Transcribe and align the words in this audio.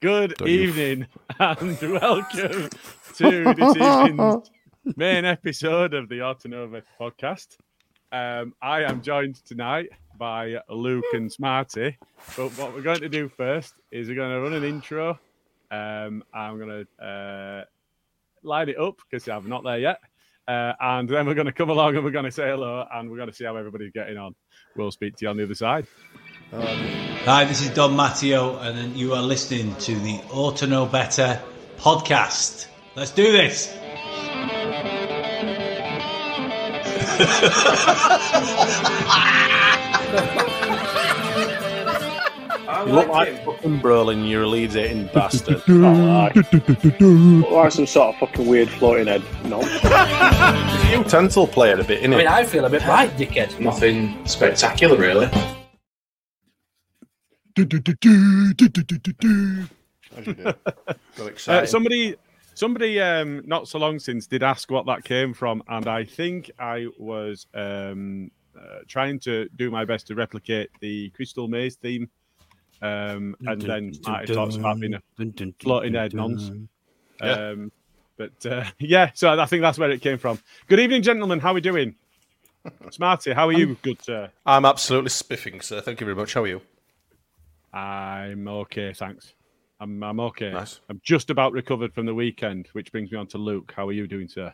Good 0.00 0.34
Don't 0.36 0.48
evening 0.48 1.08
and 1.40 1.76
welcome 1.80 2.70
to 3.16 3.52
this 3.52 3.76
evening's 3.76 4.48
main 4.96 5.24
episode 5.24 5.92
of 5.92 6.08
the 6.08 6.20
Autonova 6.20 6.82
podcast. 7.00 7.56
Um, 8.12 8.54
I 8.62 8.84
am 8.84 9.02
joined 9.02 9.44
tonight 9.44 9.88
by 10.16 10.58
Luke 10.68 11.04
and 11.14 11.32
Smarty. 11.32 11.98
But 12.36 12.50
what 12.50 12.74
we're 12.74 12.82
going 12.82 13.00
to 13.00 13.08
do 13.08 13.28
first 13.28 13.74
is 13.90 14.06
we're 14.06 14.14
going 14.14 14.30
to 14.30 14.40
run 14.40 14.52
an 14.52 14.62
intro. 14.62 15.18
Um, 15.72 16.22
I'm 16.32 16.60
going 16.60 16.86
to 16.86 17.04
uh, 17.04 17.64
line 18.44 18.68
it 18.68 18.78
up 18.78 19.00
because 19.10 19.26
I'm 19.26 19.48
not 19.48 19.64
there 19.64 19.80
yet. 19.80 19.98
Uh, 20.46 20.74
and 20.80 21.08
then 21.08 21.26
we're 21.26 21.34
going 21.34 21.46
to 21.46 21.52
come 21.52 21.70
along 21.70 21.96
and 21.96 22.04
we're 22.04 22.12
going 22.12 22.24
to 22.24 22.30
say 22.30 22.48
hello 22.48 22.86
and 22.94 23.10
we're 23.10 23.16
going 23.16 23.30
to 23.30 23.34
see 23.34 23.46
how 23.46 23.56
everybody's 23.56 23.90
getting 23.90 24.16
on. 24.16 24.36
We'll 24.76 24.92
speak 24.92 25.16
to 25.16 25.24
you 25.24 25.30
on 25.30 25.36
the 25.36 25.42
other 25.42 25.56
side. 25.56 25.88
Hi, 26.50 27.44
this 27.44 27.60
is 27.60 27.68
Don 27.68 27.94
Matteo, 27.94 28.56
and 28.60 28.96
you 28.96 29.12
are 29.12 29.20
listening 29.20 29.74
to 29.76 29.94
the 29.98 30.18
Auto 30.30 30.64
Know 30.64 30.86
Better 30.86 31.38
podcast. 31.76 32.68
Let's 32.96 33.10
do 33.10 33.30
this. 33.32 33.74
You 42.86 42.94
look 42.94 43.08
like 43.08 43.44
fucking 43.44 43.80
Brolin, 43.80 44.26
you're 44.26 44.44
a 44.44 44.46
Leeds 44.46 44.74
eating 44.74 45.10
bastard. 45.12 45.62
Look 45.68 47.50
like 47.50 47.72
some 47.72 47.86
sort 47.86 48.14
of 48.14 48.20
fucking 48.20 48.46
weird 48.46 48.70
floating 48.70 49.08
head. 49.08 49.22
No, 49.44 49.60
you 49.60 50.98
utensil 50.98 51.46
player 51.46 51.78
a 51.78 51.84
bit, 51.84 52.02
innit? 52.02 52.14
I 52.14 52.18
mean, 52.18 52.26
I 52.26 52.44
feel 52.44 52.64
a 52.64 52.70
bit 52.70 52.86
right, 52.86 53.10
dickhead. 53.18 53.60
nothing 53.60 54.24
spectacular 54.26 54.96
really. 54.96 55.28
Got 60.24 60.28
Uh, 61.20 61.24
excited. 61.26 61.68
somebody, 61.68 62.16
somebody, 62.54 63.00
um, 63.00 63.42
not 63.46 63.68
so 63.68 63.78
long 63.78 63.98
since 63.98 64.26
did 64.26 64.42
ask 64.42 64.70
what 64.70 64.86
that 64.86 65.04
came 65.04 65.34
from, 65.34 65.62
and 65.68 65.86
I 65.86 66.04
think 66.04 66.50
I 66.58 66.86
was 66.98 67.46
um, 67.54 68.30
uh, 68.58 68.80
trying 68.86 69.18
to 69.20 69.48
do 69.56 69.70
my 69.70 69.84
best 69.84 70.06
to 70.08 70.14
replicate 70.14 70.70
the 70.80 71.10
Crystal 71.10 71.48
Maze 71.48 71.76
theme, 71.76 72.08
um, 72.82 73.36
and 73.46 73.60
then 73.60 73.92
Marty 74.06 74.34
talks 74.34 74.56
about 74.56 74.80
being 74.80 74.94
a 74.94 75.02
floating 75.60 75.94
head 75.94 76.14
nonsense. 76.14 76.68
Yeah. 77.20 77.50
Um, 77.50 77.72
but 78.16 78.46
uh, 78.46 78.64
yeah, 78.78 79.10
so 79.14 79.38
I 79.38 79.46
think 79.46 79.62
that's 79.62 79.78
where 79.78 79.90
it 79.90 80.00
came 80.00 80.18
from. 80.18 80.38
Good 80.68 80.80
evening, 80.80 81.02
gentlemen. 81.02 81.38
How 81.40 81.50
are 81.50 81.54
we 81.54 81.60
doing? 81.60 81.94
Smarty, 82.90 83.32
how 83.32 83.48
are 83.48 83.52
you? 83.52 83.76
Good, 83.82 84.02
sir. 84.02 84.30
I'm 84.44 84.64
absolutely 84.64 85.10
spiffing, 85.10 85.60
sir. 85.60 85.80
Thank 85.80 86.00
you 86.00 86.04
very 86.06 86.16
much. 86.16 86.34
How 86.34 86.42
are 86.42 86.46
you? 86.48 86.62
I'm 87.78 88.48
okay, 88.48 88.92
thanks. 88.92 89.34
I'm 89.80 90.02
I'm 90.02 90.20
okay. 90.20 90.50
Nice. 90.50 90.80
I'm 90.88 91.00
just 91.04 91.30
about 91.30 91.52
recovered 91.52 91.94
from 91.94 92.06
the 92.06 92.14
weekend, 92.14 92.68
which 92.72 92.90
brings 92.90 93.12
me 93.12 93.18
on 93.18 93.26
to 93.28 93.38
Luke. 93.38 93.72
How 93.76 93.86
are 93.86 93.92
you 93.92 94.06
doing, 94.06 94.28
sir? 94.28 94.52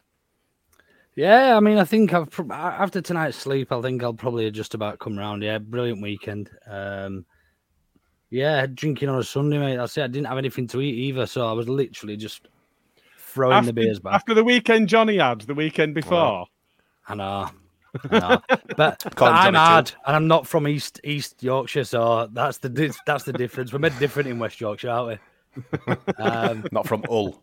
Yeah, 1.16 1.56
I 1.56 1.60
mean, 1.60 1.78
I 1.78 1.84
think 1.84 2.12
I've 2.12 2.28
after 2.50 3.00
tonight's 3.00 3.36
sleep, 3.36 3.72
I 3.72 3.80
think 3.80 4.02
I'll 4.02 4.12
probably 4.12 4.50
just 4.50 4.74
about 4.74 4.98
come 4.98 5.16
round. 5.16 5.42
Yeah, 5.42 5.58
brilliant 5.58 6.02
weekend. 6.02 6.50
Um, 6.66 7.24
yeah, 8.30 8.66
drinking 8.66 9.08
on 9.08 9.18
a 9.18 9.24
Sunday, 9.24 9.58
mate. 9.58 9.78
I 9.78 9.84
it. 9.84 9.98
I 9.98 10.06
didn't 10.08 10.26
have 10.26 10.38
anything 10.38 10.66
to 10.68 10.80
eat 10.80 10.94
either, 10.94 11.26
so 11.26 11.48
I 11.48 11.52
was 11.52 11.68
literally 11.68 12.16
just 12.16 12.48
throwing 13.16 13.56
after, 13.56 13.66
the 13.66 13.72
beers 13.72 14.00
back. 14.00 14.14
after 14.14 14.34
the 14.34 14.44
weekend 14.44 14.88
Johnny 14.88 15.18
had 15.18 15.40
the 15.42 15.54
weekend 15.54 15.94
before. 15.94 16.46
I 17.06 17.14
know. 17.14 17.50
I 18.10 18.18
know. 18.18 18.40
But, 18.76 19.02
but 19.16 19.22
I'm 19.22 19.54
Johnny 19.54 19.58
hard, 19.58 19.86
too. 19.86 19.96
and 20.06 20.16
I'm 20.16 20.28
not 20.28 20.46
from 20.46 20.66
East 20.68 21.00
East 21.04 21.42
Yorkshire, 21.42 21.84
so 21.84 22.28
that's 22.32 22.58
the 22.58 22.94
that's 23.06 23.24
the 23.24 23.32
difference. 23.32 23.72
We're 23.72 23.78
made 23.78 23.98
different 23.98 24.28
in 24.28 24.38
West 24.38 24.60
Yorkshire, 24.60 24.90
aren't 24.90 25.20
we? 25.86 25.94
Um, 26.18 26.66
Not 26.72 26.86
from 26.86 27.04
Hull. 27.08 27.40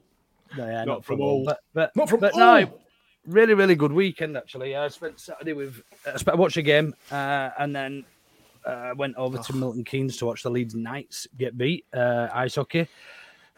No, 0.58 0.66
yeah, 0.66 0.80
Not 0.80 0.88
not, 0.88 1.06
from 1.06 1.18
from 1.18 1.22
all. 1.22 1.30
all. 1.30 1.46
But 1.46 1.60
but, 1.74 1.96
Not 1.96 2.10
from 2.10 2.20
but 2.20 2.34
all. 2.34 2.40
no, 2.40 2.80
really 3.26 3.54
really 3.54 3.76
good 3.76 3.92
weekend 3.92 4.36
actually. 4.38 4.76
I 4.76 4.88
spent 4.90 5.20
Saturday 5.20 5.54
with 5.54 5.82
I 6.06 6.18
spent, 6.18 6.38
I 6.38 6.40
watched 6.40 6.58
a 6.58 6.62
game 6.62 6.94
uh, 7.12 7.52
and 7.58 7.76
then 7.76 8.04
uh, 8.66 8.94
went 8.96 9.16
over 9.16 9.38
to 9.38 9.56
Milton 9.56 9.84
Keynes 9.84 10.18
to 10.18 10.26
watch 10.26 10.44
the 10.44 10.50
Leeds 10.50 10.76
Knights 10.76 11.28
get 11.38 11.58
beat 11.58 11.86
uh, 11.94 12.28
ice 12.34 12.56
hockey 12.56 12.88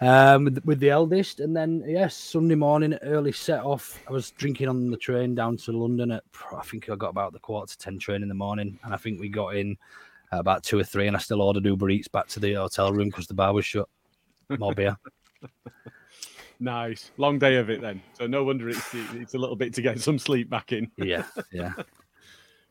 um, 0.03 0.45
with, 0.45 0.65
with 0.65 0.79
the 0.79 0.89
eldest, 0.89 1.39
and 1.39 1.55
then 1.55 1.83
yes, 1.87 2.15
Sunday 2.15 2.55
morning 2.55 2.93
early 3.03 3.31
set 3.31 3.63
off. 3.63 4.01
I 4.07 4.11
was 4.11 4.31
drinking 4.31 4.67
on 4.67 4.91
the 4.91 4.97
train 4.97 5.35
down 5.35 5.57
to 5.57 5.71
London 5.71 6.11
at 6.11 6.23
I 6.55 6.61
think 6.63 6.89
I 6.89 6.95
got 6.95 7.09
about 7.09 7.33
the 7.33 7.39
quarter 7.39 7.71
to 7.71 7.77
ten 7.77 7.99
train 7.99 8.21
in 8.21 8.29
the 8.29 8.35
morning, 8.35 8.77
and 8.83 8.93
I 8.93 8.97
think 8.97 9.19
we 9.19 9.29
got 9.29 9.55
in 9.55 9.77
at 10.31 10.39
about 10.39 10.63
two 10.63 10.79
or 10.79 10.83
three, 10.83 11.07
and 11.07 11.15
I 11.15 11.19
still 11.19 11.41
ordered 11.41 11.65
Uber 11.65 11.89
Eats 11.89 12.07
back 12.07 12.27
to 12.29 12.39
the 12.39 12.53
hotel 12.53 12.91
room 12.91 13.09
because 13.09 13.27
the 13.27 13.33
bar 13.33 13.53
was 13.53 13.65
shut. 13.65 13.87
More 14.57 14.73
beer. 14.73 14.97
Nice, 16.59 17.11
long 17.17 17.39
day 17.39 17.57
of 17.57 17.69
it 17.69 17.81
then. 17.81 18.01
So 18.13 18.25
no 18.25 18.45
wonder 18.45 18.69
it's 18.69 18.93
it's 18.93 19.33
a 19.33 19.37
little 19.37 19.57
bit 19.57 19.73
to 19.73 19.81
get 19.81 19.99
some 19.99 20.17
sleep 20.17 20.49
back 20.49 20.71
in. 20.71 20.89
Yeah, 20.95 21.25
yeah. 21.51 21.73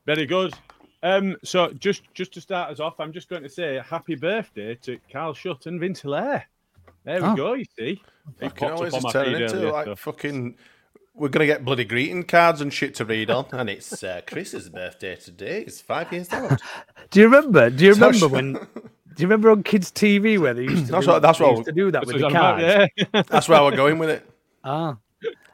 Very 0.06 0.24
good. 0.24 0.54
Um, 1.02 1.36
so 1.44 1.72
just 1.74 2.02
just 2.14 2.32
to 2.32 2.40
start 2.40 2.70
us 2.70 2.80
off, 2.80 2.98
I'm 3.00 3.12
just 3.12 3.28
going 3.28 3.42
to 3.42 3.50
say 3.50 3.82
happy 3.84 4.14
birthday 4.14 4.76
to 4.76 4.98
Carl 5.12 5.34
Shutt 5.34 5.66
and 5.66 5.78
Vince 5.78 6.00
Hilaire. 6.00 6.46
There 7.04 7.20
we 7.22 7.28
Oh. 7.28 7.34
go. 7.36 7.52
You 7.54 7.64
see, 7.78 7.90
It 7.92 7.98
Fucking 8.40 8.48
popped 8.50 8.60
hell, 8.60 8.72
up 8.74 8.84
this 8.84 8.94
on 8.94 8.98
is 8.98 9.04
my 9.04 9.12
turning 9.12 9.34
feed 9.34 9.42
into 9.42 9.56
earlier, 9.56 9.72
like 9.72 9.84
so- 9.86 9.96
fucking. 9.96 10.56
We're 11.14 11.28
gonna 11.28 11.44
get 11.46 11.62
bloody 11.64 11.84
greeting 11.84 12.22
cards 12.24 12.62
and 12.62 12.72
shit 12.72 12.94
to 12.94 13.04
read 13.04 13.28
on, 13.30 13.44
and 13.52 13.68
it's 13.68 14.02
uh, 14.02 14.22
Chris's 14.26 14.70
birthday 14.70 15.14
today. 15.16 15.62
It's 15.66 15.78
five 15.80 16.10
years 16.10 16.32
old. 16.32 16.58
Do 17.10 17.20
you 17.20 17.26
remember? 17.26 17.68
Do 17.68 17.84
you 17.84 17.94
Touch- 17.94 18.14
remember 18.22 18.28
when? 18.28 18.52
Do 18.54 18.60
you 19.18 19.26
remember 19.26 19.50
on 19.50 19.62
kids' 19.62 19.90
TV 19.92 20.38
where 20.38 20.54
they 20.54 20.62
used 20.62 20.86
to? 20.86 20.92
That's 20.92 21.04
do, 21.04 21.12
what- 21.12 21.20
that's 21.22 21.38
they 21.38 21.44
what- 21.44 21.56
used 21.56 21.66
to 21.66 21.72
do 21.72 21.90
that 21.90 22.06
with 22.06 22.18
the 22.18 22.24
I'm 22.26 22.30
about, 22.30 22.60
yeah. 22.60 23.22
That's 23.28 23.46
where 23.46 23.62
we're 23.62 23.76
going 23.76 23.98
with 23.98 24.08
it. 24.08 24.28
Ah, 24.64 24.96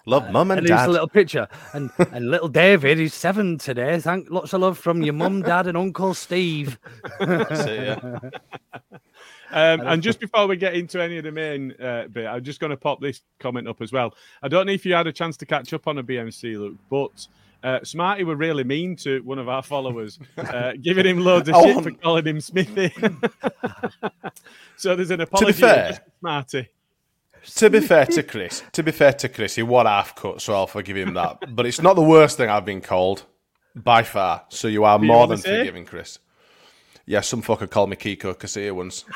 Love 0.06 0.30
mum 0.30 0.50
and 0.52 0.58
and 0.60 0.68
there's 0.68 0.78
dad. 0.80 0.88
a 0.88 0.92
little 0.92 1.08
picture, 1.08 1.48
and 1.74 1.90
and 2.12 2.30
little 2.30 2.48
David, 2.48 2.98
he's 2.98 3.12
seven 3.14 3.58
today. 3.58 3.98
Thank 3.98 4.30
lots 4.30 4.52
of 4.52 4.60
love 4.60 4.78
from 4.78 5.02
your 5.02 5.12
mum, 5.14 5.42
dad, 5.42 5.66
and 5.66 5.76
Uncle 5.76 6.14
Steve. 6.14 6.78
That's 7.18 7.60
it, 7.64 7.98
yeah. 8.02 8.18
Um, 9.50 9.80
and 9.80 10.02
just 10.02 10.20
before 10.20 10.46
we 10.46 10.56
get 10.56 10.74
into 10.74 11.02
any 11.02 11.16
of 11.18 11.24
the 11.24 11.32
main 11.32 11.72
uh, 11.80 12.06
bit, 12.12 12.26
I'm 12.26 12.44
just 12.44 12.60
going 12.60 12.70
to 12.70 12.76
pop 12.76 13.00
this 13.00 13.22
comment 13.40 13.66
up 13.68 13.80
as 13.80 13.92
well. 13.92 14.14
I 14.42 14.48
don't 14.48 14.66
know 14.66 14.72
if 14.72 14.84
you 14.84 14.94
had 14.94 15.06
a 15.06 15.12
chance 15.12 15.36
to 15.38 15.46
catch 15.46 15.72
up 15.72 15.86
on 15.88 15.98
a 15.98 16.02
BMC, 16.04 16.58
Luke, 16.58 16.76
but 16.90 17.26
Uh, 17.60 17.82
Smarty 17.82 18.22
were 18.22 18.36
really 18.36 18.62
mean 18.62 18.94
to 18.94 19.20
one 19.22 19.38
of 19.40 19.48
our 19.48 19.62
followers, 19.64 20.18
uh, 20.36 20.74
giving 20.82 21.04
him 21.04 21.18
loads 21.18 21.48
of 21.48 21.56
shit 21.56 21.74
want- 21.74 21.84
for 21.86 21.90
calling 21.92 22.24
him 22.24 22.40
Smithy. 22.40 22.92
so 24.76 24.94
there's 24.94 25.10
an 25.10 25.20
apology 25.22 25.52
to 25.54 25.58
fair- 25.58 25.98
Smarty. 26.20 26.68
To 27.56 27.70
be 27.70 27.80
fair 27.80 28.04
to 28.06 28.22
Chris, 28.22 28.62
to 28.72 28.82
be 28.82 28.90
fair 28.92 29.12
to 29.14 29.28
Chris, 29.28 29.54
he 29.54 29.62
was 29.62 29.86
half 29.86 30.14
cut, 30.14 30.40
so 30.40 30.54
I'll 30.54 30.66
forgive 30.66 30.96
him 30.96 31.14
that. 31.14 31.54
But 31.54 31.66
it's 31.66 31.80
not 31.80 31.94
the 31.96 32.02
worst 32.02 32.36
thing 32.36 32.48
I've 32.50 32.64
been 32.64 32.80
called 32.80 33.24
by 33.74 34.02
far. 34.02 34.44
So 34.50 34.68
you 34.68 34.84
are 34.84 34.98
Do 34.98 35.06
more 35.06 35.26
than 35.26 35.38
forgiving, 35.38 35.84
Chris. 35.84 36.18
Yeah, 37.08 37.22
some 37.22 37.40
fucker 37.40 37.70
called 37.70 37.88
me 37.88 37.96
Kiko 37.96 38.34
Casilla 38.34 38.72
once. 38.72 39.06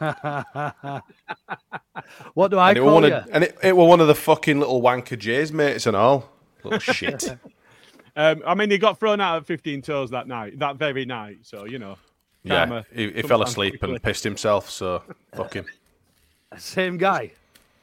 what 2.32 2.50
do 2.50 2.56
I 2.56 2.70
and 2.70 2.78
it, 2.78 2.80
were 2.80 2.86
call 2.86 2.94
one 2.94 3.04
you? 3.04 3.14
of, 3.14 3.28
and 3.30 3.44
it, 3.44 3.58
it 3.62 3.76
were 3.76 3.84
one 3.84 4.00
of 4.00 4.06
the 4.06 4.14
fucking 4.14 4.58
little 4.58 4.80
wanker 4.80 5.18
J's 5.18 5.52
mates 5.52 5.86
and 5.86 5.94
all. 5.94 6.30
Little 6.64 6.78
shit. 6.94 7.36
Um, 8.16 8.42
I 8.46 8.54
mean, 8.54 8.70
he 8.70 8.78
got 8.78 8.98
thrown 8.98 9.20
out 9.20 9.36
at 9.36 9.46
15 9.46 9.82
toes 9.82 10.10
that 10.10 10.26
night, 10.26 10.58
that 10.58 10.76
very 10.76 11.04
night. 11.04 11.40
So, 11.42 11.66
you 11.66 11.78
know. 11.78 11.98
yeah, 12.44 12.64
karma 12.64 12.86
he, 12.94 13.12
he 13.12 13.20
fell 13.20 13.42
asleep 13.42 13.78
quickly. 13.78 13.96
and 13.96 14.02
pissed 14.02 14.24
himself. 14.24 14.70
So 14.70 15.02
fuck 15.34 15.52
him. 15.52 15.66
Same 16.56 16.96
guy. 16.96 17.32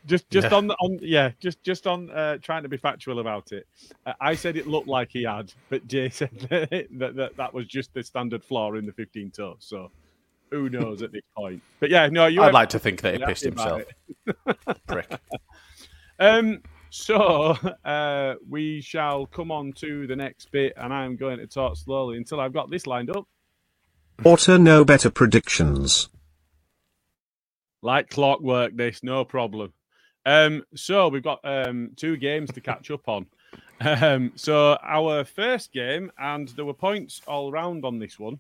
Just, 0.06 0.30
just 0.30 0.50
Yeah. 0.52 0.58
on, 0.58 0.68
the, 0.68 0.74
on, 0.76 1.00
yeah, 1.02 1.32
just, 1.40 1.64
just 1.64 1.88
on 1.88 2.10
uh, 2.12 2.38
trying 2.38 2.64
to 2.64 2.70
be 2.70 2.78
factual 2.78 3.20
about 3.20 3.52
it. 3.52 3.68
Uh, 4.06 4.14
I 4.22 4.36
said 4.36 4.56
it 4.56 4.68
looked 4.68 4.88
like 4.88 5.10
he 5.12 5.24
had, 5.24 5.52
but 5.70 5.88
Jay 5.88 6.10
said 6.12 6.48
that, 6.50 6.88
that, 6.92 7.16
that 7.16 7.38
that 7.38 7.54
was 7.54 7.66
just 7.68 7.94
the 7.94 8.04
standard 8.04 8.44
flaw 8.44 8.74
in 8.76 8.86
the 8.86 8.94
15 8.94 9.32
toes. 9.32 9.58
So, 9.60 9.90
who 10.52 10.70
knows 10.70 11.02
at 11.02 11.12
this 11.12 11.24
point? 11.36 11.62
But 11.80 11.90
yeah, 11.90 12.08
no, 12.08 12.28
you. 12.28 12.42
I'd 12.44 12.54
like 12.54 12.70
to 12.70 12.80
think 12.80 13.02
that 13.02 13.16
he 13.20 13.26
pissed 13.26 13.44
himself. 13.44 13.84
it. 14.28 14.58
Prick. 14.88 15.20
Um, 16.18 16.62
so 16.92 17.58
uh, 17.84 18.36
we 18.50 18.80
shall 18.80 19.26
come 19.26 19.52
on 19.52 19.74
to 19.74 20.08
the 20.08 20.16
next 20.16 20.50
bit, 20.50 20.72
and 20.78 20.94
I'm 20.94 21.18
going 21.18 21.40
to 21.40 21.46
talk 21.46 21.76
slowly 21.76 22.16
until 22.16 22.40
I've 22.40 22.54
got 22.54 22.70
this 22.70 22.88
lined 22.88 23.10
up. 23.10 23.28
Auto 24.24 24.56
no 24.56 24.86
better 24.86 25.10
predictions. 25.10 26.08
Like 27.82 28.10
clockwork, 28.10 28.78
this 28.78 29.04
no 29.04 29.26
problem. 29.26 29.74
Um, 30.26 30.64
so 30.76 31.08
we've 31.08 31.24
got 31.24 31.40
um, 31.44 31.92
two 31.96 32.18
games 32.18 32.52
to 32.52 32.62
catch 32.62 32.90
up 32.92 33.08
on. 33.08 33.28
Um, 33.82 34.32
so 34.36 34.78
our 34.84 35.26
first 35.26 35.72
game, 35.72 36.12
and 36.18 36.48
there 36.50 36.66
were 36.66 36.74
points 36.74 37.22
all 37.28 37.52
round 37.52 37.86
on 37.86 38.00
this 38.00 38.18
one. 38.18 38.40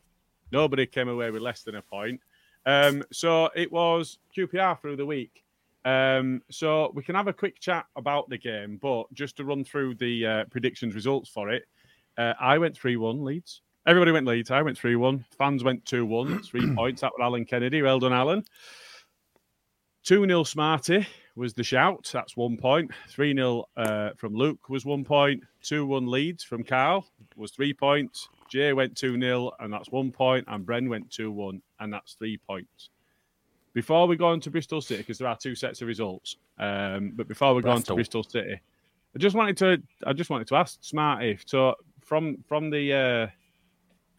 Nobody 0.51 0.85
came 0.85 1.09
away 1.09 1.31
with 1.31 1.41
less 1.41 1.63
than 1.63 1.75
a 1.75 1.81
point. 1.81 2.21
Um, 2.65 3.03
so 3.11 3.49
it 3.55 3.71
was 3.71 4.17
QPR 4.35 4.79
through 4.79 4.95
the 4.95 5.05
week. 5.05 5.43
Um, 5.83 6.41
so 6.49 6.91
we 6.95 7.03
can 7.03 7.15
have 7.15 7.27
a 7.27 7.33
quick 7.33 7.59
chat 7.59 7.85
about 7.95 8.29
the 8.29 8.38
game, 8.38 8.79
but 8.81 9.13
just 9.13 9.38
to 9.38 9.43
run 9.43 9.63
through 9.63 9.95
the 9.95 10.25
uh, 10.25 10.45
predictions 10.45 10.95
results 10.95 11.29
for 11.29 11.51
it, 11.51 11.63
uh, 12.17 12.33
I 12.39 12.57
went 12.57 12.75
3 12.75 12.95
1 12.95 13.23
Leeds. 13.23 13.61
Everybody 13.85 14.11
went 14.11 14.25
Leeds. 14.25 14.49
I 14.49 14.63
went 14.63 14.77
3 14.77 14.95
1. 14.95 15.25
Fans 15.38 15.63
went 15.63 15.85
2 15.85 16.05
1. 16.05 16.41
Three 16.43 16.73
points. 16.73 17.01
That 17.01 17.11
was 17.11 17.21
Alan 17.21 17.45
Kennedy. 17.45 17.81
Well 17.83 17.99
done, 17.99 18.13
Alan. 18.13 18.43
2 20.05 20.25
0 20.25 20.43
Smarty 20.43 21.05
was 21.35 21.53
the 21.53 21.63
shout. 21.63 22.09
That's 22.13 22.37
one 22.37 22.57
point. 22.57 22.91
3 23.09 23.35
0 23.35 23.65
uh, 23.75 24.11
from 24.17 24.33
Luke 24.33 24.69
was 24.69 24.85
one 24.85 25.03
point. 25.03 25.43
2 25.63 25.85
1 25.85 26.07
Leeds 26.07 26.43
from 26.43 26.63
Carl 26.63 27.05
was 27.35 27.51
three 27.51 27.73
points. 27.73 28.29
Jay 28.49 28.73
went 28.73 28.95
2 28.95 29.19
0, 29.19 29.51
and 29.59 29.73
that's 29.73 29.91
one 29.91 30.11
point. 30.11 30.45
And 30.47 30.65
Bren 30.65 30.89
went 30.89 31.11
2 31.11 31.31
1, 31.31 31.61
and 31.79 31.93
that's 31.93 32.13
three 32.13 32.37
points. 32.37 32.89
Before 33.73 34.07
we 34.07 34.15
go 34.15 34.27
on 34.27 34.39
to 34.41 34.49
Bristol 34.49 34.81
City, 34.81 35.01
because 35.01 35.17
there 35.17 35.27
are 35.27 35.37
two 35.37 35.55
sets 35.55 35.81
of 35.81 35.87
results, 35.87 36.37
um, 36.57 37.11
but 37.15 37.27
before 37.27 37.53
we 37.53 37.61
go 37.61 37.71
on 37.71 37.81
to 37.83 37.95
Bristol. 37.95 38.23
Bristol 38.23 38.23
City, 38.23 38.61
I 39.13 39.19
just 39.19 39.35
wanted 39.35 39.57
to 39.57 39.81
I 40.07 40.13
just 40.13 40.29
wanted 40.29 40.47
to 40.47 40.55
ask 40.55 40.77
Smarty. 40.81 41.38
So 41.45 41.75
from 42.01 42.38
from 42.47 42.69
the 42.69 42.93
uh, 42.93 43.27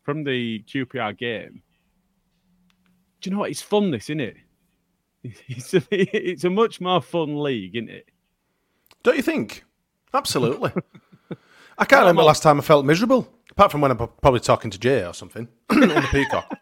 from 0.02 0.24
the 0.24 0.62
QPR 0.66 1.16
game, 1.16 1.62
do 3.20 3.30
you 3.30 3.34
know 3.34 3.40
what? 3.40 3.50
It's 3.50 3.62
fun, 3.62 3.90
this 3.90 4.04
isn't 4.04 4.20
it? 4.20 4.36
It's 5.49 5.75
a, 5.75 5.82
it's 5.90 6.44
a 6.44 6.50
much 6.50 6.81
more 6.81 7.00
fun 7.00 7.43
league, 7.43 7.76
isn't 7.76 7.90
it? 7.90 8.08
Don't 9.02 9.17
you 9.17 9.23
think? 9.23 9.64
Absolutely. 10.12 10.73
I 11.78 11.84
can't 11.84 12.00
remember 12.00 12.23
the 12.23 12.26
last 12.26 12.43
time 12.43 12.58
I 12.58 12.62
felt 12.62 12.87
miserable, 12.87 13.28
apart 13.50 13.70
from 13.70 13.81
when 13.81 13.90
I'm 13.90 13.99
probably 13.99 14.40
talking 14.40 14.70
to 14.70 14.78
Jay 14.78 15.05
or 15.05 15.12
something 15.12 15.49
on 15.70 15.81
the 15.81 16.08
Peacock. 16.11 16.58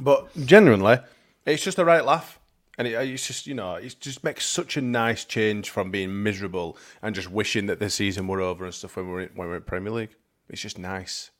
but 0.00 0.34
genuinely, 0.46 0.98
it's 1.44 1.62
just 1.62 1.78
a 1.78 1.84
right 1.84 2.04
laugh. 2.04 2.40
And 2.78 2.88
it, 2.88 2.92
it's 2.92 3.26
just, 3.26 3.46
you 3.46 3.54
know, 3.54 3.74
it 3.74 3.96
just 4.00 4.24
makes 4.24 4.46
such 4.46 4.78
a 4.78 4.80
nice 4.80 5.26
change 5.26 5.68
from 5.68 5.90
being 5.90 6.22
miserable 6.22 6.78
and 7.02 7.14
just 7.14 7.30
wishing 7.30 7.66
that 7.66 7.78
the 7.78 7.90
season 7.90 8.26
were 8.26 8.40
over 8.40 8.64
and 8.64 8.72
stuff 8.72 8.96
when 8.96 9.08
we're 9.08 9.20
in, 9.20 9.30
when 9.34 9.48
we're 9.48 9.56
in 9.56 9.62
Premier 9.62 9.92
League. 9.92 10.16
It's 10.48 10.62
just 10.62 10.78
nice. 10.78 11.30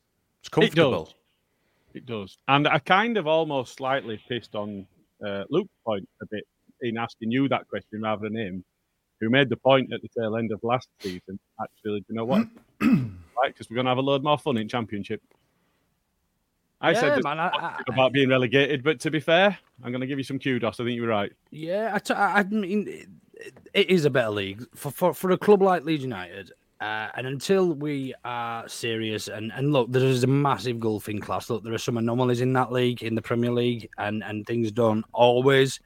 It's 0.40 0.50
comfortable. 0.50 1.04
does. 1.04 1.14
It 1.94 2.06
does. 2.06 2.38
And 2.46 2.68
I 2.68 2.78
kind 2.78 3.16
of 3.16 3.26
almost 3.26 3.76
slightly 3.76 4.20
pissed 4.28 4.54
on 4.54 4.86
uh, 5.24 5.44
Luke's 5.50 5.70
point 5.84 6.08
a 6.22 6.26
bit 6.30 6.44
in 6.80 6.96
asking 6.98 7.30
you 7.30 7.48
that 7.48 7.68
question 7.68 8.02
rather 8.02 8.28
than 8.28 8.36
him, 8.36 8.64
who 9.20 9.28
made 9.30 9.48
the 9.48 9.56
point 9.56 9.92
at 9.92 10.00
the 10.02 10.08
tail 10.18 10.36
end 10.36 10.50
of 10.52 10.60
last 10.62 10.88
season. 11.00 11.38
Actually, 11.62 12.00
do 12.00 12.06
you 12.10 12.14
know 12.16 12.24
what? 12.24 12.46
right, 12.80 13.08
because 13.48 13.68
we're 13.68 13.74
going 13.74 13.86
to 13.86 13.90
have 13.90 13.98
a 13.98 14.02
load 14.02 14.22
more 14.22 14.38
fun 14.38 14.56
in 14.56 14.68
Championship. 14.68 15.20
I 16.80 16.92
Yeah, 16.92 17.00
said 17.00 17.22
man, 17.24 17.38
I- 17.38 17.50
positive 17.50 17.84
about 17.94 18.12
being 18.12 18.30
relegated, 18.30 18.82
but 18.82 19.00
to 19.00 19.10
be 19.10 19.20
fair, 19.20 19.58
I'm 19.84 19.90
going 19.92 20.00
to 20.00 20.06
give 20.06 20.16
you 20.18 20.24
some 20.24 20.38
kudos. 20.38 20.80
I 20.80 20.84
think 20.84 20.94
you 20.96 21.02
were 21.02 21.08
right. 21.08 21.32
Yeah, 21.50 21.90
I, 21.94 21.98
t- 21.98 22.14
I 22.14 22.38
I 22.38 22.42
mean, 22.44 22.88
it, 22.88 23.54
it 23.74 23.90
is 23.90 24.06
a 24.06 24.10
better 24.10 24.30
league 24.30 24.64
for, 24.74 24.90
for, 24.90 25.12
for 25.12 25.30
a 25.30 25.36
club 25.36 25.60
like 25.60 25.84
Leeds 25.84 26.02
United. 26.02 26.52
Uh, 26.80 27.08
and 27.14 27.26
until 27.26 27.74
we 27.74 28.14
are 28.24 28.66
serious, 28.66 29.28
and, 29.28 29.52
and 29.52 29.70
look, 29.72 29.92
there 29.92 30.02
is 30.02 30.24
a 30.24 30.26
massive 30.26 30.80
golfing 30.80 31.20
class. 31.20 31.50
Look, 31.50 31.62
there 31.62 31.74
are 31.74 31.78
some 31.78 31.98
anomalies 31.98 32.40
in 32.40 32.54
that 32.54 32.72
league, 32.72 33.02
in 33.02 33.14
the 33.14 33.20
Premier 33.20 33.52
League, 33.52 33.90
and, 33.98 34.24
and 34.24 34.46
things 34.46 34.72
don't 34.72 35.04
always 35.12 35.80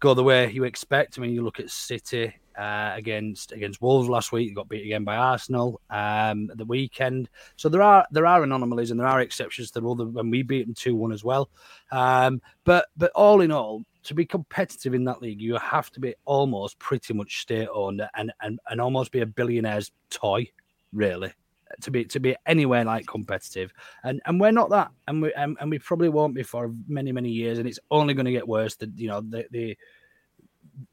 go 0.00 0.12
the 0.12 0.22
way 0.22 0.50
you 0.50 0.64
expect. 0.64 1.18
I 1.18 1.22
mean, 1.22 1.32
you 1.32 1.42
look 1.42 1.60
at 1.60 1.70
City 1.70 2.34
uh, 2.56 2.92
against 2.94 3.52
against 3.52 3.82
Wolves 3.82 4.08
last 4.08 4.32
week, 4.32 4.54
got 4.54 4.68
beat 4.68 4.84
again 4.84 5.04
by 5.04 5.16
Arsenal 5.16 5.80
um, 5.90 6.50
at 6.50 6.58
the 6.58 6.64
weekend. 6.64 7.28
So 7.56 7.68
there 7.68 7.82
are 7.82 8.06
there 8.10 8.26
are 8.26 8.42
anomalies 8.42 8.90
and 8.90 9.00
there 9.00 9.06
are 9.06 9.20
exceptions 9.20 9.68
to 9.68 9.74
the 9.74 9.82
rule. 9.82 9.96
When 9.96 10.30
we 10.30 10.42
beat 10.42 10.66
them 10.66 10.74
two 10.74 10.94
one 10.94 11.12
as 11.12 11.24
well, 11.24 11.50
um, 11.90 12.40
but 12.64 12.86
but 12.96 13.10
all 13.14 13.40
in 13.40 13.50
all, 13.50 13.82
to 14.04 14.14
be 14.14 14.24
competitive 14.24 14.94
in 14.94 15.04
that 15.04 15.22
league, 15.22 15.40
you 15.40 15.56
have 15.56 15.90
to 15.92 16.00
be 16.00 16.14
almost 16.24 16.78
pretty 16.78 17.14
much 17.14 17.40
state 17.40 17.68
owned 17.72 18.02
and, 18.14 18.32
and 18.40 18.60
and 18.70 18.80
almost 18.80 19.12
be 19.12 19.20
a 19.20 19.26
billionaire's 19.26 19.90
toy, 20.10 20.48
really. 20.92 21.32
To 21.80 21.90
be 21.90 22.04
to 22.04 22.20
be 22.20 22.36
anywhere 22.46 22.84
like 22.84 23.06
competitive, 23.06 23.72
and 24.04 24.20
and 24.26 24.38
we're 24.38 24.52
not 24.52 24.70
that, 24.70 24.92
and 25.08 25.22
we 25.22 25.32
and, 25.32 25.56
and 25.60 25.70
we 25.70 25.80
probably 25.80 26.08
won't 26.08 26.34
be 26.34 26.44
for 26.44 26.72
many 26.86 27.10
many 27.10 27.30
years, 27.30 27.58
and 27.58 27.66
it's 27.66 27.80
only 27.90 28.14
going 28.14 28.26
to 28.26 28.32
get 28.32 28.46
worse. 28.46 28.76
That 28.76 28.96
you 28.96 29.08
know 29.08 29.20
the 29.22 29.46
the 29.50 29.76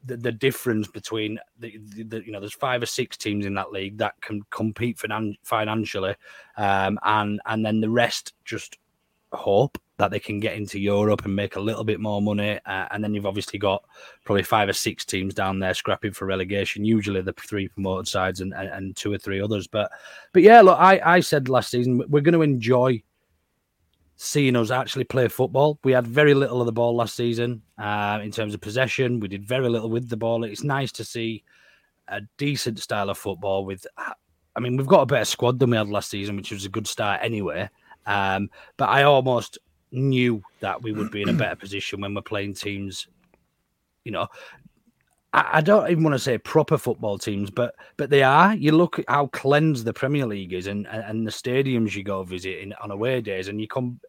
the, 0.06 0.18
the 0.18 0.32
difference 0.32 0.88
between 0.88 1.40
the, 1.60 1.80
the, 1.96 2.04
the 2.04 2.26
you 2.26 2.32
know 2.32 2.40
there's 2.40 2.54
five 2.54 2.82
or 2.82 2.88
six 2.88 3.18
teams 3.18 3.46
in 3.46 3.54
that 3.56 3.72
league 3.72 3.98
that 3.98 4.20
can 4.22 4.42
compete 4.50 4.98
finan- 4.98 5.38
financially, 5.44 6.16
um, 6.58 7.00
and 7.04 7.42
and 7.46 7.66
then 7.66 7.82
the 7.82 7.90
rest 7.90 8.34
just 8.46 8.78
hope 9.34 9.78
that 9.98 10.10
they 10.10 10.20
can 10.20 10.40
get 10.40 10.56
into 10.56 10.80
Europe 10.80 11.26
and 11.26 11.36
make 11.36 11.56
a 11.56 11.60
little 11.60 11.84
bit 11.84 12.00
more 12.00 12.22
money. 12.22 12.60
Uh, 12.66 12.88
and 12.90 13.04
then 13.04 13.14
you've 13.14 13.28
obviously 13.28 13.60
got 13.60 13.84
probably 14.26 14.42
five 14.42 14.68
or 14.68 14.74
six 14.74 15.06
teams 15.06 15.34
down 15.34 15.60
there 15.60 15.76
scrapping 15.76 16.12
for 16.12 16.26
relegation. 16.26 16.84
Usually 16.84 17.22
the 17.22 17.34
three 17.34 17.68
promoted 17.68 18.08
sides 18.08 18.42
and, 18.42 18.52
and, 18.54 18.68
and 18.70 18.96
two 18.96 19.14
or 19.14 19.20
three 19.20 19.40
others. 19.40 19.68
But 19.68 19.92
but 20.34 20.42
yeah, 20.42 20.62
look, 20.62 20.80
I, 20.80 21.00
I 21.06 21.20
said 21.20 21.50
last 21.50 21.70
season 21.70 22.04
we're 22.10 22.22
going 22.22 22.34
to 22.34 22.42
enjoy 22.42 23.02
seeing 24.24 24.56
us 24.56 24.70
actually 24.70 25.04
play 25.04 25.28
football. 25.28 25.80
We 25.84 25.94
had 25.94 26.06
very 26.06 26.36
little 26.36 26.62
of 26.62 26.68
the 26.68 26.72
ball 26.72 26.96
last 26.96 27.16
season 27.16 27.64
uh, 27.80 28.20
in 28.22 28.30
terms 28.30 28.54
of 28.54 28.62
possession. 28.62 29.20
We 29.20 29.28
did 29.28 29.44
very 29.44 29.68
little 29.68 29.90
with 29.90 30.10
the 30.10 30.16
ball. 30.16 30.44
It's 30.44 30.64
nice 30.64 30.92
to 30.94 31.04
see 31.04 31.44
a 32.08 32.22
decent 32.38 32.78
style 32.78 33.10
of 33.10 33.18
football 33.18 33.66
with. 33.66 33.88
I 33.98 34.60
mean, 34.60 34.78
we've 34.78 34.86
got 34.86 35.02
a 35.02 35.06
better 35.08 35.26
squad 35.26 35.58
than 35.58 35.72
we 35.72 35.78
had 35.78 35.90
last 35.90 36.12
season, 36.12 36.36
which 36.36 36.52
was 36.52 36.66
a 36.66 36.70
good 36.70 36.86
start 36.86 37.22
anyway. 37.24 37.68
Um, 38.06 38.52
but 38.78 38.90
I 38.90 39.04
almost 39.04 39.58
knew 39.92 40.44
that 40.60 40.84
we 40.84 40.92
would 40.92 41.10
be 41.10 41.24
in 41.24 41.30
a 41.30 41.34
better 41.34 41.56
position 41.60 42.00
when 42.00 42.14
we're 42.14 42.22
playing 42.22 42.54
teams. 42.54 43.08
You 44.06 44.12
know, 44.12 44.28
I, 45.34 45.62
don't 45.62 45.90
even 45.90 46.04
want 46.04 46.14
to 46.14 46.20
say 46.20 46.38
proper 46.38 46.78
football 46.78 47.18
teams, 47.18 47.50
but 47.50 47.74
but 47.98 48.12
they 48.12 48.22
are. 48.22 48.54
You 48.54 48.74
look 48.74 49.00
at 49.00 49.06
how 49.08 49.28
cleansed 49.28 49.86
the 49.86 49.94
Premier 49.94 50.28
League 50.28 50.54
is, 50.54 50.68
and 50.68 50.86
and, 50.88 51.26
the 51.26 51.32
stadiums 51.32 51.96
you 51.96 52.04
go 52.04 52.22
visit 52.24 52.60
in, 52.60 52.74
on 52.84 52.92
away 52.92 53.22
days, 53.22 53.48
and 53.48 53.60
you 53.60 53.68
come 53.68 54.00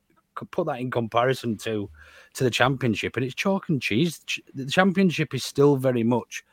put 0.50 0.66
that 0.66 0.80
in 0.80 0.90
comparison 0.90 1.56
to 1.58 1.90
to 2.34 2.44
the 2.44 2.50
Championship, 2.50 3.16
and 3.16 3.24
it's 3.24 3.34
chalk 3.34 3.68
and 3.68 3.80
cheese. 3.80 4.20
The 4.54 4.66
Championship 4.66 5.34
is 5.34 5.44
still 5.44 5.76
very 5.76 6.02
much 6.02 6.44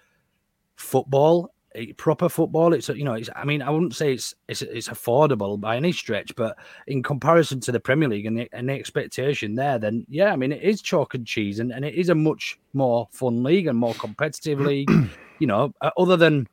football, 0.76 1.54
eh, 1.76 1.94
proper 1.98 2.30
football. 2.30 2.74
It's 2.74 2.90
you 2.90 3.04
know, 3.04 3.14
it's. 3.14 3.30
I 3.36 3.46
mean, 3.46 3.62
I 3.62 3.70
wouldn't 3.70 3.96
say 3.96 4.14
it's 4.14 4.34
it's 4.48 4.62
it's 4.62 4.90
affordable 4.90 5.60
by 5.60 5.78
any 5.78 5.92
stretch, 5.92 6.36
but 6.36 6.58
in 6.88 7.04
comparison 7.04 7.60
to 7.62 7.72
the 7.72 7.80
Premier 7.80 8.10
League 8.10 8.26
and 8.26 8.40
the, 8.40 8.50
and 8.52 8.70
the 8.70 8.74
expectation 8.74 9.56
there, 9.56 9.80
then 9.80 10.06
yeah, 10.10 10.32
I 10.32 10.36
mean, 10.36 10.52
it 10.52 10.62
is 10.62 10.82
chalk 10.82 11.14
and 11.14 11.26
cheese, 11.26 11.60
and, 11.60 11.72
and 11.72 11.86
it 11.86 11.96
is 11.96 12.10
a 12.10 12.16
much 12.16 12.60
more 12.74 13.08
fun 13.12 13.44
league 13.44 13.68
and 13.68 13.78
more 13.78 13.94
competitive 13.96 14.60
league. 14.60 14.90
You 15.42 15.48
know, 15.48 15.74
uh, 15.80 15.92
other 15.96 16.18
than 16.18 16.50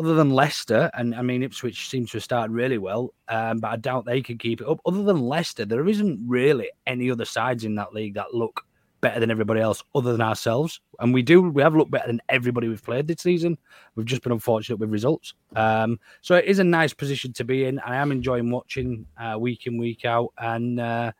other 0.00 0.14
than 0.14 0.30
Leicester, 0.30 0.90
and 0.94 1.14
I 1.14 1.22
mean 1.22 1.42
Ipswich 1.42 1.88
seems 1.88 2.10
to 2.10 2.16
have 2.16 2.24
started 2.24 2.52
really 2.52 2.78
well, 2.78 3.12
um, 3.28 3.58
but 3.58 3.68
I 3.68 3.76
doubt 3.76 4.06
they 4.06 4.22
can 4.22 4.38
keep 4.38 4.62
it 4.62 4.66
up. 4.66 4.80
Other 4.86 5.02
than 5.02 5.20
Leicester, 5.20 5.66
there 5.66 5.86
isn't 5.86 6.20
really 6.26 6.70
any 6.86 7.10
other 7.10 7.26
sides 7.26 7.64
in 7.64 7.74
that 7.74 7.92
league 7.92 8.14
that 8.14 8.34
look 8.34 8.64
better 9.02 9.20
than 9.20 9.30
everybody 9.30 9.60
else, 9.60 9.82
other 9.94 10.12
than 10.12 10.22
ourselves. 10.22 10.80
And 11.00 11.12
we 11.12 11.22
do 11.22 11.42
we 11.42 11.62
have 11.62 11.76
looked 11.76 11.90
better 11.90 12.06
than 12.06 12.22
everybody 12.30 12.66
we've 12.68 12.82
played 12.82 13.06
this 13.06 13.20
season. 13.20 13.58
We've 13.94 14.06
just 14.06 14.22
been 14.22 14.32
unfortunate 14.32 14.78
with 14.78 14.90
results. 14.90 15.34
Um, 15.54 16.00
so 16.22 16.36
it 16.36 16.46
is 16.46 16.58
a 16.58 16.64
nice 16.64 16.94
position 16.94 17.32
to 17.34 17.44
be 17.44 17.66
in. 17.66 17.78
I 17.80 17.96
am 17.96 18.10
enjoying 18.10 18.50
watching 18.50 19.06
uh, 19.18 19.36
week 19.38 19.66
in 19.66 19.76
week 19.76 20.06
out, 20.06 20.32
and 20.38 20.80
uh, 20.80 21.12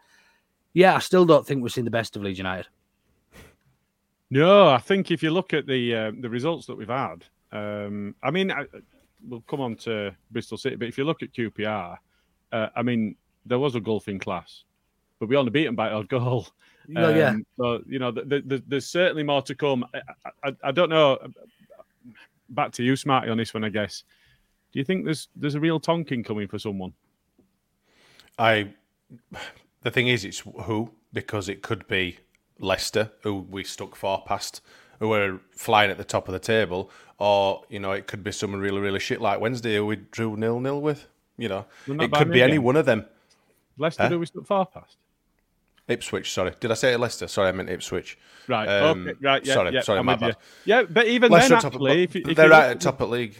yeah, 0.73 0.97
I 0.97 1.01
still 1.01 1.27
don't 1.27 1.47
think 1.47 1.63
we've 1.63 1.73
seen 1.73 1.85
the 1.85 1.91
best 1.91 2.17
of 2.17 2.23
Leeds 2.23 2.39
United. 2.39 2.67
No, 4.31 4.69
I 4.69 4.79
think 4.79 5.11
if 5.11 5.23
you 5.23 5.33
look 5.33 5.53
at 5.53 5.67
the 5.67 5.95
uh, 5.95 6.13
the 6.19 6.31
results 6.31 6.67
that 6.67 6.77
we've 6.77 6.89
had, 6.89 7.27
um, 7.53 8.15
I 8.23 8.31
mean, 8.31 8.51
I, 8.51 8.67
we'll 9.27 9.43
come 9.43 9.61
on 9.61 9.77
to 9.77 10.15
Bristol 10.31 10.59
City, 10.59 10.77
but 10.77 10.89
if 10.89 10.99
you 10.99 11.05
look 11.05 11.23
at 11.23 11.33
QPR, 11.33 11.97
uh, 12.53 12.69
I 12.75 12.83
mean, 12.83 13.17
there 13.47 13.59
was 13.59 13.75
a 13.75 13.81
golfing 13.81 14.19
class, 14.19 14.65
but 15.19 15.29
we 15.29 15.37
only 15.37 15.51
beat 15.51 15.65
them 15.65 15.77
by 15.77 15.91
a 15.91 16.05
goal. 16.05 16.49
Well, 16.89 17.17
yeah. 17.17 17.29
Um, 17.29 17.47
So 17.57 17.85
you 17.87 18.01
know, 18.01 18.11
th 18.11 18.49
th 18.49 18.63
there's 18.67 18.87
certainly 18.87 19.23
more 19.23 19.43
to 19.43 19.55
come. 19.55 19.85
I, 19.95 20.01
I, 20.43 20.57
I 20.65 20.73
don't 20.73 20.89
know. 20.89 21.19
Back 22.49 22.73
to 22.73 22.83
you, 22.83 22.97
Smarty, 22.97 23.31
on 23.31 23.37
this 23.37 23.55
one, 23.55 23.63
I 23.63 23.69
guess. 23.69 24.03
Do 24.73 24.81
you 24.81 24.85
think 24.85 25.05
there's 25.05 25.29
there's 25.37 25.55
a 25.55 25.61
real 25.61 25.79
tonking 25.79 26.25
coming 26.25 26.49
for 26.49 26.59
someone? 26.59 26.93
I. 28.39 28.75
The 29.83 29.91
thing 29.91 30.09
is, 30.09 30.25
it's 30.25 30.41
who 30.65 30.91
because 31.13 31.49
it 31.49 31.63
could 31.63 31.87
be 31.87 32.19
Leicester, 32.59 33.13
who 33.23 33.47
we 33.51 33.63
stuck 33.63 33.95
far 33.95 34.23
past, 34.23 34.61
who 34.99 35.13
are 35.13 35.41
flying 35.53 35.91
at 35.91 35.99
the 35.99 36.05
top 36.05 36.29
of 36.29 36.33
the 36.33 36.41
table, 36.41 36.91
or 37.21 37.63
you 37.69 37.79
know, 37.79 37.93
it 37.93 38.09
could 38.09 38.25
be 38.25 38.33
someone 38.33 38.61
really, 38.61 38.81
really 38.81 38.99
shit 38.99 39.21
like 39.21 39.39
Wednesday, 39.41 39.77
who 39.77 39.87
we 39.87 39.97
drew 39.97 40.37
nil 40.37 40.59
nil 40.59 40.81
with. 40.81 41.07
You 41.39 41.49
know, 41.49 41.67
it 41.87 42.13
could 42.13 42.33
be 42.33 42.43
any 42.43 42.59
one 42.59 42.77
of 42.77 42.87
them. 42.87 43.07
Leicester, 43.79 44.03
Huh? 44.03 44.09
do 44.09 44.19
we 44.19 44.27
stuck 44.27 44.47
far 44.47 44.67
past? 44.67 44.97
Ipswich, 45.89 46.33
sorry. 46.33 46.53
Did 46.61 46.71
I 46.71 46.75
say 46.75 46.95
Leicester? 46.97 47.27
Sorry, 47.27 47.49
I 47.49 47.53
meant 47.53 47.69
Ipswich. 47.71 48.19
Right. 48.47 48.69
Um, 48.69 49.09
okay. 49.09 49.19
Right. 49.21 49.45
Yeah. 49.45 49.55
sorry, 49.55 49.73
yeah, 49.75 49.81
sorry, 49.81 49.99
I'm 50.01 50.07
my 50.07 50.13
with 50.15 50.23
you. 50.23 50.29
bad. 50.29 50.37
Yeah, 50.65 50.83
but 50.89 51.07
even 51.07 51.33
Leicester 51.33 51.55
then, 51.55 51.61
top 51.63 51.75
of- 51.75 51.87
if, 51.89 52.17
if 52.17 52.37
they're 52.37 52.49
right 52.51 52.65
at 52.65 52.71
at 52.73 52.81
top 52.81 53.01
of 53.01 53.11
league. 53.11 53.37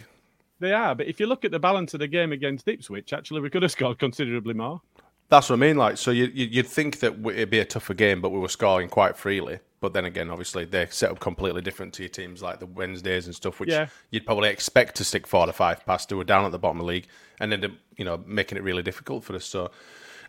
They 0.59 0.73
are, 0.73 0.93
but 0.95 1.07
if 1.07 1.19
you 1.19 1.25
look 1.27 1.43
at 1.45 1.51
the 1.51 1.59
balance 1.59 1.93
of 1.95 2.01
the 2.01 2.07
game 2.07 2.31
against 2.31 2.67
Ipswich, 2.67 3.13
actually, 3.13 3.41
we 3.41 3.49
could 3.49 3.63
have 3.63 3.71
scored 3.71 3.97
considerably 3.99 4.53
more. 4.53 4.81
That's 5.29 5.49
what 5.49 5.55
I 5.55 5.59
mean. 5.59 5.77
Like, 5.77 5.97
so 5.97 6.11
you, 6.11 6.25
you 6.25 6.45
you'd 6.51 6.67
think 6.67 6.99
that 6.99 7.13
it'd 7.25 7.49
be 7.49 7.59
a 7.59 7.65
tougher 7.65 7.93
game, 7.93 8.21
but 8.21 8.29
we 8.29 8.39
were 8.39 8.49
scoring 8.49 8.89
quite 8.89 9.15
freely. 9.17 9.59
But 9.81 9.93
then 9.93 10.05
again, 10.05 10.29
obviously, 10.29 10.63
they're 10.63 10.89
set 10.91 11.09
up 11.11 11.19
completely 11.19 11.61
different 11.61 11.93
to 11.95 12.03
your 12.03 12.09
teams 12.09 12.41
like 12.41 12.59
the 12.59 12.67
Wednesdays 12.67 13.25
and 13.25 13.35
stuff, 13.35 13.59
which 13.59 13.71
Yeah. 13.71 13.87
you'd 14.11 14.25
probably 14.27 14.49
expect 14.49 14.95
to 14.97 15.03
stick 15.03 15.25
four 15.27 15.45
to 15.47 15.51
five 15.53 15.85
past. 15.85 16.09
Who 16.11 16.17
were 16.17 16.23
down 16.23 16.45
at 16.45 16.51
the 16.51 16.59
bottom 16.59 16.77
of 16.79 16.85
the 16.85 16.87
league 16.87 17.07
and 17.39 17.51
end 17.51 17.65
up, 17.65 17.71
you 17.97 18.05
know, 18.05 18.23
making 18.27 18.57
it 18.59 18.63
really 18.63 18.83
difficult 18.83 19.23
for 19.23 19.35
us. 19.35 19.43
So, 19.43 19.71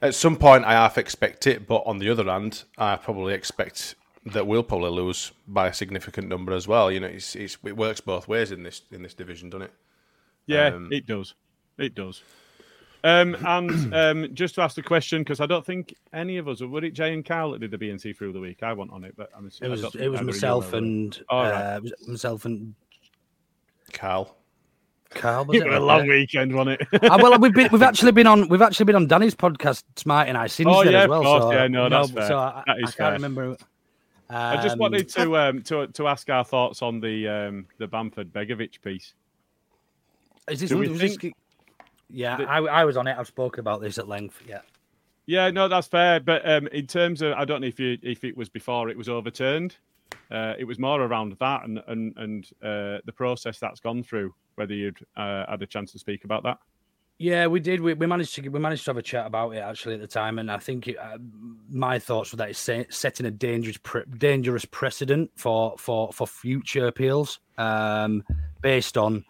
at 0.01 0.15
some 0.15 0.37
point, 0.37 0.65
I 0.65 0.73
half 0.73 0.97
expect 0.99 1.47
it, 1.47 1.67
but 1.69 1.83
on 1.87 1.99
the 1.99 2.09
other 2.09 2.25
hand, 2.25 2.65
I 2.79 2.97
probably 2.97 3.35
expect 3.35 3.95
that 4.25 4.47
we'll 4.47 4.63
probably 4.63 4.91
lose 4.91 5.33
by 5.47 5.69
a 5.69 5.75
significant 5.75 6.29
number 6.29 6.53
as 6.55 6.67
well. 6.67 6.91
You 6.91 7.01
know, 7.01 7.07
it's, 7.09 7.37
it's, 7.37 7.59
it 7.65 7.77
works 7.77 8.01
both 8.01 8.27
ways 8.29 8.53
in 8.53 8.63
this 8.63 8.81
in 8.91 9.03
this 9.03 9.15
division, 9.15 9.51
doesn't 9.51 9.67
it? 9.67 9.73
Yeah, 10.47 10.69
Um, 10.69 10.89
it 10.91 11.07
does. 11.07 11.35
It 11.77 11.95
does. 11.95 12.23
Um, 13.05 13.37
and 13.47 13.95
um, 13.95 14.29
just 14.35 14.55
to 14.57 14.63
ask 14.63 14.77
the 14.77 14.83
question, 14.83 15.23
because 15.23 15.41
I 15.41 15.47
don't 15.47 15.65
think 15.67 15.95
any 16.13 16.37
of 16.39 16.47
us, 16.49 16.61
were 16.61 16.85
it 16.85 16.93
Jay 16.95 17.13
and 17.13 17.25
Carl 17.25 17.51
that 17.53 17.59
did 17.61 17.71
the 17.73 17.79
BNC 17.79 18.17
through 18.17 18.33
the 18.33 18.41
week? 18.41 18.63
I 18.63 18.73
went 18.73 18.93
on 18.93 19.03
it, 19.05 19.15
but 19.17 19.31
I'm 19.37 19.51
It 19.61 19.69
was 19.69 19.95
it 19.97 20.09
was 20.09 20.23
myself 20.23 20.73
and 20.73 21.21
All 21.29 21.45
uh, 21.45 21.51
right. 21.51 21.77
it 21.77 21.83
was 21.83 21.93
myself 22.09 22.45
and 22.45 22.75
Carl. 23.93 24.37
Carl. 25.11 25.45
Was 25.45 25.57
It 25.61 25.67
it? 25.67 25.69
was 25.69 25.77
a 25.79 25.81
long 25.81 26.07
weekend, 26.07 26.55
wasn't 26.55 26.81
it? 26.81 26.89
Ah, 27.11 27.19
well, 27.21 27.39
we've 27.39 27.53
been 27.53 27.69
we've 27.73 27.83
actually 27.91 28.13
been 28.13 28.27
on 28.27 28.49
we've 28.49 28.63
actually 28.63 28.85
been 28.87 28.97
on 28.97 29.07
Danny's 29.07 29.35
podcast, 29.35 29.83
Smart 29.97 30.29
and 30.29 30.39
I 30.39 30.47
since 30.47 30.69
Oh, 30.71 30.83
then 30.85 30.93
yeah, 30.93 30.99
as 31.01 31.05
of 31.05 31.11
well. 31.11 31.23
course. 31.23 31.43
so, 31.43 31.53
Yeah, 31.53 31.67
no, 31.69 31.89
that's 31.89 32.11
but- 32.11 32.21
fair. 32.21 32.29
So 32.29 32.39
I, 32.39 32.63
That 32.67 32.77
is 32.79 32.83
I 32.83 32.87
can't 32.87 32.95
fair. 32.97 33.13
remember. 33.15 33.57
I 34.31 34.57
just 34.63 34.73
Um, 34.75 34.79
wanted 34.79 35.09
to 35.11 35.37
um, 35.37 35.63
to 35.65 35.89
to 35.89 36.09
ask 36.09 36.31
our 36.31 36.45
thoughts 36.45 36.81
on 36.81 37.01
the 37.01 37.29
um, 37.29 37.67
the 37.79 37.87
Bamford 37.87 38.33
Begovic 38.33 38.81
piece. 38.81 39.13
Is 40.49 40.61
this, 40.61 40.71
Do 40.71 40.79
we 40.79 40.89
was 40.89 40.99
this- 40.99 41.17
think- 41.17 41.35
yeah, 42.13 42.37
that- 42.37 42.49
I, 42.49 42.59
I 42.59 42.85
was 42.85 42.97
on 42.97 43.07
it. 43.07 43.17
I've 43.19 43.27
spoken 43.27 43.61
about 43.61 43.81
this 43.81 43.99
at 43.99 44.07
length. 44.09 44.41
Yeah. 44.47 44.61
Yeah, 45.27 45.51
no, 45.51 45.69
that's 45.69 45.87
fair. 45.87 46.19
But 46.21 46.49
um, 46.49 46.67
in 46.69 46.87
terms 46.87 47.23
of, 47.23 47.33
I 47.35 47.45
don't 47.45 47.61
know 47.61 47.67
if 47.69 47.79
you 47.79 47.97
if 48.03 48.25
it 48.25 48.37
was 48.37 48.49
before 48.49 48.89
it 48.89 48.97
was 48.99 49.09
overturned. 49.09 49.77
Uh, 50.31 50.55
it 50.59 50.65
was 50.65 50.79
more 50.79 51.01
around 51.01 51.37
that 51.39 51.65
and 51.65 51.81
and 51.87 52.13
and 52.17 52.45
uh, 52.63 52.99
the 53.05 53.13
process 53.15 53.59
that's 53.59 53.81
gone 53.81 54.03
through. 54.03 54.35
Whether 54.57 54.75
you'd 54.75 54.99
uh, 55.17 55.47
had 55.49 55.63
a 55.63 55.67
chance 55.67 55.93
to 55.93 55.99
speak 55.99 56.25
about 56.25 56.43
that. 56.43 56.59
Yeah, 57.19 57.47
we 57.47 57.61
did. 57.61 57.81
We, 57.81 57.95
we 57.95 58.07
managed 58.07 58.35
to 58.35 58.49
we 58.49 58.59
managed 58.59 58.85
to 58.87 58.91
have 58.91 58.97
a 58.97 59.03
chat 59.03 59.27
about 59.27 59.51
it 59.55 59.59
actually 59.61 59.95
at 59.95 60.01
the 60.01 60.09
time, 60.09 60.41
and 60.41 60.51
I 60.51 60.59
think 60.59 60.89
it, 60.89 60.99
uh, 60.99 61.19
my 61.71 62.01
thoughts 62.01 62.33
were 62.33 62.39
that 62.39 62.51
it's 62.51 62.59
se- 62.59 62.87
setting 62.91 63.25
a 63.27 63.31
dangerous 63.31 63.79
pre- 63.81 64.05
dangerous 64.19 64.65
precedent 64.65 65.31
for 65.37 65.75
for 65.79 66.13
for 66.13 66.27
future 66.27 66.89
appeals, 66.89 67.39
um, 67.59 68.25
based 68.61 68.99
on 68.99 69.25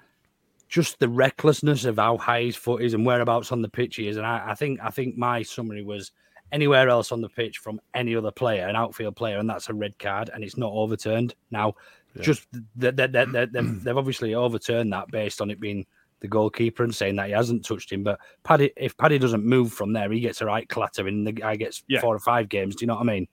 just 0.73 0.99
the 1.01 1.09
recklessness 1.09 1.85
of 1.85 1.99
how 1.99 2.17
high 2.17 2.45
his 2.45 2.57
foot 2.57 2.81
is 2.83 2.95
and 2.95 3.05
whereabouts 3.05 3.53
on 3.53 3.61
the 3.61 3.69
pitch 3.69 3.97
he 3.97 4.09
is. 4.09 4.17
And 4.17 4.25
I, 4.25 4.53
I 4.53 4.55
think 4.55 4.81
I 4.83 4.89
think 4.89 5.19
my 5.19 5.43
summary 5.43 5.83
was 5.83 6.13
anywhere 6.51 6.89
else 6.89 7.13
on 7.13 7.21
the 7.21 7.29
pitch 7.29 7.59
from 7.59 7.79
any 7.93 8.17
other 8.17 8.31
player, 8.31 8.67
an 8.67 8.75
outfield 8.75 9.15
player, 9.15 9.37
and 9.39 9.49
that's 9.49 9.69
a 9.69 9.75
red 9.75 9.99
card, 9.99 10.31
and 10.33 10.43
it's 10.43 10.57
not 10.57 10.73
overturned. 10.73 11.35
Now, 11.51 11.75
just 12.23 12.47
that 12.77 12.97
they've, 12.97 13.85
they've 13.85 13.97
obviously 13.97 14.35
overturned 14.35 14.93
that 14.95 15.11
based 15.11 15.43
on 15.43 15.51
it 15.51 15.61
being 15.61 15.85
the 16.21 16.29
goalkeeper 16.29 16.85
and 16.85 16.95
saying 16.95 17.17
that 17.17 17.27
he 17.27 17.33
hasn't 17.33 17.67
touched 17.67 17.93
him. 17.93 18.03
But 18.03 18.19
Paddy, 18.43 18.73
if 18.79 18.97
Paddy 18.97 19.19
doesn't 19.19 19.45
move 19.45 19.75
from 19.75 19.93
there, 19.93 20.11
he 20.11 20.21
gets 20.21 20.41
a 20.41 20.47
right 20.47 20.67
clatter, 20.67 21.07
and 21.07 21.27
The 21.27 21.33
guy 21.33 21.57
gets 21.57 21.85
Yeah. 21.87 22.01
four 22.01 22.15
or 22.15 22.19
five 22.19 22.49
games. 22.49 22.77
Do 22.77 22.85
you 22.85 22.87
know 22.87 22.95
what 22.95 23.03
I 23.03 23.13
mean? 23.13 23.29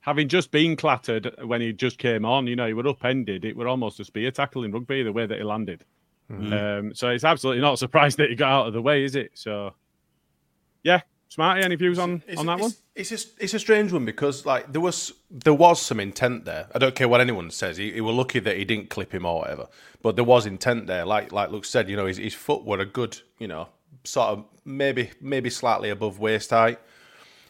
Having 0.00 0.28
just 0.28 0.50
been 0.50 0.76
clattered 0.76 1.34
when 1.42 1.62
he 1.62 1.72
just 1.72 1.98
came 1.98 2.26
on, 2.26 2.46
you 2.46 2.56
know, 2.56 2.66
he 2.66 2.74
were 2.74 2.86
upended. 2.86 3.46
It 3.46 3.56
were 3.56 3.68
almost 3.68 4.00
a 4.00 4.04
spear 4.04 4.30
tackle 4.30 4.64
in 4.64 4.72
rugby 4.72 5.02
the 5.02 5.12
way 5.12 5.24
that 5.24 5.38
he 5.38 5.44
landed. 5.44 5.84
Um, 6.30 6.94
so 6.94 7.08
it's 7.08 7.24
absolutely 7.24 7.62
not 7.62 7.78
surprised 7.78 8.18
that 8.18 8.28
he 8.28 8.36
got 8.36 8.50
out 8.50 8.66
of 8.66 8.72
the 8.74 8.82
way, 8.82 9.02
is 9.02 9.16
it? 9.16 9.30
So, 9.34 9.74
yeah, 10.82 11.00
Smarty, 11.28 11.62
any 11.62 11.74
views 11.76 11.98
on 11.98 12.22
It's, 12.26 12.40
on 12.40 12.46
that 12.46 12.58
one? 12.58 12.72
it's, 12.94 13.12
it's, 13.12 13.24
a, 13.24 13.28
it's 13.38 13.54
a 13.54 13.58
strange 13.58 13.92
one 13.92 14.04
because 14.04 14.46
like 14.46 14.72
there 14.72 14.80
was 14.80 15.12
there 15.30 15.54
was 15.54 15.80
some 15.80 16.00
intent 16.00 16.46
there. 16.46 16.68
I 16.74 16.78
don't 16.78 16.94
care 16.94 17.08
what 17.08 17.20
anyone 17.20 17.50
says. 17.50 17.76
He, 17.76 17.92
he 17.92 18.00
were 18.00 18.12
lucky 18.12 18.38
that 18.40 18.56
he 18.56 18.64
didn't 18.64 18.88
clip 18.88 19.12
him 19.12 19.26
or 19.26 19.40
whatever, 19.40 19.68
but 20.02 20.16
there 20.16 20.24
was 20.24 20.46
intent 20.46 20.86
there. 20.86 21.04
Like 21.04 21.30
like 21.30 21.50
Luke 21.50 21.66
said, 21.66 21.90
you 21.90 21.96
know, 21.96 22.06
his, 22.06 22.16
his 22.16 22.34
foot 22.34 22.64
were 22.64 22.80
a 22.80 22.86
good, 22.86 23.20
you 23.38 23.46
know, 23.46 23.68
sort 24.04 24.28
of 24.30 24.44
maybe 24.64 25.10
maybe 25.20 25.50
slightly 25.50 25.90
above 25.90 26.18
waist 26.18 26.50
height. 26.50 26.78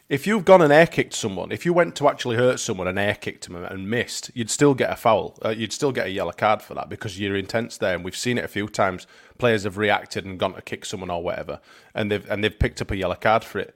If 0.09 0.25
you've 0.25 0.43
gone 0.43 0.63
and 0.63 0.73
air 0.73 0.87
kicked 0.87 1.13
someone, 1.13 1.51
if 1.51 1.65
you 1.65 1.71
went 1.73 1.95
to 1.97 2.09
actually 2.09 2.35
hurt 2.35 2.59
someone 2.59 2.87
and 2.87 2.97
air 2.97 3.13
kicked 3.13 3.47
them 3.47 3.63
and 3.63 3.89
missed, 3.89 4.31
you'd 4.33 4.49
still 4.49 4.73
get 4.73 4.91
a 4.91 4.95
foul. 4.95 5.37
Uh, 5.45 5.49
you'd 5.49 5.71
still 5.71 5.91
get 5.91 6.07
a 6.07 6.09
yellow 6.09 6.31
card 6.31 6.63
for 6.63 6.73
that 6.73 6.89
because 6.89 7.19
your 7.19 7.35
intent's 7.35 7.77
there. 7.77 7.93
And 7.93 8.03
we've 8.03 8.17
seen 8.17 8.39
it 8.39 8.43
a 8.43 8.47
few 8.47 8.67
times. 8.67 9.05
Players 9.37 9.65
have 9.65 9.77
reacted 9.77 10.25
and 10.25 10.39
gone 10.39 10.55
to 10.55 10.63
kick 10.63 10.83
someone 10.83 11.11
or 11.11 11.21
whatever, 11.21 11.61
and 11.93 12.11
they've 12.11 12.29
and 12.29 12.43
they've 12.43 12.57
picked 12.57 12.81
up 12.81 12.89
a 12.89 12.97
yellow 12.97 13.15
card 13.15 13.43
for 13.43 13.59
it 13.59 13.75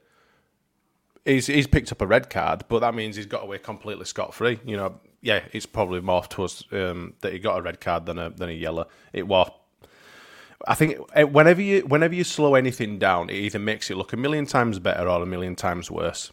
he's 1.24 1.46
he's 1.46 1.66
picked 1.66 1.92
up 1.92 2.00
a 2.00 2.06
red 2.06 2.30
card, 2.30 2.64
but 2.68 2.80
that 2.80 2.94
means 2.94 3.16
he's 3.16 3.26
got 3.26 3.42
away 3.42 3.58
completely 3.58 4.04
scot 4.04 4.34
free. 4.34 4.60
You 4.64 4.76
know, 4.76 5.00
yeah, 5.20 5.40
it's 5.52 5.66
probably 5.66 6.00
more 6.00 6.22
to 6.22 6.44
us 6.44 6.64
um, 6.72 7.14
that 7.20 7.32
he 7.32 7.38
got 7.38 7.58
a 7.58 7.62
red 7.62 7.80
card 7.80 8.06
than 8.06 8.18
a 8.18 8.30
than 8.30 8.48
a 8.48 8.52
yellow. 8.52 8.86
It 9.12 9.26
was. 9.26 9.50
I 10.66 10.74
think 10.74 10.98
eh, 11.14 11.24
whenever 11.24 11.60
you 11.60 11.82
whenever 11.82 12.14
you 12.14 12.24
slow 12.24 12.54
anything 12.54 12.98
down, 12.98 13.30
it 13.30 13.34
either 13.34 13.58
makes 13.58 13.90
it 13.90 13.96
look 13.96 14.12
a 14.12 14.16
million 14.16 14.46
times 14.46 14.78
better 14.78 15.08
or 15.08 15.22
a 15.22 15.26
million 15.26 15.56
times 15.56 15.90
worse. 15.90 16.32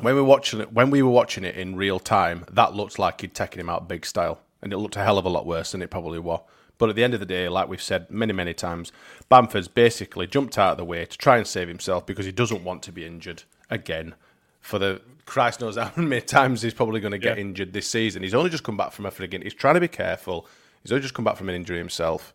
When 0.00 0.14
we 0.16 0.20
were 0.20 0.26
watching 0.26 0.60
it, 0.60 0.72
when 0.72 0.90
we 0.90 1.02
were 1.02 1.10
watching 1.10 1.44
it 1.44 1.54
in 1.56 1.76
real 1.76 2.00
time, 2.00 2.44
that 2.50 2.74
looked 2.74 2.98
like 2.98 3.20
he'd 3.20 3.34
taken 3.34 3.60
him 3.60 3.70
out 3.70 3.88
big 3.88 4.04
style, 4.04 4.40
and 4.60 4.72
it 4.72 4.78
looked 4.78 4.96
a 4.96 5.04
hell 5.04 5.18
of 5.18 5.24
a 5.24 5.28
lot 5.28 5.46
worse 5.46 5.70
than 5.72 5.82
it 5.82 5.90
probably 5.90 6.18
was. 6.18 6.40
But 6.76 6.88
at 6.90 6.96
the 6.96 7.04
end 7.04 7.14
of 7.14 7.20
the 7.20 7.26
day, 7.26 7.48
like 7.48 7.68
we've 7.68 7.80
said 7.80 8.10
many, 8.10 8.32
many 8.32 8.52
times, 8.52 8.90
Bamford's 9.28 9.68
basically 9.68 10.26
jumped 10.26 10.58
out 10.58 10.72
of 10.72 10.78
the 10.78 10.84
way 10.84 11.04
to 11.06 11.16
try 11.16 11.36
and 11.36 11.46
save 11.46 11.68
himself 11.68 12.04
because 12.04 12.26
he 12.26 12.32
doesn't 12.32 12.64
want 12.64 12.82
to 12.82 12.92
be 12.92 13.06
injured 13.06 13.44
again. 13.70 14.16
For 14.60 14.80
the 14.80 15.00
Christ 15.26 15.60
knows 15.60 15.76
how 15.76 15.92
many 15.96 16.20
times 16.20 16.62
he's 16.62 16.74
probably 16.74 16.98
going 16.98 17.12
to 17.12 17.18
get 17.18 17.36
Yeah. 17.36 17.42
injured 17.42 17.72
this 17.72 17.86
season. 17.88 18.24
He's 18.24 18.34
only 18.34 18.50
just 18.50 18.64
come 18.64 18.76
back 18.76 18.90
from 18.90 19.06
a 19.06 19.12
friggin' 19.12 19.44
He's 19.44 19.54
trying 19.54 19.74
to 19.74 19.80
be 19.80 19.86
careful. 19.86 20.48
He's 20.82 20.90
only 20.90 21.02
just 21.02 21.14
come 21.14 21.24
back 21.24 21.36
from 21.36 21.48
an 21.48 21.54
injury 21.54 21.78
himself, 21.78 22.34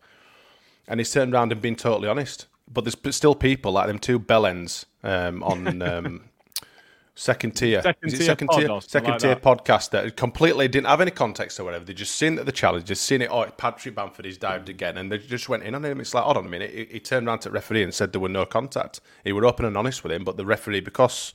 and 0.90 1.00
he's 1.00 1.12
turned 1.12 1.34
around 1.34 1.54
and 1.54 1.62
been 1.62 1.76
totally 1.78 2.10
honest. 2.10 2.48
But 2.72 2.84
there's 2.84 3.16
still 3.16 3.34
people 3.36 3.72
like 3.72 3.88
them 3.88 3.98
two 4.00 4.20
bellends 4.20 4.86
um, 5.04 5.42
on 5.44 5.82
um, 5.82 6.24
second 7.16 7.56
tier, 7.56 7.82
Second 7.82 8.10
tier 8.12 8.22
second 8.22 8.48
pod 8.50 8.60
tier, 8.62 8.82
second 8.82 9.10
like 9.12 9.20
tier 9.20 9.36
that. 9.36 9.42
podcast 9.44 9.90
that 9.92 10.16
completely 10.16 10.68
didn't 10.68 10.88
have 10.88 11.02
any 11.02 11.10
context 11.12 11.60
or 11.60 11.64
whatever. 11.64 11.84
They 11.86 11.94
just 11.94 12.16
seen 12.16 12.36
that 12.36 12.46
the 12.46 12.52
challenge, 12.52 12.86
just 12.86 13.04
seen 13.04 13.22
it. 13.22 13.30
Oh, 13.32 13.46
Patrick 13.58 13.96
Bamford, 13.96 14.26
he's 14.26 14.38
dived 14.38 14.70
again, 14.70 14.98
and 14.98 15.12
they 15.12 15.18
just 15.18 15.50
went 15.50 15.64
in 15.64 15.74
on 15.76 15.84
him. 15.84 16.00
It's 16.00 16.14
like, 16.14 16.24
hold 16.26 16.38
on 16.38 16.46
a 16.46 16.50
minute. 16.50 16.72
He, 16.72 16.86
he 16.86 17.00
turned 17.00 17.28
around 17.28 17.40
to 17.40 17.50
the 17.50 17.54
referee 17.54 17.84
and 17.84 17.94
said 17.94 18.12
there 18.14 18.22
were 18.22 18.30
no 18.30 18.46
contact. 18.46 19.00
He 19.24 19.32
were 19.34 19.46
open 19.46 19.66
and 19.66 19.76
honest 19.78 20.04
with 20.04 20.12
him, 20.12 20.24
but 20.24 20.38
the 20.38 20.46
referee, 20.46 20.82
because 20.82 21.34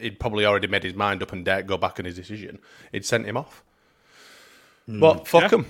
he'd 0.00 0.18
probably 0.20 0.44
already 0.46 0.68
made 0.68 0.82
his 0.84 0.94
mind 0.94 1.22
up 1.22 1.32
and 1.32 1.44
dared 1.44 1.66
go 1.66 1.76
back 1.76 1.98
on 1.98 2.04
his 2.04 2.14
decision, 2.16 2.58
he'd 2.92 3.04
sent 3.04 3.26
him 3.26 3.36
off. 3.36 3.62
But 4.88 5.26
fuck 5.26 5.42
Yeah. 5.50 5.58
him, 5.58 5.66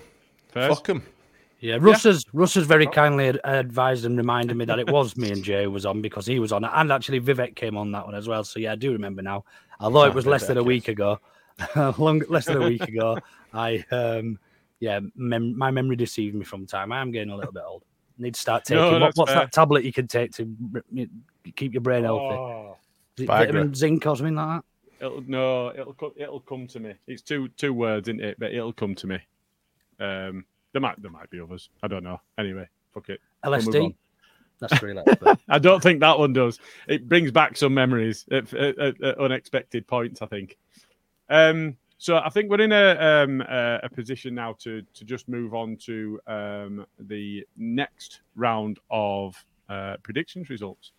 Fair. 0.48 0.68
fuck 0.68 0.86
him. 0.88 1.02
Yeah, 1.60 1.78
Russ 1.80 2.02
has 2.04 2.24
Russ 2.32 2.54
has 2.54 2.66
very 2.66 2.86
kindly 2.86 3.28
ad- 3.28 3.40
advised 3.44 4.04
and 4.04 4.16
reminded 4.16 4.56
me 4.56 4.64
that 4.66 4.78
it 4.78 4.88
was 4.90 5.16
me 5.16 5.30
and 5.30 5.42
Jay 5.44 5.64
who 5.64 5.70
was 5.70 5.86
on 5.86 6.02
because 6.02 6.26
he 6.26 6.38
was 6.38 6.52
on 6.52 6.64
it, 6.64 6.70
and 6.74 6.92
actually 6.92 7.20
Vivek 7.20 7.54
came 7.56 7.76
on 7.76 7.92
that 7.92 8.04
one 8.04 8.14
as 8.14 8.28
well. 8.28 8.44
So 8.44 8.58
yeah, 8.60 8.72
I 8.72 8.76
do 8.76 8.92
remember 8.92 9.22
now. 9.22 9.44
Although 9.80 10.04
it 10.04 10.14
was 10.14 10.26
less 10.26 10.46
than 10.46 10.58
a 10.58 10.62
week 10.62 10.88
ago, 10.88 11.18
long 11.98 12.22
less 12.28 12.44
than 12.46 12.62
a 12.62 12.66
week 12.66 12.82
ago, 12.88 13.18
I 13.52 13.84
um 13.90 14.38
yeah, 14.80 15.00
mem- 15.14 15.56
my 15.56 15.70
memory 15.70 15.96
deceived 15.96 16.34
me 16.34 16.44
from 16.44 16.66
time. 16.66 16.92
I 16.92 17.00
am 17.00 17.10
getting 17.10 17.30
a 17.30 17.36
little 17.36 17.52
bit 17.52 17.62
old. 17.66 17.82
Need 18.18 18.34
to 18.34 18.40
start 18.40 18.64
taking 18.66 18.82
No, 18.82 18.98
what, 18.98 19.12
what's 19.16 19.32
fair. 19.32 19.40
that 19.40 19.52
tablet 19.52 19.84
you 19.84 19.92
can 19.92 20.06
take 20.06 20.32
to 20.32 20.54
keep 21.54 21.72
your 21.72 21.80
brain 21.82 22.04
healthy? 22.04 22.34
Oh, 22.34 22.76
Is 23.16 23.24
it 23.24 23.28
Viagra. 23.28 23.38
vitamin 23.38 23.74
zinc 23.74 24.06
or 24.06 24.16
something 24.16 24.34
like 24.34 24.60
that? 24.60 24.64
it'll 25.06 25.22
no, 25.26 25.70
it'll 25.70 25.96
it'll 26.16 26.40
come 26.40 26.66
to 26.68 26.80
me. 26.80 26.94
It's 27.06 27.22
two 27.22 27.48
two 27.48 27.72
words, 27.72 28.08
isn't 28.08 28.20
it? 28.22 28.36
But 28.38 28.52
it'll 28.52 28.72
come 28.74 28.94
to 28.96 29.06
me. 29.06 29.18
Um, 29.98 30.44
there 30.76 30.82
might 30.82 31.00
there 31.00 31.10
might 31.10 31.30
be 31.30 31.40
others. 31.40 31.70
I 31.82 31.88
don't 31.88 32.04
know. 32.04 32.20
Anyway, 32.36 32.68
fuck 32.92 33.08
it. 33.08 33.18
LSD. 33.42 33.94
That's 34.60 34.74
expert. 35.08 35.38
I 35.48 35.58
don't 35.58 35.82
think 35.82 36.00
that 36.00 36.18
one 36.18 36.34
does. 36.34 36.60
It 36.86 37.08
brings 37.08 37.30
back 37.30 37.56
some 37.56 37.72
memories 37.72 38.26
at, 38.30 38.52
at, 38.52 38.78
at- 38.78 39.18
unexpected 39.18 39.86
points. 39.86 40.20
I 40.20 40.26
think. 40.26 40.58
Um, 41.30 41.78
so 41.96 42.18
I 42.18 42.28
think 42.28 42.50
we're 42.50 42.60
in 42.60 42.72
a 42.72 42.94
um, 43.00 43.40
a 43.40 43.88
position 43.88 44.34
now 44.34 44.54
to 44.58 44.82
to 44.82 45.04
just 45.06 45.30
move 45.30 45.54
on 45.54 45.78
to 45.86 46.20
um, 46.26 46.86
the 46.98 47.46
next 47.56 48.20
round 48.34 48.78
of 48.90 49.42
uh, 49.70 49.96
predictions 50.02 50.50
results. 50.50 50.92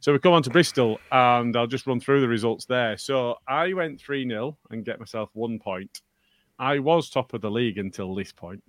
So 0.00 0.14
we 0.14 0.20
come 0.20 0.32
on 0.32 0.42
to 0.44 0.50
Bristol, 0.50 1.00
and 1.12 1.54
I'll 1.54 1.66
just 1.66 1.86
run 1.86 2.00
through 2.00 2.22
the 2.22 2.28
results 2.28 2.64
there. 2.64 2.96
So 2.96 3.36
I 3.46 3.74
went 3.74 4.00
three 4.00 4.26
0 4.26 4.56
and 4.70 4.86
get 4.86 4.98
myself 4.98 5.28
one 5.34 5.58
point. 5.58 6.00
I 6.58 6.78
was 6.78 7.10
top 7.10 7.34
of 7.34 7.42
the 7.42 7.50
league 7.50 7.76
until 7.76 8.14
this 8.14 8.32
point. 8.32 8.62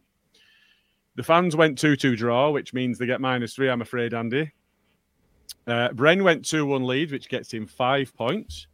The 1.15 1.23
fans 1.23 1.55
went 1.55 1.77
2 1.77 1.95
2 1.95 2.15
draw, 2.15 2.51
which 2.51 2.73
means 2.73 2.97
they 2.97 3.05
get 3.05 3.21
minus 3.21 3.53
three, 3.53 3.69
I'm 3.69 3.81
afraid, 3.81 4.13
Andy. 4.13 4.51
Uh, 5.67 5.89
Bren 5.89 6.23
went 6.23 6.45
2 6.45 6.65
1 6.65 6.83
lead, 6.85 7.11
which 7.11 7.29
gets 7.29 7.53
him 7.53 7.67
five 7.67 8.15
points. 8.15 8.67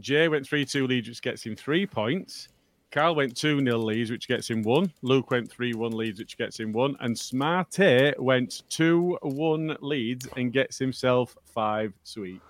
Jay 0.00 0.28
went 0.28 0.46
3 0.46 0.64
2 0.64 0.86
lead, 0.86 1.08
which 1.08 1.22
gets 1.22 1.44
him 1.44 1.56
three 1.56 1.86
points. 1.86 2.48
Carl 2.90 3.14
went 3.14 3.36
2 3.36 3.62
0 3.62 3.78
Leeds, 3.78 4.10
which 4.10 4.28
gets 4.28 4.48
him 4.48 4.62
one. 4.62 4.90
Luke 5.02 5.30
went 5.30 5.50
3 5.50 5.74
1 5.74 5.92
Leeds, 5.92 6.18
which 6.18 6.38
gets 6.38 6.58
him 6.58 6.72
one. 6.72 6.96
And 7.00 7.18
Smarty 7.18 8.14
went 8.18 8.62
2 8.70 9.18
1 9.20 9.76
Leeds 9.80 10.26
and 10.36 10.52
gets 10.52 10.78
himself 10.78 11.36
five 11.44 11.92
sweet 12.04 12.40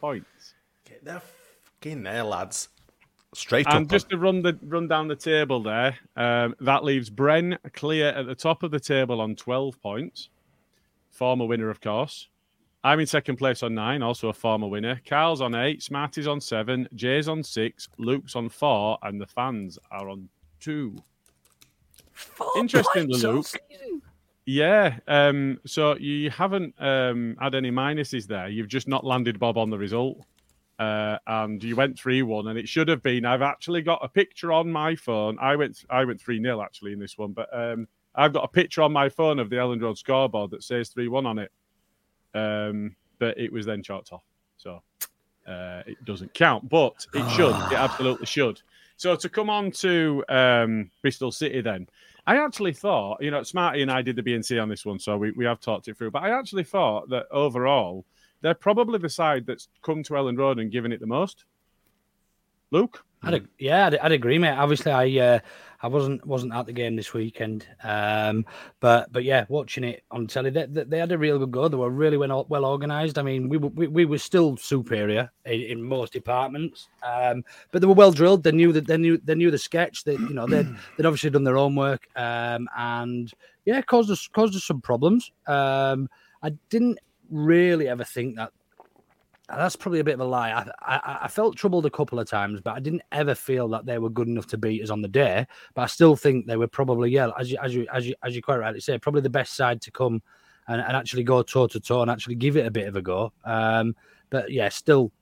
points. 0.00 0.54
Get 0.84 1.04
there, 1.04 1.20
fucking 1.64 2.04
there, 2.04 2.22
lads. 2.22 2.68
Straight 3.34 3.66
And 3.68 3.84
up. 3.84 3.90
just 3.90 4.08
to 4.10 4.18
run 4.18 4.40
the 4.42 4.58
run 4.62 4.88
down 4.88 5.06
the 5.06 5.16
table 5.16 5.62
there, 5.62 5.98
um, 6.16 6.54
that 6.60 6.82
leaves 6.82 7.10
Bren 7.10 7.58
clear 7.74 8.08
at 8.08 8.26
the 8.26 8.34
top 8.34 8.62
of 8.62 8.70
the 8.70 8.80
table 8.80 9.20
on 9.20 9.36
12 9.36 9.80
points. 9.82 10.30
Former 11.10 11.44
winner, 11.46 11.68
of 11.68 11.80
course. 11.80 12.28
I'm 12.84 13.00
in 13.00 13.06
second 13.06 13.36
place 13.36 13.62
on 13.62 13.74
nine, 13.74 14.02
also 14.02 14.28
a 14.28 14.32
former 14.32 14.68
winner. 14.68 15.00
Carl's 15.06 15.40
on 15.40 15.54
eight, 15.54 15.82
Smarty's 15.82 16.26
on 16.26 16.40
seven, 16.40 16.88
Jay's 16.94 17.28
on 17.28 17.42
six, 17.42 17.88
Luke's 17.98 18.36
on 18.36 18.48
four, 18.48 18.98
and 19.02 19.20
the 19.20 19.26
fans 19.26 19.78
are 19.90 20.08
on 20.08 20.28
two. 20.60 20.96
Interestingly, 22.56 23.20
Luke. 23.20 23.46
Yeah. 24.46 24.96
Um, 25.06 25.60
so 25.66 25.96
you 25.98 26.30
haven't 26.30 26.74
um, 26.78 27.36
had 27.40 27.54
any 27.54 27.70
minuses 27.70 28.26
there. 28.26 28.48
You've 28.48 28.68
just 28.68 28.88
not 28.88 29.04
landed 29.04 29.38
Bob 29.38 29.58
on 29.58 29.70
the 29.70 29.78
result. 29.78 30.24
Uh, 30.78 31.18
and 31.26 31.62
you 31.64 31.74
went 31.74 31.98
three 31.98 32.22
one, 32.22 32.46
and 32.46 32.58
it 32.58 32.68
should 32.68 32.88
have 32.88 33.02
been. 33.02 33.24
I've 33.24 33.42
actually 33.42 33.82
got 33.82 33.98
a 34.02 34.08
picture 34.08 34.52
on 34.52 34.70
my 34.70 34.94
phone. 34.94 35.36
I 35.40 35.56
went 35.56 35.84
I 35.90 36.04
went 36.04 36.20
three 36.20 36.40
0 36.40 36.62
actually 36.62 36.92
in 36.92 37.00
this 37.00 37.18
one, 37.18 37.32
but 37.32 37.48
um, 37.52 37.88
I've 38.14 38.32
got 38.32 38.44
a 38.44 38.48
picture 38.48 38.82
on 38.82 38.92
my 38.92 39.08
phone 39.08 39.40
of 39.40 39.50
the 39.50 39.56
Elland 39.56 39.82
Road 39.82 39.98
scoreboard 39.98 40.52
that 40.52 40.62
says 40.62 40.90
three 40.90 41.08
one 41.08 41.26
on 41.26 41.38
it. 41.38 41.50
Um, 42.34 42.94
but 43.18 43.36
it 43.38 43.52
was 43.52 43.66
then 43.66 43.82
chalked 43.82 44.12
off, 44.12 44.22
so 44.56 44.82
uh, 45.48 45.82
it 45.86 46.04
doesn't 46.04 46.32
count. 46.34 46.68
But 46.68 47.06
it 47.12 47.28
should. 47.30 47.56
It 47.72 47.78
absolutely 47.78 48.26
should. 48.26 48.62
So 48.96 49.16
to 49.16 49.28
come 49.28 49.48
on 49.48 49.70
to 49.72 50.24
um, 50.28 50.90
Bristol 51.02 51.32
City, 51.32 51.60
then 51.60 51.88
I 52.26 52.36
actually 52.36 52.72
thought, 52.72 53.22
you 53.22 53.30
know, 53.30 53.42
Smarty 53.42 53.80
and 53.80 53.90
I 53.90 54.02
did 54.02 54.16
the 54.16 54.22
BNC 54.22 54.60
on 54.60 54.68
this 54.68 54.84
one, 54.84 54.98
so 54.98 55.16
we, 55.16 55.30
we 55.30 55.44
have 55.44 55.60
talked 55.60 55.88
it 55.88 55.96
through. 55.96 56.10
But 56.10 56.24
I 56.24 56.38
actually 56.38 56.64
thought 56.64 57.08
that 57.10 57.26
overall, 57.30 58.04
they're 58.40 58.54
probably 58.54 58.98
the 58.98 59.08
side 59.08 59.46
that's 59.46 59.68
come 59.82 60.02
to 60.04 60.14
Elland 60.14 60.38
Road 60.38 60.58
and 60.58 60.70
given 60.70 60.92
it 60.92 61.00
the 61.00 61.06
most. 61.06 61.44
Luke, 62.70 63.02
I'd, 63.22 63.48
yeah, 63.58 63.86
I'd, 63.86 63.96
I'd 63.98 64.12
agree, 64.12 64.38
mate. 64.38 64.50
Obviously, 64.56 64.92
I 64.92 65.34
uh, 65.34 65.38
I 65.82 65.88
wasn't 65.88 66.24
wasn't 66.26 66.54
at 66.54 66.66
the 66.66 66.72
game 66.72 66.96
this 66.96 67.14
weekend, 67.14 67.66
um, 67.82 68.44
but 68.78 69.10
but 69.10 69.24
yeah, 69.24 69.46
watching 69.48 69.84
it 69.84 70.02
on 70.10 70.26
telly, 70.26 70.50
they, 70.50 70.66
they, 70.66 70.84
they 70.84 70.98
had 70.98 71.10
a 71.10 71.18
real 71.18 71.38
good 71.38 71.50
go. 71.50 71.66
They 71.68 71.76
were 71.76 71.90
really 71.90 72.16
well, 72.16 72.46
well 72.48 72.64
organised. 72.66 73.18
I 73.18 73.22
mean, 73.22 73.48
we, 73.48 73.56
were- 73.56 73.70
we 73.70 73.86
we 73.88 74.04
were 74.04 74.18
still 74.18 74.56
superior 74.56 75.32
in, 75.46 75.62
in 75.62 75.82
most 75.82 76.12
departments, 76.12 76.88
um, 77.02 77.42
but 77.72 77.80
they 77.80 77.86
were 77.88 77.94
well 77.94 78.12
drilled. 78.12 78.44
They 78.44 78.52
knew 78.52 78.72
that 78.72 78.86
they 78.86 78.98
knew 78.98 79.18
they 79.24 79.34
knew 79.34 79.50
the 79.50 79.58
sketch. 79.58 80.04
That 80.04 80.20
you 80.20 80.34
know 80.34 80.46
they'd 80.46 80.68
they'd 80.96 81.06
obviously 81.06 81.30
done 81.30 81.44
their 81.44 81.58
own 81.58 81.74
work, 81.74 82.06
um, 82.16 82.68
and 82.76 83.32
yeah, 83.64 83.80
caused 83.80 84.10
us 84.10 84.28
caused 84.28 84.54
us 84.54 84.64
some 84.64 84.80
problems. 84.82 85.32
Um, 85.46 86.08
I 86.42 86.50
didn't 86.70 86.98
really 87.30 87.88
ever 87.88 88.04
think 88.04 88.36
that 88.36 88.52
that's 89.48 89.76
probably 89.76 90.00
a 90.00 90.04
bit 90.04 90.14
of 90.14 90.20
a 90.20 90.24
lie. 90.24 90.50
I, 90.50 90.70
I 90.82 91.18
I 91.22 91.28
felt 91.28 91.56
troubled 91.56 91.86
a 91.86 91.90
couple 91.90 92.20
of 92.20 92.28
times, 92.28 92.60
but 92.60 92.74
I 92.74 92.80
didn't 92.80 93.02
ever 93.12 93.34
feel 93.34 93.66
that 93.68 93.86
they 93.86 93.98
were 93.98 94.10
good 94.10 94.28
enough 94.28 94.46
to 94.48 94.58
beat 94.58 94.82
us 94.82 94.90
on 94.90 95.00
the 95.00 95.08
day. 95.08 95.46
But 95.74 95.82
I 95.82 95.86
still 95.86 96.16
think 96.16 96.46
they 96.46 96.56
were 96.56 96.68
probably 96.68 97.10
yeah, 97.10 97.30
as 97.38 97.50
you 97.50 97.58
as 97.62 97.74
you 97.74 97.86
as 97.92 98.06
you 98.06 98.14
as 98.22 98.36
you 98.36 98.42
quite 98.42 98.58
rightly 98.58 98.80
say, 98.80 98.98
probably 98.98 99.22
the 99.22 99.30
best 99.30 99.56
side 99.56 99.80
to 99.82 99.90
come 99.90 100.22
and, 100.68 100.82
and 100.82 100.96
actually 100.96 101.24
go 101.24 101.42
toe 101.42 101.66
to 101.66 101.80
toe 101.80 102.02
and 102.02 102.10
actually 102.10 102.34
give 102.34 102.58
it 102.58 102.66
a 102.66 102.70
bit 102.70 102.88
of 102.88 102.96
a 102.96 103.02
go. 103.02 103.32
Um, 103.44 103.96
but 104.28 104.52
yeah, 104.52 104.68
still, 104.68 105.12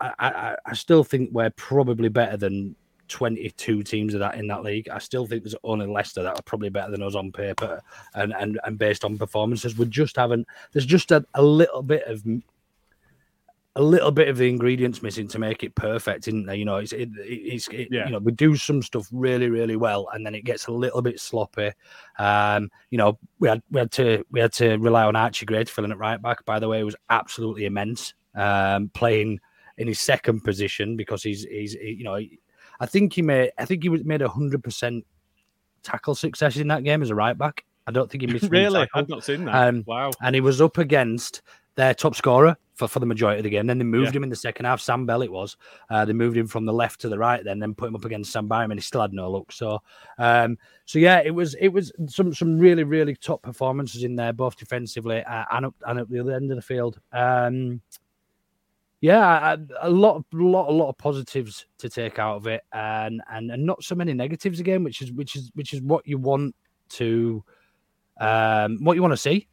I, 0.00 0.12
I 0.18 0.56
I 0.66 0.74
still 0.74 1.04
think 1.04 1.30
we're 1.32 1.50
probably 1.50 2.08
better 2.08 2.36
than. 2.36 2.74
22 3.12 3.82
teams 3.82 4.14
of 4.14 4.20
that 4.20 4.34
in 4.36 4.46
that 4.48 4.62
league. 4.64 4.88
I 4.88 4.98
still 4.98 5.26
think 5.26 5.42
there's 5.44 5.54
only 5.62 5.86
Leicester 5.86 6.22
that 6.22 6.36
are 6.36 6.42
probably 6.42 6.70
better 6.70 6.90
than 6.90 7.02
us 7.02 7.14
on 7.14 7.30
paper 7.30 7.80
and 8.14 8.32
and, 8.32 8.58
and 8.64 8.78
based 8.78 9.04
on 9.04 9.18
performances. 9.18 9.76
We 9.76 9.86
just 9.86 10.16
haven't 10.16 10.46
there's 10.72 10.86
just 10.86 11.12
a, 11.12 11.24
a 11.34 11.42
little 11.42 11.82
bit 11.82 12.04
of 12.04 12.24
a 13.74 13.82
little 13.82 14.10
bit 14.10 14.28
of 14.28 14.36
the 14.36 14.50
ingredients 14.50 15.02
missing 15.02 15.26
to 15.28 15.38
make 15.38 15.64
it 15.64 15.74
perfect, 15.74 16.28
isn't 16.28 16.44
there? 16.44 16.54
You 16.56 16.66
know, 16.66 16.76
it's 16.76 16.92
it, 16.92 17.08
it's 17.16 17.68
it, 17.68 17.88
Yeah. 17.90 18.04
you 18.06 18.12
know 18.12 18.18
we 18.18 18.32
do 18.32 18.54
some 18.54 18.82
stuff 18.82 19.08
really 19.12 19.48
really 19.48 19.76
well, 19.76 20.08
and 20.12 20.26
then 20.26 20.34
it 20.34 20.44
gets 20.44 20.66
a 20.66 20.72
little 20.72 21.00
bit 21.00 21.18
sloppy. 21.20 21.70
Um, 22.18 22.70
you 22.90 22.98
know, 22.98 23.18
we 23.38 23.48
had 23.48 23.62
we 23.70 23.78
had 23.80 23.90
to 23.92 24.24
we 24.30 24.40
had 24.40 24.52
to 24.54 24.76
rely 24.76 25.04
on 25.04 25.16
Archie 25.16 25.46
Gray 25.46 25.64
to 25.64 25.72
fill 25.72 25.84
in 25.86 25.92
at 25.92 25.98
right 25.98 26.20
back. 26.20 26.44
By 26.44 26.58
the 26.58 26.68
way, 26.68 26.80
it 26.80 26.84
was 26.84 26.96
absolutely 27.08 27.64
immense. 27.64 28.12
Um, 28.34 28.90
playing 28.94 29.40
in 29.78 29.88
his 29.88 30.00
second 30.00 30.40
position 30.44 30.96
because 30.96 31.22
he's 31.22 31.44
he's 31.44 31.72
he- 31.72 31.92
you 31.98 32.04
know 32.04 32.18
I 32.82 32.86
think 32.86 33.12
he 33.12 33.22
made 33.22 33.52
I 33.56 33.64
think 33.64 33.84
he 33.84 33.88
made 33.88 34.22
a 34.22 34.28
hundred 34.28 34.64
percent 34.64 35.06
tackle 35.84 36.16
success 36.16 36.56
in 36.56 36.66
that 36.68 36.82
game 36.82 37.00
as 37.00 37.10
a 37.10 37.14
right 37.14 37.38
back. 37.38 37.64
I 37.86 37.92
don't 37.92 38.10
think 38.10 38.22
he 38.22 38.26
missed 38.26 38.44
really. 38.50 38.88
I've 38.92 39.08
not 39.08 39.22
seen 39.24 39.44
that. 39.44 39.68
Um, 39.68 39.84
wow. 39.86 40.10
and 40.20 40.34
he 40.34 40.40
was 40.40 40.60
up 40.60 40.78
against 40.78 41.42
their 41.76 41.94
top 41.94 42.16
scorer 42.16 42.56
for, 42.74 42.88
for 42.88 42.98
the 42.98 43.06
majority 43.06 43.38
of 43.38 43.44
the 43.44 43.50
game. 43.50 43.66
Then 43.68 43.78
they 43.78 43.84
moved 43.84 44.12
Yeah. 44.12 44.16
him 44.18 44.24
in 44.24 44.30
the 44.30 44.36
second 44.36 44.66
half. 44.66 44.80
Sam 44.80 45.06
Bell, 45.06 45.22
it 45.22 45.30
was. 45.30 45.56
Uh, 45.90 46.04
they 46.04 46.12
moved 46.12 46.36
him 46.36 46.46
from 46.48 46.64
the 46.66 46.72
left 46.72 47.00
to 47.02 47.08
the 47.08 47.18
right, 47.18 47.42
then 47.44 47.60
then 47.60 47.72
put 47.74 47.88
him 47.88 47.94
up 47.94 48.04
against 48.04 48.32
Sam 48.32 48.48
Byram, 48.48 48.72
and 48.72 48.80
he 48.80 48.82
still 48.82 49.00
had 49.00 49.12
no 49.12 49.30
look. 49.30 49.52
So, 49.52 49.80
um, 50.18 50.58
so 50.86 50.98
yeah, 50.98 51.22
it 51.24 51.30
was 51.30 51.54
it 51.54 51.68
was 51.68 51.92
some 52.08 52.34
some 52.34 52.58
really 52.58 52.82
really 52.84 53.14
top 53.14 53.42
performances 53.42 54.02
in 54.02 54.16
there, 54.16 54.32
both 54.32 54.56
defensively 54.56 55.22
uh, 55.22 55.44
and 55.52 55.66
up 55.66 55.74
and 55.86 56.00
up 56.00 56.08
the 56.08 56.18
other 56.20 56.34
end 56.34 56.50
of 56.50 56.56
the 56.56 56.62
field. 56.62 56.98
Um, 57.12 57.80
yeah, 59.02 59.54
a, 59.54 59.88
a 59.88 59.90
lot, 59.90 60.24
lot, 60.32 60.68
a 60.68 60.72
lot 60.72 60.88
of 60.88 60.96
positives 60.96 61.66
to 61.78 61.90
take 61.90 62.20
out 62.20 62.36
of 62.36 62.46
it, 62.46 62.62
and 62.72 63.20
and 63.28 63.50
and 63.50 63.66
not 63.66 63.82
so 63.82 63.96
many 63.96 64.14
negatives 64.14 64.60
again, 64.60 64.84
which 64.84 65.02
is 65.02 65.10
which 65.10 65.34
is 65.34 65.50
which 65.54 65.72
is 65.72 65.82
what 65.82 66.06
you 66.06 66.18
want 66.18 66.54
to, 66.90 67.42
um, 68.20 68.78
what 68.80 68.94
you 68.94 69.02
want 69.02 69.12
to 69.12 69.16
see. 69.16 69.48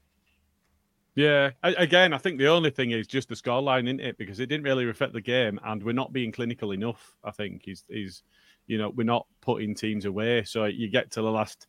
Yeah, 1.16 1.50
I, 1.64 1.72
again, 1.72 2.14
I 2.14 2.20
think 2.20 2.38
the 2.38 2.46
only 2.46 2.70
thing 2.70 2.92
is 2.92 3.08
just 3.08 3.28
the 3.28 3.34
scoreline, 3.34 3.86
isn't 3.86 4.02
it? 4.02 4.20
Because 4.20 4.40
it 4.40 4.46
didn't 4.46 4.66
really 4.66 4.86
reflect 4.86 5.14
the 5.14 5.22
game, 5.22 5.60
and 5.66 5.82
we're 5.82 5.94
not 5.94 6.14
being 6.14 6.32
clinical 6.32 6.72
enough. 6.72 7.16
I 7.24 7.32
think 7.32 7.68
is 7.68 7.84
is 7.90 8.22
you 8.68 8.78
know 8.78 8.92
we're 8.92 9.04
not 9.04 9.26
putting 9.42 9.74
teams 9.74 10.06
away. 10.06 10.44
So 10.44 10.66
you 10.66 10.90
get 10.90 11.10
to 11.14 11.24
the 11.24 11.32
last 11.32 11.66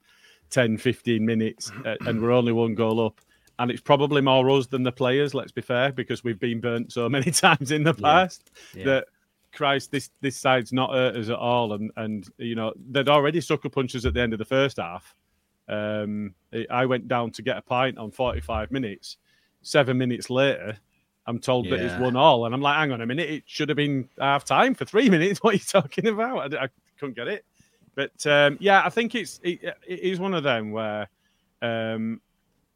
10, 0.51 0.77
15 0.77 1.25
minutes, 1.25 1.73
and 1.85 2.21
we're 2.21 2.33
only 2.33 2.53
one 2.53 2.75
goal 2.75 3.01
up, 3.07 3.23
and 3.61 3.71
it's 3.71 3.81
probably 3.81 4.21
more 4.21 4.51
us 4.51 4.67
than 4.67 4.83
the 4.83 4.91
players. 4.93 5.35
Let's 5.35 5.53
be 5.53 5.61
fair, 5.61 5.93
because 5.93 6.25
we've 6.25 6.41
been 6.41 6.61
burnt 6.61 6.93
so 6.93 7.09
many 7.09 7.31
times 7.47 7.71
in 7.71 7.85
the 7.85 7.95
past 7.95 8.51
Yeah. 8.75 8.85
that 8.87 9.05
Christ, 9.53 9.91
this 9.93 10.11
this 10.21 10.37
side's 10.37 10.73
not 10.73 10.93
hurt 10.93 11.15
us 11.17 11.29
at 11.29 11.37
all, 11.39 11.73
and 11.75 11.91
and 11.97 12.29
you 12.39 12.55
know 12.57 12.73
they'd 12.91 13.09
already 13.09 13.41
sucker 13.41 13.69
punches 13.69 14.05
at 14.07 14.15
the 14.15 14.21
end 14.21 14.33
of 14.33 14.39
the 14.39 14.45
first 14.45 14.79
half. 14.79 15.15
Um, 15.69 16.35
I 16.69 16.87
went 16.87 17.07
down 17.07 17.31
to 17.33 17.43
get 17.43 17.57
a 17.57 17.63
pint 17.63 17.97
on 17.99 18.11
45 18.11 18.73
minutes. 18.73 19.19
Seven 19.63 19.99
minutes 19.99 20.31
later, 20.31 20.77
I'm 21.27 21.39
told 21.39 21.67
that 21.71 21.81
it's 21.81 22.01
one 22.01 22.17
all, 22.17 22.47
and 22.47 22.55
I'm 22.55 22.61
like, 22.63 22.77
hang 22.77 22.93
on 22.93 23.01
a 23.03 23.07
minute, 23.07 23.29
it 23.29 23.43
should 23.47 23.69
have 23.69 23.77
been 23.77 24.09
half 24.19 24.45
time 24.45 24.75
for 24.75 24.85
three 24.85 25.09
minutes. 25.17 25.41
What 25.43 25.51
are 25.51 25.59
you 25.59 25.61
talking 25.61 26.07
about? 26.09 26.55
I, 26.55 26.65
I 26.65 26.69
couldn't 26.99 27.15
get 27.17 27.29
it. 27.29 27.45
But 27.95 28.27
um, 28.27 28.57
yeah, 28.61 28.83
I 28.85 28.89
think 28.89 29.15
it's 29.15 29.39
it, 29.43 29.63
it 29.87 29.99
is 30.01 30.19
one 30.19 30.33
of 30.35 30.43
them 30.45 30.71
where 30.73 31.09
Um, 31.61 32.21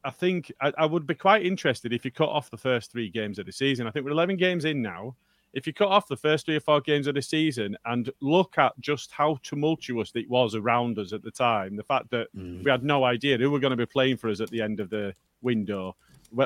I 0.05 0.11
think 0.11 0.53
I, 0.61 0.73
I, 0.79 0.87
would 0.87 1.07
be 1.07 1.15
quite 1.15 1.45
interested 1.45 1.93
if 1.93 2.05
you 2.05 2.11
cut 2.11 2.29
off 2.29 2.51
the 2.51 2.57
first 2.57 2.93
three 2.93 3.09
games 3.09 3.39
of 3.39 3.47
the 3.47 3.53
season. 3.53 3.87
I 3.87 3.91
think 3.91 4.05
we're 4.05 4.13
11 4.13 4.37
games 4.37 4.65
in 4.65 4.83
now. 4.83 5.17
If 5.55 5.67
you 5.67 5.73
cut 5.73 5.89
off 5.89 6.09
the 6.09 6.17
first 6.17 6.47
three 6.47 6.57
or 6.57 6.61
four 6.61 6.81
games 6.81 7.07
of 7.07 7.15
the 7.15 7.23
season 7.23 7.77
and 7.87 8.11
look 8.21 8.59
at 8.59 8.73
just 8.81 9.13
how 9.13 9.39
tumultuous 9.43 10.11
it 10.15 10.29
was 10.29 10.55
around 10.55 10.99
us 10.99 11.13
at 11.13 11.23
the 11.23 11.31
time, 11.31 11.77
the 11.77 11.85
fact 11.85 12.11
that 12.11 12.27
mm. 12.37 12.63
we 12.65 12.71
had 12.71 12.83
no 12.83 13.05
idea 13.05 13.39
who 13.39 13.51
were 13.51 13.61
going 13.61 13.71
to 13.71 13.77
be 13.77 13.87
playing 13.87 14.17
for 14.17 14.29
us 14.29 14.41
at 14.41 14.51
the 14.51 14.61
end 14.61 14.81
of 14.81 14.91
the 14.91 15.15
window, 15.43 15.95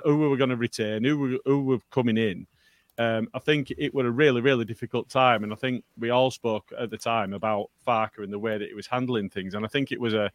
who 0.04 0.18
we 0.18 0.28
were 0.28 0.36
going 0.36 0.50
to 0.50 0.56
retain, 0.56 1.04
who 1.04 1.18
were, 1.18 1.38
who 1.46 1.64
were 1.64 1.78
coming 1.90 2.18
in. 2.18 2.46
Um, 2.98 3.28
I 3.32 3.38
think 3.38 3.72
it 3.78 3.94
was 3.94 4.06
a 4.06 4.10
really, 4.10 4.40
really 4.40 4.64
difficult 4.64 5.08
time, 5.08 5.44
and 5.44 5.52
I 5.52 5.56
think 5.56 5.84
we 5.96 6.10
all 6.10 6.30
spoke 6.30 6.70
at 6.78 6.90
the 6.90 6.98
time 6.98 7.32
about 7.32 7.70
Farke 7.86 8.18
and 8.18 8.32
the 8.32 8.38
way 8.38 8.58
that 8.58 8.68
he 8.68 8.74
was 8.74 8.88
handling 8.88 9.30
things, 9.30 9.54
and 9.54 9.64
I 9.64 9.68
think 9.68 9.92
it 9.92 10.00
was 10.00 10.14
a 10.14 10.30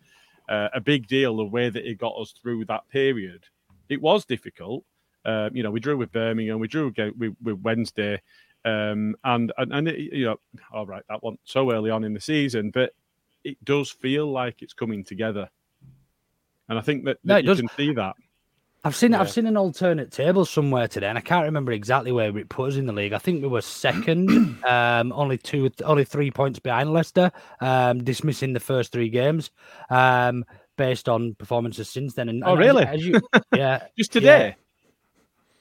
uh, 0.50 0.70
a 0.74 0.82
big 0.82 1.08
deal 1.08 1.38
the 1.38 1.44
way 1.46 1.70
that 1.70 1.90
it 1.90 1.98
got 1.98 2.16
us 2.18 2.34
through 2.42 2.66
that 2.66 2.88
period. 2.90 3.44
It 3.90 4.02
was 4.02 4.26
difficult. 4.26 4.84
Uh, 5.26 5.50
you 5.54 5.64
know, 5.64 5.72
we 5.72 5.80
drew 5.80 5.98
with 5.98 6.12
Birmingham, 6.12 6.60
we 6.60 6.68
drew 6.68 6.94
with, 7.18 7.36
with 7.42 7.60
Wednesday, 7.62 8.22
um, 8.66 9.16
and 9.24 9.54
and, 9.58 9.74
and 9.74 9.88
it, 9.88 10.00
you 10.00 10.26
know, 10.26 10.40
all 10.74 10.86
right, 10.86 11.04
that 11.10 11.24
one 11.24 11.38
so 11.44 11.72
early 11.72 11.90
on 11.90 12.04
in 12.04 12.14
the 12.14 12.20
season, 12.20 12.72
but 12.72 12.94
it 13.44 13.64
does 13.64 13.90
feel 13.90 14.30
like 14.30 14.62
it's 14.62 14.74
coming 14.74 15.04
together, 15.04 15.50
and 16.68 16.78
I 16.78 16.82
think 16.82 17.06
that, 17.06 17.20
that 17.24 17.34
no, 17.34 17.38
you 17.38 17.44
does. 17.44 17.60
can 17.60 17.70
see 17.78 17.94
that. 17.94 18.16
I've 18.86 18.96
seen 18.96 19.12
yeah. 19.12 19.22
I've 19.22 19.32
seen 19.32 19.48
an 19.48 19.56
alternate 19.56 20.12
table 20.12 20.44
somewhere 20.44 20.90
today, 20.90 21.08
and 21.08 21.18
I 21.18 21.22
can't 21.22 21.46
remember 21.46 21.72
exactly 21.72 22.12
where 22.12 22.38
it 22.38 22.50
put 22.50 22.70
us 22.70 22.76
in 22.76 22.86
the 22.86 22.92
league. 22.92 23.14
I 23.14 23.18
think 23.18 23.42
we 23.42 23.48
were 23.48 23.62
second, 23.62 24.30
um, 24.66 25.14
only 25.14 25.38
two, 25.38 25.72
only 25.86 26.04
three 26.04 26.32
points 26.32 26.60
behind 26.60 26.92
Leicester, 26.92 27.32
um, 27.62 28.04
dismissing 28.04 28.52
the 28.52 28.60
first 28.60 28.92
three 28.92 29.10
games, 29.10 29.52
um, 29.90 30.44
based 30.78 31.08
on 31.08 31.36
performances 31.36 31.90
since 31.90 32.14
then. 32.14 32.28
And, 32.28 32.44
oh, 32.44 32.52
and 32.52 32.60
really? 32.60 32.84
As, 32.84 32.96
as 32.96 33.06
you, 33.06 33.22
yeah, 33.56 33.86
just 33.98 34.12
today. 34.12 34.56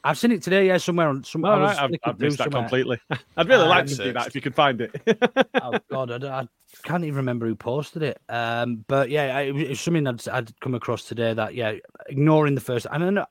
I've 0.04 0.18
seen 0.18 0.32
it 0.32 0.42
today, 0.42 0.66
yeah, 0.66 0.78
somewhere 0.78 1.08
on 1.08 1.22
some. 1.22 1.44
All 1.44 1.60
right, 1.60 1.78
I've, 1.78 1.92
I've 2.02 2.18
missed 2.18 2.38
that 2.38 2.44
somewhere. 2.44 2.62
completely. 2.62 3.00
I'd 3.36 3.48
really 3.48 3.62
um, 3.62 3.68
like 3.68 3.86
to 3.86 3.94
see 3.94 4.10
that 4.10 4.26
if 4.26 4.34
you 4.34 4.40
could 4.40 4.54
find 4.54 4.80
it. 4.80 5.00
oh 5.62 5.78
God, 5.90 6.24
I, 6.24 6.40
I, 6.40 6.48
can't 6.82 7.04
even 7.04 7.16
remember 7.16 7.46
who 7.46 7.54
posted 7.54 8.02
it. 8.02 8.20
Um, 8.28 8.84
but 8.88 9.10
yeah, 9.10 9.38
it, 9.38 9.56
it's 9.56 9.80
something 9.80 10.06
I'd, 10.06 10.26
I'd 10.28 10.60
come 10.60 10.74
across 10.74 11.04
today 11.04 11.34
that 11.34 11.54
yeah, 11.54 11.74
ignoring 12.08 12.56
the 12.56 12.60
first. 12.60 12.86
I 12.90 12.98
know, 12.98 13.26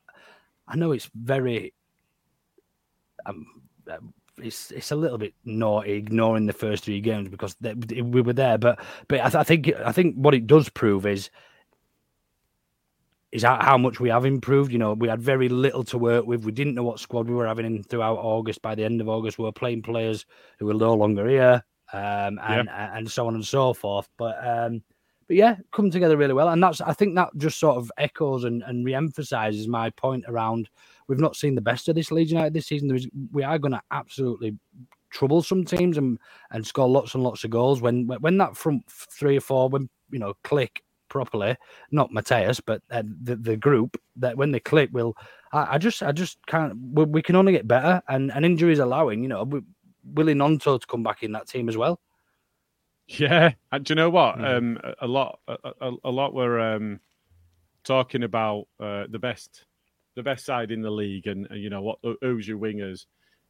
I 0.66 0.76
know 0.76 0.92
it's 0.92 1.10
very. 1.14 1.74
Um, 3.26 3.46
it's 4.38 4.70
it's 4.70 4.90
a 4.90 4.96
little 4.96 5.18
bit 5.18 5.34
naughty 5.44 5.92
ignoring 5.92 6.46
the 6.46 6.54
first 6.54 6.84
three 6.84 7.00
games 7.00 7.28
because 7.28 7.54
they, 7.60 7.74
we 7.74 8.22
were 8.22 8.32
there, 8.32 8.56
but 8.56 8.80
but 9.08 9.20
I, 9.20 9.24
th- 9.24 9.34
I 9.34 9.44
think 9.44 9.72
I 9.84 9.92
think 9.92 10.16
what 10.16 10.34
it 10.34 10.46
does 10.46 10.70
prove 10.70 11.04
is 11.04 11.28
is 13.32 13.42
how 13.42 13.78
much 13.78 13.98
we 13.98 14.10
have 14.10 14.26
improved. 14.26 14.72
You 14.72 14.78
know, 14.78 14.92
we 14.92 15.08
had 15.08 15.20
very 15.20 15.48
little 15.48 15.82
to 15.84 15.98
work 15.98 16.26
with. 16.26 16.44
We 16.44 16.52
didn't 16.52 16.74
know 16.74 16.84
what 16.84 17.00
squad 17.00 17.28
we 17.28 17.34
were 17.34 17.46
having 17.46 17.66
in 17.66 17.82
throughout 17.82 18.18
August. 18.18 18.60
By 18.60 18.74
the 18.74 18.84
end 18.84 19.00
of 19.00 19.08
August, 19.08 19.38
we 19.38 19.44
were 19.44 19.52
playing 19.52 19.82
players 19.82 20.26
who 20.58 20.66
were 20.66 20.74
no 20.74 20.94
longer 20.94 21.26
here, 21.26 21.64
um, 21.92 22.38
and 22.42 22.66
yeah. 22.66 22.96
and 22.96 23.10
so 23.10 23.26
on 23.26 23.34
and 23.34 23.44
so 23.44 23.72
forth. 23.72 24.08
But 24.18 24.36
um, 24.46 24.82
but 25.26 25.36
yeah, 25.36 25.56
come 25.72 25.90
together 25.90 26.18
really 26.18 26.34
well, 26.34 26.50
and 26.50 26.62
that's 26.62 26.82
I 26.82 26.92
think 26.92 27.14
that 27.14 27.30
just 27.38 27.58
sort 27.58 27.78
of 27.78 27.90
echoes 27.96 28.44
and, 28.44 28.62
and 28.64 28.84
re-emphasizes 28.84 29.66
my 29.66 29.88
point 29.90 30.24
around 30.28 30.68
we've 31.08 31.18
not 31.18 31.36
seen 31.36 31.54
the 31.54 31.60
best 31.60 31.88
of 31.88 31.94
this 31.94 32.10
Leeds 32.10 32.30
United 32.30 32.52
this 32.52 32.66
season. 32.66 32.98
We 33.32 33.42
are 33.42 33.58
going 33.58 33.72
to 33.72 33.82
absolutely 33.90 34.58
trouble 35.10 35.42
some 35.42 35.64
teams 35.64 35.96
and 35.96 36.18
and 36.50 36.66
score 36.66 36.88
lots 36.88 37.14
and 37.14 37.22
lots 37.22 37.44
of 37.44 37.50
goals 37.50 37.80
when 37.80 38.06
when 38.06 38.36
that 38.38 38.56
front 38.56 38.82
three 38.90 39.36
or 39.36 39.40
four 39.40 39.68
when 39.68 39.88
you 40.10 40.18
know 40.18 40.34
click 40.44 40.82
properly, 41.12 41.54
not 41.90 42.10
Matheus, 42.10 42.60
but 42.64 42.82
uh, 42.90 43.02
the 43.22 43.36
the 43.36 43.56
group 43.56 44.00
that 44.16 44.36
when 44.36 44.50
they 44.50 44.60
click 44.60 44.90
will. 44.92 45.14
I, 45.52 45.74
I 45.74 45.78
just 45.78 46.02
I 46.02 46.10
just 46.10 46.38
can't. 46.46 46.74
We, 46.92 47.04
we, 47.04 47.22
can 47.22 47.36
only 47.36 47.52
get 47.52 47.68
better, 47.68 48.02
and 48.08 48.32
and 48.32 48.44
injuries 48.44 48.78
allowing, 48.78 49.22
you 49.22 49.28
know, 49.28 49.44
we, 49.44 49.60
willing 50.02 50.38
Gnonto 50.38 50.80
to 50.80 50.86
come 50.86 51.02
back 51.02 51.22
in 51.22 51.32
that 51.32 51.46
team 51.46 51.68
as 51.68 51.76
well. 51.76 52.00
Yeah, 53.06 53.52
and 53.70 53.84
do 53.84 53.92
you 53.92 53.96
know 53.96 54.08
what? 54.08 54.38
Mm. 54.38 54.56
Um, 54.56 54.94
a, 55.00 55.06
lot, 55.06 55.38
a, 55.46 55.56
a, 55.80 55.92
a 56.04 56.10
lot 56.10 56.32
were 56.32 56.58
um, 56.58 57.00
talking 57.84 58.22
about 58.22 58.68
uh, 58.80 59.04
the 59.10 59.18
best, 59.18 59.66
the 60.16 60.22
best 60.22 60.46
side 60.46 60.70
in 60.70 60.80
the 60.80 60.90
league, 60.90 61.26
and, 61.26 61.46
and 61.50 61.60
you 61.60 61.68
know 61.68 61.82
what? 61.82 61.98
Who's 62.22 62.48
your 62.48 62.58
wingers? 62.58 63.04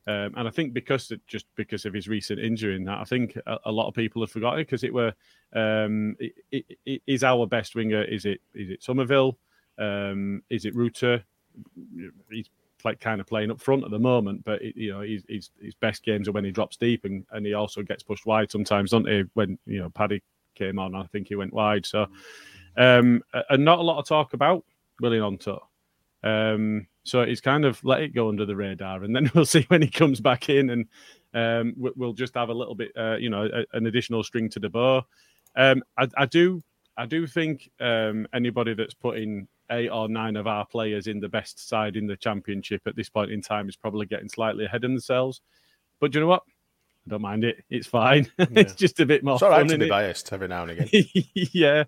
Um, 0.06 0.34
and 0.36 0.48
I 0.48 0.50
think 0.50 0.74
because 0.74 1.10
of, 1.12 1.24
just 1.26 1.46
because 1.54 1.84
of 1.84 1.94
his 1.94 2.08
recent 2.08 2.40
injury 2.40 2.74
in 2.74 2.84
that, 2.84 2.98
I 2.98 3.04
think 3.04 3.36
a, 3.46 3.58
a 3.66 3.72
lot 3.72 3.86
of 3.86 3.94
people 3.94 4.22
have 4.22 4.30
forgotten 4.30 4.60
because 4.60 4.82
it 4.82 4.92
were 4.92 5.14
um, 5.52 6.16
it, 6.18 6.32
it, 6.50 6.78
it 6.84 7.02
is 7.06 7.22
our 7.22 7.46
best 7.46 7.74
winger. 7.74 8.02
Is 8.02 8.24
it 8.24 8.40
is 8.54 8.70
it 8.70 8.82
Summerville? 8.82 9.38
Um, 9.78 10.42
is 10.50 10.64
it 10.64 10.74
Rutter? 10.74 11.22
He's 12.30 12.48
like 12.84 12.98
kind 12.98 13.20
of 13.20 13.28
playing 13.28 13.52
up 13.52 13.60
front 13.60 13.84
at 13.84 13.90
the 13.90 13.98
moment, 13.98 14.44
but 14.44 14.60
it, 14.60 14.76
you 14.76 14.92
know 14.92 15.02
his, 15.02 15.22
his, 15.28 15.50
his 15.60 15.74
best 15.74 16.02
games 16.02 16.28
are 16.28 16.32
when 16.32 16.44
he 16.44 16.50
drops 16.50 16.76
deep 16.76 17.04
and, 17.04 17.24
and 17.30 17.46
he 17.46 17.54
also 17.54 17.82
gets 17.82 18.02
pushed 18.02 18.26
wide 18.26 18.50
sometimes, 18.50 18.90
don't 18.90 19.06
he? 19.06 19.22
When 19.34 19.56
you 19.66 19.78
know 19.78 19.90
Paddy 19.90 20.20
came 20.56 20.80
on, 20.80 20.96
I 20.96 21.04
think 21.04 21.28
he 21.28 21.36
went 21.36 21.52
wide. 21.52 21.86
So 21.86 22.08
um, 22.76 23.22
and 23.50 23.64
not 23.64 23.78
a 23.78 23.82
lot 23.82 23.98
of 23.98 24.06
talk 24.06 24.34
about 24.34 24.64
Willie 25.00 25.18
Gnonto. 25.18 25.60
Um, 26.24 26.86
so 27.04 27.24
he's 27.24 27.40
kind 27.40 27.64
of 27.64 27.82
let 27.84 28.02
it 28.02 28.14
go 28.14 28.28
under 28.28 28.46
the 28.46 28.56
radar, 28.56 29.02
and 29.02 29.14
then 29.14 29.30
we'll 29.34 29.46
see 29.46 29.64
when 29.68 29.82
he 29.82 29.88
comes 29.88 30.20
back 30.20 30.48
in, 30.48 30.70
and 30.70 30.86
um, 31.34 31.74
we'll 31.76 32.12
just 32.12 32.34
have 32.34 32.48
a 32.48 32.54
little 32.54 32.74
bit, 32.74 32.92
uh, 32.96 33.16
you 33.16 33.30
know, 33.30 33.48
a, 33.52 33.76
an 33.76 33.86
additional 33.86 34.22
string 34.22 34.48
to 34.50 34.60
the 34.60 34.68
bow. 34.68 35.02
Um, 35.56 35.82
I, 35.98 36.08
I, 36.16 36.26
do, 36.26 36.62
I 36.96 37.06
do 37.06 37.26
think 37.26 37.70
um, 37.80 38.26
anybody 38.34 38.74
that's 38.74 38.94
putting 38.94 39.48
eight 39.70 39.88
or 39.88 40.08
nine 40.08 40.36
of 40.36 40.46
our 40.46 40.66
players 40.66 41.06
in 41.06 41.20
the 41.20 41.28
best 41.28 41.68
side 41.68 41.96
in 41.96 42.06
the 42.06 42.16
championship 42.16 42.82
at 42.86 42.96
this 42.96 43.08
point 43.08 43.30
in 43.30 43.40
time 43.40 43.68
is 43.68 43.76
probably 43.76 44.06
getting 44.06 44.28
slightly 44.28 44.64
ahead 44.64 44.84
of 44.84 44.90
themselves. 44.90 45.40
But 46.00 46.14
you 46.14 46.20
know 46.20 46.26
what? 46.26 46.42
I 47.06 47.10
don't 47.10 47.22
mind 47.22 47.44
it. 47.44 47.64
It's 47.70 47.86
fine. 47.86 48.30
Yeah. 48.38 48.46
it's 48.52 48.74
just 48.74 49.00
a 49.00 49.06
bit 49.06 49.24
more. 49.24 49.34
It's 49.34 49.42
all 49.42 49.50
right 49.50 49.68
to 49.68 49.78
be 49.78 49.86
it? 49.86 49.90
biased 49.90 50.32
every 50.32 50.48
now 50.48 50.64
and 50.64 50.72
again. 50.72 50.88
yeah, 51.34 51.84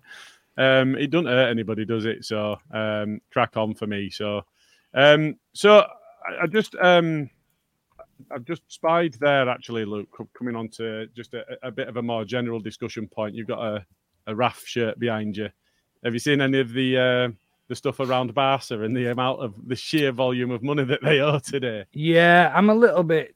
um, 0.57 0.95
it 0.95 1.11
doesn't 1.11 1.27
hurt 1.27 1.49
anybody, 1.49 1.85
does 1.85 2.05
it? 2.05 2.25
So 2.25 2.57
um, 2.71 3.21
crack 3.31 3.55
on 3.57 3.75
for 3.75 3.87
me. 3.87 4.09
So 4.09 4.43
um, 4.95 5.35
so 5.53 5.79
I, 5.79 6.43
I 6.43 6.47
just 6.47 6.75
um, 6.75 7.29
I've 8.31 8.45
just 8.45 8.63
spied 8.67 9.15
there 9.19 9.49
actually, 9.49 9.85
Luke, 9.85 10.09
coming 10.37 10.55
on 10.55 10.69
to 10.69 11.07
just 11.15 11.33
a, 11.33 11.43
a, 11.63 11.71
bit 11.71 11.87
of 11.87 11.97
a 11.97 12.01
more 12.01 12.25
general 12.25 12.59
discussion 12.59 13.07
point. 13.07 13.35
You've 13.35 13.47
got 13.47 13.59
a, 13.59 13.85
a 14.27 14.35
RAF 14.35 14.63
shirt 14.65 14.99
behind 14.99 15.37
you. 15.37 15.49
Have 16.03 16.13
you 16.13 16.19
seen 16.19 16.41
any 16.41 16.59
of 16.59 16.71
the 16.71 16.97
uh, 16.97 17.35
the 17.67 17.75
stuff 17.75 17.99
around 17.99 18.33
Barca 18.33 18.81
and 18.83 18.95
the 18.95 19.11
amount 19.11 19.41
of 19.41 19.55
the 19.67 19.75
sheer 19.75 20.11
volume 20.11 20.51
of 20.51 20.63
money 20.63 20.83
that 20.83 21.01
they 21.03 21.19
owe 21.19 21.39
today? 21.39 21.85
Yeah, 21.93 22.51
I'm 22.55 22.69
a 22.69 22.75
little 22.75 23.03
bit 23.03 23.34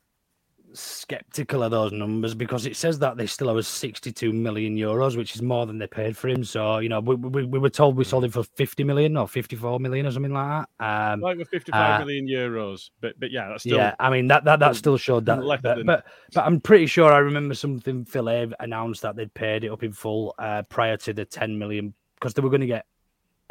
skeptical 0.74 1.64
of 1.64 1.72
those 1.72 1.92
numbers 1.92 2.34
because 2.36 2.66
it 2.66 2.76
says 2.76 3.00
that 3.00 3.18
they 3.18 3.26
still 3.26 3.50
owe 3.50 3.58
us 3.58 3.68
62 3.68 4.32
million 4.32 4.76
euros, 4.76 5.18
which 5.18 5.36
is 5.36 5.42
more 5.42 5.66
than 5.66 5.78
they 5.78 5.88
paid 5.88 6.16
for 6.16 6.28
him. 6.28 6.44
So, 6.44 6.80
you 6.80 6.90
know, 6.90 7.00
we, 7.00 7.16
we, 7.16 7.46
we 7.46 7.60
were 7.60 7.70
told 7.70 7.98
we 7.98 8.04
sold 8.04 8.26
him 8.26 8.32
for 8.32 8.44
50 8.44 8.84
million 8.84 9.18
or 9.18 9.28
54 9.28 9.80
million 9.80 10.06
or 10.06 10.12
something 10.12 10.34
like 10.34 10.66
that. 10.80 10.86
Um, 11.14 11.22
like 11.22 11.38
with 11.38 11.50
55 11.50 12.02
uh, 12.02 12.06
million 12.06 12.28
euros. 12.28 12.90
But, 13.02 13.20
but 13.20 13.32
yeah, 13.32 13.50
that's 13.50 13.64
still. 13.64 13.78
Yeah, 13.78 13.96
I 14.00 14.10
mean, 14.10 14.28
that, 14.28 14.44
that, 14.46 14.60
that 14.60 14.76
still 14.76 14.98
showed 14.98 15.26
that. 15.26 15.40
But, 15.40 15.86
but, 15.86 16.06
but, 16.34 16.46
I'm 16.46 16.62
pretty 16.62 16.86
sure 16.86 17.12
I 17.12 17.20
remember 17.20 17.56
something 17.56 18.06
Phil 18.06 18.28
announced 18.60 19.02
that 19.02 19.16
they'd 19.16 19.34
paid 19.34 19.64
it 19.64 19.72
up 19.72 19.84
in 19.84 19.94
full 19.94 20.36
uh, 20.40 20.64
prior 20.64 20.98
to 20.98 21.14
the 21.14 21.26
10 21.26 21.58
million 21.58 21.94
because 22.16 22.34
they 22.34 22.42
were 22.42 22.50
going 22.50 22.62
to 22.62 22.68
get 22.68 22.86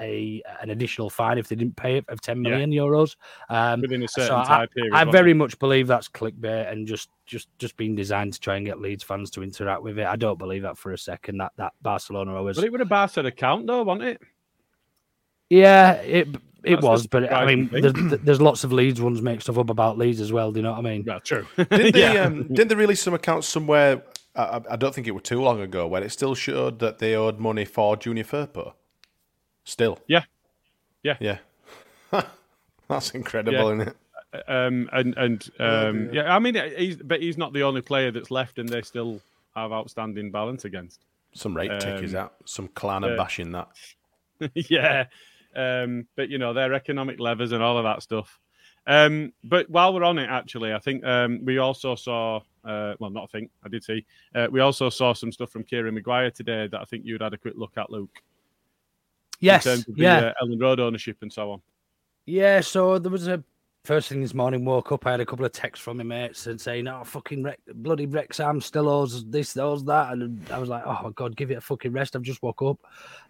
a 0.01 0.43
an 0.61 0.71
additional 0.71 1.11
fine 1.11 1.39
if 1.39 1.49
they 1.49 1.57
didn't 1.57 1.77
pay 1.77 1.97
it 1.97 2.05
of 2.09 2.21
10 2.21 2.41
million 2.41 2.73
yeah. 2.73 2.83
euros 2.83 3.17
um, 3.49 3.81
within 3.81 4.03
a 4.03 4.09
certain 4.09 4.45
so 4.45 4.49
time 4.49 4.69
period. 4.69 4.95
I, 4.95 5.03
I 5.03 5.05
very 5.05 5.35
much 5.35 5.59
believe 5.59 5.87
that's 5.87 6.09
clickbait 6.09 6.71
and 6.71 6.87
just 6.87 7.11
just 7.27 7.49
just 7.59 7.77
being 7.77 7.95
designed 7.95 8.33
to 8.35 8.41
try 8.41 8.57
and 8.57 8.67
get 8.67 8.81
Leeds 8.81 9.05
fans 9.05 9.31
to 9.33 9.43
interact 9.43 9.83
with 9.83 9.99
it. 9.99 10.07
I 10.07 10.17
don't 10.17 10.39
believe 10.39 10.63
that 10.63 10.79
for 10.79 10.93
a 10.93 10.99
second. 10.99 11.39
That 11.39 11.53
that 11.57 11.73
Barcelona 11.83 12.35
always. 12.35 12.57
But 12.57 12.65
it 12.65 12.73
would 12.73 12.81
have 12.81 12.89
Barca 12.89 13.21
account 13.21 13.67
though, 13.67 13.83
wasn't 13.83 14.09
it? 14.09 14.23
Yeah, 15.51 15.93
it 15.93 16.29
it 16.65 16.77
That's 16.77 16.85
was, 16.85 17.07
but 17.07 17.33
I 17.33 17.47
mean, 17.47 17.69
there's, 17.71 17.93
there's, 18.23 18.41
lots 18.41 18.65
of 18.65 18.73
Leeds 18.73 19.01
ones 19.01 19.23
make 19.23 19.41
stuff 19.41 19.59
up 19.59 19.71
about 19.71 19.97
Leeds 19.97 20.21
as 20.21 20.33
well. 20.33 20.51
Do 20.51 20.59
you 20.59 20.65
know 20.65 20.73
what 20.73 20.81
I 20.81 20.83
mean? 20.83 21.05
Yeah, 21.07 21.21
true. 21.21 21.47
didn't 21.57 21.93
they? 21.93 22.01
yeah. 22.15 22.25
um, 22.25 22.49
didn't 22.49 22.69
they 22.69 22.75
release 22.75 23.01
some 23.01 23.15
accounts 23.15 23.47
somewhere? 23.47 24.03
I, 24.35 24.61
I, 24.71 24.77
don't 24.77 24.95
think 24.95 25.07
it 25.07 25.13
was 25.13 25.23
too 25.23 25.41
long 25.41 25.61
ago 25.61 25.87
when 25.87 26.03
it 26.03 26.11
still 26.11 26.35
showed 26.35 26.81
that 26.81 26.99
they 26.99 27.15
owed 27.15 27.39
money 27.39 27.65
for 27.65 27.97
Junior 27.97 28.25
Firpo. 28.25 28.75
Still. 29.69 29.99
Yeah. 30.07 30.25
Yeah. 31.03 31.19
Yeah. 31.21 31.39
That's 32.89 33.11
incredible, 33.11 33.53
yeah. 33.53 33.65
isn't 33.67 33.81
it? 33.89 33.97
Um, 34.49 34.89
and 34.93 35.15
and 35.17 35.51
um, 35.61 36.11
yeah, 36.13 36.35
I 36.35 36.39
mean, 36.39 36.55
he's 36.55 36.97
but 36.97 37.21
he's 37.21 37.37
not 37.37 37.53
the 37.53 37.63
only 37.63 37.81
player 37.81 38.11
that's 38.11 38.31
left, 38.31 38.59
and 38.59 38.69
they 38.69 38.83
still 38.83 39.23
have 39.55 39.73
outstanding 39.73 40.31
balance 40.31 40.67
against. 40.67 41.01
Some 41.33 41.57
rate 41.57 41.71
um, 41.71 41.81
tick 41.81 42.03
is 42.03 42.13
that? 42.13 42.33
Some 42.45 42.69
clan 42.69 43.05
uh, 43.05 43.17
bashing 43.17 43.53
that. 43.53 43.69
yeah, 44.55 45.07
um, 45.57 46.07
but 46.15 46.29
you 46.29 46.37
know 46.37 46.53
their 46.53 46.75
economic 46.75 47.21
levers 47.21 47.53
and 47.53 47.63
all 47.63 47.79
of 47.79 47.85
that 47.85 48.03
stuff. 48.03 48.39
Um, 48.87 49.33
but 49.45 49.69
while 49.71 49.95
we're 49.95 50.05
on 50.05 50.19
it, 50.19 50.29
actually, 50.29 50.75
I 50.75 50.79
think 50.79 51.05
um, 51.05 51.45
we 51.45 51.59
also 51.59 51.95
saw. 51.95 52.41
Uh, 52.65 52.95
well, 53.01 53.11
not 53.11 53.25
I 53.25 53.27
think 53.27 53.51
I 53.65 53.69
did 53.69 53.83
see. 53.83 54.05
Uh, 54.35 54.49
we 54.51 54.61
also 54.61 54.91
saw 54.91 55.15
some 55.15 55.33
stuff 55.33 55.51
from 55.51 55.65
Kieran 55.65 55.95
Maguire 55.95 56.31
today 56.31 56.69
that 56.69 56.81
I 56.81 56.85
think 56.85 57.05
you'd 57.07 57.23
had 57.23 57.33
a 57.33 57.39
quick 57.39 57.55
look 57.57 57.79
at, 57.79 57.91
Luke. 57.91 58.23
Yes, 59.41 59.67
in 59.67 59.73
terms 59.73 59.89
of 59.89 59.99
yeah. 59.99 60.21
the 60.21 60.27
uh, 60.29 60.35
Elland 60.43 60.61
Road 60.61 60.81
ownership 60.81 61.19
and 61.23 61.33
so 61.33 61.53
on. 61.53 61.63
Yeah, 62.27 62.61
so 62.61 62.99
there 62.99 63.11
was 63.11 63.29
a 63.29 63.43
first 63.85 64.11
thing 64.11 64.21
this 64.21 64.35
morning. 64.35 64.67
Woke 64.67 64.93
up, 64.93 65.07
I 65.07 65.13
had 65.13 65.21
a 65.21 65.27
couple 65.27 65.47
of 65.47 65.53
texts 65.53 65.83
from 65.83 65.97
my 65.97 66.03
mates 66.03 66.47
and 66.47 66.61
saying, 66.61 66.87
"Oh, 66.89 67.03
fucking 67.05 67.43
Re- 67.43 67.57
bloody 67.75 68.05
Wrexham 68.05 68.61
still 68.61 68.87
owes 68.87 69.25
this, 69.25 69.57
owes 69.57 69.83
that," 69.87 70.13
and 70.13 70.47
I 70.51 70.59
was 70.59 70.69
like, 70.69 70.83
"Oh 70.85 70.99
my 71.05 71.11
god, 71.15 71.37
give 71.37 71.51
it 71.51 71.57
a 71.57 71.61
fucking 71.63 71.93
rest." 71.93 72.15
I've 72.15 72.23
just 72.23 72.43
woke 72.43 72.61
up, 72.61 72.79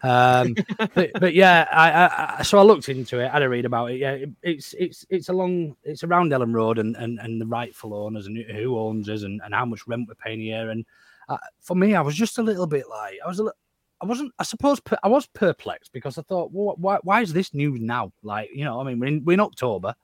um, 0.03 0.57
but 0.95 1.11
but 1.21 1.35
yeah, 1.35 1.69
I, 1.71 1.91
I, 1.91 2.37
I 2.39 2.43
so 2.43 2.59
I 2.59 2.63
looked 2.63 2.89
into 2.89 3.21
it, 3.21 3.31
had 3.31 3.43
a 3.43 3.49
read 3.49 3.67
about 3.67 3.93
it. 3.93 3.99
Yeah, 3.99 4.13
it, 4.13 4.31
it's 4.43 4.75
it's 4.77 5.07
it's 5.11 5.29
along, 5.29 5.77
it's 5.85 6.03
around 6.03 6.33
Elland 6.33 6.55
Road 6.55 6.79
and 6.79 6.97
and, 6.97 7.21
and 7.21 7.41
the 7.41 7.47
rightful 7.47 7.95
owners 7.95 8.27
and 8.27 8.37
who 8.37 8.79
owns 8.79 9.09
us 9.09 9.23
and, 9.23 9.41
and 9.45 9.55
how 9.55 9.65
much 9.65 9.87
rent 9.87 10.09
we're 10.09 10.15
paying 10.15 10.41
here. 10.41 10.71
And 10.71 10.85
uh, 11.29 11.39
for 11.61 11.77
me, 11.77 11.95
I 11.95 12.01
was 12.01 12.17
just 12.17 12.39
a 12.39 12.43
little 12.43 12.67
bit 12.67 12.89
like 12.89 13.19
I 13.25 13.29
was 13.29 13.39
a 13.39 13.45
little. 13.45 13.59
I 14.01 14.07
wasn't. 14.07 14.33
I 14.39 14.45
suppose 14.45 14.81
per, 14.81 14.97
I 15.03 15.09
was 15.09 15.27
perplexed 15.27 15.93
because 15.93 16.19
I 16.19 16.23
thought, 16.23 16.51
well, 16.53 16.77
why, 16.79 16.99
why 17.03 17.21
is 17.21 17.33
this 17.33 17.53
news 17.55 17.81
now? 17.81 18.13
Like, 18.23 18.51
you 18.55 18.65
know, 18.65 18.81
I 18.81 18.85
mean, 18.85 19.01
we're 19.01 19.07
in, 19.07 19.25
we're 19.25 19.35
in 19.35 19.41
October. 19.41 19.95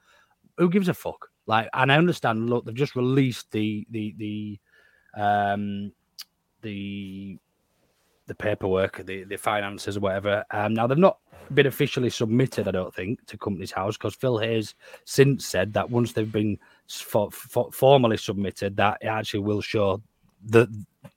Who 0.59 0.69
gives 0.69 0.89
a 0.89 0.95
fuck? 0.95 1.29
Like, 1.47 1.69
and 1.75 1.93
I 1.93 1.97
understand. 1.97 2.51
Look, 2.51 2.65
they've 2.65 2.75
just 2.75 2.97
released 2.97 3.51
the 3.51 3.87
the 3.91 4.15
the 4.19 4.61
um 5.21 5.93
the 6.63 7.39
the 8.27 8.35
paperwork, 8.35 9.05
the 9.05 9.25
the 9.25 9.37
finances 9.37 9.97
or 9.97 10.01
whatever. 10.01 10.45
Um, 10.51 10.75
now 10.75 10.87
they've 10.87 10.99
not 10.99 11.19
been 11.53 11.67
officially 11.67 12.11
submitted, 12.11 12.67
I 12.67 12.71
don't 12.71 12.95
think, 12.95 13.25
to 13.27 13.39
Companies 13.39 13.71
House 13.71 13.97
because 13.97 14.15
Phil 14.15 14.39
Hayes 14.39 14.75
since 15.05 15.45
said 15.47 15.73
that 15.75 15.91
once 15.91 16.13
they've 16.13 16.31
been 16.31 16.59
for, 16.89 17.31
for, 17.31 17.71
formally 17.71 18.17
submitted, 18.17 18.77
that 18.77 18.99
it 19.03 19.09
actually 19.09 19.41
will 19.41 19.61
show 19.61 20.03
the 20.47 20.67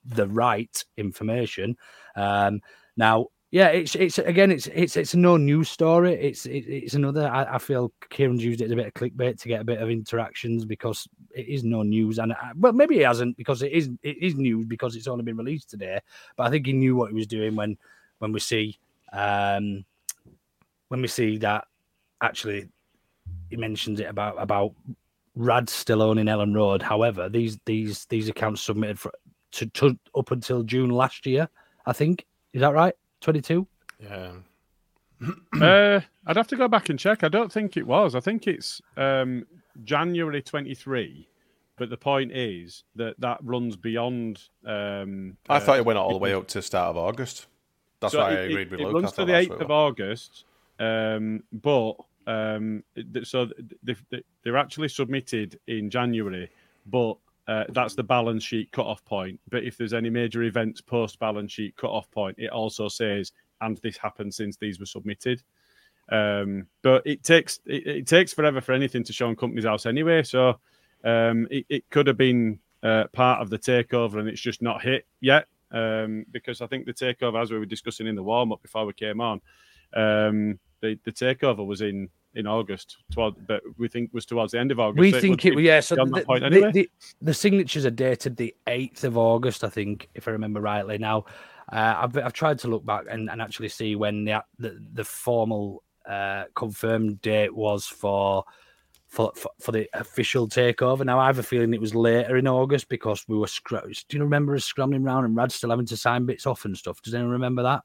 the 0.08 0.28
right 0.28 0.84
information. 0.96 1.76
Um, 2.16 2.60
now, 2.96 3.28
yeah, 3.50 3.68
it's 3.68 3.94
it's 3.94 4.18
again, 4.18 4.50
it's 4.50 4.66
it's 4.66 4.96
it's 4.96 5.14
no 5.14 5.38
news 5.38 5.70
story. 5.70 6.12
It's 6.14 6.44
it, 6.44 6.66
it's 6.66 6.94
another. 6.94 7.28
I, 7.28 7.54
I, 7.54 7.58
feel 7.58 7.92
Kieran's 8.10 8.44
used 8.44 8.60
it 8.60 8.66
as 8.66 8.72
a 8.72 8.76
bit 8.76 8.88
of 8.88 8.92
clickbait 8.92 9.40
to 9.40 9.48
get 9.48 9.62
a 9.62 9.64
bit 9.64 9.80
of 9.80 9.88
interactions 9.88 10.66
because 10.66 11.08
it 11.34 11.48
is 11.48 11.64
no 11.64 11.82
news, 11.82 12.18
and 12.18 12.34
I, 12.34 12.50
well, 12.56 12.74
maybe 12.74 12.96
he 12.96 13.00
hasn't 13.00 13.38
because 13.38 13.62
it 13.62 13.72
is 13.72 13.88
it 14.02 14.18
is 14.18 14.34
news 14.34 14.66
because 14.66 14.96
it's 14.96 15.08
only 15.08 15.24
been 15.24 15.38
released 15.38 15.70
today. 15.70 15.98
But 16.36 16.46
I 16.46 16.50
think 16.50 16.66
he 16.66 16.74
knew 16.74 16.94
what 16.94 17.08
he 17.08 17.14
was 17.14 17.26
doing 17.26 17.56
when 17.56 17.78
when 18.18 18.32
we 18.32 18.40
see 18.40 18.78
um 19.14 19.84
when 20.88 21.00
we 21.00 21.08
see 21.08 21.38
that 21.38 21.66
actually 22.20 22.68
he 23.48 23.56
mentions 23.56 23.98
it 24.00 24.10
about 24.10 24.34
about 24.38 24.74
Rad 25.34 25.70
still 25.70 26.02
owning 26.02 26.26
Elland 26.26 26.54
Road. 26.54 26.82
However, 26.82 27.30
these 27.30 27.58
these 27.64 28.04
these 28.06 28.28
accounts 28.28 28.60
submitted 28.60 28.98
for 28.98 29.12
to, 29.52 29.66
to 29.66 29.98
up 30.16 30.30
until 30.30 30.62
June 30.62 30.90
last 30.90 31.26
year, 31.26 31.48
I 31.86 31.92
think. 31.92 32.26
Is 32.52 32.60
that 32.60 32.72
right? 32.72 32.94
22? 33.20 33.66
Yeah. 34.00 34.32
uh, 35.60 36.00
I'd 36.26 36.36
have 36.36 36.48
to 36.48 36.56
go 36.56 36.68
back 36.68 36.88
and 36.88 36.98
check. 36.98 37.24
I 37.24 37.28
don't 37.28 37.52
think 37.52 37.76
it 37.76 37.86
was. 37.86 38.14
I 38.14 38.20
think 38.20 38.46
it's 38.46 38.80
um, 38.96 39.46
January 39.84 40.42
23. 40.42 41.28
But 41.76 41.90
the 41.90 41.96
point 41.96 42.32
is 42.32 42.82
that 42.96 43.20
that 43.20 43.38
runs 43.42 43.76
beyond. 43.76 44.42
Um, 44.66 45.36
I 45.48 45.56
uh, 45.56 45.60
thought 45.60 45.78
it 45.78 45.84
went 45.84 45.98
all 45.98 46.12
the 46.12 46.18
way 46.18 46.34
up 46.34 46.48
to 46.48 46.58
the 46.58 46.62
start 46.62 46.90
of 46.90 46.96
August. 46.96 47.46
That's 48.00 48.12
so 48.12 48.20
why 48.20 48.32
it, 48.32 48.38
I 48.38 48.40
agreed 48.42 48.70
with 48.70 48.80
it, 48.80 48.84
Luke. 48.84 48.96
It 48.96 49.00
runs 49.00 49.12
to 49.12 49.24
the 49.24 49.32
8th 49.32 49.60
of. 49.60 49.70
August. 49.70 50.44
Um, 50.80 51.42
but 51.52 51.94
um, 52.26 52.84
so 53.24 53.48
they, 53.82 53.96
they, 54.10 54.22
they're 54.42 54.56
actually 54.56 54.88
submitted 54.88 55.58
in 55.66 55.88
January, 55.88 56.50
but 56.86 57.16
uh, 57.48 57.64
that's 57.70 57.94
the 57.94 58.02
balance 58.02 58.44
sheet 58.44 58.70
cut-off 58.72 59.02
point. 59.06 59.40
But 59.48 59.64
if 59.64 59.78
there's 59.78 59.94
any 59.94 60.10
major 60.10 60.42
events 60.42 60.82
post 60.82 61.18
balance 61.18 61.50
sheet 61.50 61.74
cut-off 61.76 62.10
point, 62.10 62.36
it 62.38 62.50
also 62.50 62.88
says, 62.88 63.32
and 63.62 63.76
this 63.78 63.96
happened 63.96 64.34
since 64.34 64.58
these 64.58 64.78
were 64.78 64.86
submitted. 64.86 65.42
Um, 66.10 66.66
but 66.82 67.06
it 67.06 67.24
takes 67.24 67.60
it, 67.66 67.86
it, 67.86 68.06
takes 68.06 68.32
forever 68.32 68.60
for 68.60 68.72
anything 68.72 69.02
to 69.04 69.12
show 69.12 69.28
on 69.28 69.36
Companies 69.36 69.64
House 69.64 69.86
anyway. 69.86 70.22
So 70.22 70.60
um, 71.04 71.48
it, 71.50 71.66
it, 71.68 71.90
could 71.90 72.06
have 72.06 72.16
been 72.16 72.58
uh, 72.82 73.04
part 73.12 73.40
of 73.40 73.50
the 73.50 73.58
takeover, 73.58 74.18
and 74.18 74.28
it's 74.28 74.40
just 74.40 74.62
not 74.62 74.82
hit 74.82 75.06
yet. 75.20 75.46
Um, 75.70 76.24
because 76.30 76.62
I 76.62 76.66
think 76.66 76.86
the 76.86 76.94
takeover, 76.94 77.42
as 77.42 77.50
we 77.50 77.58
were 77.58 77.66
discussing 77.66 78.06
in 78.06 78.14
the 78.14 78.22
warm 78.22 78.52
up 78.52 78.62
before 78.62 78.86
we 78.86 78.94
came 78.94 79.20
on, 79.20 79.40
um, 79.94 80.58
the, 80.80 80.98
the 81.04 81.12
takeover 81.12 81.66
was 81.66 81.80
in 81.80 82.08
in 82.34 82.46
August, 82.46 82.98
toward, 83.10 83.34
but 83.46 83.62
we 83.78 83.88
think 83.88 84.12
was 84.12 84.26
towards 84.26 84.52
the 84.52 84.58
end 84.60 84.70
of 84.70 84.78
August. 84.78 85.00
We 85.00 85.10
so 85.12 85.20
think 85.20 85.44
it, 85.44 85.58
yeah. 85.60 85.80
So 85.80 85.96
the, 85.96 86.04
the- 86.04 86.44
anyway. 86.44 86.72
the, 86.72 86.90
the 87.22 87.34
signatures 87.34 87.86
are 87.86 87.90
dated 87.90 88.36
the 88.36 88.54
eighth 88.66 89.02
of 89.02 89.16
August, 89.16 89.64
I 89.64 89.68
think, 89.68 90.08
if 90.14 90.28
I 90.28 90.32
remember 90.32 90.60
rightly. 90.60 90.98
Now, 90.98 91.24
uh, 91.72 91.94
I've 92.02 92.16
I've 92.16 92.32
tried 92.32 92.58
to 92.60 92.68
look 92.68 92.84
back 92.84 93.04
and, 93.10 93.30
and 93.30 93.40
actually 93.42 93.70
see 93.70 93.96
when 93.96 94.24
the 94.24 94.44
the, 94.58 94.78
the 94.92 95.04
formal 95.04 95.82
uh, 96.08 96.44
confirmed 96.54 97.20
date 97.22 97.54
was 97.54 97.86
for. 97.86 98.44
For, 99.10 99.32
for, 99.36 99.50
for 99.58 99.72
the 99.72 99.88
official 99.94 100.46
takeover. 100.46 101.02
Now, 101.02 101.18
I 101.18 101.28
have 101.28 101.38
a 101.38 101.42
feeling 101.42 101.72
it 101.72 101.80
was 101.80 101.94
later 101.94 102.36
in 102.36 102.46
August 102.46 102.90
because 102.90 103.24
we 103.26 103.38
were. 103.38 103.46
Scr- 103.46 103.76
Do 103.78 104.18
you 104.18 104.22
remember 104.22 104.54
us 104.54 104.66
scrambling 104.66 105.02
around 105.02 105.24
and 105.24 105.34
Rad 105.34 105.50
still 105.50 105.70
having 105.70 105.86
to 105.86 105.96
sign 105.96 106.26
bits 106.26 106.44
off 106.44 106.66
and 106.66 106.76
stuff? 106.76 107.00
Does 107.00 107.14
anyone 107.14 107.32
remember 107.32 107.62
that? 107.62 107.84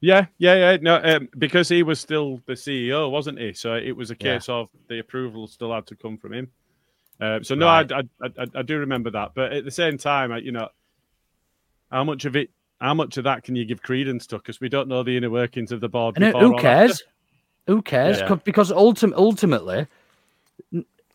Yeah, 0.00 0.26
yeah, 0.38 0.54
yeah. 0.72 0.76
No, 0.80 1.00
um, 1.02 1.28
because 1.38 1.68
he 1.68 1.82
was 1.82 1.98
still 1.98 2.40
the 2.46 2.52
CEO, 2.52 3.10
wasn't 3.10 3.38
he? 3.38 3.52
So 3.52 3.74
it 3.74 3.92
was 3.92 4.10
a 4.10 4.14
Yeah. 4.20 4.34
case 4.38 4.48
of 4.48 4.68
the 4.88 5.00
approval 5.00 5.46
still 5.48 5.72
had 5.72 5.86
to 5.88 5.96
come 5.96 6.16
from 6.18 6.32
him. 6.34 6.50
Uh, 7.20 7.40
so 7.42 7.54
no, 7.56 7.66
Right. 7.66 7.90
I, 7.90 8.02
I, 8.22 8.26
I, 8.38 8.46
I 8.56 8.62
do 8.62 8.78
remember 8.78 9.10
that. 9.10 9.32
But 9.34 9.52
at 9.52 9.64
the 9.64 9.70
same 9.72 9.98
time, 9.98 10.30
I- 10.30 10.38
you 10.38 10.52
know, 10.52 10.68
how 11.90 12.04
much 12.04 12.24
of 12.26 12.36
it, 12.36 12.50
how 12.80 12.94
much 12.94 13.16
of 13.16 13.24
that 13.24 13.42
can 13.42 13.56
you 13.56 13.64
give 13.64 13.82
credence 13.82 14.26
to? 14.28 14.36
Because 14.36 14.60
we 14.60 14.68
don't 14.68 14.88
know 14.88 15.02
the 15.02 15.16
inner 15.16 15.30
workings 15.30 15.72
of 15.72 15.80
the 15.80 15.88
board. 15.88 16.16
And 16.16 16.26
who- 16.36 16.56
cares? 16.58 16.92
after. 16.92 17.04
Who 17.66 17.82
cares? 17.82 18.18
Yeah. 18.20 18.34
Because 18.44 18.70
ultim- 18.72 19.12
ultimately, 19.16 19.86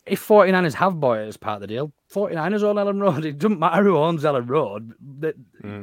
if 0.06 0.26
49ers 0.26 0.74
have 0.74 1.00
bought 1.00 1.18
it 1.18 1.28
as 1.28 1.36
part 1.36 1.56
of 1.56 1.60
the 1.62 1.66
deal, 1.66 1.92
49ers 2.12 2.62
own 2.62 2.76
Elland 2.76 3.00
Road. 3.00 3.24
It 3.24 3.38
doesn't 3.38 3.58
matter 3.58 3.82
who 3.82 3.96
owns 3.96 4.24
Elland 4.24 4.50
Road. 4.50 4.92
That 5.20 5.34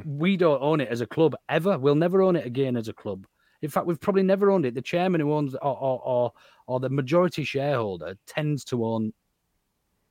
We 0.06 0.38
don't 0.38 0.62
own 0.62 0.80
it 0.80 0.90
as 0.90 1.02
a 1.02 1.08
club 1.08 1.36
ever. 1.50 1.78
We'll 1.78 1.96
never 1.96 2.22
own 2.22 2.36
it 2.36 2.46
again 2.46 2.78
as 2.78 2.88
a 2.88 2.94
club. 2.94 3.26
In 3.62 3.70
fact, 3.70 3.86
we've 3.86 4.00
probably 4.00 4.24
never 4.24 4.52
owned 4.52 4.66
it. 4.66 4.74
The 4.76 4.82
chairman 4.82 5.22
who 5.22 5.34
owns 5.34 5.56
or 5.56 5.78
or, 5.78 6.02
or, 6.04 6.34
or 6.68 6.80
the 6.80 6.90
majority 6.90 7.44
shareholder 7.44 8.16
tends 8.28 8.64
to 8.66 8.86
own 8.86 9.14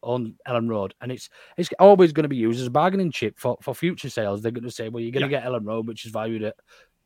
on 0.02 0.34
Elland 0.48 0.70
Road, 0.70 0.94
and 1.00 1.12
it's 1.12 1.28
it's 1.56 1.70
always 1.78 2.12
going 2.12 2.22
to 2.24 2.28
be 2.28 2.36
used 2.36 2.60
as 2.60 2.66
a 2.66 2.70
bargaining 2.70 3.10
chip 3.10 3.38
for, 3.38 3.58
for 3.60 3.74
future 3.74 4.08
sales. 4.08 4.40
They're 4.40 4.52
going 4.52 4.64
to 4.64 4.70
say, 4.70 4.88
well, 4.88 5.02
you're 5.02 5.12
going 5.12 5.22
to 5.22 5.28
get 5.28 5.44
Elland 5.44 5.66
Road, 5.66 5.86
which 5.86 6.04
is 6.04 6.12
valued 6.12 6.42
at 6.42 6.56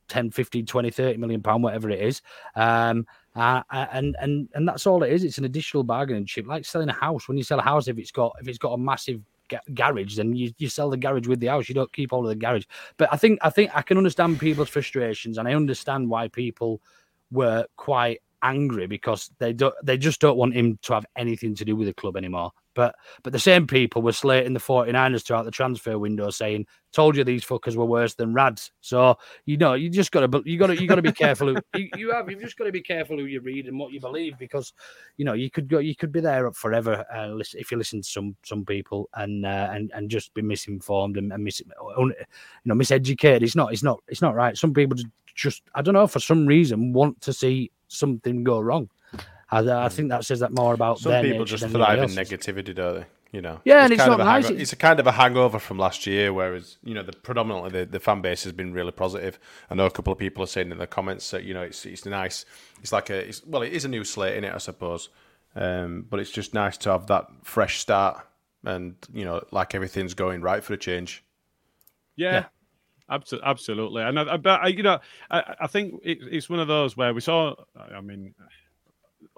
10, 0.07 0.31
15, 0.31 0.65
20, 0.65 0.91
30 0.91 1.17
million 1.17 1.41
pound, 1.41 1.63
whatever 1.63 1.89
it 1.89 2.01
is. 2.01 2.21
Um, 2.55 3.05
uh, 3.35 3.61
and 3.91 4.15
and 4.21 4.47
and 4.53 4.67
that's 4.67 4.87
all 4.87 5.03
it 5.03 5.11
is. 5.11 5.23
It's 5.23 5.37
an 5.37 5.45
additional 5.45 5.83
bargaining 5.83 6.25
chip, 6.25 6.47
like 6.47 6.65
selling 6.65 6.89
a 6.89 6.93
house. 6.93 7.27
When 7.27 7.37
you 7.37 7.43
sell 7.43 7.59
a 7.59 7.63
house, 7.63 7.87
if 7.87 7.97
it's 7.97 8.11
got 8.11 8.35
if 8.41 8.47
it's 8.47 8.57
got 8.57 8.71
a 8.71 8.77
massive 8.77 9.21
ga- 9.49 9.59
garage, 9.73 10.15
then 10.15 10.33
you, 10.33 10.53
you 10.57 10.69
sell 10.69 10.89
the 10.89 10.97
garage 10.97 11.27
with 11.27 11.41
the 11.41 11.47
house. 11.47 11.67
You 11.67 11.75
don't 11.75 11.91
keep 11.91 12.13
all 12.13 12.23
of 12.23 12.29
the 12.29 12.35
garage. 12.35 12.63
But 12.97 13.09
I 13.11 13.17
think 13.17 13.39
I 13.41 13.49
think 13.49 13.75
I 13.75 13.81
can 13.81 13.97
understand 13.97 14.39
people's 14.39 14.69
frustrations, 14.69 15.37
and 15.37 15.47
I 15.47 15.53
understand 15.53 16.09
why 16.09 16.29
people 16.29 16.81
were 17.31 17.65
quite 17.75 18.21
angry 18.45 18.85
because 18.87 19.31
they 19.39 19.51
don't 19.53 19.73
they 19.83 19.97
just 19.97 20.21
don't 20.21 20.37
want 20.37 20.53
him 20.53 20.77
to 20.83 20.93
have 20.93 21.05
anything 21.17 21.55
to 21.55 21.65
do 21.65 21.75
with 21.75 21.87
the 21.87 21.93
club 21.93 22.15
anymore. 22.15 22.51
But 22.75 22.95
but 23.23 23.33
the 23.33 23.39
same 23.39 23.65
people 23.65 24.01
were 24.01 24.11
slating 24.11 24.53
the 24.53 24.59
49ers 24.59 25.25
throughout 25.25 25.45
the 25.45 25.51
transfer 25.51 25.97
window 25.97 26.29
saying, 26.29 26.67
Told 26.91 27.15
you 27.17 27.23
these 27.23 27.43
fuckers 27.43 27.75
were 27.75 27.85
worse 27.85 28.13
than 28.15 28.33
rads. 28.33 28.71
So 28.81 29.17
you 29.45 29.57
know, 29.57 29.73
you 29.73 29.89
just 29.89 30.11
gotta 30.11 30.41
you 30.45 30.59
gotta 30.59 30.79
you 30.79 30.87
gotta 30.87 31.01
be 31.01 31.11
careful 31.11 31.47
who 31.53 31.55
you, 31.79 31.89
you 31.97 32.11
have 32.11 32.29
you've 32.29 32.41
just 32.41 32.57
gotta 32.57 32.71
be 32.71 32.81
careful 32.81 33.17
who 33.17 33.25
you 33.25 33.41
read 33.41 33.67
and 33.67 33.79
what 33.79 33.91
you 33.91 33.99
believe 33.99 34.37
because 34.37 34.73
you 35.17 35.25
know 35.25 35.33
you 35.33 35.49
could 35.49 35.67
go 35.67 35.79
you 35.79 35.95
could 35.95 36.11
be 36.11 36.19
there 36.19 36.47
up 36.47 36.55
forever 36.55 37.05
uh, 37.15 37.27
listen, 37.27 37.59
if 37.59 37.71
you 37.71 37.77
listen 37.77 38.01
to 38.01 38.07
some 38.07 38.35
some 38.43 38.65
people 38.65 39.09
and 39.15 39.45
uh, 39.45 39.69
and 39.71 39.91
and 39.93 40.09
just 40.09 40.33
be 40.33 40.41
misinformed 40.41 41.17
and, 41.17 41.31
and 41.33 41.43
mis, 41.43 41.61
you 41.61 42.13
know 42.65 42.75
miseducated. 42.75 43.41
It's 43.41 43.55
not 43.55 43.71
it's 43.73 43.83
not 43.83 44.01
it's 44.07 44.21
not 44.21 44.35
right. 44.35 44.57
Some 44.57 44.73
people 44.73 44.95
just- 44.95 45.09
just 45.35 45.61
I 45.75 45.81
don't 45.81 45.93
know 45.93 46.07
for 46.07 46.19
some 46.19 46.47
reason 46.47 46.93
want 46.93 47.21
to 47.21 47.33
see 47.33 47.71
something 47.87 48.43
go 48.43 48.59
wrong. 48.59 48.89
I, 49.51 49.59
I 49.59 49.89
think 49.89 50.09
that 50.09 50.25
says 50.25 50.39
that 50.39 50.51
more 50.53 50.73
about 50.73 50.97
Hmm. 50.97 51.03
Some 51.03 51.11
their 51.11 51.23
people 51.23 51.45
just 51.45 51.61
than 51.61 51.71
thrive 51.71 51.99
in 51.99 52.09
negativity, 52.09 52.73
don't 52.73 52.95
they? 53.01 53.05
You 53.31 53.41
know. 53.41 53.59
Yeah, 53.65 53.83
and 53.83 53.91
it's 53.93 54.05
not 54.05 54.19
a 54.21 54.23
nice. 54.23 54.49
hango- 54.49 54.59
It's 54.59 54.71
a 54.73 54.75
kind 54.77 54.99
of 54.99 55.07
a 55.07 55.11
hangover 55.11 55.59
from 55.59 55.77
last 55.77 56.07
year, 56.07 56.31
whereas 56.33 56.77
you 56.83 56.93
know 56.93 57.03
the 57.03 57.11
predominantly 57.11 57.69
the, 57.69 57.85
the 57.85 57.99
fan 57.99 58.21
base 58.21 58.43
has 58.45 58.53
been 58.53 58.71
really 58.73 58.91
positive. 58.91 59.37
I 59.69 59.75
know 59.75 59.85
a 59.85 59.91
couple 59.91 60.13
of 60.13 60.17
people 60.19 60.43
are 60.43 60.47
saying 60.47 60.71
in 60.71 60.77
the 60.77 60.87
comments 60.87 61.29
that 61.31 61.43
you 61.43 61.53
know 61.53 61.61
it's 61.61 61.85
it's 61.85 62.05
nice. 62.05 62.45
It's 62.81 62.91
like 62.93 63.09
a 63.09 63.27
it's, 63.27 63.45
well, 63.45 63.61
it 63.61 63.73
is 63.73 63.83
a 63.85 63.89
new 63.89 64.03
slate 64.03 64.37
in 64.37 64.45
it, 64.45 64.53
I 64.53 64.57
suppose. 64.59 65.09
Um, 65.55 66.05
but 66.09 66.19
it's 66.19 66.31
just 66.31 66.53
nice 66.53 66.77
to 66.79 66.89
have 66.91 67.07
that 67.07 67.27
fresh 67.43 67.79
start, 67.79 68.25
and 68.63 68.95
you 69.13 69.25
know, 69.25 69.43
like 69.51 69.75
everything's 69.75 70.13
going 70.13 70.41
right 70.41 70.63
for 70.63 70.73
a 70.73 70.77
change. 70.77 71.23
Yeah, 72.15 72.41
abso- 72.41 72.47
absolutely. 73.09 74.03
And 74.03 74.19
I, 74.19 74.33
I, 74.33 74.37
but 74.37 74.61
I, 74.61 74.67
you 74.67 74.83
know, 74.83 74.99
I, 75.29 75.55
I 75.61 75.67
think 75.67 76.01
it, 76.03 76.19
it's 76.21 76.49
one 76.49 76.59
of 76.59 76.67
those 76.67 76.97
where 76.97 77.13
we 77.13 77.21
saw. 77.21 77.55
I 77.75 78.01
mean, 78.01 78.33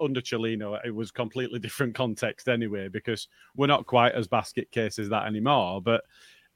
under 0.00 0.20
Cellino, 0.20 0.78
it 0.84 0.94
was 0.94 1.10
completely 1.10 1.58
different 1.58 1.94
context 1.94 2.48
anyway 2.48 2.88
because 2.88 3.28
we're 3.56 3.66
not 3.66 3.86
quite 3.86 4.14
as 4.14 4.26
basket 4.26 4.70
case 4.70 4.98
as 4.98 5.08
that 5.10 5.26
anymore. 5.26 5.82
But 5.82 6.04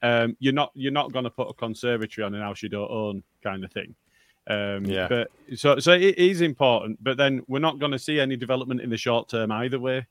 um, 0.01 0.35
you're 0.39 0.53
not 0.53 0.71
you're 0.73 0.91
not 0.91 1.13
going 1.13 1.25
to 1.25 1.31
put 1.31 1.49
a 1.49 1.53
conservatory 1.53 2.25
on 2.25 2.33
an 2.33 2.41
house 2.41 2.61
you 2.61 2.69
don't 2.69 2.91
own 2.91 3.23
kind 3.41 3.63
of 3.63 3.71
thing. 3.71 3.95
Um, 4.47 4.85
Yeah. 4.85 5.07
But 5.07 5.31
so 5.55 5.79
so 5.79 5.93
it 5.93 6.17
is 6.17 6.41
important, 6.41 7.01
but 7.03 7.17
then 7.17 7.43
we're 7.47 7.59
not 7.59 7.79
going 7.79 7.93
to 7.93 7.99
see 7.99 8.19
any 8.19 8.35
development 8.35 8.81
in 8.81 8.89
the 8.89 8.97
short 8.97 9.29
term 9.29 9.51
either 9.51 9.79
way. 9.79 10.05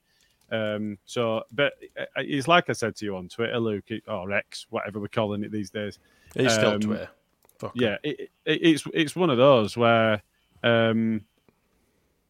Um, 0.53 0.99
so, 1.07 1.43
but 1.51 1.73
uh, 1.99 2.05
it's 2.17 2.47
like 2.47 2.69
I 2.69 2.75
said 2.75 2.95
to 2.97 3.05
you 3.07 3.17
on 3.17 3.29
Twitter, 3.29 3.59
Luke, 3.59 3.89
or 4.07 4.31
X, 4.33 4.67
whatever 4.69 5.01
we're 5.01 5.09
calling 5.09 5.43
it 5.43 5.51
these 5.51 5.71
days. 5.71 5.99
It's 6.37 6.55
still 6.55 6.73
Um, 6.73 6.81
Twitter. 6.81 7.09
Fuck 7.59 7.73
yeah, 7.75 7.97
it, 8.03 8.21
it, 8.21 8.31
it's 8.45 8.85
it's 8.93 9.17
one 9.17 9.31
of 9.31 9.39
those 9.39 9.77
where 9.77 10.23
um, 10.63 11.23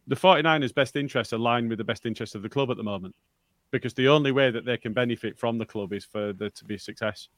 the 0.07 0.15
49ers' 0.15 0.75
best 0.75 0.95
interests 0.95 1.33
align 1.33 1.69
with 1.69 1.79
the 1.79 1.85
best 1.85 2.07
interests 2.07 2.35
of 2.35 2.43
the 2.43 2.49
club 2.49 2.71
at 2.71 2.77
the 2.77 2.83
moment, 2.83 3.15
because 3.73 3.93
the 3.95 4.09
only 4.09 4.31
way 4.31 4.51
that 4.51 4.65
they 4.65 4.77
can 4.77 4.93
benefit 4.93 5.37
from 5.37 5.59
the 5.59 5.67
club 5.67 5.93
is 5.93 6.05
for 6.05 6.33
there 6.33 6.51
to 6.51 6.65
be 6.65 6.79
success. 6.79 7.29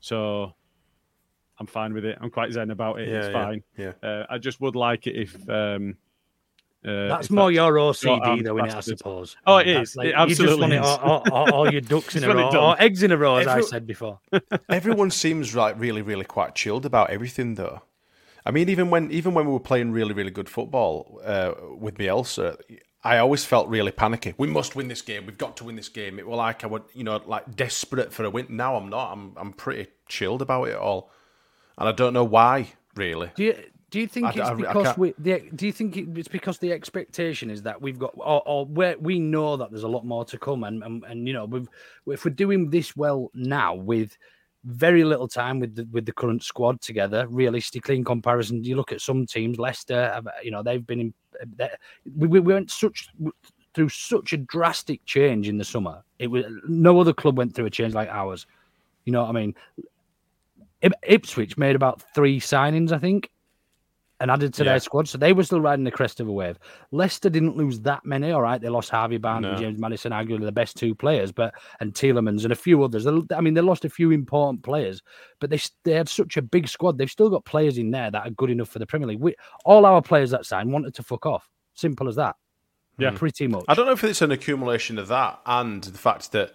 So 0.00 0.54
I'm 1.58 1.66
fine 1.66 1.94
with 1.94 2.04
it. 2.04 2.18
I'm 2.20 2.30
quite 2.30 2.52
zen 2.52 2.70
about 2.70 2.98
it. 3.00 3.08
Yeah, 3.08 3.16
it's 3.18 3.26
yeah, 3.28 3.32
fine. 3.32 3.62
yeah. 3.76 3.92
Uh, 4.02 4.26
I 4.28 4.38
just 4.38 4.60
would 4.60 4.74
like 4.74 5.06
it 5.06 5.14
if. 5.16 5.48
Um, 5.48 5.96
uh, 6.86 7.08
That's 7.08 7.30
more 7.30 7.48
that- 7.50 7.54
your 7.54 7.94
short 7.94 8.22
OCD, 8.22 8.26
arm 8.26 8.42
though, 8.42 8.54
innit, 8.54 8.74
I 8.74 8.80
suppose. 8.80 9.36
Oh, 9.46 9.56
it 9.58 9.68
is. 9.68 9.76
That's 9.76 9.90
is. 9.90 9.96
like- 9.96 10.06
it 10.06 10.10
you 10.10 10.14
just 10.26 10.40
absolutely 10.40 10.60
want 10.60 10.72
it 10.72 10.80
is. 10.80 10.86
all, 10.86 10.98
all, 10.98 11.32
all- 11.32 11.54
all 11.54 11.72
your 11.72 11.80
ducks 11.80 12.14
in 12.16 12.24
a 12.30 12.34
row, 12.34 12.48
or 12.56 12.80
eggs 12.80 13.02
in 13.02 13.10
a 13.12 13.16
row, 13.16 13.36
as 13.36 13.46
I 13.46 13.60
said 13.60 13.86
before. 13.86 14.20
Everyone 14.68 15.10
seems 15.10 15.54
like 15.56 15.78
really, 15.78 16.02
really 16.02 16.24
quite 16.24 16.54
chilled 16.54 16.86
about 16.86 17.10
everything, 17.10 17.54
though. 17.56 17.82
I 18.44 18.52
mean, 18.52 18.68
even 18.68 18.90
when 18.90 19.10
even 19.10 19.34
when 19.34 19.46
we 19.46 19.52
were 19.52 19.58
playing 19.60 19.90
really, 19.90 20.14
really 20.14 20.30
good 20.30 20.48
football 20.48 21.20
uh, 21.24 21.52
with 21.76 21.98
Bielsa, 21.98 22.56
I 23.02 23.18
always 23.18 23.44
felt 23.44 23.68
really 23.68 23.90
panicky. 23.90 24.34
We 24.38 24.46
must 24.46 24.76
win 24.76 24.86
this 24.86 25.02
game. 25.02 25.26
We've 25.26 25.36
got 25.38 25.56
to 25.56 25.64
win 25.64 25.74
this 25.74 25.88
game. 25.88 26.18
It 26.20 26.26
was 26.28 26.36
like 26.36 26.62
I 26.62 26.68
would, 26.68 26.84
you 26.94 27.02
know, 27.02 27.20
like 27.26 27.56
desperate 27.56 28.12
for 28.12 28.24
a 28.24 28.30
win. 28.30 28.46
Now 28.50 28.76
I'm 28.76 28.88
not. 28.88 29.12
I'm 29.12 29.32
I'm 29.36 29.52
pretty 29.52 29.90
chilled 30.08 30.42
about 30.42 30.68
it 30.68 30.76
all, 30.76 31.10
and 31.76 31.88
I 31.88 31.92
don't 31.92 32.12
know 32.12 32.24
why. 32.24 32.68
Really, 32.94 33.30
Do 33.34 33.44
you 33.44 33.54
do 33.90 34.00
you 34.00 34.06
think 34.06 34.26
I- 34.26 34.30
it's 34.30 34.38
I- 34.40 34.52
I 34.52 34.54
because 34.54 34.86
can't- 34.86 34.98
we 34.98 35.14
the, 35.18 35.42
do 35.54 35.66
you 35.66 35.72
think 35.72 35.96
it's 35.96 36.28
because 36.28 36.58
the 36.58 36.72
expectation 36.72 37.50
is 37.50 37.62
that 37.62 37.80
we've 37.80 37.98
got 37.98 38.12
or, 38.16 38.42
or 38.46 38.66
where 38.66 38.98
we 38.98 39.18
know 39.18 39.56
that 39.56 39.70
there's 39.70 39.84
a 39.84 39.88
lot 39.88 40.04
more 40.04 40.24
to 40.24 40.38
come 40.38 40.64
and 40.64 40.82
and, 40.82 41.04
and 41.04 41.26
you 41.26 41.32
know 41.32 41.44
we've, 41.44 41.68
if 42.08 42.24
we're 42.24 42.32
doing 42.32 42.70
this 42.70 42.96
well 42.96 43.30
now 43.34 43.74
with 43.74 44.16
very 44.64 45.04
little 45.04 45.28
time 45.28 45.60
with 45.60 45.76
the 45.76 45.86
with 45.92 46.04
the 46.06 46.12
current 46.12 46.42
squad 46.42 46.80
together 46.80 47.26
realistically 47.28 47.94
in 47.96 48.04
comparison 48.04 48.64
you 48.64 48.74
look 48.74 48.90
at 48.90 49.00
some 49.00 49.24
teams 49.24 49.58
Leicester 49.58 50.10
have, 50.12 50.26
you 50.42 50.50
know 50.50 50.62
they've 50.62 50.86
been 50.86 51.00
in 51.00 51.14
we, 52.16 52.26
we 52.26 52.40
went 52.40 52.70
such 52.70 53.08
through 53.74 53.88
such 53.90 54.32
a 54.32 54.38
drastic 54.38 55.04
change 55.04 55.48
in 55.50 55.58
the 55.58 55.64
summer. 55.64 56.02
It 56.18 56.28
was 56.28 56.46
no 56.66 56.98
other 56.98 57.12
club 57.12 57.36
went 57.36 57.54
through 57.54 57.66
a 57.66 57.70
change 57.70 57.92
like 57.92 58.08
ours. 58.08 58.46
You 59.04 59.12
know 59.12 59.22
what 59.22 59.28
I 59.28 59.32
mean? 59.38 59.54
Ipswich 61.02 61.58
made 61.58 61.76
about 61.76 62.02
three 62.14 62.40
signings, 62.40 62.90
I 62.90 62.98
think, 62.98 63.30
and 64.20 64.30
added 64.30 64.54
to 64.54 64.64
Yeah. 64.64 64.72
their 64.72 64.80
squad. 64.80 65.08
So 65.08 65.18
they 65.18 65.32
were 65.32 65.42
still 65.44 65.60
riding 65.60 65.84
the 65.84 65.90
crest 65.90 66.20
of 66.20 66.28
a 66.28 66.32
wave. 66.32 66.58
Leicester 66.90 67.28
didn't 67.28 67.56
lose 67.56 67.80
that 67.80 68.04
many. 68.06 68.32
All 68.32 68.40
right, 68.40 68.60
they 68.60 68.68
lost 68.70 68.88
Harvey 68.90 69.18
Barnes 69.18 69.44
and 69.46 69.58
James 69.58 69.78
Maddison, 69.78 70.12
arguably 70.12 70.44
the 70.46 70.52
best 70.52 70.76
two 70.76 70.94
players, 70.94 71.32
but 71.32 71.54
and 71.80 71.92
Tielemans 71.92 72.44
and 72.44 72.52
a 72.52 72.56
few 72.56 72.82
others. 72.82 73.04
They- 73.04 73.34
I 73.36 73.40
mean, 73.42 73.54
they 73.54 73.60
lost 73.60 73.84
a 73.84 73.90
few 73.90 74.10
important 74.12 74.62
players, 74.62 75.02
but 75.40 75.50
they 75.50 75.60
they 75.84 75.92
had 75.92 76.08
such 76.08 76.36
a 76.36 76.42
big 76.42 76.68
squad. 76.68 76.96
They've 76.98 77.10
still 77.10 77.28
got 77.30 77.44
players 77.44 77.76
in 77.78 77.90
there 77.90 78.10
that 78.10 78.26
are 78.26 78.30
good 78.30 78.50
enough 78.50 78.68
for 78.70 78.78
the 78.78 78.86
Premier 78.86 79.08
League. 79.08 79.20
We, 79.20 79.34
all 79.64 79.84
our 79.84 80.00
players 80.00 80.30
that 80.30 80.46
signed 80.46 80.72
wanted 80.72 80.94
to 80.94 81.02
fuck 81.02 81.26
off. 81.26 81.48
Simple 81.74 82.08
as 82.08 82.16
that. 82.16 82.36
Yeah. 82.98 83.10
pretty 83.10 83.46
much. 83.46 83.66
I 83.68 83.74
don't 83.74 83.84
know 83.84 83.92
if 83.92 84.02
it's 84.04 84.22
an 84.22 84.30
accumulation 84.30 84.98
of 84.98 85.08
that 85.08 85.38
and 85.44 85.84
the 85.84 85.98
fact 85.98 86.32
that 86.32 86.54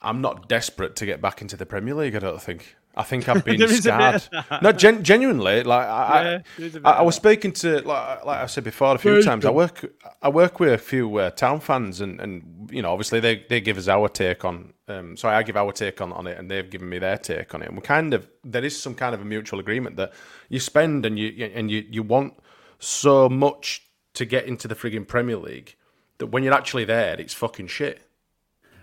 I'm 0.00 0.22
not 0.22 0.48
desperate 0.48 0.96
to 0.96 1.04
get 1.06 1.20
back 1.20 1.42
into 1.42 1.58
the 1.58 1.66
Premier 1.66 1.94
League. 1.94 2.16
I 2.16 2.20
don't 2.20 2.40
think. 2.40 2.74
I 2.94 3.02
think 3.04 3.28
I've 3.28 3.44
been 3.44 3.58
There 3.58 3.70
is 3.70 3.78
a 3.80 3.82
scarred. 3.82 4.22
bit 4.30 4.38
of 4.38 4.48
that. 4.48 4.62
no, 4.62 4.72
gen- 4.72 5.02
genuinely, 5.02 5.62
like 5.62 5.86
I, 5.86 6.22
Yeah, 6.22 6.30
I, 6.38 6.42
there 6.58 6.66
is 6.66 6.74
a 6.76 6.80
bit 6.80 6.86
I, 6.86 7.02
was 7.02 7.14
speaking 7.16 7.52
to 7.52 7.80
like, 7.80 8.24
like 8.24 8.38
I 8.40 8.46
said 8.46 8.64
before 8.64 8.94
a 8.94 8.98
few 8.98 9.12
Very 9.12 9.22
times. 9.22 9.44
I 9.44 9.50
work 9.50 9.84
I 10.20 10.28
work 10.28 10.60
with 10.60 10.72
a 10.72 10.78
few 10.78 11.16
uh, 11.16 11.30
town 11.30 11.60
fans, 11.60 12.00
and, 12.00 12.20
and 12.20 12.68
you 12.70 12.82
know, 12.82 12.92
obviously 12.92 13.20
they, 13.20 13.44
they 13.48 13.60
give 13.60 13.78
us 13.78 13.88
our 13.88 14.08
take 14.08 14.44
on. 14.44 14.74
Um, 14.88 15.16
sorry, 15.16 15.36
I 15.36 15.42
give 15.42 15.56
our 15.56 15.72
take 15.72 16.00
on, 16.00 16.12
on 16.12 16.26
it, 16.26 16.38
and 16.38 16.50
they've 16.50 16.68
given 16.68 16.88
me 16.88 16.98
their 16.98 17.16
take 17.16 17.54
on 17.54 17.62
it. 17.62 17.68
And 17.68 17.76
we 17.76 17.82
kind 17.82 18.12
of 18.12 18.28
there 18.44 18.64
is 18.64 18.80
some 18.80 18.94
kind 18.94 19.14
of 19.14 19.20
a 19.20 19.24
mutual 19.24 19.58
agreement 19.60 19.96
that 19.96 20.12
you 20.48 20.60
spend 20.60 21.06
and 21.06 21.18
you 21.18 21.50
and 21.54 21.70
you 21.70 21.84
you 21.88 22.02
want 22.02 22.34
so 22.78 23.28
much 23.28 23.82
to 24.14 24.24
get 24.26 24.44
into 24.44 24.68
the 24.68 24.74
frigging 24.74 25.06
Premier 25.08 25.36
League 25.36 25.76
that 26.18 26.26
when 26.26 26.42
you're 26.42 26.52
actually 26.52 26.84
there, 26.84 27.18
it's 27.18 27.32
fucking 27.34 27.68
shit. 27.68 28.02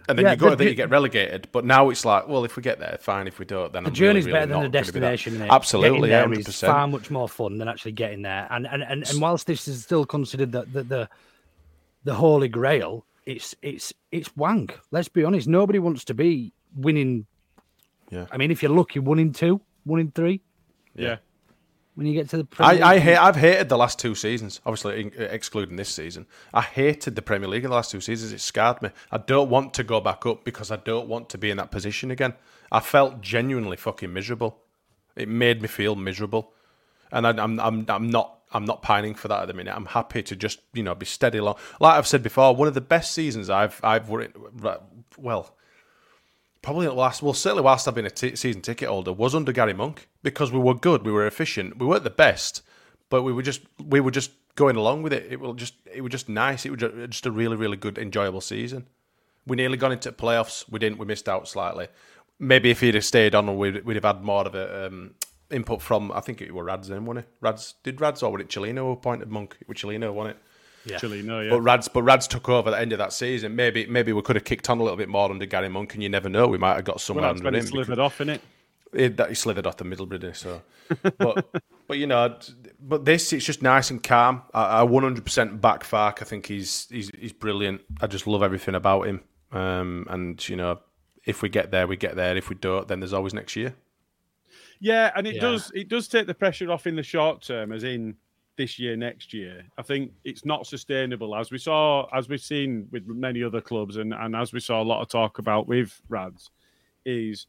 And 0.09 0.17
then 0.17 0.25
Yeah, 0.25 0.31
you 0.31 0.37
go 0.37 0.49
the- 0.49 0.55
there, 0.57 0.67
you 0.69 0.75
get 0.75 0.89
relegated. 0.89 1.47
But 1.51 1.65
now 1.65 1.89
it's 1.91 2.03
like, 2.03 2.27
well, 2.27 2.43
if 2.43 2.57
we 2.57 2.63
get 2.63 2.79
there, 2.79 2.97
fine. 2.99 3.27
If 3.27 3.37
we 3.37 3.45
don't, 3.45 3.71
then 3.71 3.83
The 3.83 3.89
I'm 3.89 3.93
journey's 3.93 4.25
really, 4.25 4.33
really 4.39 4.47
better 4.47 4.53
than 4.53 4.71
the 4.71 4.79
gonna 4.79 4.91
be 4.91 4.91
destination. 4.91 5.41
Absolutely, 5.43 6.09
there 6.09 6.33
is 6.33 6.59
far 6.59 6.87
much 6.87 7.11
more 7.11 7.29
fun 7.29 7.59
than 7.59 7.67
actually 7.67 7.91
getting 7.93 8.23
there. 8.23 8.47
And 8.49 8.67
and 8.67 8.81
and, 8.83 9.07
and 9.07 9.21
whilst 9.21 9.45
this 9.47 9.67
is 9.67 9.83
still 9.83 10.05
considered 10.05 10.51
the 10.51 10.63
the, 10.63 10.83
the 10.83 11.09
the 12.05 12.13
holy 12.15 12.47
grail, 12.47 13.05
it's 13.27 13.55
it's 13.61 13.93
it's 14.11 14.35
wank. 14.35 14.79
Let's 14.91 15.09
be 15.09 15.23
honest. 15.23 15.47
Nobody 15.47 15.77
wants 15.79 16.03
to 16.05 16.13
be 16.15 16.51
winning. 16.75 17.27
Yeah. 18.09 18.25
I 18.31 18.37
mean, 18.37 18.49
if 18.49 18.63
you're 18.63 18.71
lucky, 18.71 18.97
one 18.97 19.19
in 19.19 19.31
two, 19.31 19.61
one 19.83 19.99
in 19.99 20.09
three. 20.11 20.41
Yeah. 20.95 21.17
When 21.99 22.07
you 22.07 22.13
get 22.13 22.29
to 22.29 22.37
the 22.37 22.45
Premier 22.45 22.81
I, 22.81 22.93
I 22.93 22.99
hate, 22.99 23.17
I've 23.17 23.35
hated 23.35 23.67
the 23.67 23.77
last 23.77 23.99
two 23.99 24.15
seasons, 24.15 24.61
obviously 24.65 25.01
in- 25.01 25.13
uh, 25.19 25.23
excluding 25.23 25.75
this 25.75 25.89
season. 25.89 26.27
I 26.53 26.61
hated 26.61 27.17
the 27.17 27.21
Premier 27.21 27.49
League 27.49 27.65
in 27.65 27.71
the 27.71 27.75
last 27.75 27.91
two 27.91 27.99
seasons. 27.99 28.31
It 28.31 28.39
scarred 28.39 28.81
me. 28.81 28.91
I 29.11 29.17
don't 29.17 29.49
want 29.49 29.73
to 29.73 29.83
go 29.83 29.99
back 29.99 30.25
up 30.25 30.45
because 30.45 30.71
I 30.71 30.77
don't 30.77 31.09
want 31.09 31.27
to 31.31 31.37
be 31.37 31.51
in 31.51 31.57
that 31.57 31.71
position 31.71 32.09
again. 32.09 32.35
I 32.71 32.79
felt 32.79 33.19
genuinely 33.19 33.75
fucking 33.75 34.13
miserable. 34.13 34.59
It 35.17 35.27
made 35.27 35.61
me 35.61 35.67
feel 35.67 35.97
miserable, 35.97 36.53
and 37.11 37.27
I, 37.27 37.31
I'm 37.31 37.59
I'm 37.59 37.85
I'm 37.89 38.09
not 38.09 38.43
I'm 38.53 38.63
not 38.63 38.81
pining 38.81 39.13
for 39.13 39.27
that 39.27 39.41
at 39.41 39.47
the 39.49 39.53
minute. 39.53 39.75
I'm 39.75 39.87
happy 39.87 40.23
to 40.23 40.37
just 40.37 40.61
you 40.71 40.83
know 40.83 40.95
be 40.95 41.05
steady 41.05 41.39
along. 41.39 41.57
Like 41.81 41.97
I've 41.97 42.07
said 42.07 42.23
before, 42.23 42.55
one 42.55 42.69
of 42.69 42.75
the 42.75 42.79
best 42.79 43.11
seasons 43.11 43.49
I've 43.49 43.77
I've 43.83 44.09
well 45.17 45.53
probably 46.61 46.85
the 46.87 46.93
last, 46.93 47.21
well, 47.21 47.33
certainly 47.33 47.63
whilst 47.63 47.87
I've 47.87 47.95
been 47.95 48.05
a 48.05 48.11
t- 48.11 48.35
season 48.35 48.61
ticket 48.61 48.89
holder, 48.89 49.13
was 49.13 49.35
under 49.35 49.51
Gary 49.51 49.73
Monk 49.73 50.07
because 50.23 50.51
we 50.51 50.59
were 50.59 50.73
good, 50.73 51.05
we 51.05 51.11
were 51.11 51.27
efficient, 51.27 51.77
we 51.77 51.85
weren't 51.85 52.03
the 52.03 52.09
best, 52.09 52.61
but 53.09 53.23
we 53.23 53.33
were 53.33 53.41
just 53.41 53.61
we 53.83 53.99
were 53.99 54.11
just 54.11 54.31
going 54.55 54.75
along 54.75 55.03
with 55.03 55.13
it. 55.13 55.31
It 55.31 55.39
was 55.39 55.55
just 55.55 55.73
it 55.91 56.01
was 56.01 56.11
just 56.11 56.29
nice. 56.29 56.65
It 56.65 56.71
was 56.71 56.79
ju- 56.79 57.07
just 57.07 57.25
a 57.25 57.31
really 57.31 57.55
really 57.55 57.77
good 57.77 57.97
enjoyable 57.97 58.41
season. 58.41 58.87
We 59.47 59.55
nearly 59.55 59.77
got 59.77 59.91
into 59.91 60.11
playoffs. 60.11 60.69
We 60.69 60.79
didn't. 60.79 60.99
We 60.99 61.05
missed 61.05 61.29
out 61.29 61.47
slightly. 61.47 61.87
Maybe 62.37 62.69
if 62.69 62.81
he'd 62.81 62.95
have 62.95 63.03
stayed 63.03 63.35
on, 63.35 63.57
we'd, 63.57 63.83
we'd 63.83 63.95
have 63.95 64.05
had 64.05 64.23
more 64.23 64.45
of 64.45 64.55
a 64.55 64.87
um, 64.87 65.15
input 65.49 65.81
from. 65.81 66.11
I 66.11 66.19
think 66.21 66.41
it 66.41 66.53
was 66.53 66.65
Rads 66.65 66.87
then, 66.87 67.05
wasn't 67.05 67.25
it? 67.25 67.31
Rads 67.41 67.75
did 67.83 67.99
Rads 67.99 68.21
or 68.21 68.31
was 68.31 68.41
it 68.41 68.49
Cellino 68.49 68.93
appointed 68.93 69.29
Monk? 69.29 69.57
It 69.59 69.67
was 69.67 69.77
Cellino, 69.77 70.13
wasn't 70.13 70.37
it? 70.37 70.43
Actually, 70.95 71.21
no, 71.21 71.41
yeah. 71.41 71.49
But 71.49 71.61
Rads, 71.61 71.87
but 71.87 72.03
Rads 72.03 72.27
took 72.27 72.47
over 72.49 72.69
at 72.69 72.71
the 72.71 72.79
end 72.79 72.91
of 72.93 72.97
that 72.99 73.13
season. 73.13 73.55
Maybe, 73.55 73.85
maybe 73.85 74.13
we 74.13 74.21
could 74.21 74.35
have 74.35 74.45
kicked 74.45 74.69
on 74.69 74.79
a 74.79 74.83
little 74.83 74.97
bit 74.97 75.09
more 75.09 75.29
under 75.29 75.45
Gary 75.45 75.69
Monk, 75.69 75.93
and 75.93 76.03
you 76.03 76.09
never 76.09 76.29
know. 76.29 76.47
We 76.47 76.57
might 76.57 76.75
have 76.75 76.85
got 76.85 76.95
well, 76.95 76.99
somewhere 76.99 77.25
that's 77.33 77.39
under 77.39 77.49
him. 77.49 77.55
it 77.55 77.57
because- 77.59 77.69
slithered 77.69 77.99
off 77.99 78.21
in 78.21 78.29
it. 78.29 78.41
it, 78.93 79.17
that 79.17 79.29
he 79.29 79.35
slithered 79.35 79.67
off 79.67 79.77
the 79.77 79.83
middle, 79.83 80.05
didn't 80.05 80.31
he? 80.31 80.35
So, 80.35 80.61
but 81.17 81.45
but 81.87 81.97
you 81.97 82.07
know, 82.07 82.37
but 82.81 83.05
this 83.05 83.31
it's 83.33 83.45
just 83.45 83.61
nice 83.61 83.91
and 83.91 84.01
calm. 84.01 84.41
I, 84.53 84.81
I 84.81 84.85
100% 84.85 85.61
back 85.61 85.83
Fark. 85.83 86.21
I 86.21 86.25
think 86.25 86.45
he's 86.47 86.87
he's 86.89 87.11
he's 87.19 87.33
brilliant. 87.33 87.81
I 88.01 88.07
just 88.07 88.25
love 88.27 88.41
everything 88.43 88.75
about 88.75 89.07
him. 89.07 89.21
Um, 89.51 90.05
and 90.09 90.47
you 90.49 90.55
know, 90.55 90.79
if 91.25 91.41
we 91.41 91.49
get 91.49 91.71
there, 91.71 91.87
we 91.87 91.97
get 91.97 92.15
there. 92.15 92.35
If 92.37 92.49
we 92.49 92.55
don't, 92.55 92.87
then 92.87 92.99
there's 92.99 93.13
always 93.13 93.33
next 93.33 93.55
year. 93.55 93.75
Yeah, 94.79 95.11
and 95.15 95.27
it 95.27 95.35
Yeah. 95.35 95.41
does 95.41 95.71
it 95.75 95.89
does 95.89 96.07
take 96.07 96.25
the 96.27 96.33
pressure 96.33 96.71
off 96.71 96.87
in 96.87 96.95
the 96.95 97.03
short 97.03 97.41
term, 97.41 97.71
as 97.71 97.83
in 97.83 98.15
this 98.59 98.77
year, 98.77 98.97
next 98.97 99.33
year. 99.33 99.63
I 99.77 99.83
think 99.83 100.11
it's 100.25 100.43
not 100.43 100.67
sustainable, 100.67 101.33
as 101.33 101.49
we 101.49 101.57
saw, 101.57 102.09
as 102.13 102.27
we've 102.27 102.41
seen 102.41 102.89
with 102.91 103.07
many 103.07 103.41
other 103.41 103.61
clubs, 103.61 103.95
and, 103.95 104.13
and 104.13 104.35
as 104.35 104.51
we 104.51 104.59
saw 104.59 104.81
a 104.81 104.83
lot 104.83 105.01
of 105.01 105.07
talk 105.07 105.39
about 105.39 105.65
with 105.65 106.01
Rads, 106.09 106.51
is 107.05 107.47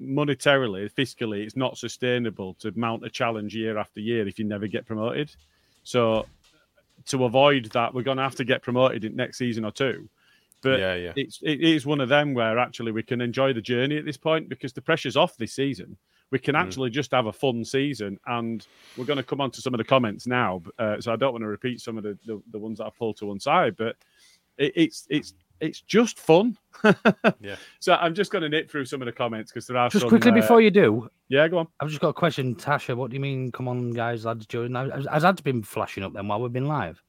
monetarily, 0.00 0.90
fiscally, 0.90 1.44
it's 1.44 1.56
not 1.56 1.76
sustainable 1.76 2.54
to 2.54 2.72
mount 2.74 3.04
a 3.04 3.10
challenge 3.10 3.54
year 3.54 3.76
after 3.76 4.00
year 4.00 4.26
if 4.26 4.38
you 4.38 4.46
never 4.46 4.66
get 4.66 4.86
promoted. 4.86 5.30
So 5.82 6.24
to 7.08 7.26
avoid 7.26 7.66
that, 7.72 7.92
we're 7.92 8.02
going 8.02 8.16
to 8.16 8.22
have 8.22 8.36
to 8.36 8.44
get 8.44 8.62
promoted 8.62 9.04
in 9.04 9.14
next 9.14 9.36
season 9.36 9.66
or 9.66 9.72
two. 9.72 10.08
But 10.62 10.80
Yeah, 10.80 10.94
yeah. 10.94 11.12
it's 11.16 11.40
it 11.42 11.60
is 11.60 11.84
one 11.84 12.00
of 12.00 12.08
them 12.08 12.32
where 12.32 12.58
actually 12.58 12.92
we 12.92 13.02
can 13.02 13.20
enjoy 13.20 13.52
the 13.52 13.60
journey 13.60 13.98
at 13.98 14.06
this 14.06 14.16
point 14.16 14.48
because 14.48 14.72
the 14.72 14.82
pressure's 14.82 15.18
off 15.18 15.36
this 15.36 15.52
season. 15.52 15.98
We 16.30 16.38
can 16.38 16.54
Mm. 16.54 16.60
actually 16.60 16.90
just 16.90 17.10
have 17.10 17.26
a 17.26 17.32
fun 17.32 17.64
season, 17.64 18.18
and 18.26 18.66
we're 18.96 19.04
going 19.04 19.16
to 19.16 19.22
come 19.22 19.40
on 19.40 19.50
to 19.52 19.60
some 19.60 19.74
of 19.74 19.78
the 19.78 19.84
comments 19.84 20.26
now. 20.26 20.62
Uh, 20.78 21.00
so 21.00 21.12
I 21.12 21.16
don't 21.16 21.32
want 21.32 21.42
to 21.42 21.48
repeat 21.48 21.80
some 21.80 21.98
of 21.98 22.04
the, 22.04 22.16
the, 22.24 22.40
the 22.52 22.58
ones 22.58 22.78
that 22.78 22.86
I 22.86 22.90
pulled 22.90 23.16
to 23.18 23.26
one 23.26 23.40
side, 23.40 23.76
but 23.76 23.96
it, 24.58 24.72
it's 24.76 25.06
it's 25.10 25.34
it's 25.60 25.80
just 25.82 26.18
fun. 26.18 26.56
Yeah. 27.40 27.56
So 27.80 27.94
I'm 27.94 28.14
just 28.14 28.30
going 28.30 28.42
to 28.42 28.48
nip 28.48 28.70
through 28.70 28.84
some 28.86 29.02
of 29.02 29.06
the 29.06 29.12
comments 29.12 29.50
because 29.50 29.66
there 29.66 29.76
are 29.76 29.88
Just 29.90 30.02
some, 30.02 30.08
quickly 30.08 30.30
uh, 30.30 30.34
before 30.34 30.60
you 30.60 30.70
do, 30.70 31.10
yeah, 31.28 31.46
go 31.48 31.58
on. 31.58 31.68
I've 31.80 31.88
just 31.88 32.00
got 32.00 32.08
a 32.08 32.14
question, 32.14 32.54
Tasha. 32.54 32.96
What 32.96 33.10
do 33.10 33.14
you 33.14 33.20
mean? 33.20 33.50
Come 33.52 33.68
on, 33.68 33.90
guys, 33.90 34.24
lads, 34.24 34.46
Jordan. 34.46 34.74
Has, 34.74 35.06
has 35.10 35.24
ads 35.24 35.40
been 35.40 35.62
flashing 35.62 36.02
up 36.04 36.12
then 36.12 36.28
while 36.28 36.40
we've 36.40 36.52
been 36.52 36.66
live? 36.66 37.02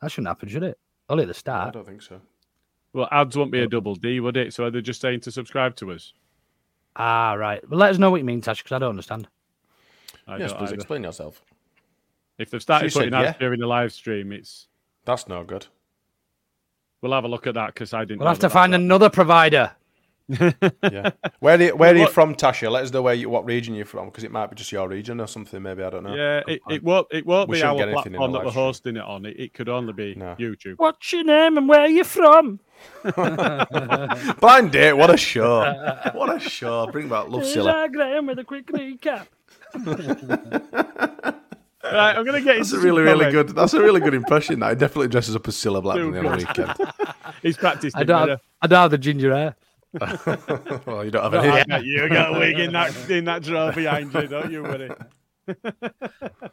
That 0.00 0.10
shouldn't 0.10 0.28
happen, 0.28 0.48
should 0.48 0.62
it? 0.64 0.78
Only 1.08 1.22
at 1.22 1.28
the 1.28 1.34
start. 1.34 1.68
I 1.68 1.70
don't 1.72 1.86
think 1.86 2.02
so. 2.02 2.20
Well, 2.92 3.08
ads 3.12 3.36
won't 3.36 3.52
be 3.52 3.60
a 3.60 3.68
double 3.68 3.94
D, 3.94 4.18
would 4.20 4.36
it? 4.36 4.52
So 4.52 4.68
they're 4.70 4.80
just 4.80 5.00
saying 5.00 5.20
to 5.20 5.30
subscribe 5.30 5.76
to 5.76 5.92
us. 5.92 6.12
Ah, 6.96 7.32
right. 7.34 7.66
Well, 7.68 7.78
let 7.80 7.90
us 7.90 7.98
know 7.98 8.10
what 8.10 8.18
you 8.18 8.24
mean, 8.24 8.40
Tash, 8.40 8.62
because 8.62 8.74
I 8.74 8.78
don't 8.78 8.90
understand. 8.90 9.28
I 10.26 10.36
yes, 10.38 10.50
don't 10.50 10.58
please 10.58 10.66
either. 10.68 10.74
explain 10.76 11.02
yourself. 11.04 11.42
If 12.38 12.50
they've 12.50 12.62
started 12.62 12.86
She 12.88 12.94
said 12.94 12.98
putting 13.00 13.14
ads 13.14 13.24
yeah. 13.24 13.38
during 13.38 13.60
the 13.60 13.66
live 13.66 13.92
stream, 13.92 14.32
it's 14.32 14.68
That's 15.04 15.28
no 15.28 15.44
good. 15.44 15.66
we'll 17.00 17.12
have 17.12 17.24
a 17.24 17.28
look 17.28 17.46
at 17.46 17.54
that 17.54 17.68
because 17.74 17.92
I 17.94 18.04
didn't. 18.04 18.18
We'll 18.20 18.26
know 18.26 18.30
have 18.30 18.38
to 18.38 18.42
that 18.48 18.52
find 18.52 18.72
that's 18.72 18.80
another 18.80 19.10
provider. 19.10 19.72
Yeah. 20.82 21.10
Where 21.40 21.56
are 21.58 21.62
you, 21.62 21.76
where 21.76 21.92
are 21.92 21.96
you 21.96 22.02
What- 22.02 22.12
from, 22.12 22.34
Tasha? 22.34 22.70
Let 22.70 22.84
us 22.84 22.92
know 22.92 23.02
where 23.02 23.14
you, 23.14 23.28
what 23.28 23.44
region 23.44 23.74
you're 23.74 23.84
from, 23.86 24.06
because 24.06 24.24
it 24.24 24.30
might 24.32 24.48
be 24.50 24.56
just 24.56 24.72
your 24.72 24.88
region 24.88 25.20
or 25.20 25.26
something. 25.26 25.62
Maybe 25.62 25.82
I 25.82 25.90
don't 25.90 26.04
know. 26.04 26.14
Yeah, 26.14 26.42
it, 26.48 26.60
it 26.70 26.82
won't. 26.82 27.06
It 27.10 27.24
won't 27.26 27.48
We 27.48 27.56
be 27.56 27.60
shouldn't 27.60 27.80
our 27.80 27.86
get 27.86 27.92
anything 27.94 28.14
in 28.14 28.18
platform 28.18 28.32
the 28.32 28.38
that 28.38 28.44
we're 28.46 28.52
hosting 28.52 28.96
it 28.96 29.02
on. 29.04 29.26
It, 29.26 29.38
it 29.38 29.54
could 29.54 29.68
only 29.68 29.92
be 29.92 30.14
No. 30.14 30.34
YouTube. 30.38 30.74
What's 30.78 31.12
your 31.12 31.24
name 31.24 31.56
and 31.58 31.68
where 31.68 31.80
are 31.80 31.88
you 31.88 32.04
from? 32.04 32.60
Blind 34.40 34.72
date. 34.72 34.94
What 34.94 35.10
a 35.14 35.16
show! 35.16 36.10
what 36.14 36.34
a 36.34 36.40
show! 36.40 36.86
Bring 36.88 37.08
back 37.08 37.28
Love 37.28 37.42
Here's 37.42 37.56
Cilla. 37.56 37.92
Graham 37.92 38.26
with 38.26 38.38
a 38.38 38.44
quick 38.44 38.66
recap. 38.68 39.26
Right, 41.84 42.16
I'm 42.16 42.24
gonna 42.24 42.40
get 42.40 42.58
That's 42.58 42.70
into 42.72 42.76
a 42.76 42.80
some 42.80 42.84
really, 42.84 43.02
really 43.02 43.24
comments. 43.24 43.34
good. 43.52 43.56
That's 43.56 43.74
a 43.74 43.80
really 43.82 44.00
good 44.00 44.14
impression. 44.14 44.60
That 44.60 44.70
he 44.70 44.76
definitely 44.76 45.08
dresses 45.08 45.34
up 45.34 45.46
as 45.48 45.56
Cilla 45.56 45.82
Blackman 45.82 46.12
Too 46.12 46.22
the 46.22 46.28
other 46.28 46.36
weekend. 46.36 46.74
He's 47.42 47.56
practiced. 47.56 47.96
I 47.96 48.02
it 48.02 48.04
don't, 48.04 48.28
have, 48.28 48.40
I 48.62 48.66
don't 48.68 48.80
have 48.82 48.90
the 48.92 48.98
ginger 48.98 49.34
hair. 49.34 49.56
Well, 50.00 51.04
you 51.04 51.10
don't 51.10 51.22
have 51.22 51.34
I 51.34 51.60
any. 51.60 51.64
bet 51.68 51.84
you 51.84 52.08
got 52.08 52.34
a 52.34 52.38
wig 52.38 52.58
in 52.58 52.72
that 52.72 53.10
in 53.10 53.24
that 53.26 53.42
drawer 53.42 53.72
behind 53.72 54.12
you, 54.14 54.26
don't 54.26 54.50
you, 54.50 54.62
Woody? 54.62 54.88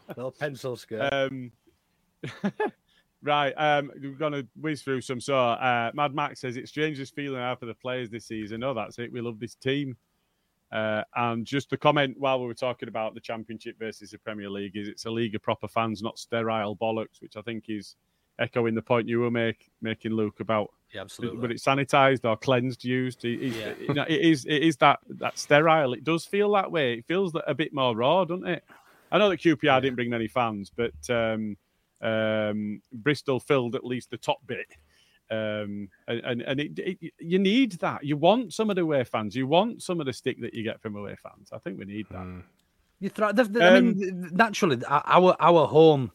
Little 0.09 0.31
pencil 0.39 0.75
skirt. 0.75 1.13
Um, 1.13 1.51
right, 3.23 3.53
um, 3.53 3.91
we're 4.01 4.11
gonna 4.11 4.43
whiz 4.59 4.81
through 4.81 5.01
some. 5.01 5.21
So, 5.21 5.37
uh, 5.37 5.91
Mad 5.93 6.13
Max 6.13 6.41
says 6.41 6.57
it's 6.57 6.69
strangest 6.69 7.15
feeling 7.15 7.39
I 7.39 7.49
have 7.49 7.59
for 7.59 7.65
the 7.65 7.73
players 7.73 8.09
this 8.09 8.25
season. 8.25 8.63
Oh, 8.63 8.73
that's 8.73 8.99
it. 8.99 9.11
We 9.11 9.21
love 9.21 9.39
this 9.39 9.55
team. 9.55 9.95
Uh, 10.71 11.03
and 11.15 11.45
just 11.45 11.69
the 11.69 11.77
comment 11.77 12.15
while 12.19 12.39
we 12.39 12.45
were 12.45 12.53
talking 12.53 12.89
about 12.89 13.15
the 13.15 13.21
Championship 13.21 13.79
versus 13.79 14.11
the 14.11 14.19
Premier 14.19 14.49
League, 14.49 14.75
is 14.75 14.87
it's 14.87 15.05
a 15.05 15.11
league 15.11 15.33
of 15.33 15.41
proper 15.41 15.67
fans, 15.67 16.03
not 16.03 16.19
sterile 16.19 16.75
bollocks, 16.75 17.21
which 17.21 17.37
I 17.37 17.41
think 17.41 17.65
is 17.69 17.95
echoing 18.39 18.73
the 18.73 18.81
point 18.81 19.07
you 19.07 19.19
were 19.19 19.29
make, 19.31 19.69
making, 19.81 20.11
Luke, 20.13 20.39
about 20.39 20.69
Yeah, 20.93 21.01
absolutely. 21.01 21.39
but 21.41 21.51
it's 21.51 21.63
sanitized 21.63 22.25
or 22.25 22.35
cleansed, 22.37 22.83
used. 22.83 23.25
It, 23.25 23.41
it- 23.43 23.79
you 23.87 23.93
know, 23.93 24.05
it 24.07 24.21
is 24.21 24.45
it 24.45 24.63
is 24.63 24.77
that 24.77 24.99
that 25.09 25.37
sterile. 25.37 25.93
It 25.93 26.03
does 26.03 26.25
feel 26.25 26.51
that 26.53 26.71
way. 26.71 26.93
It 26.93 27.05
feels 27.05 27.33
a 27.45 27.53
bit 27.53 27.73
more 27.73 27.95
raw, 27.95 28.25
doesn't 28.25 28.47
it? 28.47 28.63
I 29.11 29.17
know 29.17 29.29
that 29.29 29.37
QPR 29.41 29.81
didn't 29.81 29.95
bring 29.95 30.13
any 30.13 30.27
fans, 30.27 30.71
but 30.75 30.93
um, 31.09 31.57
um, 32.01 32.81
Bristol 32.93 33.39
filled 33.39 33.75
at 33.75 33.83
least 33.85 34.11
the 34.11 34.17
top 34.17 34.39
bit. 34.47 34.67
Um, 35.31 35.89
and 36.07 36.19
and, 36.23 36.41
and 36.41 36.59
it, 36.59 36.79
it, 36.79 37.13
you 37.19 37.37
need 37.39 37.73
that. 37.73 38.03
You 38.03 38.17
want 38.17 38.53
some 38.53 38.69
of 38.69 38.75
the 38.75 38.81
away 38.83 39.03
fans. 39.03 39.35
You 39.35 39.47
want 39.47 39.83
some 39.83 39.99
of 39.99 40.05
the 40.05 40.13
stick 40.13 40.39
that 40.41 40.53
you 40.53 40.63
get 40.63 40.81
from 40.81 40.95
away 40.95 41.15
fans. 41.21 41.49
I 41.51 41.57
think 41.59 41.77
we 41.77 41.85
need 41.85 42.07
that. 42.11 42.43
You 42.99 43.09
thri- 43.09 43.33
the, 43.33 43.43
the, 43.45 43.63
I 43.63 43.77
Um, 43.77 43.97
mean, 43.97 44.29
naturally, 44.33 44.77
our 44.87 45.35
our 45.39 45.67
home 45.67 46.11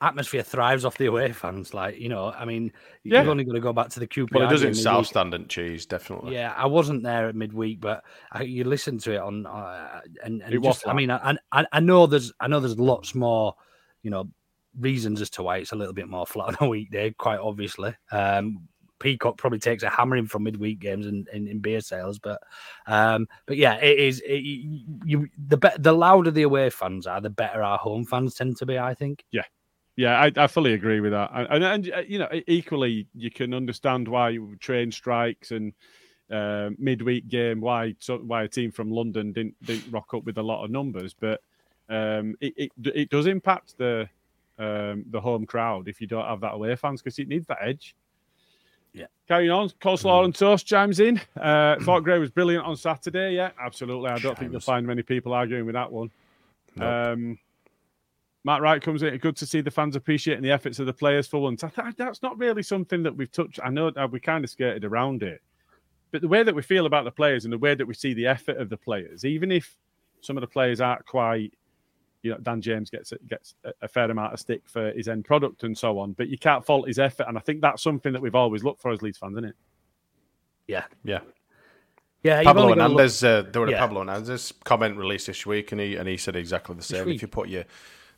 atmosphere 0.00 0.42
thrives 0.42 0.84
off 0.84 0.98
the 0.98 1.06
away 1.06 1.32
fans. 1.32 1.72
Like 1.72 1.98
you 1.98 2.08
know, 2.08 2.30
I 2.32 2.44
mean, 2.44 2.72
Yeah. 3.02 3.20
you've 3.20 3.30
only 3.30 3.44
got 3.44 3.54
to 3.54 3.60
go 3.60 3.72
back 3.72 3.88
to 3.90 4.00
the 4.00 4.06
QPR. 4.06 4.28
Well, 4.34 4.46
it 4.46 4.50
does 4.50 4.62
in. 4.62 4.74
South 4.74 5.06
Stand 5.06 5.32
and 5.34 5.48
Cheese, 5.48 5.86
definitely. 5.86 6.34
Yeah, 6.34 6.52
I 6.56 6.66
wasn't 6.66 7.02
there 7.02 7.28
at 7.28 7.34
midweek, 7.34 7.80
but 7.80 8.04
I, 8.32 8.42
you 8.42 8.64
listen 8.64 8.98
to 8.98 9.12
it 9.14 9.20
on, 9.20 9.46
uh, 9.46 10.00
and, 10.22 10.42
and 10.42 10.54
It 10.54 10.58
was 10.58 10.76
just, 10.76 10.88
I 10.88 10.92
mean, 10.92 11.10
I, 11.10 11.36
I 11.52 11.66
I 11.72 11.80
know 11.80 12.06
there's 12.06 12.32
I 12.40 12.46
know 12.48 12.60
there's 12.60 12.78
lots 12.78 13.14
more, 13.14 13.54
you 14.02 14.10
know, 14.10 14.28
reasons 14.78 15.22
as 15.22 15.30
to 15.30 15.42
why 15.42 15.58
it's 15.58 15.72
a 15.72 15.76
little 15.76 15.94
bit 15.94 16.08
more 16.08 16.26
flat 16.26 16.48
on 16.60 16.66
a 16.66 16.68
weekday. 16.68 17.10
Quite 17.12 17.40
obviously, 17.40 17.94
um, 18.12 18.68
Peacock 18.98 19.38
probably 19.38 19.58
takes 19.58 19.82
a 19.82 19.88
hammering 19.88 20.26
from 20.26 20.42
midweek 20.44 20.78
games 20.78 21.06
in, 21.06 21.26
in, 21.32 21.48
in 21.48 21.58
beer 21.60 21.80
sales, 21.80 22.18
but 22.18 22.42
um, 22.86 23.26
but 23.46 23.56
yeah, 23.56 23.76
it 23.76 23.98
is. 23.98 24.20
It, 24.20 24.42
you, 24.42 24.84
you 25.04 25.28
the 25.48 25.56
be- 25.56 25.68
the 25.78 25.92
louder 25.92 26.30
the 26.30 26.42
away 26.42 26.68
fans 26.68 27.06
are, 27.06 27.20
the 27.22 27.30
better 27.30 27.62
our 27.62 27.78
home 27.78 28.04
fans 28.04 28.34
tend 28.34 28.58
to 28.58 28.66
be. 28.66 28.78
I 28.78 28.92
think. 28.92 29.24
Yeah. 29.32 29.44
Yeah, 29.96 30.20
I, 30.20 30.30
I 30.36 30.46
fully 30.46 30.74
agree 30.74 31.00
with 31.00 31.12
that. 31.12 31.30
And, 31.32 31.48
and, 31.50 31.64
and 31.64 31.92
uh, 31.92 32.02
you 32.06 32.18
know, 32.18 32.28
equally, 32.46 33.06
you 33.14 33.30
can 33.30 33.54
understand 33.54 34.06
why 34.06 34.38
train 34.60 34.92
strikes 34.92 35.50
and 35.50 35.72
uh, 36.30 36.70
midweek 36.78 37.28
game 37.28 37.60
why 37.60 37.94
so, 37.98 38.18
why 38.18 38.42
a 38.42 38.48
team 38.48 38.72
from 38.72 38.90
London 38.90 39.32
didn't 39.32 39.54
didn't 39.64 39.90
rock 39.92 40.12
up 40.12 40.24
with 40.24 40.38
a 40.38 40.42
lot 40.42 40.64
of 40.64 40.70
numbers, 40.70 41.14
but 41.18 41.40
um, 41.88 42.36
it, 42.40 42.52
it 42.56 42.72
it 42.94 43.10
does 43.10 43.26
impact 43.26 43.78
the 43.78 44.08
um, 44.58 45.04
the 45.10 45.20
home 45.20 45.46
crowd 45.46 45.88
if 45.88 46.00
you 46.00 46.06
don't 46.06 46.26
have 46.26 46.40
that 46.40 46.54
away 46.54 46.74
fans 46.76 47.00
because 47.00 47.18
it 47.18 47.28
needs 47.28 47.46
that 47.46 47.58
edge. 47.60 47.94
Yeah. 48.92 49.06
Carrying 49.28 49.50
on, 49.50 49.68
coleslaw 49.68 50.24
and 50.24 50.34
toast 50.34 50.66
chimes 50.66 51.00
in. 51.00 51.20
Uh, 51.38 51.76
thought 51.82 52.00
Gray 52.00 52.18
was 52.18 52.30
brilliant 52.30 52.64
on 52.64 52.76
Saturday. 52.76 53.34
Yeah, 53.34 53.50
absolutely. 53.60 54.08
I 54.08 54.18
don't 54.18 54.38
think 54.38 54.50
you'll 54.52 54.60
find 54.60 54.86
many 54.86 55.02
people 55.02 55.34
arguing 55.34 55.66
with 55.66 55.74
that 55.74 55.92
one. 55.92 56.10
Nope. 56.76 56.88
Um, 56.88 57.38
Matt 58.46 58.62
Wright 58.62 58.80
comes 58.80 59.02
in. 59.02 59.16
Good 59.18 59.34
to 59.38 59.46
see 59.46 59.60
the 59.60 59.72
fans 59.72 59.96
appreciating 59.96 60.44
the 60.44 60.52
efforts 60.52 60.78
of 60.78 60.86
the 60.86 60.92
players 60.92 61.26
for 61.26 61.42
once. 61.42 61.64
I 61.64 61.68
th- 61.68 61.96
that's 61.96 62.22
not 62.22 62.38
really 62.38 62.62
something 62.62 63.02
that 63.02 63.14
we've 63.16 63.30
touched. 63.32 63.58
I 63.62 63.70
know 63.70 63.90
we 64.12 64.20
kind 64.20 64.44
of 64.44 64.50
skirted 64.50 64.84
around 64.84 65.24
it, 65.24 65.42
but 66.12 66.20
the 66.22 66.28
way 66.28 66.44
that 66.44 66.54
we 66.54 66.62
feel 66.62 66.86
about 66.86 67.04
the 67.04 67.10
players 67.10 67.44
and 67.44 67.52
the 67.52 67.58
way 67.58 67.74
that 67.74 67.84
we 67.84 67.92
see 67.92 68.14
the 68.14 68.28
effort 68.28 68.56
of 68.58 68.68
the 68.68 68.76
players, 68.76 69.24
even 69.24 69.50
if 69.50 69.76
some 70.20 70.36
of 70.36 70.42
the 70.42 70.46
players 70.46 70.80
aren't 70.80 71.04
quite, 71.06 71.52
you 72.22 72.30
know, 72.30 72.38
Dan 72.38 72.60
James 72.60 72.88
gets 72.88 73.12
gets 73.26 73.56
a- 73.64 73.72
a 73.82 73.88
fair 73.88 74.08
amount 74.12 74.32
of 74.32 74.38
stick 74.38 74.62
for 74.68 74.92
his 74.92 75.08
end 75.08 75.24
product 75.24 75.64
and 75.64 75.76
so 75.76 75.98
on, 75.98 76.12
but 76.12 76.28
you 76.28 76.38
can't 76.38 76.64
fault 76.64 76.86
his 76.86 77.00
effort. 77.00 77.26
And 77.28 77.36
I 77.36 77.40
think 77.40 77.60
that's 77.62 77.82
something 77.82 78.12
that 78.12 78.22
we've 78.22 78.34
always 78.36 78.62
looked 78.62 78.80
for 78.80 78.92
as 78.92 79.02
Leeds 79.02 79.18
fans, 79.18 79.32
isn't 79.34 79.44
it? 79.50 79.56
Yeah, 80.68 80.84
Yeah. 81.02 81.20
yeah. 82.22 82.44
Pablo 82.44 82.62
only 82.62 82.76
gotta 82.76 82.92
look- 82.94 83.00
uh, 83.46 83.50
there 83.50 83.62
was 83.62 83.70
Yeah. 83.72 83.76
a 83.76 83.80
Pablo 83.80 84.00
Hernandez 84.04 84.52
comment 84.64 84.96
released 84.96 85.26
this 85.26 85.44
week, 85.46 85.72
and 85.72 85.80
he 85.80 85.96
and 85.96 86.08
he 86.08 86.16
said 86.16 86.36
exactly 86.36 86.76
the 86.76 86.82
same. 86.82 87.08
If 87.08 87.22
you 87.22 87.28
put 87.28 87.48
your 87.48 87.64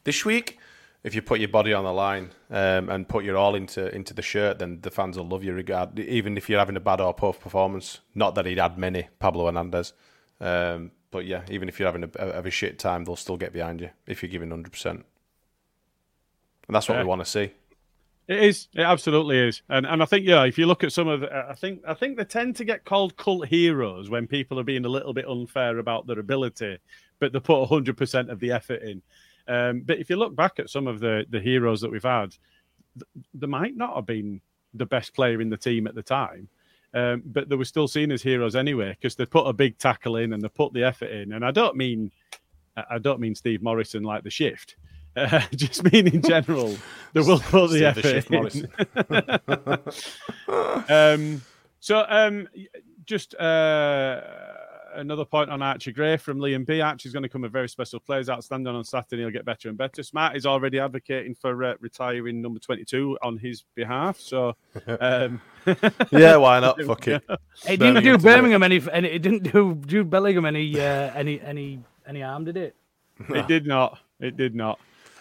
this 0.05 0.25
week, 0.25 0.59
if 1.05 1.15
you 1.15 1.23
put 1.23 1.39
your 1.41 1.49
body 1.49 1.73
on 1.73 1.85
the 1.85 1.93
line 1.93 2.31
um, 2.51 2.89
and 2.89 3.09
put 3.09 3.25
your 3.25 3.37
all 3.37 3.55
into 3.55 3.95
into 3.95 4.13
the 4.15 4.23
shirt, 4.23 4.59
then 4.59 4.81
the 4.81 4.91
fans 4.91 5.17
will 5.17 5.29
love 5.29 5.45
you, 5.45 5.53
regard 5.53 5.99
even 5.99 6.37
if 6.37 6.49
you're 6.49 6.59
having 6.59 6.77
a 6.77 6.81
bad 6.81 7.01
or 7.01 7.15
poor 7.15 7.33
performance. 7.33 8.01
Not 8.15 8.35
that 8.35 8.47
he'd 8.47 8.59
had 8.59 8.79
many, 8.79 9.09
Pablo 9.19 9.47
Hernandez, 9.47 9.93
um, 10.41 10.91
but 11.11 11.25
yeah, 11.25 11.43
even 11.51 11.69
if 11.69 11.79
you're 11.79 11.89
having 11.89 12.05
a, 12.05 12.11
a, 12.19 12.43
a 12.43 12.51
shit 12.51 12.79
time, 12.79 13.05
they'll 13.05 13.17
still 13.17 13.37
get 13.37 13.53
behind 13.53 13.81
you 13.81 13.91
if 14.07 14.23
you're 14.23 14.31
giving 14.31 14.51
hundred 14.51 14.73
percent, 14.73 15.05
and 16.67 16.75
that's 16.75 16.89
what 16.89 16.97
Yeah. 16.97 17.03
we 17.03 17.09
want 17.09 17.23
to 17.23 17.31
see. 17.31 17.53
It 18.27 18.43
is. 18.45 18.69
It 18.75 18.83
absolutely 18.83 19.39
is. 19.39 19.63
And 19.71 19.87
and 19.87 20.03
I 20.03 20.05
think 20.05 20.27
yeah, 20.27 20.45
if 20.45 20.59
you 20.59 20.67
look 20.67 20.85
at 20.85 20.93
some 20.93 21.09
of, 21.09 21.21
the, 21.21 21.35
I 21.49 21.55
think 21.55 21.81
I 21.87 21.95
think 21.95 22.19
they 22.19 22.25
tend 22.25 22.57
to 22.57 22.65
get 22.65 22.85
called 22.85 23.17
cult 23.17 23.47
heroes 23.47 24.11
when 24.11 24.27
people 24.27 24.61
are 24.61 24.65
being 24.65 24.85
a 24.85 24.89
little 24.91 25.15
bit 25.15 25.27
unfair 25.27 25.79
about 25.79 26.07
their 26.07 26.19
ability, 26.19 26.79
but 27.21 27.33
they 27.33 27.41
put 27.41 27.67
hundred 27.67 27.97
percent 27.97 28.31
of 28.31 28.41
the 28.41 28.53
effort 28.53 28.83
in. 28.83 29.01
Um, 29.49 29.81
but 29.85 29.99
if 29.99 30.11
you 30.11 30.17
look 30.17 30.37
back 30.37 30.59
at 30.59 30.71
some 30.71 30.87
of 30.87 31.01
the 31.01 31.25
the 31.31 31.41
heroes 31.41 31.81
that 31.81 31.91
we've 31.91 32.03
had, 32.03 32.37
th- 32.95 33.25
they 33.35 33.47
might 33.47 33.77
not 33.77 33.97
have 33.97 34.07
been 34.07 34.41
the 34.75 34.87
best 34.87 35.15
player 35.15 35.41
in 35.41 35.51
the 35.51 35.57
team 35.57 35.87
at 35.87 35.95
the 35.95 36.03
time. 36.03 36.49
Um, 36.95 37.23
but 37.27 37.49
they 37.49 37.57
were 37.57 37.67
still 37.67 37.89
seen 37.89 38.11
as 38.11 38.23
heroes 38.23 38.57
anyway 38.57 38.91
because 38.91 39.15
they 39.15 39.27
put 39.27 39.47
a 39.47 39.53
big 39.53 39.79
tackle 39.79 40.17
in 40.17 40.33
and 40.33 40.43
they 40.43 40.49
put 40.49 40.73
the 40.73 40.85
effort 40.85 41.11
in. 41.11 41.33
And 41.35 41.45
I 41.45 41.51
don't 41.51 41.77
mean, 41.77 42.11
I 42.91 42.99
don't 42.99 43.21
mean 43.21 43.35
Steve 43.35 43.63
Morison 43.63 44.03
like 44.03 44.25
the 44.25 44.31
shift. 44.31 44.77
Uh, 45.17 45.41
just 45.57 45.83
mean 45.91 46.07
in 46.07 46.23
general, 46.23 46.77
they 47.13 47.21
will 47.21 47.41
put 47.41 47.71
the 47.71 47.79
the 47.79 47.87
effort 47.87 48.05
Shift 48.05 48.31
in. 48.31 48.69
Um, 50.89 51.43
so, 51.81 52.05
um, 52.09 52.47
just 53.05 53.35
uh, 53.35 54.21
another 54.99 55.25
point 55.25 55.51
on 55.51 55.63
Archie 55.63 55.93
Gray 55.93 56.17
from 56.17 56.39
Liam 56.39 56.67
B. 56.67 56.81
Archie's 56.81 57.13
going 57.13 57.23
to 57.23 57.29
come 57.29 57.45
a 57.45 57.49
very 57.49 57.69
special 57.69 58.01
player. 58.01 58.21
He's 58.21 58.29
outstanding 58.29 58.75
on 58.75 58.85
Saturday. 58.85 59.23
He'll 59.23 59.31
get 59.31 59.45
better 59.45 59.69
and 59.69 59.79
better. 59.79 60.03
Smart 60.03 60.37
is 60.37 60.45
already 60.45 60.79
advocating 60.79 61.35
for 61.35 61.65
uh, 61.65 61.75
retiring 61.81 62.43
number 62.43 62.59
22 62.59 63.19
on 63.23 63.39
his 63.39 63.65
behalf. 63.75 64.19
So, 64.19 64.57
um, 65.01 65.41
yeah, 66.11 66.37
why 66.37 66.61
not? 66.61 66.83
Fuck 66.87 67.09
it. 67.09 67.25
It 67.67 67.79
didn't 67.79 67.95
do 67.95 68.01
to 68.01 68.01
do 68.03 68.15
it. 68.15 68.23
Bellingham 68.23 68.63
any, 68.63 68.83
any. 68.93 69.09
It 69.09 69.23
didn't 69.23 69.53
do 69.53 69.81
Jude 69.87 70.11
Bellingham 70.11 70.45
any, 70.45 70.79
uh, 70.79 71.13
any, 71.15 71.41
any, 71.41 71.81
any 72.07 72.21
harm, 72.21 72.45
did 72.45 72.57
it? 72.57 72.77
it 73.29 73.47
did 73.49 73.67
not. 73.67 73.99
It 74.21 74.37
did 74.37 74.55
not. 74.55 74.79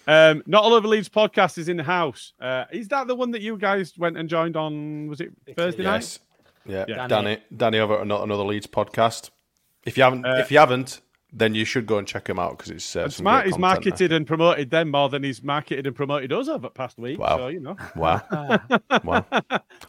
Um, 0.07 0.41
not 0.45 0.63
all 0.63 0.73
over 0.73 0.87
Leeds 0.87 1.09
podcast 1.09 1.57
is 1.57 1.67
in 1.67 1.77
the 1.77 1.83
house. 1.83 2.33
Uh, 2.39 2.63
is 2.71 2.87
that 2.87 3.07
the 3.07 3.15
one 3.15 3.31
that 3.31 3.41
you 3.41 3.57
guys 3.57 3.93
went 3.97 4.17
and 4.17 4.29
joined 4.29 4.55
on? 4.55 5.07
Was 5.07 5.19
it 5.19 5.33
Thursday 5.55 5.83
night? 5.83 5.95
Yes. 5.95 6.19
Yeah, 6.65 6.85
Yeah. 6.87 7.07
Danny, 7.07 7.37
Danny 7.55 7.79
over 7.79 7.95
at 7.95 8.01
ano- 8.01 8.23
another 8.23 8.43
Leeds 8.43 8.67
podcast. 8.67 9.31
If 9.87 9.97
you 9.97 10.03
haven't, 10.03 10.25
Uh, 10.25 10.35
if 10.37 10.51
you 10.51 10.59
haven't, 10.59 11.01
then 11.33 11.55
you 11.55 11.65
should 11.65 11.85
go 11.85 11.97
and 11.97 12.07
check 12.07 12.27
him 12.29 12.39
out 12.39 12.57
because 12.57 12.71
it's 12.71 12.95
uh, 12.95 13.03
some 13.03 13.23
Smart 13.23 13.49
there. 13.49 13.57
marketed 13.59 14.11
and 14.11 14.25
promoted 14.27 14.69
them 14.69 14.91
more 14.91 15.09
than 15.09 15.23
he's 15.23 15.41
marketed 15.43 15.87
and 15.87 15.95
promoted 15.95 16.31
us 16.33 16.47
over 16.47 16.59
the 16.67 16.69
past 16.69 16.97
week. 16.97 17.19
Wow. 17.19 17.37
So 17.37 17.47
you 17.47 17.59
know, 17.59 17.75
Wow, 17.95 18.21
wow! 19.03 19.25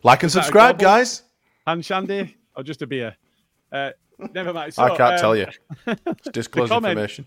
Like 0.03 0.23
and 0.23 0.33
subscribe, 0.33 0.79
guys. 0.79 1.23
hand 1.67 1.85
shandy 1.85 2.37
or 2.57 2.63
just 2.63 2.81
a 2.83 2.87
beer. 2.87 3.17
Uh, 3.73 3.91
never 4.35 4.53
mind. 4.53 4.75
So, 4.75 4.83
I 4.85 4.97
can't 4.97 5.15
um, 5.15 5.19
tell 5.21 5.37
you. 5.37 5.47
It's 5.87 6.31
disclosed 6.33 6.73
information. 6.73 7.27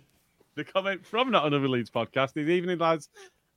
the 0.56 0.64
comment 0.64 1.06
from 1.06 1.32
Not 1.32 1.46
Another 1.46 1.68
Leeds 1.68 1.90
podcast 1.92 2.36
is 2.38 2.48
evening, 2.50 2.80
lads. 2.80 3.10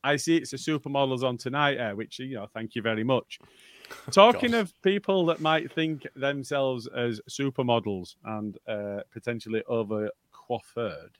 I 0.04 0.16
see 0.16 0.36
it's 0.36 0.50
the 0.50 0.58
supermodels 0.58 1.22
on 1.22 1.38
tonight, 1.38 1.78
uh, 1.78 1.94
which, 1.94 2.18
you 2.18 2.34
know, 2.34 2.46
thank 2.52 2.74
you 2.74 2.82
very 2.82 3.04
much. 3.04 3.38
Talking 4.10 4.52
God. 4.52 4.60
of 4.60 4.82
people 4.82 5.26
that 5.26 5.40
might 5.40 5.70
think 5.72 6.06
themselves 6.16 6.86
as 6.88 7.20
supermodels 7.28 8.16
and 8.24 8.56
uh, 8.68 9.00
potentially 9.12 9.62
over 9.68 10.10
coiffured, 10.32 11.10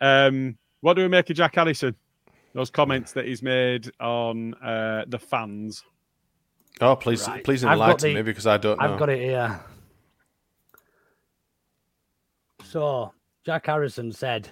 um, 0.00 0.56
what 0.80 0.94
do 0.94 1.02
we 1.02 1.08
make 1.08 1.30
of 1.30 1.36
Jack 1.36 1.54
Harrison? 1.54 1.94
those 2.52 2.70
comments 2.70 3.10
that 3.12 3.24
he's 3.26 3.42
made 3.42 3.90
on 3.98 4.54
uh, 4.62 5.04
the 5.08 5.18
fans. 5.18 5.82
Oh, 6.80 6.94
please, 6.94 7.26
Right. 7.26 7.42
please 7.42 7.64
enlighten 7.64 8.10
the- 8.10 8.14
me 8.14 8.22
because 8.22 8.46
I 8.46 8.58
don't 8.58 8.78
know. 8.80 8.92
I've 8.92 8.98
got 8.98 9.08
it 9.08 9.18
here. 9.18 9.60
So, 12.64 13.12
Jack 13.44 13.66
Harrison 13.66 14.12
said 14.12 14.48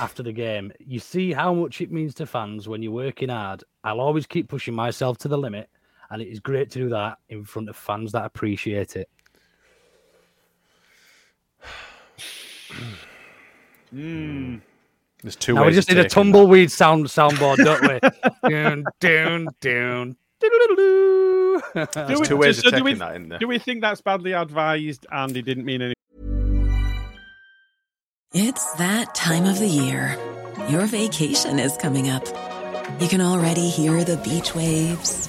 after 0.00 0.22
the 0.22 0.32
game, 0.32 0.72
You 0.78 0.98
see 1.00 1.32
how 1.32 1.52
much 1.52 1.80
it 1.80 1.90
means 1.92 2.14
to 2.14 2.26
fans 2.26 2.68
when 2.68 2.82
you're 2.82 2.92
working 2.92 3.28
hard. 3.28 3.64
I'll 3.84 4.00
always 4.00 4.26
keep 4.26 4.48
pushing 4.48 4.74
myself 4.74 5.18
to 5.18 5.28
the 5.28 5.36
limit, 5.38 5.68
and 6.12 6.20
it 6.22 6.28
is 6.28 6.38
great 6.40 6.70
to 6.72 6.78
do 6.78 6.88
that 6.90 7.16
in 7.30 7.42
front 7.44 7.68
of 7.70 7.76
fans 7.76 8.12
that 8.12 8.24
appreciate 8.26 8.96
it. 8.96 9.08
There's 15.22 15.36
two 15.36 15.54
now 15.54 15.66
we 15.66 15.72
just 15.72 15.88
need 15.88 15.98
a 15.98 16.02
taking 16.04 16.08
that. 16.08 16.10
tumbleweed 16.10 16.70
sound 16.70 17.06
soundboard, 17.06 17.56
don't 17.58 17.82
we? 17.82 18.50
down, 18.50 18.84
down, 19.00 19.48
down. 19.60 20.16
There's 21.94 22.20
we- 22.20 22.26
two 22.26 22.36
ways 22.36 22.58
so 22.60 22.60
of 22.60 22.64
do 22.64 22.70
taking 22.70 22.84
we- 22.84 22.94
that 22.94 23.14
in 23.16 23.28
there. 23.28 23.38
Do 23.38 23.46
we 23.48 23.58
think 23.58 23.80
that's 23.82 24.00
badly 24.00 24.32
advised 24.32 25.06
and 25.10 25.34
he 25.34 25.42
didn't 25.42 25.64
mean 25.64 25.82
any? 25.82 25.94
It's 28.34 28.72
that 28.74 29.14
time 29.14 29.44
of 29.44 29.58
the 29.58 29.66
year. 29.68 30.16
Your 30.68 30.86
vacation 30.86 31.58
is 31.58 31.76
coming 31.76 32.08
up. 32.08 32.26
You 33.00 33.08
can 33.08 33.20
already 33.20 33.68
hear 33.68 34.04
the 34.04 34.16
beach 34.18 34.54
waves, 34.54 35.28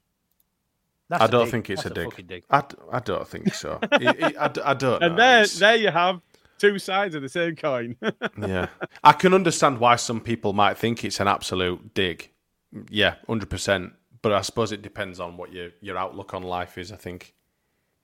That's 1.11 1.21
I 1.23 1.25
a 1.25 1.27
don't 1.27 1.43
dig. 1.45 1.51
think 1.51 1.69
it's 1.69 1.83
That's 1.83 1.97
a, 1.97 2.03
fucking 2.05 2.25
dig. 2.25 2.43
I 2.49 2.99
don't 3.03 3.27
think 3.27 3.53
so. 3.53 3.79
It- 3.91 4.19
it- 4.19 4.35
I, 4.39 4.47
d- 4.47 4.61
I 4.63 4.73
don't 4.73 5.01
know. 5.01 5.07
And 5.07 5.19
there, 5.19 5.41
It's- 5.43 5.59
there 5.59 5.75
you 5.75 5.91
have 5.91 6.21
two 6.57 6.79
sides 6.79 7.15
of 7.15 7.21
the 7.21 7.27
same 7.29 7.55
coin. 7.55 7.97
yeah, 8.37 8.67
I 9.03 9.11
can 9.13 9.33
understand 9.33 9.79
why 9.79 9.97
some 9.97 10.21
people 10.21 10.53
might 10.53 10.77
think 10.77 11.03
it's 11.03 11.19
an 11.19 11.27
absolute 11.27 11.93
dig. 11.93 12.29
Yeah, 12.89 13.15
hundred 13.27 13.49
percent. 13.49 13.93
But 14.21 14.31
I 14.31 14.41
suppose 14.41 14.71
it 14.71 14.81
depends 14.81 15.19
on 15.19 15.35
what 15.35 15.51
your 15.51 15.69
your 15.81 15.97
outlook 15.97 16.33
on 16.33 16.43
life 16.43 16.77
is. 16.77 16.91
I 16.91 16.95
think 16.95 17.33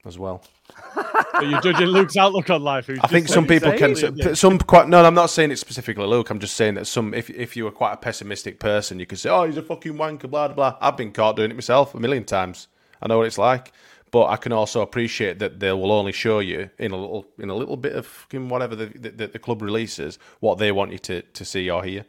as 0.05 0.19
well. 0.19 0.43
But 1.33 1.45
you're 1.49 1.61
judging 1.61 1.85
Luke's 1.87 2.17
outlook 2.17 2.49
on 2.49 2.63
life. 2.63 2.89
I 3.03 3.05
think 3.07 3.27
some 3.27 3.45
people 3.45 3.71
can. 3.73 3.91
it's 3.91 4.01
a. 4.01 4.35
Some 4.35 4.57
quite. 4.57 4.87
No, 4.89 5.05
I'm 5.05 5.13
not 5.13 5.29
saying 5.29 5.51
it 5.51 5.57
specifically, 5.59 6.07
Luke. 6.07 6.31
I'm 6.31 6.39
just 6.39 6.55
saying 6.55 6.73
that 6.75 6.87
some. 6.87 7.13
If 7.13 7.29
if 7.29 7.55
you 7.55 7.65
were 7.65 7.71
quite 7.71 7.93
a 7.93 7.97
pessimistic 7.97 8.59
person, 8.59 8.99
you 8.99 9.05
could 9.05 9.19
say, 9.19 9.29
"Oh, 9.29 9.43
he's 9.45 9.55
a 9.57 9.61
fucking 9.61 9.93
wanker." 9.93 10.27
Blah 10.31 10.47
blah. 10.47 10.77
I've 10.81 10.97
been 10.97 11.11
caught 11.11 11.35
doing 11.35 11.51
it 11.51 11.53
myself 11.53 11.93
a 11.93 11.99
million 11.99 12.23
times. 12.23 12.67
I 13.01 13.07
know 13.07 13.17
what 13.17 13.27
it's 13.27 13.37
like. 13.37 13.71
But 14.09 14.27
I 14.27 14.37
can 14.37 14.53
also 14.53 14.81
appreciate 14.81 15.39
that 15.39 15.59
they 15.59 15.71
will 15.73 15.91
only 15.91 16.13
show 16.13 16.39
you 16.39 16.69
in 16.79 16.91
a 16.91 16.95
little 16.97 17.25
in 17.39 17.49
a 17.49 17.55
little 17.55 17.75
bit 17.75 17.93
of 17.93 18.07
whatever 18.31 18.75
the 18.75 18.85
the, 18.85 19.27
the 19.27 19.39
club 19.39 19.61
releases 19.61 20.17
what 20.39 20.57
they 20.57 20.71
want 20.71 20.91
you 20.93 20.97
to, 20.99 21.21
to 21.21 21.43
see 21.43 21.69
or 21.69 21.83
hear. 21.83 22.05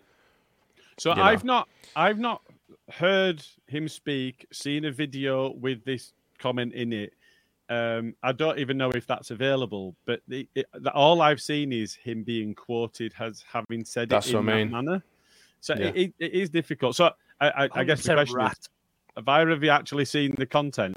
So 0.98 1.12
you. 1.14 1.20
I've 1.20 1.44
not 1.44 1.68
I've 1.96 2.18
not 2.18 2.42
heard 2.90 3.44
him 3.66 3.88
speak, 3.88 4.46
seen 4.52 4.84
a 4.84 4.92
video 4.92 5.52
with 5.54 5.84
this 5.84 6.12
comment 6.38 6.72
in 6.74 6.92
it. 6.92 7.12
Um, 7.70 8.14
I 8.22 8.32
don't 8.32 8.58
even 8.58 8.78
know 8.78 8.90
if 8.90 9.06
that's 9.06 9.30
available, 9.30 9.94
but 10.06 10.20
the, 10.26 10.48
it, 10.54 10.66
the, 10.72 10.90
all 10.92 11.20
I've 11.20 11.40
seen 11.40 11.72
is 11.72 11.94
him 11.94 12.22
being 12.22 12.54
quoted 12.54 13.12
as 13.20 13.44
having 13.46 13.84
said 13.84 14.08
That's 14.08 14.28
it 14.28 14.36
in 14.36 14.46
what 14.46 14.54
I 14.54 14.64
that 14.64 14.70
manner. 14.70 15.04
So 15.60 15.74
Yeah. 15.74 15.88
it, 15.88 15.96
it, 15.96 16.14
it 16.18 16.32
is 16.32 16.48
difficult. 16.48 16.96
So 16.96 17.10
I, 17.40 17.48
I, 17.50 17.68
I 17.74 17.84
guess 17.84 18.02
the 18.02 18.14
question 18.14 18.36
rat. 18.36 18.52
is: 18.52 18.68
Have 19.18 19.28
either 19.28 19.50
of 19.50 19.64
you 19.64 19.70
actually 19.70 20.04
seen 20.04 20.34
the 20.38 20.46
content 20.46 20.96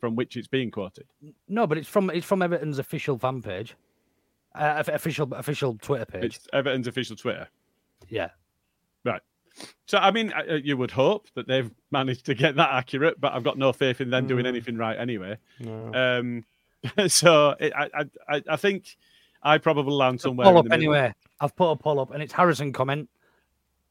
from 0.00 0.16
which 0.16 0.36
it's 0.36 0.48
being 0.48 0.70
quoted? 0.70 1.06
No, 1.46 1.66
but 1.66 1.76
it's 1.78 1.88
from 1.88 2.08
it's 2.10 2.26
from 2.26 2.40
Everton's 2.42 2.78
official 2.78 3.18
fan 3.18 3.42
page, 3.42 3.76
uh, 4.54 4.82
official 4.88 5.32
official 5.34 5.76
Twitter 5.80 6.06
page. 6.06 6.24
It's 6.36 6.48
Everton's 6.54 6.86
official 6.86 7.16
Twitter. 7.16 7.48
Yeah, 8.08 8.30
Right. 9.04 9.20
So, 9.86 9.98
I 9.98 10.10
mean, 10.12 10.32
uh, 10.32 10.54
you 10.54 10.76
would 10.76 10.92
hope 10.92 11.26
that 11.34 11.46
they've 11.48 11.70
managed 11.90 12.24
to 12.26 12.34
get 12.34 12.54
that 12.56 12.70
accurate, 12.70 13.20
but 13.20 13.32
I've 13.32 13.42
got 13.44 13.58
no 13.58 13.72
faith 13.72 14.00
in 14.00 14.08
them 14.10 14.26
doing 14.26 14.44
Mm. 14.44 14.48
anything 14.48 14.76
right 14.76 14.96
anyway. 14.98 15.36
Um, 15.66 16.44
so, 17.08 17.56
it, 17.60 17.72
I, 17.74 17.90
I, 17.92 18.04
I- 18.36 18.42
I 18.50 18.56
think 18.56 18.96
I 19.42 19.58
probably 19.58 19.92
land 19.94 20.20
somewhere. 20.20 20.44
poll 20.46 20.54
in 20.54 20.58
up 20.60 20.68
the 20.68 20.74
anyway. 20.74 21.12
I've 21.40 21.54
put 21.56 21.70
a 21.72 21.76
poll 21.76 21.98
up, 22.00 22.12
and 22.12 22.22
it's 22.22 22.32
Harrison 22.32 22.72
comment: 22.72 23.08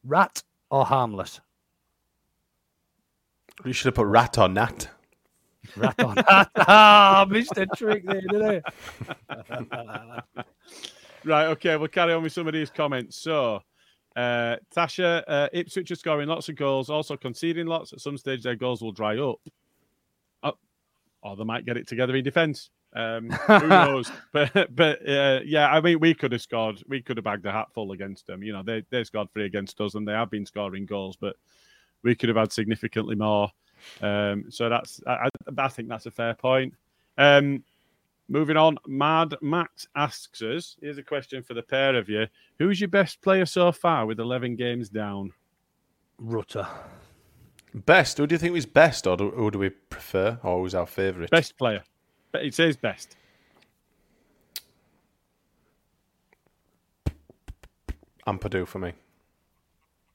rat 0.05 0.41
or 0.71 0.85
harmless? 0.85 1.41
You 3.65 3.73
should 3.73 3.85
have 3.87 3.95
put 3.95 4.07
rat 4.07 4.37
or 4.37 4.47
nat. 4.47 4.89
Rat 5.75 5.95
or 6.03 6.13
rat? 6.13 6.51
ah, 6.55 7.25
missed 7.29 7.57
a 7.57 7.65
trick 7.67 8.05
there, 8.05 8.21
didn't 8.21 8.63
I? 9.29 10.21
Right. 11.25 11.47
Okay. 11.47 11.75
We'll 11.75 11.89
carry 11.89 12.13
on 12.13 12.23
with 12.23 12.31
some 12.31 12.47
of 12.47 12.53
these 12.53 12.69
comments. 12.69 13.17
So, 13.17 13.61
uh, 14.15 14.55
Tasha, 14.73 15.23
uh, 15.27 15.49
Ipswich 15.51 15.91
are 15.91 15.95
scoring 15.95 16.29
lots 16.29 16.47
of 16.47 16.55
goals, 16.55 16.89
also 16.89 17.17
conceding 17.17 17.67
lots. 17.67 17.91
At 17.91 17.99
some 17.99 18.17
stage, 18.17 18.43
their 18.43 18.55
goals 18.55 18.81
will 18.81 18.93
dry 18.93 19.17
up. 19.17 19.39
Oh, 20.43 20.53
or 21.21 21.35
they 21.35 21.43
might 21.43 21.65
get 21.65 21.75
it 21.75 21.87
together 21.87 22.15
in 22.15 22.23
defence. 22.23 22.69
Um, 22.95 23.29
who 23.29 23.67
knows? 23.67 24.09
But 24.31 24.73
but 24.73 25.07
uh, 25.07 25.41
yeah, 25.43 25.69
I 25.69 25.81
mean, 25.81 25.99
we 25.99 26.13
could 26.13 26.31
have 26.31 26.41
scored. 26.41 26.81
We 26.87 27.01
could 27.01 27.17
have 27.17 27.25
bagged 27.25 27.45
a 27.45 27.51
hatful 27.51 27.91
against 27.91 28.25
them. 28.25 28.41
You 28.41 28.53
know, 28.53 28.63
they 28.63 28.83
they 28.89 29.03
scored 29.03 29.31
three 29.33 29.45
against 29.45 29.81
us, 29.81 29.95
and 29.95 30.07
they 30.07 30.13
have 30.13 30.31
been 30.31 30.45
scoring 30.45 30.85
goals, 30.85 31.17
but 31.17 31.35
we 32.03 32.15
could 32.15 32.29
have 32.29 32.37
had 32.37 32.51
significantly 32.51 33.15
more. 33.15 33.49
Um, 34.01 34.45
so 34.49 34.69
that's 34.69 35.01
I, 35.05 35.11
I, 35.11 35.29
I 35.57 35.67
think 35.67 35.89
that's 35.89 36.05
a 36.05 36.11
fair 36.11 36.33
point. 36.33 36.73
Um, 37.17 37.63
moving 38.27 38.57
on, 38.57 38.77
Mad 38.87 39.35
Max 39.41 39.87
asks 39.95 40.41
us. 40.41 40.77
Here's 40.81 40.97
a 40.97 41.03
question 41.03 41.43
for 41.43 41.53
the 41.53 41.61
pair 41.61 41.95
of 41.95 42.09
you: 42.09 42.27
Who's 42.59 42.79
your 42.79 42.89
best 42.89 43.21
player 43.21 43.45
so 43.45 43.71
far 43.71 44.05
with 44.05 44.19
11 44.19 44.55
games 44.55 44.89
down? 44.89 45.31
Rutter. 46.17 46.67
Best. 47.73 48.17
Who 48.17 48.25
do 48.27 48.33
you 48.33 48.39
think 48.39 48.53
was 48.53 48.65
best, 48.65 49.05
or 49.05 49.17
do, 49.17 49.29
who 49.31 49.51
do 49.51 49.59
we 49.59 49.69
prefer, 49.69 50.39
or 50.43 50.61
who's 50.61 50.73
our 50.73 50.87
favourite? 50.87 51.29
Best 51.29 51.57
player. 51.57 51.83
But 52.31 52.43
it 52.43 52.53
says 52.53 52.75
best. 52.75 53.15
Ampadu 58.25 58.67
for 58.67 58.79
me. 58.79 58.93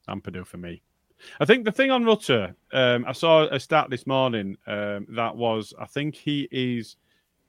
Ampadu 0.07 0.45
for 0.45 0.57
me. 0.57 0.81
I 1.39 1.45
think 1.45 1.65
the 1.65 1.71
thing 1.71 1.91
on 1.91 2.03
Rutter, 2.05 2.55
um, 2.71 3.05
I 3.07 3.11
saw 3.11 3.47
a 3.47 3.59
stat 3.59 3.89
this 3.89 4.05
morning 4.07 4.57
um, 4.67 5.07
that 5.09 5.35
was 5.35 5.73
I 5.79 5.85
think 5.85 6.15
he 6.15 6.47
is 6.51 6.95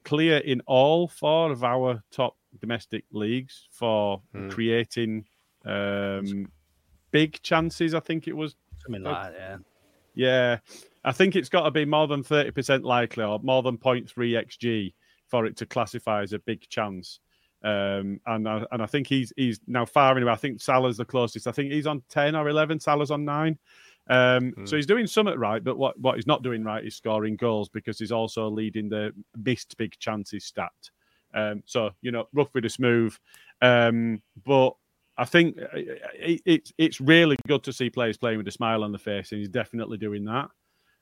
clear 0.04 0.38
in 0.38 0.60
all 0.66 1.08
four 1.08 1.50
of 1.50 1.64
our 1.64 2.02
top 2.10 2.36
domestic 2.60 3.04
leagues 3.12 3.68
for 3.70 4.20
Hmm. 4.32 4.48
creating 4.50 5.24
um, 5.64 6.50
big 7.10 7.40
chances. 7.42 7.94
I 7.94 8.00
think 8.00 8.28
it 8.28 8.36
was 8.36 8.56
Something 8.78 9.02
like 9.02 9.32
that, 9.32 9.34
yeah. 9.38 9.56
Yeah, 10.16 10.58
I 11.04 11.12
think 11.12 11.36
it's 11.36 11.48
got 11.48 11.62
to 11.62 11.70
be 11.70 11.84
more 11.84 12.06
than 12.06 12.22
thirty 12.22 12.50
percent 12.50 12.84
likely, 12.84 13.24
or 13.24 13.38
more 13.40 13.62
than 13.62 13.78
0.3 13.78 14.06
xg, 14.46 14.92
for 15.26 15.46
it 15.46 15.56
to 15.56 15.66
classify 15.66 16.22
as 16.22 16.32
a 16.32 16.38
big 16.38 16.68
chance. 16.68 17.20
Um, 17.64 18.20
and 18.26 18.46
I, 18.46 18.64
and 18.72 18.82
I 18.82 18.86
think 18.86 19.06
he's 19.06 19.32
he's 19.36 19.58
now 19.66 19.86
far 19.86 20.16
away. 20.18 20.30
I 20.30 20.36
think 20.36 20.60
Salah's 20.60 20.98
the 20.98 21.04
closest. 21.04 21.46
I 21.46 21.52
think 21.52 21.72
he's 21.72 21.86
on 21.86 22.02
ten 22.10 22.36
or 22.36 22.48
eleven. 22.48 22.78
Salah's 22.78 23.10
on 23.10 23.24
nine. 23.24 23.58
Um, 24.08 24.52
So 24.66 24.76
he's 24.76 24.86
doing 24.86 25.06
something 25.06 25.38
right, 25.38 25.64
but 25.64 25.78
what, 25.78 25.98
what 25.98 26.16
he's 26.16 26.26
not 26.26 26.42
doing 26.42 26.62
right 26.62 26.84
is 26.84 26.94
scoring 26.94 27.36
goals 27.36 27.70
because 27.70 27.98
he's 27.98 28.12
also 28.12 28.50
leading 28.50 28.90
the 28.90 29.12
missed 29.42 29.76
big 29.78 29.98
chances 29.98 30.44
stat. 30.44 30.72
Um, 31.32 31.62
so 31.64 31.90
you 32.02 32.12
know, 32.12 32.28
rough 32.34 32.52
with 32.52 32.66
a 32.66 32.70
smooth. 32.70 33.16
Um, 33.62 34.20
but 34.44 34.76
I 35.16 35.24
think 35.24 35.58
uh, 35.58 35.66
it, 35.72 36.42
it's 36.44 36.72
it's 36.76 37.00
really 37.00 37.36
good 37.48 37.62
to 37.64 37.72
see 37.72 37.88
players 37.88 38.18
playing 38.18 38.38
with 38.38 38.48
a 38.48 38.52
smile 38.52 38.84
on 38.84 38.92
the 38.92 38.98
face, 38.98 39.32
and 39.32 39.38
he's 39.38 39.48
definitely 39.48 39.96
doing 39.96 40.24
that. 40.26 40.50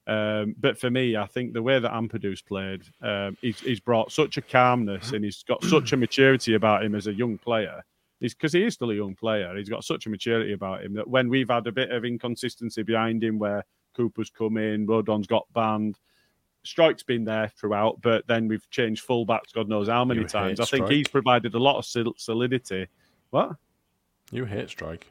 Um, 0.07 0.55
but 0.59 0.79
for 0.79 0.91
me, 0.91 1.17
I 1.17 1.27
think 1.27 1.53
the 1.53 1.63
way 1.63 1.79
that 1.79 1.93
Ampadu's 1.93 2.43
played, 2.43 2.83
um, 3.03 3.37
he's, 3.41 3.61
he's 3.61 3.81
brought 3.81 4.11
such 4.11 4.37
a 4.37 4.43
calmness 4.43 5.13
and 5.13 5.25
he's 5.25 5.43
got 5.45 5.63
such 5.65 5.93
a 5.93 5.97
maturity 5.97 6.55
about 6.55 6.85
him 6.85 6.95
as 6.95 7.07
a 7.07 7.15
young 7.15 7.39
player. 7.39 7.85
Because 8.21 8.53
he 8.53 8.65
is 8.65 8.75
still 8.75 8.91
a 8.91 8.95
young 8.95 9.17
player, 9.17 9.57
he's 9.57 9.69
got 9.69 9.85
such 9.85 10.07
a 10.07 10.09
maturity 10.09 10.53
about 10.53 10.85
him 10.85 10.95
that 10.95 11.09
when 11.09 11.29
we've 11.29 11.51
had 11.51 11.67
a 11.67 11.73
bit 11.73 11.91
of 11.91 12.05
inconsistency 12.05 12.83
behind 12.85 13.23
him, 13.23 13.39
where 13.39 13.65
Cooper's 13.97 14.31
come 14.31 14.57
in, 14.57 14.87
Rodon's 14.87 15.27
got 15.27 15.47
banned, 15.53 15.99
Struijk's 16.65 17.03
been 17.03 17.25
there 17.25 17.51
throughout, 17.57 18.01
but 18.01 18.27
then 18.29 18.47
we've 18.47 18.69
changed 18.71 19.07
fullbacks, 19.07 19.53
God 19.53 19.69
knows 19.69 19.89
how 19.89 20.05
many 20.05 20.21
You 20.21 20.29
times. 20.29 20.61
I 20.61 20.65
think 20.65 20.87
Struijk. 20.87 20.93
he's 20.93 21.09
provided 21.09 21.55
a 21.55 21.59
lot 21.59 21.79
of 21.79 22.15
solidity. 22.17 22.87
What? 23.31 23.57
You 24.31 24.45
hate 24.45 24.69
Struijk. 24.69 25.03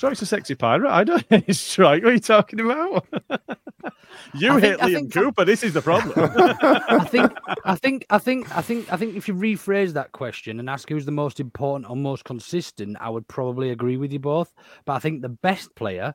Struijk's 0.00 0.22
a 0.22 0.26
sexy 0.26 0.54
pirate. 0.54 0.90
I 0.90 1.04
don't 1.04 1.24
hate 1.30 1.46
Struijk. 1.48 2.02
What 2.02 2.10
are 2.10 2.12
you 2.12 2.18
talking 2.20 2.60
about? 2.60 3.06
you 4.34 4.52
I 4.52 4.60
hate 4.60 4.78
think- 4.78 4.82
I 4.82 4.88
Liam 4.88 4.94
think- 4.94 5.12
Cooper. 5.12 5.44
This 5.44 5.62
is 5.62 5.72
the 5.74 5.82
problem. 5.82 6.12
I 6.62 7.04
think, 7.04 7.32
I 7.64 7.74
think, 7.74 8.06
I 8.10 8.18
think, 8.18 8.56
I 8.56 8.62
think, 8.62 8.92
I 8.92 8.96
think 8.96 9.16
if 9.16 9.28
you 9.28 9.34
rephrase 9.34 9.92
that 9.92 10.12
question 10.12 10.58
and 10.58 10.70
ask 10.70 10.88
who's 10.88 11.04
the 11.04 11.12
most 11.12 11.38
important 11.40 11.90
or 11.90 11.96
most 11.96 12.24
consistent, 12.24 12.96
I 13.00 13.10
would 13.10 13.28
probably 13.28 13.70
agree 13.70 13.96
with 13.96 14.12
you 14.12 14.18
both. 14.18 14.52
But 14.86 14.94
I 14.94 14.98
think 15.00 15.20
the 15.22 15.28
best 15.28 15.74
player, 15.74 16.14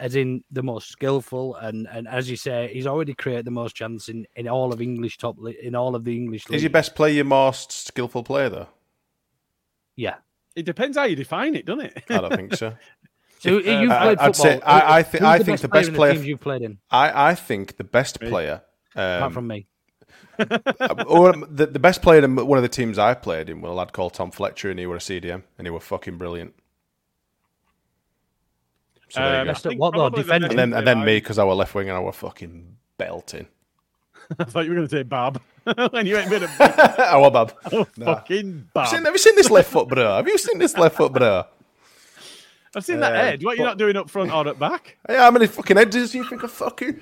as 0.00 0.14
in 0.16 0.44
the 0.50 0.62
most 0.62 0.88
skillful, 0.90 1.54
and 1.56 1.86
and 1.90 2.06
as 2.08 2.28
you 2.30 2.36
say, 2.36 2.70
he's 2.72 2.86
already 2.86 3.14
created 3.14 3.44
the 3.46 3.50
most 3.50 3.74
chance 3.76 4.08
in, 4.08 4.26
in 4.36 4.48
all 4.48 4.72
of 4.72 4.80
English 4.82 5.18
top 5.18 5.36
in 5.62 5.74
all 5.74 5.94
of 5.94 6.04
the 6.04 6.16
English. 6.16 6.48
Is 6.50 6.62
your 6.62 6.70
best 6.70 6.94
player 6.94 7.14
your 7.14 7.24
most 7.24 7.72
skillful 7.72 8.22
player, 8.24 8.48
though? 8.50 8.68
Yeah. 9.96 10.16
it 10.56 10.64
depends 10.64 10.96
how 10.96 11.04
you 11.04 11.16
define 11.16 11.54
it, 11.54 11.66
doesn't 11.66 11.84
it? 11.86 12.04
I 12.10 12.18
don't 12.18 12.34
think 12.34 12.54
so. 12.56 12.74
So 13.42 13.58
If, 13.58 13.66
you- 13.66 13.72
you've 13.80 13.90
I- 13.90 14.02
played 14.04 14.18
I'd 14.18 14.36
say 14.36 14.52
football. 14.54 14.70
I, 14.72 14.80
I, 14.98 15.02
Who- 15.02 15.10
thi- 15.10 15.18
who's 15.18 15.26
I 15.26 15.38
the 15.38 15.44
think 15.44 15.54
best 15.54 15.62
the 15.62 15.68
player 15.68 15.80
best 15.80 15.88
in 15.88 15.92
the 15.92 15.96
player. 15.98 16.12
teams 16.14 16.26
you've 16.26 16.40
played 16.40 16.62
in? 16.62 16.78
I, 16.90 17.30
I 17.30 17.34
think 17.34 17.76
the 17.76 17.84
best 17.84 18.20
Me. 18.22 18.28
player. 18.28 18.62
Apart 18.94 19.22
Um, 19.22 19.32
from 19.32 19.46
me. 19.48 19.66
or 21.06 21.32
the, 21.32 21.66
the 21.66 21.78
best 21.78 22.02
player 22.02 22.24
in 22.24 22.36
one 22.36 22.56
of 22.58 22.62
the 22.62 22.68
teams 22.68 22.98
I 22.98 23.14
played 23.14 23.48
in 23.50 23.60
was 23.60 23.70
a 23.70 23.74
lad 23.74 23.92
called 23.92 24.14
Tom 24.14 24.30
Fletcher, 24.30 24.70
and 24.70 24.78
he 24.78 24.86
were 24.86 24.96
a 24.96 25.00
CDM, 25.00 25.42
and 25.58 25.66
he 25.66 25.70
were 25.70 25.80
fucking 25.80 26.18
brilliant. 26.18 26.54
So 29.10 29.20
Um. 29.22 29.26
I 29.28 29.44
Best 29.44 29.66
at 29.66 29.76
what, 29.76 29.94
though? 29.94 30.08
Defending? 30.10 30.50
and 30.50 30.58
then 30.58 30.72
and 30.72 30.86
then 30.86 31.00
me 31.04 31.16
because 31.16 31.38
I 31.38 31.44
were 31.44 31.54
left 31.54 31.74
wing 31.74 31.88
and 31.88 31.96
I 31.96 32.00
were 32.00 32.12
fucking 32.12 32.76
belting. 32.96 33.46
I 34.38 34.44
thought 34.44 34.64
you 34.64 34.70
were 34.70 34.76
going 34.76 34.88
to 34.88 34.96
say 34.96 35.02
Bob. 35.02 35.40
when 35.90 36.06
you 36.06 36.16
ain't 36.16 36.30
been 36.30 36.44
a 36.44 36.48
I 36.58 37.18
were 37.18 37.30
bad. 37.30 37.52
oh, 37.72 37.84
fucking 37.84 38.68
Bob. 38.72 38.86
Have 38.86 38.92
you, 38.92 38.96
seen, 38.98 39.04
have 39.04 39.14
you 39.14 39.18
seen 39.18 39.34
this 39.36 39.50
left 39.50 39.70
foot, 39.70 39.88
bro? 39.88 40.16
Have 40.16 40.26
you 40.28 40.38
seen 40.38 40.58
this 40.58 40.76
left 40.78 40.96
foot, 40.96 41.12
bro? 41.12 41.44
I've 42.74 42.84
seen 42.84 43.00
that 43.00 43.12
Uh, 43.12 43.16
head. 43.16 43.42
What 43.42 43.54
are 43.54 43.56
you 43.56 43.64
not 43.64 43.78
doing 43.78 43.96
up 43.96 44.08
front 44.08 44.32
or 44.32 44.48
at 44.48 44.58
back? 44.58 44.96
Hey, 45.08 45.16
how 45.16 45.30
many 45.30 45.46
fucking 45.46 45.78
edges 45.78 46.12
do 46.12 46.18
you 46.18 46.24
think 46.24 46.44
I 46.44 46.46
fucking 46.46 47.00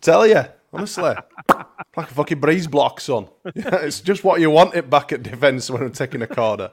tell 0.00 0.26
you? 0.26 0.44
Honestly, 0.72 1.02
like 1.96 2.10
a 2.10 2.14
fucking 2.14 2.38
breeze 2.38 2.68
block, 2.68 3.00
son. 3.00 3.26
it's 3.44 4.00
just 4.00 4.22
what 4.22 4.40
you 4.40 4.50
want 4.50 4.74
it 4.74 4.88
back 4.88 5.12
at 5.12 5.22
defence 5.22 5.68
when 5.68 5.82
I'm 5.82 5.92
taking 5.92 6.22
a 6.22 6.28
corner. 6.28 6.70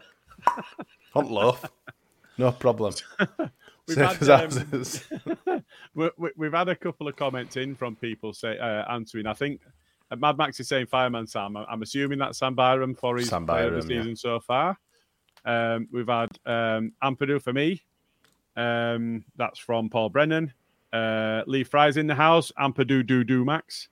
Want 1.15 1.31
love? 1.31 1.65
No 2.37 2.51
problem. 2.51 2.93
We've 3.87 3.97
had, 3.97 4.29
um, 4.29 4.83
we, 5.95 6.09
we, 6.17 6.29
we've 6.35 6.53
had 6.53 6.67
a 6.67 6.75
couple 6.75 7.07
of 7.07 7.15
comments 7.15 7.55
in 7.55 7.73
from 7.73 7.95
people 7.95 8.33
say 8.33 8.57
uh, 8.57 8.83
answering. 8.91 9.25
I 9.25 9.33
think 9.33 9.61
uh, 10.11 10.17
Mad 10.17 10.37
Max 10.37 10.59
is 10.59 10.67
saying 10.67 10.87
Fireman 10.87 11.25
Sam. 11.25 11.55
I'm 11.55 11.81
assuming 11.81 12.19
that's 12.19 12.37
Sam 12.37 12.53
Byram 12.53 12.95
for 12.95 13.15
his 13.15 13.29
Sam 13.29 13.43
of 13.43 13.47
the 13.47 13.93
yeah. 13.93 14.01
season 14.01 14.17
so 14.17 14.41
far. 14.41 14.77
Um, 15.47 15.87
we've 15.91 16.07
had 16.07 16.29
um, 16.45 16.91
Ampadu 17.01 17.41
for 17.41 17.53
me. 17.53 17.81
Um, 18.55 19.23
that's 19.37 19.57
from 19.57 19.89
Paul 19.89 20.09
Brennan. 20.09 20.53
Uh, 20.93 21.41
Lee 21.47 21.63
Fry's 21.63 21.97
in 21.97 22.05
the 22.05 22.15
house. 22.15 22.51
Ampadu 22.59 23.05
do 23.05 23.23
do 23.23 23.43
Max. 23.43 23.87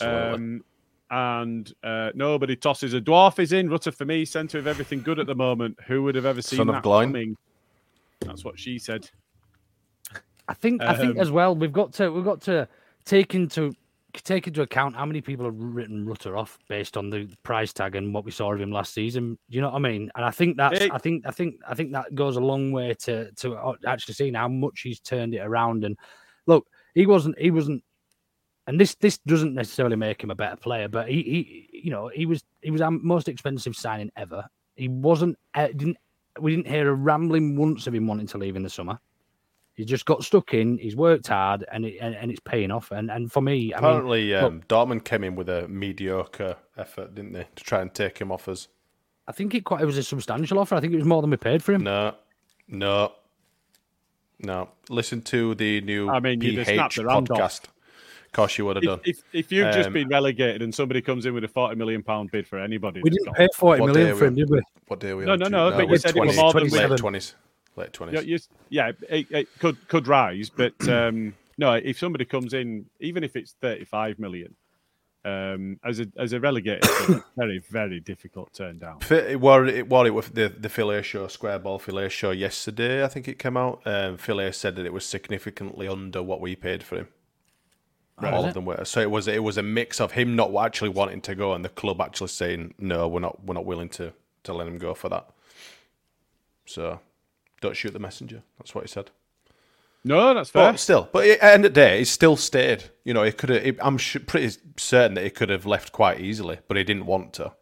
Um, 0.00 0.64
and 1.10 1.72
uh, 1.84 2.10
nobody 2.14 2.56
tosses 2.56 2.92
a 2.92 3.00
dwarf 3.00 3.38
is 3.38 3.52
in. 3.52 3.70
Rutter 3.70 3.92
for 3.92 4.04
me, 4.04 4.24
centre 4.24 4.58
of 4.58 4.66
everything 4.66 5.00
good 5.00 5.20
at 5.20 5.28
the 5.28 5.34
moment. 5.34 5.78
Who 5.86 6.02
would 6.02 6.16
have 6.16 6.26
ever 6.26 6.42
seen 6.42 6.56
Son 6.56 6.68
of 6.68 6.74
that 6.76 6.82
coming? 6.82 7.36
That's 8.20 8.44
what 8.44 8.58
she 8.58 8.78
said. 8.78 9.08
I 10.48 10.54
think 10.54 10.82
I 10.82 10.94
think 10.94 11.16
Um, 11.16 11.20
as 11.20 11.30
well 11.30 11.54
we've 11.54 11.72
got 11.72 11.92
to 11.94 12.10
we've 12.10 12.24
got 12.24 12.40
to 12.42 12.68
take 13.04 13.34
into 13.34 13.74
take 14.22 14.46
into 14.46 14.62
account 14.62 14.96
how 14.96 15.04
many 15.04 15.20
people 15.20 15.44
have 15.44 15.56
written 15.56 16.06
Rutter 16.06 16.36
off 16.36 16.58
based 16.68 16.96
on 16.96 17.10
the 17.10 17.28
price 17.42 17.72
tag 17.72 17.96
and 17.96 18.14
what 18.14 18.24
we 18.24 18.30
saw 18.30 18.52
of 18.52 18.60
him 18.60 18.70
last 18.70 18.94
season. 18.94 19.38
You 19.48 19.60
know 19.60 19.68
what 19.68 19.76
I 19.76 19.80
mean? 19.80 20.10
And 20.14 20.24
I 20.24 20.30
think 20.30 20.56
that's 20.56 20.78
Hey. 20.78 20.90
I 20.92 20.98
think 20.98 21.26
I 21.26 21.30
think 21.30 21.56
I 21.66 21.74
think 21.74 21.92
that 21.92 22.14
goes 22.14 22.36
a 22.36 22.40
long 22.40 22.72
way 22.72 22.94
to 23.00 23.30
to 23.32 23.74
actually 23.86 24.14
seeing 24.14 24.34
how 24.34 24.48
much 24.48 24.80
he's 24.82 25.00
turned 25.00 25.34
it 25.34 25.40
around. 25.40 25.84
And 25.84 25.96
look, 26.46 26.66
he 26.94 27.06
wasn't 27.06 27.38
he 27.38 27.50
wasn't. 27.50 27.82
And 28.66 28.80
this 28.80 28.94
this 28.94 29.18
doesn't 29.18 29.54
necessarily 29.54 29.96
make 29.96 30.22
him 30.22 30.30
a 30.30 30.34
better 30.34 30.56
player, 30.56 30.88
but 30.88 31.08
he, 31.08 31.22
he 31.22 31.80
you 31.84 31.90
know 31.90 32.08
he 32.08 32.26
was 32.26 32.44
he 32.62 32.70
was 32.70 32.80
our 32.80 32.90
most 32.90 33.28
expensive 33.28 33.76
signing 33.76 34.10
ever. 34.16 34.44
He 34.76 34.88
wasn't 34.88 35.38
uh, 35.54 35.68
didn't 35.68 35.98
we 36.40 36.56
didn't 36.56 36.68
hear 36.68 36.90
a 36.90 36.94
rambling 36.94 37.56
once 37.56 37.86
of 37.86 37.94
him 37.94 38.06
wanting 38.06 38.26
to 38.28 38.38
leave 38.38 38.56
in 38.56 38.62
the 38.62 38.70
summer. 38.70 38.98
He 39.74 39.84
just 39.84 40.04
got 40.06 40.22
stuck 40.22 40.54
in. 40.54 40.78
He's 40.78 40.94
worked 40.94 41.26
hard, 41.26 41.64
and 41.72 41.84
it, 41.84 41.98
and, 42.00 42.14
and 42.14 42.30
it's 42.30 42.40
paying 42.40 42.70
off. 42.70 42.90
And 42.92 43.10
and 43.10 43.30
for 43.32 43.40
me, 43.42 43.74
I 43.74 43.80
mean, 43.80 43.84
Apparently, 43.90 44.30
look, 44.32 44.42
um, 44.44 44.62
Dortmund 44.68 45.04
came 45.04 45.24
in 45.24 45.34
with 45.34 45.48
a 45.48 45.66
mediocre 45.68 46.56
effort, 46.76 47.14
didn't 47.14 47.32
they, 47.32 47.46
to 47.56 47.64
try 47.64 47.80
and 47.80 47.92
take 47.92 48.18
him 48.18 48.30
off 48.30 48.46
us? 48.48 48.68
I 49.26 49.32
think 49.32 49.54
it 49.54 49.64
quite 49.64 49.80
it 49.80 49.86
was 49.86 49.98
a 49.98 50.02
substantial 50.04 50.58
offer. 50.60 50.74
I 50.76 50.80
think 50.80 50.92
it 50.92 50.96
was 50.96 51.06
more 51.06 51.20
than 51.22 51.30
we 51.30 51.36
paid 51.36 51.62
for 51.62 51.72
him. 51.72 51.82
No, 51.82 52.14
no, 52.68 53.12
no. 54.40 54.68
Listen 54.88 55.22
to 55.22 55.54
the 55.54 55.80
new 55.80 56.08
I 56.08 56.20
mean, 56.20 56.40
you'd 56.40 56.56
PH 56.64 56.74
snapped 56.76 56.96
the 56.96 57.10
hand 57.10 57.30
off. 57.30 57.38
podcast. 57.38 57.64
Of 57.64 58.32
course, 58.32 58.58
you 58.58 58.64
would 58.66 58.76
have 58.76 58.84
done. 58.84 59.00
if, 59.04 59.18
if 59.32 59.52
you've 59.52 59.72
just 59.72 59.86
Um, 59.88 59.92
been 59.92 60.08
relegated 60.08 60.60
and 60.62 60.74
somebody 60.74 61.00
comes 61.00 61.24
in 61.24 61.34
with 61.34 61.44
a 61.44 61.48
forty 61.48 61.76
million 61.76 62.02
pound 62.02 62.30
bid 62.32 62.46
for 62.46 62.58
anybody, 62.58 63.00
We 63.02 63.10
didn't 63.10 63.26
got- 63.26 63.36
pay 63.36 63.48
forty 63.54 63.80
What 63.80 63.86
million 63.92 64.12
day 64.12 64.18
for 64.18 64.26
him, 64.26 64.34
did 64.34 64.50
we? 64.50 64.60
What 64.88 65.00
day 65.00 65.10
are 65.10 65.16
we 65.16 65.24
No, 65.24 65.32
on 65.32 65.38
no, 65.38 65.44
to? 65.46 65.50
no, 65.50 65.70
but 65.70 65.80
you 65.84 65.88
we're 65.88 65.98
said 65.98 66.16
it 66.16 66.20
was 66.20 66.36
more 66.36 66.52
than 66.52 66.64
we- 66.64 66.70
late 66.70 66.86
27. 66.88 66.98
twenties. 66.98 67.34
Late 67.76 67.92
twenties. 67.92 68.48
Yeah, 68.68 68.92
it, 69.08 69.26
it 69.30 69.48
could 69.58 69.88
could 69.88 70.06
rise, 70.06 70.50
but 70.50 70.74
um, 70.88 71.34
no, 71.58 71.72
if 71.74 71.98
somebody 71.98 72.24
comes 72.24 72.54
in, 72.54 72.86
even 73.00 73.24
if 73.24 73.36
it's 73.36 73.52
thirty 73.60 73.84
five 73.84 74.18
million, 74.18 74.54
um, 75.24 75.80
as 75.84 76.00
a 76.00 76.06
as 76.16 76.32
a 76.32 76.40
relegated, 76.40 76.84
it's 77.08 77.24
very 77.36 77.58
very 77.58 78.00
difficult 78.00 78.52
turn 78.52 78.78
down. 78.78 78.98
It 79.10 79.40
well, 79.40 79.66
it 80.06 80.10
was 80.10 80.28
the 80.28 80.48
the 80.48 80.68
Phil 80.68 80.90
Hay 80.90 81.02
show, 81.02 81.26
Square 81.28 81.60
Ball 81.60 81.78
Phil 81.78 81.98
Hay 81.98 82.08
show 82.08 82.30
yesterday. 82.30 83.04
I 83.04 83.08
think 83.08 83.26
it 83.28 83.38
came 83.38 83.56
out. 83.56 83.82
Um, 83.84 84.18
Phil 84.18 84.38
Hay 84.38 84.52
said 84.52 84.76
that 84.76 84.86
it 84.86 84.92
was 84.92 85.04
significantly 85.04 85.88
under 85.88 86.22
what 86.22 86.40
we 86.40 86.54
paid 86.56 86.82
for 86.82 86.96
him. 86.96 87.08
Oh, 88.22 88.28
All 88.28 88.44
of 88.44 88.54
them 88.54 88.64
were. 88.64 88.84
So 88.84 89.00
it 89.00 89.10
was 89.10 89.26
it 89.26 89.42
was 89.42 89.56
a 89.58 89.62
mix 89.62 90.00
of 90.00 90.12
him 90.12 90.36
not 90.36 90.54
actually 90.54 90.90
wanting 90.90 91.20
to 91.22 91.34
go 91.34 91.52
and 91.52 91.64
the 91.64 91.68
club 91.68 92.00
actually 92.00 92.28
saying 92.28 92.74
no, 92.78 93.08
we're 93.08 93.20
not 93.20 93.44
we're 93.44 93.54
not 93.54 93.66
willing 93.66 93.88
to 93.90 94.12
to 94.44 94.52
let 94.52 94.68
him 94.68 94.78
go 94.78 94.94
for 94.94 95.08
that. 95.08 95.28
So 96.66 97.00
don't 97.64 97.76
shoot 97.76 97.92
the 97.92 97.98
messenger. 97.98 98.42
That's 98.58 98.74
what 98.74 98.84
he 98.84 98.88
said. 98.88 99.10
No, 100.04 100.34
that's 100.34 100.50
fair. 100.50 100.72
But 100.72 100.78
still, 100.80 101.08
but 101.12 101.24
at 101.26 101.40
the 101.40 101.44
end 101.44 101.64
of 101.64 101.72
the 101.74 101.80
day, 101.80 101.98
he 102.00 102.04
still 102.04 102.36
stayed. 102.36 102.84
You 103.04 103.14
know, 103.14 103.22
he 103.22 103.32
could 103.32 103.48
have. 103.48 103.78
I'm 103.80 103.96
sh- 103.98 104.18
pretty 104.26 104.54
certain 104.76 105.14
that 105.14 105.24
he 105.24 105.30
could 105.30 105.48
have 105.48 105.64
left 105.64 105.92
quite 105.92 106.20
easily, 106.20 106.58
but 106.68 106.76
he 106.76 106.84
didn't 106.84 107.06
want 107.06 107.32
to. 107.34 107.52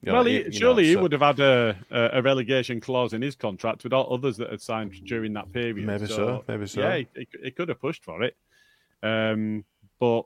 You 0.00 0.08
know, 0.12 0.14
well, 0.14 0.24
he- 0.24 0.32
he, 0.32 0.38
you 0.38 0.44
know, 0.44 0.50
surely 0.58 0.86
he 0.86 0.96
would 0.96 1.12
have 1.12 1.20
had 1.20 1.40
a, 1.40 1.76
a 1.90 2.22
relegation 2.22 2.80
clause 2.80 3.12
in 3.12 3.20
his 3.22 3.36
contract 3.36 3.84
with 3.84 3.92
all 3.92 4.12
others 4.12 4.36
that 4.38 4.50
had 4.50 4.62
signed 4.62 4.92
during 5.04 5.34
that 5.34 5.52
period. 5.52 5.86
Maybe 5.86 6.06
so, 6.06 6.42
maybe 6.48 6.66
so. 6.66 6.80
Yeah, 6.80 6.96
he, 6.96 7.08
he, 7.14 7.28
he 7.44 7.50
could 7.50 7.68
have 7.68 7.80
pushed 7.80 8.02
for 8.04 8.22
it. 8.22 8.34
Um, 9.02 9.64
but 10.00 10.22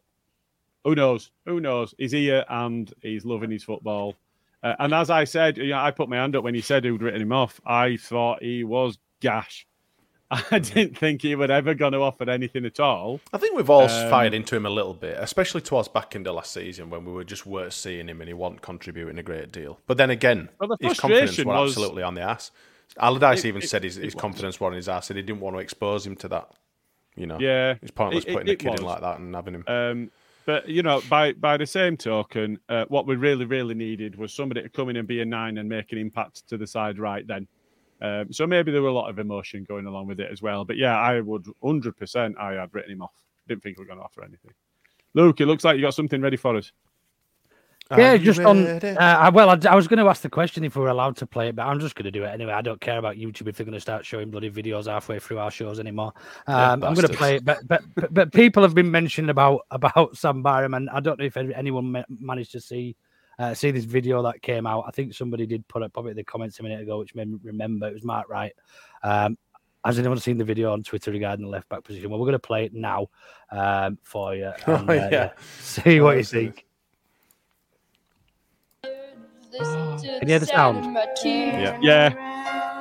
who 0.85 0.95
knows? 0.95 1.31
Who 1.45 1.61
knows? 1.61 1.93
He's 1.99 2.13
here 2.13 2.45
and 2.49 2.93
he's 3.03 3.25
loving 3.25 3.51
his 3.51 3.65
football. 3.65 4.15
Uh, 4.63 4.75
and 4.79 4.93
as 4.95 5.11
I 5.11 5.25
said, 5.25 5.57
you 5.59 5.69
know, 5.69 5.79
I 5.79 5.91
put 5.91 6.09
my 6.09 6.17
hand 6.17 6.35
up 6.37 6.45
when 6.45 6.55
he 6.55 6.61
said 6.61 6.85
he'd 6.85 7.03
written 7.03 7.23
him 7.23 7.33
off. 7.33 7.61
I 7.67 7.97
thought 7.97 8.43
he 8.43 8.65
was 8.65 8.99
gash. 9.21 9.67
I 10.31 10.59
didn't 10.59 10.99
think 10.99 11.23
he 11.23 11.35
would 11.35 11.51
ever 11.51 11.73
going 11.75 11.93
to 11.93 12.01
offer 12.01 12.29
anything 12.29 12.67
at 12.67 12.79
all. 12.79 13.19
I 13.33 13.39
think 13.39 13.57
we've 13.57 13.71
all 13.71 13.89
Um, 13.89 14.11
fired 14.11 14.35
into 14.35 14.55
him 14.57 14.67
a 14.67 14.71
little 14.71 14.93
bit, 14.93 15.17
especially 15.19 15.63
towards 15.63 15.89
back 15.89 16.15
into 16.15 16.31
last 16.33 16.53
season 16.53 16.91
when 16.91 17.07
we 17.07 17.13
were 17.13 17.25
just 17.25 17.47
weren't 17.47 17.73
seeing 17.73 18.09
him 18.09 18.21
and 18.21 18.29
he 18.29 18.35
wasn't 18.35 18.61
contributing 18.61 19.19
a 19.19 19.23
great 19.23 19.51
deal. 19.51 19.81
But 19.87 19.97
then 19.97 20.11
again, 20.11 20.51
Well, 20.61 20.77
the 20.79 20.89
his 20.89 21.01
confidence 21.01 21.39
was 21.39 21.47
was- 21.47 21.71
absolutely 21.71 22.03
on 22.03 22.15
the 22.15 22.21
ass. 22.21 22.51
Allardyce 23.01 23.45
It- 23.45 23.49
even 23.49 23.63
it- 23.63 23.69
said 23.71 23.85
his, 23.85 23.95
his 23.97 24.15
confidence 24.15 24.61
was 24.61 24.67
on 24.67 24.73
his 24.75 24.89
ass 24.89 25.09
and 25.09 25.17
he 25.17 25.23
didn't 25.23 25.41
want 25.41 25.57
to 25.57 25.61
expose 25.61 26.07
him 26.07 26.15
to 26.17 26.29
that. 26.29 26.51
You 27.17 27.27
know, 27.27 27.39
Yeah, 27.41 27.77
it's 27.81 27.91
pointless 27.91 28.25
it- 28.25 28.31
it- 28.31 28.33
putting 28.35 28.49
a 28.51 28.57
kid 28.57 28.71
was. 28.73 28.81
in 28.81 28.87
like 28.87 29.01
that 29.01 29.19
and 29.21 29.35
having 29.35 29.55
him. 29.55 29.65
Um, 29.67 30.11
but 30.45 30.69
you 30.69 30.83
know, 30.83 31.01
by 31.09 31.33
by 31.33 31.57
the 31.57 31.67
same 31.67 31.97
token, 31.97 32.59
uh, 32.69 32.85
what 32.89 33.07
we 33.07 33.17
really 33.17 33.47
really 33.47 33.75
needed 33.75 34.17
was 34.17 34.35
somebody 34.35 34.61
to 34.63 34.69
come 34.69 34.91
in 34.91 34.97
and 34.97 35.09
be 35.09 35.21
a 35.21 35.25
nine 35.25 35.57
and 35.57 35.69
make 35.71 35.91
an 35.93 35.99
impact 35.99 36.47
to 36.49 36.59
the 36.59 36.67
side 36.67 36.99
right 36.99 37.27
then. 37.27 37.49
Um, 38.01 38.33
so 38.33 38.47
maybe 38.47 38.71
there 38.71 38.83
were 38.83 38.89
a 38.89 38.93
lot 38.93 39.11
of 39.11 39.19
emotion 39.19 39.65
going 39.65 39.87
along 39.87 40.07
with 40.07 40.21
it 40.21 40.31
as 40.31 40.41
well. 40.41 40.65
But 40.65 40.77
yeah, 40.77 40.97
I 40.99 41.21
would 41.21 41.47
hundred 41.63 41.97
percent. 41.97 42.37
I 42.39 42.53
had 42.53 42.73
written 42.73 42.93
him 42.93 43.03
off. 43.03 43.15
Didn't 43.49 43.63
think 43.63 43.79
we 43.79 43.83
were 43.83 43.89
going 43.89 43.99
to 43.99 44.05
offer 44.05 44.23
anything. 44.23 44.53
Luke, 45.15 45.41
it 45.41 45.47
looks 45.47 45.65
like 45.65 45.77
you 45.77 45.83
got 45.83 45.95
something 45.95 46.21
ready 46.21 46.37
for 46.37 46.57
us. 46.57 46.71
yeah, 47.97 48.13
you 48.13 48.25
just 48.25 48.41
on. 48.41 48.67
Uh, 48.67 49.31
well, 49.33 49.49
I, 49.49 49.59
I 49.71 49.75
was 49.75 49.89
going 49.89 49.99
to 49.99 50.09
ask 50.09 50.21
the 50.21 50.29
question 50.29 50.63
if 50.63 50.77
we 50.77 50.83
were 50.83 50.91
allowed 50.91 51.17
to 51.17 51.27
play 51.27 51.49
it, 51.49 51.57
but 51.57 51.67
I'm 51.67 51.81
just 51.81 51.95
going 51.95 52.05
to 52.05 52.11
do 52.11 52.23
it 52.23 52.29
anyway. 52.29 52.53
I 52.53 52.61
don't 52.61 52.81
care 52.81 52.99
about 52.99 53.17
YouTube 53.17 53.49
if 53.49 53.57
they're 53.57 53.65
going 53.65 53.73
to 53.73 53.81
start 53.81 54.05
showing 54.05 54.31
bloody 54.31 54.51
videos 54.51 54.87
halfway 54.87 55.19
through 55.19 55.39
our 55.39 55.51
shows 55.51 55.81
anymore. 55.81 56.13
Yeah, 56.47 56.73
Um, 56.73 56.85
I'm 56.85 56.95
going 56.95 57.09
to 57.09 57.17
play 57.17 57.37
it, 57.37 57.45
but, 57.47 57.67
but 57.67 57.83
but 57.97 58.13
but 58.13 58.33
people 58.33 58.63
have 58.63 58.75
been 58.75 58.91
mentioning 58.91 59.31
about 59.31 59.63
about 59.71 60.17
Sam 60.17 60.43
Byram, 60.43 60.75
and 60.75 60.91
I 60.91 61.01
don't 61.01 61.19
know 61.19 61.25
if 61.25 61.37
anyone 61.37 61.93
ma- 61.93 62.05
managed 62.11 62.53
to 62.53 62.61
see 62.61 62.95
uh, 63.39 63.55
see 63.55 63.71
this 63.71 63.85
video 63.85 64.23
that 64.23 64.43
came 64.43 64.67
out. 64.67 64.85
I 64.87 64.91
think 64.91 65.15
somebody 65.15 65.47
did 65.47 65.67
put 65.69 65.83
it 65.83 65.93
probably 65.93 66.11
in 66.13 66.17
the 66.17 66.25
comments 66.25 66.59
a 66.61 66.63
minute 66.63 66.81
ago, 66.81 66.99
which 66.99 67.15
made 67.15 67.29
me 67.31 67.39
remember 67.43 67.87
it 67.89 67.95
was 67.95 68.05
Mark 68.05 68.29
Wright. 68.29 68.53
Um, 69.03 69.39
has 69.85 69.99
anyone 69.99 70.19
seen 70.19 70.39
the 70.39 70.45
video 70.45 70.73
on 70.73 70.83
Twitter 70.83 71.11
regarding 71.13 71.45
the 71.45 71.51
left 71.51 71.69
back 71.69 71.85
position? 71.85 72.11
Well, 72.11 72.19
we're 72.19 72.27
going 72.27 72.33
to 72.33 72.39
play 72.41 72.65
it 72.65 72.75
now 72.75 73.07
um, 73.51 73.99
for 74.03 74.35
you. 74.35 74.53
Oh, 74.67 74.75
and, 74.75 74.91
uh, 74.91 75.09
yeah. 75.13 75.31
See 75.61 76.01
what 76.01 76.11
Oh, 76.11 76.13
you 76.15 76.19
I've 76.19 76.29
think. 76.29 76.65
Can 79.53 80.23
you 80.23 80.29
hear 80.29 80.39
the 80.39 80.47
sound? 80.47 80.97
Yeah. 81.25 81.79
Yeah. 81.81 82.78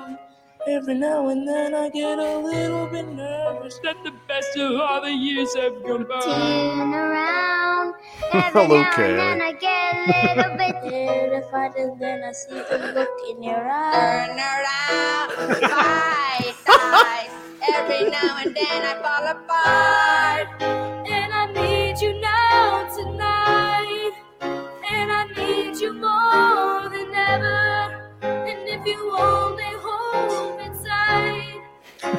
Every 0.68 0.96
now 0.96 1.30
and 1.30 1.48
then 1.48 1.74
I 1.74 1.90
get 1.90 2.20
a 2.20 2.40
little 2.40 2.88
bit 2.88 3.08
nervous 3.08 3.80
that 3.84 4.04
the 4.04 4.12
best 4.28 4.58
of 4.58 4.76
all 4.76 5.02
the 5.02 5.12
years 5.12 5.56
have 5.56 5.82
gone 5.82 6.04
by. 6.04 6.20
Turn 6.20 6.94
around. 6.94 7.96
Hello, 8.32 8.66
Every 8.66 8.68
now 8.68 8.92
and 8.98 9.18
then 9.18 9.42
I 9.42 9.54
get 9.54 9.96
a 9.96 10.36
little 10.36 10.58
bit 10.58 10.92
terrified, 10.92 11.76
and 11.78 12.02
then 12.02 12.22
I 12.22 12.32
see 12.34 12.56
the 12.56 12.92
look 12.94 13.10
in 13.30 13.44
your 13.44 13.64
eyes. 13.66 14.28
Turn 14.28 14.38
around, 14.38 15.56
fight, 15.72 16.56
fight. 16.68 17.30
Every 17.74 18.10
now 18.12 18.38
and 18.44 18.54
then 18.54 18.82
I 18.84 19.02
fall 19.02 19.28
apart. 19.32 20.97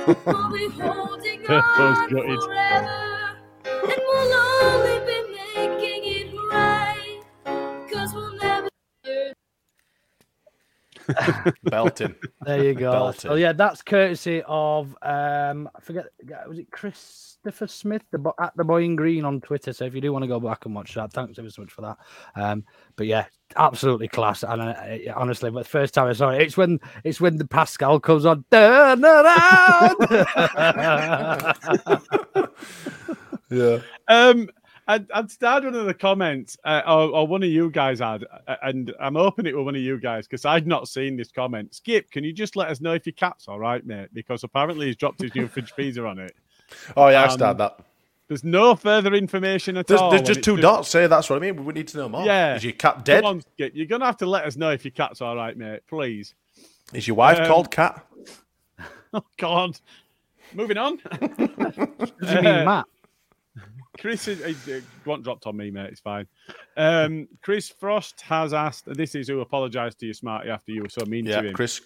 We'll 0.09 0.53
be 0.53 0.69
holding 0.81 1.47
on 1.51 2.09
forever. 2.09 3.37
And 3.65 4.01
we'll 4.09 4.35
only 4.63 5.07
be 5.07 5.18
Belting. 11.65 12.15
There 12.43 12.65
you 12.65 12.75
go. 12.75 12.93
Belted. 12.93 13.21
So 13.23 13.35
yeah, 13.35 13.53
that's 13.53 13.83
courtesy 13.83 14.43
of 14.47 14.97
um 15.03 15.69
I 15.75 15.81
forget 15.81 16.07
was 16.49 16.59
it 16.59 16.71
Christopher 16.71 17.67
Smith 17.67 18.03
the 18.11 18.19
bo- 18.19 18.35
at 18.41 18.57
the 18.57 18.65
boy 18.65 18.83
in 18.83 18.97
green 18.97 19.25
on 19.25 19.41
Twitter. 19.41 19.73
So 19.73 19.85
if 19.85 19.95
you 19.95 20.01
do 20.01 20.13
want 20.13 20.23
to 20.25 20.29
go 20.29 20.41
back 20.41 20.67
and 20.67 20.75
watch 20.75 20.95
that, 20.95 21.13
thanks 21.13 21.39
ever 21.39 21.51
so 21.51 21.63
much 21.63 21.73
for 21.73 21.83
that. 21.83 21.97
Um, 22.37 22.65
but 22.97 23.07
yeah, 23.07 23.27
absolutely 23.57 24.09
class. 24.09 24.43
And 24.43 24.63
uh, 24.63 24.99
honestly, 25.17 25.51
but 25.51 25.65
the 25.65 25.69
first 25.69 25.95
time 25.95 26.09
I 26.09 26.13
saw 26.13 26.31
it, 26.31 26.43
it's 26.43 26.57
when 26.57 26.81
it's 27.05 27.21
when 27.21 27.37
the 27.37 27.47
Pascal 27.47 28.01
comes 28.01 28.27
on. 28.27 28.45
Turn 28.51 29.05
around. 29.05 29.97
Yeah. 33.51 33.79
Um, 34.09 34.49
I'd, 34.89 35.11
I'd 35.13 35.31
start 35.31 35.65
one 35.65 35.75
of 35.75 35.85
the 35.85 35.93
comments, 35.95 36.57
uh, 36.65 36.81
or, 36.87 37.11
or 37.11 37.27
one 37.27 37.43
of 37.43 37.51
you 37.51 37.71
guys 37.71 38.01
had, 38.01 38.25
uh, 38.47 38.57
and 38.63 38.93
I'm 38.99 39.17
opening 39.19 39.53
it 39.53 39.57
with 39.57 39.67
one 39.67 39.75
of 39.77 39.83
you 39.83 40.01
guys 40.01 40.27
because 40.27 40.45
I'd 40.47 40.67
not 40.67 40.89
seen 40.89 41.17
this 41.17 41.31
comment. 41.31 41.75
Skip, 41.75 42.11
can 42.11 42.25
you 42.25 42.33
just 42.33 42.57
let 42.57 42.69
us 42.71 42.81
know 42.81 42.95
if 42.95 43.05
your 43.05 43.13
cat's 43.13 43.49
all 43.49 43.59
right, 43.61 43.85
mate? 43.87 44.09
Because 44.15 44.45
apparently 44.45 44.87
he's 44.87 44.97
dropped 44.97 45.21
his 45.21 45.35
new 45.35 45.47
fridge 45.47 45.73
freezer 45.73 46.07
on 46.07 46.19
it. 46.19 46.35
Oh 46.97 47.09
yeah, 47.09 47.23
I've 47.23 47.31
Um, 47.33 47.37
started 47.37 47.59
that. 47.59 47.81
There's 48.29 48.45
no 48.45 48.75
further 48.77 49.15
information 49.15 49.77
at 49.79 49.87
There's, 49.87 50.01
all. 50.01 50.11
there's 50.11 50.23
just 50.23 50.39
it's 50.41 50.45
two 50.45 50.57
dots. 50.59 50.89
Say 50.91 51.07
that's 51.07 51.31
what 51.31 51.37
I 51.37 51.39
mean. 51.41 51.65
We 51.65 51.73
need 51.73 51.89
to 51.89 51.97
know 51.99 52.09
more. 52.09 52.25
Yeah. 52.27 52.57
Is 52.57 52.65
your 52.65 52.75
cat 52.75 53.05
dead? 53.05 53.25
on, 53.25 53.41
Skip, 53.41 53.73
you're 53.75 53.87
gonna 53.87 54.05
have 54.07 54.19
to 54.19 54.27
let 54.27 54.45
us 54.45 54.57
know 54.57 54.71
if 54.71 54.85
your 54.85 54.93
cat's 54.93 55.21
all 55.23 55.35
right, 55.37 55.57
mate. 55.57 55.81
Please. 55.89 56.35
Is 56.93 57.07
your 57.07 57.17
wife 57.17 57.39
Um, 57.41 57.47
called 57.47 57.71
Cat? 57.71 58.05
Oh 59.15 59.25
God. 59.39 59.79
Moving 60.55 60.77
on. 60.77 60.97
Does 61.21 62.35
you 62.35 62.43
mean 62.43 62.43
Matt? 62.65 62.85
Chris, 63.99 64.29
is, 64.29 64.41
uh, 64.43 64.73
uh, 64.73 64.81
one 65.05 65.23
dropped 65.23 65.47
on 65.47 65.57
me, 65.57 65.71
mate. 65.71 65.91
It's 65.91 66.01
fine. 66.01 66.27
Um, 66.77 67.29
Chris 67.43 67.69
Frost 67.69 68.21
has 68.23 68.53
asked. 68.53 68.85
This 68.87 69.15
is 69.15 69.29
who 69.29 69.41
apologised 69.41 69.99
to 70.01 70.07
you, 70.07 70.15
Smarty, 70.15 70.51
after 70.51 70.73
you 70.73 70.83
were 70.83 70.89
so 70.89 71.05
mean 71.05 71.27
Yeah, 71.27 71.41
to 71.43 71.49
him. 71.49 71.55
Chris. 71.55 71.81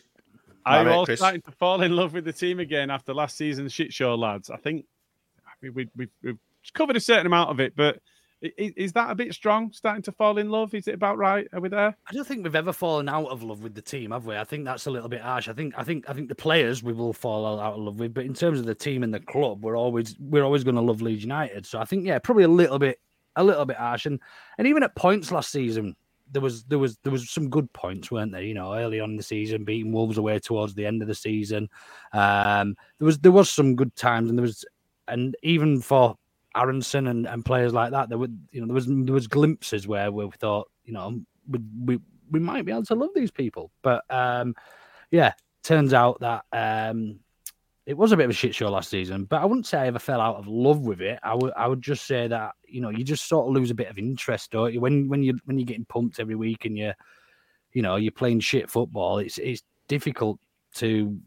Are 0.65 0.85
you 0.85 0.91
all 0.91 1.05
Chris. 1.05 1.19
starting 1.19 1.43
to 1.43 1.51
fall 1.51 1.83
in 1.83 1.97
love 1.97 2.13
with 2.13 2.25
the 2.25 2.33
team 2.33 2.61
again 2.61 2.91
after 2.91 3.13
last 3.13 3.37
season's 3.37 3.73
shit 3.73 3.93
show, 3.93 4.15
lads? 4.15 4.49
I 4.49 4.57
think 4.59 4.85
we, 5.61 5.71
we, 5.71 5.89
we, 5.97 6.09
we've 6.23 6.39
covered 6.75 6.97
a 6.97 7.01
certain 7.01 7.27
amount 7.27 7.51
of 7.51 7.59
it, 7.59 7.75
but 7.75 7.99
is 8.43 8.93
that 8.93 9.11
a 9.11 9.15
bit 9.15 9.33
strong? 9.35 9.73
Starting 9.73 10.03
to 10.03 10.13
fall 10.13 10.39
in 10.39 10.51
love? 10.51 10.75
Is 10.75 10.89
it 10.89 10.95
about 10.95 11.17
right? 11.17 11.47
Are 11.53 11.61
we 11.61 11.69
there? 11.69 11.97
I 12.07 12.13
don't 12.13 12.27
think 12.27 12.43
we've 12.43 12.57
ever 12.57 12.73
fallen 12.73 13.09
out 13.09 13.29
of 13.29 13.43
love 13.43 13.63
with 13.63 13.75
the 13.75 13.83
team, 13.83 14.11
have 14.11 14.27
we? 14.27 14.37
I 14.37 14.45
think 14.45 14.65
that's 14.65 14.87
a 14.87 14.91
little 14.91 15.09
bit 15.09 15.21
harsh. 15.21 15.49
I 15.49 15.53
think 15.53 15.75
I 15.77 15.85
think 15.85 16.09
I 16.09 16.13
think 16.13 16.29
the 16.29 16.35
players 16.35 16.83
we 16.83 16.93
will 16.93 17.13
fall 17.13 17.61
out 17.61 17.75
of 17.75 17.81
love 17.81 18.01
with, 18.01 18.15
but 18.15 18.25
in 18.25 18.35
terms 18.35 18.59
of 18.59 18.67
the 18.67 18.75
team 18.75 19.03
and 19.03 19.15
the 19.15 19.21
club, 19.21 19.63
we're 19.65 19.77
always 19.77 20.17
we're 20.19 20.45
always 20.45 20.65
going 20.65 20.75
to 20.75 20.81
love 20.81 21.03
Leeds 21.03 21.23
United. 21.23 21.67
So 21.67 21.79
I 21.79 21.85
think 21.85 22.05
yeah, 22.05 22.19
probably 22.19 22.45
a 22.45 22.49
little 22.49 22.79
bit 22.79 22.99
a 23.37 23.45
little 23.45 23.65
bit 23.65 23.77
harsh. 23.77 24.07
And 24.07 24.21
and 24.59 24.67
even 24.67 24.83
at 24.83 24.97
points 24.97 25.31
last 25.31 25.53
season, 25.53 25.95
there 26.33 26.43
was 26.43 26.65
there 26.65 26.79
was 26.79 26.99
there 27.05 27.13
was 27.13 27.31
some 27.31 27.49
good 27.49 27.73
points, 27.73 28.11
weren't 28.11 28.33
there? 28.33 28.43
You 28.43 28.55
know, 28.55 28.75
early 28.75 29.01
on 29.01 29.11
in 29.11 29.17
the 29.17 29.23
season, 29.23 29.65
beating 29.65 29.93
Wolves 29.93 30.19
away 30.19 30.39
towards 30.39 30.75
the 30.75 30.87
end 30.87 31.03
of 31.03 31.09
the 31.09 31.15
season. 31.15 31.69
Um, 32.13 32.77
there 32.99 33.07
was 33.07 33.19
there 33.19 33.33
was 33.33 33.51
some 33.51 33.77
good 33.77 33.95
times, 33.95 34.31
and 34.31 34.39
there 34.39 34.45
was 34.45 34.65
and 35.09 35.37
even 35.43 35.81
for 35.81 36.17
Aaronson 36.57 37.07
and, 37.07 37.27
and 37.27 37.45
players 37.45 37.73
like 37.73 37.93
that, 37.93 38.09
there 38.09 38.19
were 38.19 38.29
you 38.51 38.61
know 38.61 38.67
there 38.67 38.75
was 38.75 38.87
there 38.87 39.15
was 39.15 39.27
glimpses 39.27 39.87
where, 39.87 40.11
where 40.13 40.27
we 40.27 40.33
thought 40.39 40.71
you 40.85 40.93
know 40.93 41.21
we, 41.49 41.59
we 41.85 41.99
we 42.31 42.41
might 42.41 42.65
be 42.65 42.73
able 42.73 42.85
to 42.85 42.95
love 42.95 43.11
these 43.15 43.31
people, 43.31 43.71
but 43.83 44.05
um, 44.11 44.55
yeah, 45.11 45.35
turns 45.63 45.93
out 45.93 46.21
that 46.21 46.45
um, 46.53 47.21
it 47.87 47.97
was 47.97 48.13
a 48.13 48.17
bit 48.17 48.25
of 48.25 48.31
a 48.31 48.35
shit 48.35 48.55
show 48.55 48.71
last 48.71 48.91
season. 48.91 49.25
But 49.25 49.43
I 49.43 49.45
wouldn't 49.45 49.67
say 49.67 49.79
I 49.79 49.87
ever 49.87 49.99
fell 49.99 50.21
out 50.21 50.37
of 50.37 50.47
love 50.47 50.81
with 50.81 51.01
it. 51.01 51.19
I 51.23 51.35
would 51.35 51.53
I 51.57 51.67
would 51.67 51.83
just 51.83 52.07
say 52.07 52.29
that 52.29 52.53
you 52.67 52.81
know 52.81 52.91
you 52.91 53.05
just 53.05 53.29
sort 53.29 53.49
of 53.49 53.55
lose 53.55 53.71
a 53.71 53.75
bit 53.75 53.89
of 53.89 53.99
interest, 53.99 54.51
don't 54.51 54.73
you? 54.73 54.81
When 54.81 55.09
when 55.09 55.23
you 55.23 55.39
when 55.45 55.59
you're 55.59 55.67
getting 55.67 55.85
pumped 55.85 56.21
every 56.21 56.37
week 56.37 56.65
and 56.65 56.77
you 56.77 56.93
you 57.73 57.83
know 57.83 57.97
you're 57.97 58.13
playing 58.13 58.41
shit 58.41 58.71
football, 58.71 59.19
it's 59.19 59.39
it's 59.39 59.63
difficult 59.89 60.39
to 60.75 61.19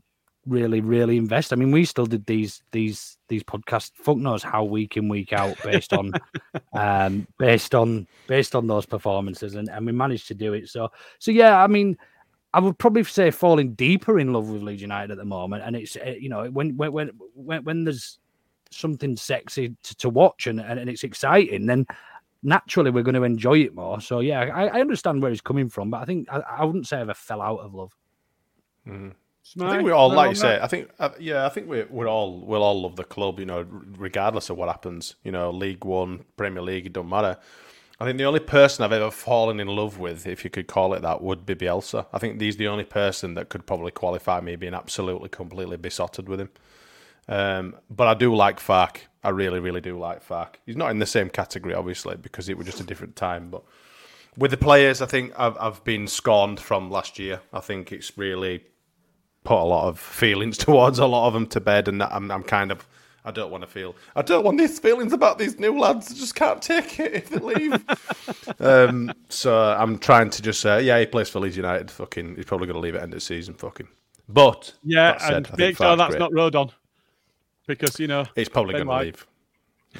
really 0.47 0.81
really 0.81 1.17
invest. 1.17 1.53
I 1.53 1.55
mean, 1.55 1.71
we 1.71 1.85
still 1.85 2.05
did 2.05 2.25
these 2.25 2.63
these 2.71 3.17
these 3.27 3.43
podcasts. 3.43 3.91
Fuck 3.95 4.17
knows 4.17 4.43
how 4.43 4.63
week 4.63 4.97
in 4.97 5.09
week 5.09 5.33
out 5.33 5.57
based 5.63 5.93
on 5.93 6.11
um 6.73 7.27
based 7.37 7.75
on 7.75 8.07
based 8.27 8.55
on 8.55 8.67
those 8.67 8.85
performances, 8.85 9.55
and 9.55 9.69
and 9.69 9.85
we 9.85 9.91
managed 9.91 10.27
to 10.27 10.35
do 10.35 10.53
it. 10.53 10.69
So 10.69 10.89
so 11.19 11.31
yeah, 11.31 11.61
I 11.61 11.67
mean. 11.67 11.97
I 12.53 12.59
would 12.59 12.77
probably 12.77 13.03
say 13.03 13.31
falling 13.31 13.73
deeper 13.73 14.17
in 14.17 14.31
love 14.31 14.47
with 14.47 14.61
Leeds 14.61 14.81
United 14.81 15.11
at 15.11 15.17
the 15.17 15.25
moment, 15.25 15.63
and 15.65 15.75
it's 15.75 15.97
uh, 15.97 16.13
you 16.17 16.29
know 16.29 16.49
when 16.49 16.77
when 16.77 16.93
when 16.93 17.11
when, 17.33 17.63
when 17.65 17.83
there's 17.83 18.17
something 18.71 19.17
sexy 19.17 19.75
to, 19.83 19.95
to 19.97 20.07
watch 20.07 20.47
and, 20.47 20.61
and 20.61 20.79
and 20.79 20.89
it's 20.89 21.03
exciting, 21.03 21.65
then 21.65 21.85
naturally 22.43 22.91
we're 22.91 23.03
going 23.03 23.15
to 23.15 23.23
enjoy 23.23 23.59
it 23.59 23.75
more. 23.75 23.99
So 23.99 24.21
yeah, 24.21 24.39
I, 24.39 24.67
I 24.67 24.79
understand 24.79 25.21
where 25.21 25.31
he's 25.31 25.41
coming 25.41 25.67
from, 25.67 25.89
but 25.89 26.01
I 26.01 26.05
think 26.05 26.29
I, 26.31 26.37
I 26.37 26.63
wouldn't 26.63 26.87
say 26.87 26.97
I 26.97 27.01
ever 27.01 27.13
fell 27.13 27.41
out 27.41 27.59
of 27.59 27.73
love. 27.73 27.91
I 28.87 28.91
Smart. 29.47 29.73
think 29.73 29.83
we 29.85 29.91
all, 29.91 30.11
like 30.11 30.29
you 30.29 30.35
say, 30.35 30.59
I 30.59 30.65
think, 30.65 30.89
uh, 30.97 31.09
yeah, 31.19 31.45
I 31.45 31.49
think 31.49 31.69
we 31.69 31.83
we're 31.83 32.07
all 32.07 32.39
we'll 32.39 32.63
all 32.63 32.81
love 32.81 32.95
the 32.95 33.03
club, 33.03 33.39
you 33.39 33.45
know, 33.45 33.63
regardless 33.95 34.49
of 34.49 34.57
what 34.57 34.69
happens. 34.69 35.13
You 35.23 35.31
know, 35.31 35.51
League 35.51 35.85
One, 35.85 36.25
Premier 36.35 36.63
League, 36.63 36.87
it 36.87 36.93
don't 36.93 37.07
matter. 37.07 37.37
I 37.99 38.05
think 38.05 38.17
the 38.17 38.25
only 38.25 38.39
person 38.39 38.83
I've 38.83 38.91
ever 38.91 39.11
fallen 39.11 39.59
in 39.59 39.67
love 39.67 39.99
with, 39.99 40.25
if 40.25 40.43
you 40.43 40.49
could 40.49 40.65
call 40.65 40.95
it 40.95 41.03
that, 41.03 41.21
would 41.21 41.45
be 41.45 41.53
Bielsa. 41.53 42.07
I 42.11 42.17
think 42.17 42.41
he's 42.41 42.57
the 42.57 42.67
only 42.67 42.85
person 42.85 43.35
that 43.35 43.49
could 43.49 43.67
probably 43.67 43.91
qualify 43.91 44.41
me 44.41 44.55
being 44.55 44.73
absolutely, 44.73 45.29
completely 45.29 45.77
besotted 45.77 46.27
with 46.27 46.41
him. 46.41 46.49
Um, 47.27 47.75
but 47.89 48.07
I 48.07 48.15
do 48.15 48.33
like 48.33 48.59
Fark. 48.59 49.07
I 49.23 49.29
really, 49.29 49.59
really 49.59 49.79
do 49.79 49.97
like 49.97 50.23
Fark. 50.23 50.59
He's 50.65 50.75
not 50.75 50.89
in 50.89 50.97
the 50.97 51.05
same 51.05 51.29
category, 51.29 51.75
obviously, 51.75 52.17
because 52.17 52.49
it 52.49 52.57
was 52.57 52.65
just 52.65 52.79
a 52.79 52.83
different 52.83 53.15
time. 53.15 53.51
But 53.51 53.63
with 54.37 54.49
the 54.49 54.57
players, 54.57 55.03
I 55.03 55.05
think 55.05 55.33
I've, 55.37 55.55
I've 55.57 55.83
been 55.83 56.07
scorned 56.07 56.59
from 56.59 56.89
last 56.89 57.19
year. 57.19 57.41
I 57.53 57.59
think 57.59 57.91
it's 57.91 58.17
really 58.17 58.63
put 59.45 59.61
a 59.61 59.63
lot 59.63 59.87
of 59.87 59.99
feelings 59.99 60.57
towards 60.65 60.99
a 60.99 61.05
lot 61.05 61.27
of 61.27 61.33
them 61.33 61.47
to 61.47 61.59
bed, 61.61 61.87
and 61.87 62.03
I'm, 62.03 62.29
I'm 62.31 62.43
kind 62.43 62.71
of. 62.71 62.85
I 63.27 63.31
don't 63.31 63.49
want 63.49 63.61
to 63.63 63.67
feel. 63.67 63.95
I 64.15 64.21
don't 64.21 64.43
want 64.45 64.59
these 64.59 64.77
feelings 64.77 65.11
about 65.11 65.39
these 65.39 65.57
new 65.59 65.79
lads. 65.79 66.11
I 66.11 66.15
just 66.15 66.35
can't 66.35 66.61
take 66.61 66.99
it 66.99 67.11
if 67.15 67.29
they 67.29 67.39
leave. 67.39 67.83
um, 68.59 69.11
so 69.29 69.57
I'm 69.57 69.97
trying 69.97 70.29
to 70.29 70.43
just 70.43 70.59
say, 70.61 70.83
yeah, 70.83 70.99
he 70.99 71.07
plays 71.07 71.27
for 71.29 71.39
Leeds 71.39 71.57
United. 71.57 71.89
Fucking, 71.89 72.35
he's 72.35 72.45
probably 72.45 72.67
going 72.67 72.75
to 72.75 72.81
leave 72.81 72.93
at 72.93 73.01
end 73.01 73.15
of 73.15 73.23
season. 73.23 73.55
Fucking, 73.55 73.87
but 74.29 74.75
Yeah, 74.83 75.13
that 75.13 75.21
said, 75.21 75.47
and 75.47 75.57
make 75.57 75.75
sure 75.77 75.95
that's 75.95 76.11
great. 76.11 76.19
not 76.19 76.33
Rodon. 76.33 76.71
Because, 77.65 77.99
you 77.99 78.05
know, 78.05 78.25
He's 78.35 78.47
probably 78.47 78.73
going 78.75 78.85
to 78.85 78.97
leave. 78.97 79.25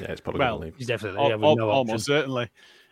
Yeah, 0.00 0.10
he's 0.10 0.20
probably 0.20 0.38
Well, 0.38 0.58
going 0.58 0.60
to 0.60 0.64
leave. 0.66 0.76
He's 0.76 0.86
definitely 0.86 1.18
al- 1.20 1.28
yeah, 1.30 1.34
with 1.34 1.44
al- 1.44 1.56
no 1.56 1.68
almost 1.70 2.04
certainly. 2.06 2.48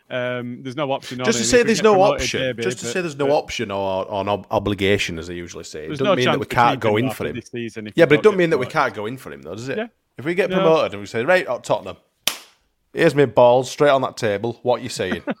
Um, 0.09 0.61
there's 0.61 0.75
no 0.75 0.91
option 0.91 1.19
on 1.19 1.25
Just 1.25 1.39
to 1.39 1.43
him. 1.43 1.47
say 1.49 1.63
there's 1.63 1.81
no 1.81 1.99
option. 2.01 2.41
maybe, 2.41 2.61
just 2.63 2.77
to 2.79 2.85
but- 2.85 2.93
say 2.93 3.01
there's 3.01 3.15
no 3.17 3.27
but 3.27 3.33
option 3.35 3.71
or, 3.71 4.05
or 4.05 4.29
ob- 4.29 4.45
obligation, 4.51 5.17
as 5.17 5.27
they 5.27 5.33
usually 5.33 5.63
say. 5.63 5.85
It 5.85 5.89
doesn't 5.89 6.05
no 6.05 6.15
mean 6.15 6.25
that 6.25 6.39
we 6.39 6.45
can't 6.45 6.79
go 6.79 6.97
in 6.97 7.09
for 7.11 7.25
him. 7.25 7.41
season 7.41 7.91
Yeah, 7.95 8.05
but 8.05 8.13
it 8.13 8.17
don't 8.17 8.23
doesn't 8.33 8.37
mean 8.37 8.49
that 8.51 8.59
we 8.59 8.67
can't 8.67 8.93
go 8.93 9.07
in 9.07 9.17
for 9.17 9.31
him, 9.33 9.41
though, 9.41 9.55
does 9.55 9.67
it? 9.69 9.77
Yeah. 9.77 9.87
If 10.17 10.25
we 10.25 10.35
get 10.35 10.49
No. 10.51 10.57
promoted 10.57 10.93
and 10.93 11.01
we 11.01 11.07
say, 11.07 11.25
right, 11.25 11.47
at 11.47 11.63
Tottenham, 11.63 11.97
here's 12.93 13.15
me 13.15 13.25
balls 13.25 13.69
straight 13.71 13.89
on 13.89 14.01
that 14.03 14.15
table. 14.15 14.59
What 14.61 14.79
are 14.79 14.83
you 14.83 14.89
saying? 14.89 15.23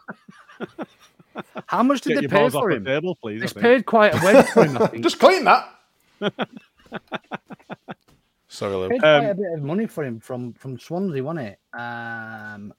How 1.67 1.83
much 1.83 2.01
did 2.01 2.13
Get 2.13 2.21
they 2.21 2.27
pay 2.27 2.37
balls 2.37 2.55
off 2.55 2.63
for 2.63 2.71
the 2.71 2.77
him? 2.77 2.85
table, 2.85 3.15
please, 3.21 3.43
It's 3.43 3.53
paid 3.53 3.85
quite 3.85 4.13
a 4.15 4.25
wage 4.25 4.45
for 4.47 4.65
him. 4.65 5.01
Just 5.03 5.19
clean 5.19 5.43
that. 5.43 5.69
Sorry, 8.47 8.73
Luke. 8.75 8.91
paid 8.91 9.03
Um, 9.03 9.21
quite 9.21 9.29
a 9.31 9.35
bit 9.35 9.53
of 9.53 9.61
money 9.63 9.85
for 9.85 10.03
him 10.05 10.19
from 10.19 10.53
from 10.53 10.79
Swansea, 10.79 11.21
wasn't 11.23 11.47
it? 11.47 11.59
Um, 11.77 12.73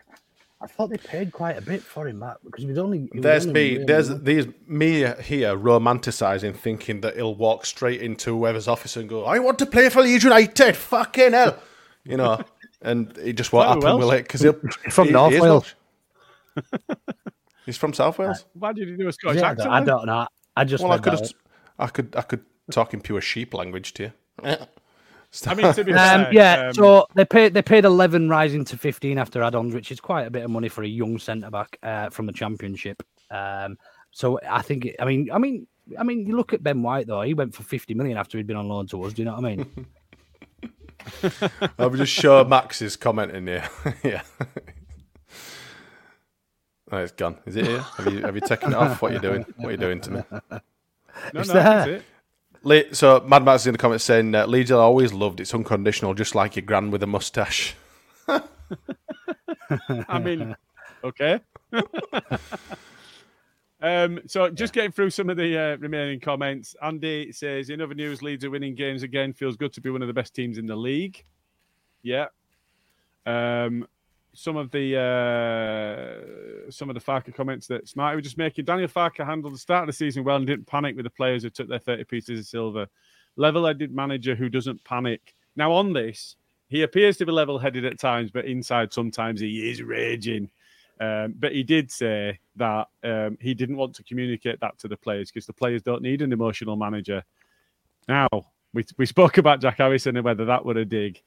I 0.66 0.68
thought 0.68 0.90
they 0.90 0.96
paid 0.96 1.30
quite 1.32 1.56
a 1.56 1.60
bit 1.62 1.80
for 1.80 2.08
him 2.08 2.18
back 2.18 2.38
because 2.44 2.62
he 2.64 2.68
was 2.68 2.76
only. 2.78 3.08
he 3.12 3.18
was 3.18 3.22
There's 3.22 3.46
only 3.46 3.54
me. 3.54 3.72
really 3.74 3.84
There's 3.84 4.08
young. 4.08 4.24
there's 4.24 4.46
me 4.66 4.92
here 5.22 5.56
romanticizing, 5.56 6.56
thinking 6.56 7.02
that 7.02 7.14
he'll 7.14 7.36
walk 7.36 7.64
straight 7.64 8.02
into 8.02 8.36
whoever's 8.36 8.66
office 8.66 8.96
and 8.96 9.08
go, 9.08 9.24
"I 9.24 9.38
want 9.38 9.58
to 9.60 9.66
play 9.66 9.88
for 9.90 10.02
Leeds 10.02 10.24
United." 10.24 10.74
Fucking 10.76 11.32
hell, 11.32 11.56
you 12.04 12.16
know. 12.16 12.40
And 12.82 13.16
it 13.18 13.32
just 13.34 13.52
won't 13.52 13.68
Is 13.78 13.82
that 13.82 13.86
happen, 13.88 14.00
will 14.00 14.08
Welsh? 14.08 14.20
it? 14.20 14.22
Because 14.24 14.40
he'll 14.42 14.52
from 14.90 15.06
he- 15.06 15.12
North 15.12 15.32
he 15.32 15.40
Wales. 15.40 15.74
He's 17.66 17.76
from 17.76 17.92
South 17.94 18.18
Wales. 18.18 18.40
Uh, 18.42 18.44
why 18.54 18.72
did 18.72 18.88
he 18.88 18.96
do 18.96 19.08
a 19.08 19.12
Scottish 19.12 19.40
Yeah, 19.40 19.48
I 19.48 19.50
accent? 19.52 19.68
don't, 19.70 19.82
I 19.82 19.84
don't 19.84 20.06
know. 20.06 20.26
I 20.56 20.64
just 20.64 20.82
Well, 20.84 20.92
I 20.92 20.98
could 20.98 21.14
have. 21.14 21.32
I 21.78 21.86
could, 21.88 22.14
I 22.16 22.22
could 22.22 22.44
talk 22.70 22.92
in 22.94 23.00
pure 23.00 23.20
sheep 23.20 23.54
language 23.54 23.92
to 23.94 24.12
you. 24.44 24.56
I 25.47 25.55
mean, 25.55 25.72
to 25.72 25.85
be 25.85 25.93
Um, 25.93 26.27
yeah, 26.33 26.68
um, 26.68 26.74
so 26.74 27.07
they 27.14 27.24
paid 27.24 27.55
they 27.55 27.62
paid 27.62 27.85
eleven, 27.85 28.29
rising 28.29 28.64
to 28.66 28.79
fifteen 28.79 29.18
after 29.18 29.43
add-ons, 29.43 29.74
which 29.74 29.91
is 29.91 30.01
quite 30.01 30.27
a 30.27 30.31
bit 30.31 30.45
of 30.45 30.51
money 30.51 30.68
for 30.68 30.83
a 30.83 30.89
young 30.89 31.18
centre 31.18 31.51
back 31.51 31.79
uh, 31.83 32.11
from 32.11 32.27
the 32.27 32.33
Championship. 32.33 33.03
Um, 33.31 33.77
so 34.11 34.41
I 34.49 34.62
think, 34.62 34.87
it, 34.87 34.97
I 34.99 35.05
mean, 35.05 35.31
I 35.33 35.39
mean, 35.39 35.66
I 35.99 36.03
mean, 36.03 36.27
you 36.27 36.37
look 36.37 36.53
at 36.53 36.62
Ben 36.62 36.83
White 36.83 37.07
though; 37.07 37.22
he 37.22 37.35
went 37.35 37.55
for 37.55 37.62
fifty 37.62 37.95
million 37.95 38.16
after 38.16 38.39
he'd 38.39 38.47
been 38.47 38.57
on 38.57 38.68
loan 38.68 38.87
to 38.89 39.03
us. 39.05 39.12
Do 39.12 39.22
you 39.22 39.27
know 39.27 39.35
what 39.35 39.45
I 39.45 39.57
mean? 39.57 39.87
I'll 41.79 41.91
just 41.91 42.12
sure 42.12 42.45
Max 42.45 42.83
is 42.83 42.97
commenting 42.97 43.47
here. 43.47 43.68
yeah. 44.03 44.22
Oh, 46.91 46.99
it's 46.99 47.12
gone. 47.12 47.39
Is 47.47 47.57
it 47.57 47.66
here? 47.66 47.81
Have 47.81 48.12
you 48.12 48.20
have 48.22 48.35
you 48.35 48.41
taken 48.41 48.72
it 48.72 48.77
off? 48.77 49.03
What 49.03 49.11
are 49.11 49.14
you 49.14 49.20
doing? 49.20 49.45
What 49.57 49.68
are 49.68 49.72
you 49.72 49.77
doing 49.77 50.01
to 50.03 50.11
me? 50.11 50.22
no, 50.31 50.61
it's 51.35 51.49
no, 51.49 51.55
there. 51.55 51.62
that's 51.62 51.89
it. 51.89 52.05
So 52.92 53.20
Mad 53.20 53.44
Max 53.44 53.62
is 53.62 53.68
in 53.68 53.72
the 53.72 53.78
comments 53.78 54.04
saying 54.04 54.34
uh, 54.34 54.44
Leeds 54.46 54.72
are 54.72 54.80
always 54.80 55.12
loved. 55.12 55.40
It's 55.40 55.54
unconditional, 55.54 56.14
just 56.14 56.34
like 56.34 56.56
your 56.56 56.64
gran 56.64 56.90
with 56.90 57.02
a 57.02 57.06
mustache. 57.06 57.76
I 58.28 60.18
mean, 60.18 60.56
okay. 61.04 61.38
um, 63.80 64.18
so 64.26 64.50
just 64.50 64.72
getting 64.72 64.90
through 64.90 65.10
some 65.10 65.30
of 65.30 65.36
the 65.36 65.56
uh, 65.56 65.76
remaining 65.76 66.18
comments. 66.18 66.74
Andy 66.82 67.30
says, 67.30 67.70
in 67.70 67.80
other 67.80 67.94
news, 67.94 68.20
Leeds 68.20 68.44
are 68.44 68.50
winning 68.50 68.74
games 68.74 69.04
again. 69.04 69.32
Feels 69.32 69.56
good 69.56 69.72
to 69.74 69.80
be 69.80 69.90
one 69.90 70.02
of 70.02 70.08
the 70.08 70.14
best 70.14 70.34
teams 70.34 70.58
in 70.58 70.66
the 70.66 70.76
league. 70.76 71.24
Yeah. 72.02 72.26
Um, 73.26 73.86
some 74.37 74.57
of 74.57 74.70
the 74.70 74.97
uh, 76.68 76.70
some 76.70 76.91
of 76.91 76.95
the 76.95 77.01
Farke 77.01 77.34
comments 77.34 77.66
that 77.68 77.89
Smarty 77.89 78.16
was 78.16 78.24
just 78.24 78.39
making. 78.39 78.66
Daniel 78.66 78.89
Farke 78.89 79.24
handled 79.24 79.55
the 79.55 79.59
start 79.59 79.84
of 79.84 79.87
the 79.87 79.93
season 79.93 80.24
well 80.24 80.37
and 80.37 80.47
didn't 80.47 80.66
panic 80.66 80.95
with 80.95 81.05
the 81.05 81.11
players 81.11 81.43
who 81.43 81.51
took 81.51 81.68
their 81.68 81.78
30 81.78 82.05
pieces 82.05 82.39
of 82.41 82.47
silver. 82.47 82.87
Level-headed 83.37 83.95
manager 83.95 84.34
who 84.34 84.49
doesn't 84.49 84.84
panic. 84.84 85.34
Now 85.57 85.72
on 85.72 85.93
this, 85.93 86.37
he 86.68 86.82
appears 86.82 87.16
to 87.16 87.26
be 87.26 87.32
level-headed 87.32 87.84
at 87.84 87.99
times, 87.99 88.30
but 88.30 88.45
inside 88.45 88.93
sometimes 88.93 89.41
he 89.41 89.70
is 89.70 89.82
raging. 89.82 90.51
Um, 91.01 91.34
but 91.39 91.53
he 91.53 91.62
did 91.62 91.91
say 91.91 92.39
that 92.57 92.89
um, 93.05 93.39
he 93.41 93.55
didn't 93.55 93.76
want 93.76 93.95
to 93.97 94.05
communicate 94.05 94.61
that 94.61 94.78
to 94.78 94.89
the 94.89 94.97
players 94.97 95.30
because 95.30 95.47
the 95.47 95.53
players 95.53 95.82
don't 95.82 96.03
need 96.03 96.22
an 96.22 96.32
emotional 96.32 96.76
manager. 96.76 97.24
Now 98.07 98.28
we 98.74 98.84
we 98.99 99.07
spoke 99.07 99.39
about 99.39 99.61
Jack 99.61 99.78
Harrison 99.78 100.16
and 100.16 100.24
whether 100.24 100.45
that 100.45 100.64
were 100.64 100.78
a 100.78 100.84
dig. 100.84 101.22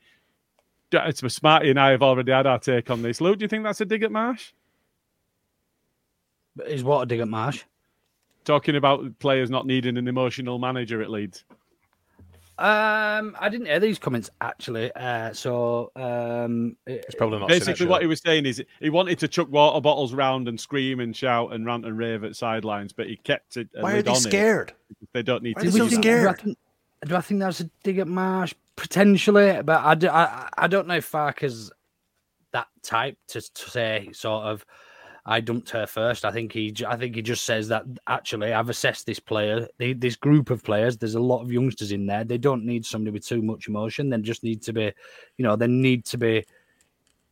It's 0.91 1.33
Smarty 1.33 1.69
and 1.69 1.79
I 1.79 1.91
have 1.91 2.01
already 2.01 2.31
had 2.31 2.47
our 2.47 2.59
take 2.59 2.89
on 2.89 3.01
this. 3.01 3.21
Luke, 3.21 3.37
do 3.39 3.43
you 3.43 3.47
think 3.49 3.63
that's 3.63 3.81
a 3.81 3.85
dig 3.85 4.03
at 4.03 4.11
Marsch? 4.11 4.53
Is 6.65 6.83
what 6.83 7.01
a 7.01 7.05
dig 7.05 7.19
at 7.19 7.27
Marsch? 7.27 7.63
Talking 8.45 8.75
about 8.75 9.19
players 9.19 9.49
not 9.49 9.65
needing 9.65 9.97
an 9.97 10.07
emotional 10.07 10.59
manager 10.59 11.01
at 11.01 11.09
Leeds. 11.09 11.45
Um, 12.57 13.37
I 13.39 13.47
didn't 13.47 13.67
hear 13.67 13.79
these 13.79 13.97
comments 13.99 14.29
actually. 14.41 14.91
Uh, 14.93 15.31
so 15.31 15.91
um, 15.95 16.75
It's 16.85 17.15
probably 17.15 17.39
not 17.39 17.47
Basically, 17.47 17.85
what 17.85 18.01
he 18.01 18.07
was 18.07 18.19
saying 18.19 18.45
is 18.45 18.61
he 18.81 18.89
wanted 18.89 19.17
to 19.19 19.29
chuck 19.29 19.49
water 19.49 19.79
bottles 19.79 20.13
round 20.13 20.49
and 20.49 20.59
scream 20.59 20.99
and 20.99 21.15
shout 21.15 21.53
and 21.53 21.65
rant 21.65 21.85
and 21.85 21.97
rave 21.97 22.25
at 22.25 22.35
sidelines, 22.35 22.91
but 22.91 23.07
he 23.07 23.15
kept 23.15 23.55
it. 23.55 23.69
a 23.75 23.81
Why 23.81 23.93
are 23.93 24.01
they 24.01 24.09
on 24.11 24.17
it 24.17 24.21
scared? 24.21 24.73
because 24.89 25.07
They 25.13 25.23
don't 25.23 25.41
need 25.41 25.55
Why 25.55 25.61
to 25.63 25.67
are 25.69 25.71
they 25.71 25.77
do 25.79 25.89
so 25.89 25.95
that. 25.95 26.01
Scared? 26.01 26.55
Do 27.05 27.15
I 27.15 27.21
think 27.21 27.39
that's 27.39 27.61
a 27.61 27.69
dig 27.83 27.99
at 27.99 28.07
Marsch? 28.07 28.53
Potentially, 28.75 29.61
but 29.61 29.83
I, 29.83 29.95
do, 29.95 30.07
I, 30.07 30.47
I 30.57 30.67
don't 30.67 30.87
know 30.87 30.95
if 30.95 31.05
Farke's 31.05 31.69
that 32.53 32.67
type 32.81 33.17
to, 33.27 33.41
to 33.41 33.69
say 33.69 34.09
sort 34.13 34.45
of 34.45 34.65
I 35.25 35.41
dumped 35.41 35.69
her 35.71 35.85
first. 35.85 36.25
I 36.25 36.31
think 36.31 36.51
he 36.51 36.73
I 36.87 36.95
think 36.95 37.15
he 37.15 37.21
just 37.21 37.45
says 37.45 37.67
that 37.67 37.83
actually 38.07 38.53
I've 38.53 38.69
assessed 38.69 39.05
this 39.05 39.19
player, 39.19 39.67
this 39.77 40.15
group 40.15 40.49
of 40.49 40.63
players. 40.63 40.97
There's 40.97 41.15
a 41.15 41.19
lot 41.19 41.41
of 41.41 41.51
youngsters 41.51 41.91
in 41.91 42.07
there. 42.07 42.23
They 42.23 42.37
don't 42.37 42.65
need 42.65 42.85
somebody 42.85 43.11
with 43.11 43.27
too 43.27 43.41
much 43.41 43.67
emotion. 43.67 44.09
They 44.09 44.17
just 44.19 44.43
need 44.43 44.61
to 44.63 44.73
be, 44.73 44.91
you 45.37 45.43
know, 45.43 45.55
they 45.55 45.67
need 45.67 46.05
to 46.05 46.17
be 46.17 46.43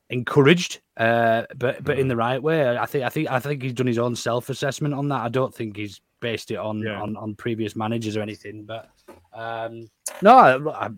encouraged, 0.10 0.80
uh, 0.98 1.44
but 1.58 1.84
but 1.84 2.00
in 2.00 2.08
the 2.08 2.16
right 2.16 2.42
way. 2.42 2.78
I 2.78 2.86
think 2.86 3.04
I 3.04 3.10
think 3.10 3.30
I 3.30 3.40
think 3.40 3.62
he's 3.62 3.74
done 3.74 3.88
his 3.88 3.98
own 3.98 4.16
self 4.16 4.50
assessment 4.50 4.94
on 4.94 5.10
that. 5.10 5.22
I 5.22 5.30
don't 5.30 5.54
think 5.54 5.76
he's 5.76 6.02
based 6.20 6.52
it 6.52 6.58
on 6.58 6.80
Yeah. 6.80 7.02
on, 7.02 7.16
on 7.18 7.36
previous 7.36 7.76
managers 7.76 8.18
or 8.18 8.22
anything. 8.22 8.66
But 8.66 8.90
um, 9.34 9.90
no, 10.22 10.36
I, 10.36 10.88
I, 10.88 10.90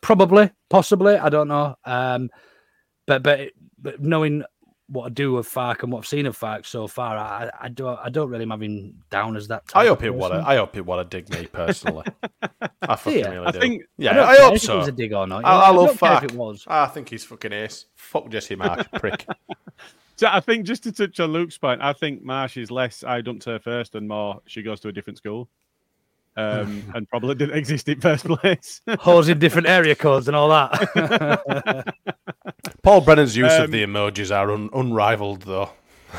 probably, 0.00 0.50
possibly, 0.70 1.16
I 1.16 1.28
don't 1.28 1.48
know. 1.48 1.76
Um, 1.84 2.30
but 3.06 3.22
but 3.22 3.50
but 3.78 4.00
knowing 4.00 4.44
what 4.88 5.06
I 5.06 5.08
do 5.08 5.36
of 5.38 5.46
Fark 5.46 5.82
and 5.82 5.90
what 5.92 5.98
I've 6.00 6.06
seen 6.06 6.26
of 6.26 6.36
Fark 6.36 6.64
so 6.66 6.86
far, 6.86 7.16
I, 7.16 7.50
I 7.60 7.68
don't 7.68 7.98
I 8.02 8.10
don't 8.10 8.28
really 8.28 8.46
have 8.46 8.62
him 8.62 9.02
down 9.10 9.36
as 9.36 9.48
that. 9.48 9.62
I 9.74 9.86
hope 9.86 10.00
of 10.00 10.04
it 10.04 10.14
want 10.14 10.32
to. 10.34 10.38
person. 10.40 10.50
I 10.50 10.56
hope 10.56 10.76
it 10.76 10.84
want 10.86 11.10
to 11.10 11.16
dig 11.16 11.30
me 11.30 11.46
personally. 11.46 12.04
I 12.82 12.96
fucking 12.96 13.18
Yeah, 13.20 13.28
really 13.30 13.46
I 13.46 13.50
do. 13.50 13.60
think- 13.60 13.82
yeah, 13.96 14.10
I 14.10 14.14
don't 14.14 14.28
I, 14.28 14.36
care 14.36 14.44
hope 14.44 14.54
if 14.56 14.62
it 14.62 14.66
so. 14.66 14.78
was 14.78 14.88
a 14.88 14.92
dig 14.92 15.12
or 15.14 15.26
not, 15.26 15.44
I, 15.44 15.50
yeah. 15.50 15.56
I 15.56 15.66
I 15.66 15.70
love 15.70 15.86
don't 15.86 15.94
if 15.94 15.98
Fark. 15.98 16.24
it 16.24 16.32
was. 16.32 16.64
I 16.68 16.86
think 16.86 17.08
he's 17.08 17.24
fucking 17.24 17.52
ace. 17.52 17.86
Fuck 17.94 18.28
Jesse 18.30 18.56
Marsch, 18.56 18.86
prick. 19.00 19.26
So 20.16 20.28
I 20.30 20.40
think 20.40 20.64
just 20.66 20.84
to 20.84 20.92
touch 20.92 21.18
on 21.18 21.32
Luke's 21.32 21.58
point, 21.58 21.80
I 21.82 21.92
think 21.92 22.22
Marsch 22.24 22.56
is 22.60 22.70
less 22.70 23.02
I 23.02 23.20
dumped 23.20 23.44
her 23.46 23.58
first 23.58 23.94
and 23.94 24.06
more 24.06 24.40
she 24.46 24.62
goes 24.62 24.80
to 24.80 24.88
a 24.88 24.92
different 24.92 25.16
school. 25.18 25.48
Um, 26.36 26.82
and 26.94 27.08
probably 27.08 27.34
didn't 27.36 27.56
exist 27.56 27.88
in 27.88 28.00
first 28.00 28.24
place. 28.24 28.80
Holes 28.98 29.28
in 29.28 29.38
different 29.38 29.68
area 29.68 29.94
codes 29.94 30.26
and 30.28 30.36
all 30.36 30.48
that. 30.48 31.94
Paul 32.82 33.00
Brennan's 33.02 33.36
use 33.36 33.52
Um, 33.52 33.62
of 33.64 33.70
the 33.70 33.84
emojis 33.84 34.34
are 34.34 34.50
un- 34.52 34.70
unrivaled, 34.72 35.42
though. 35.42 35.70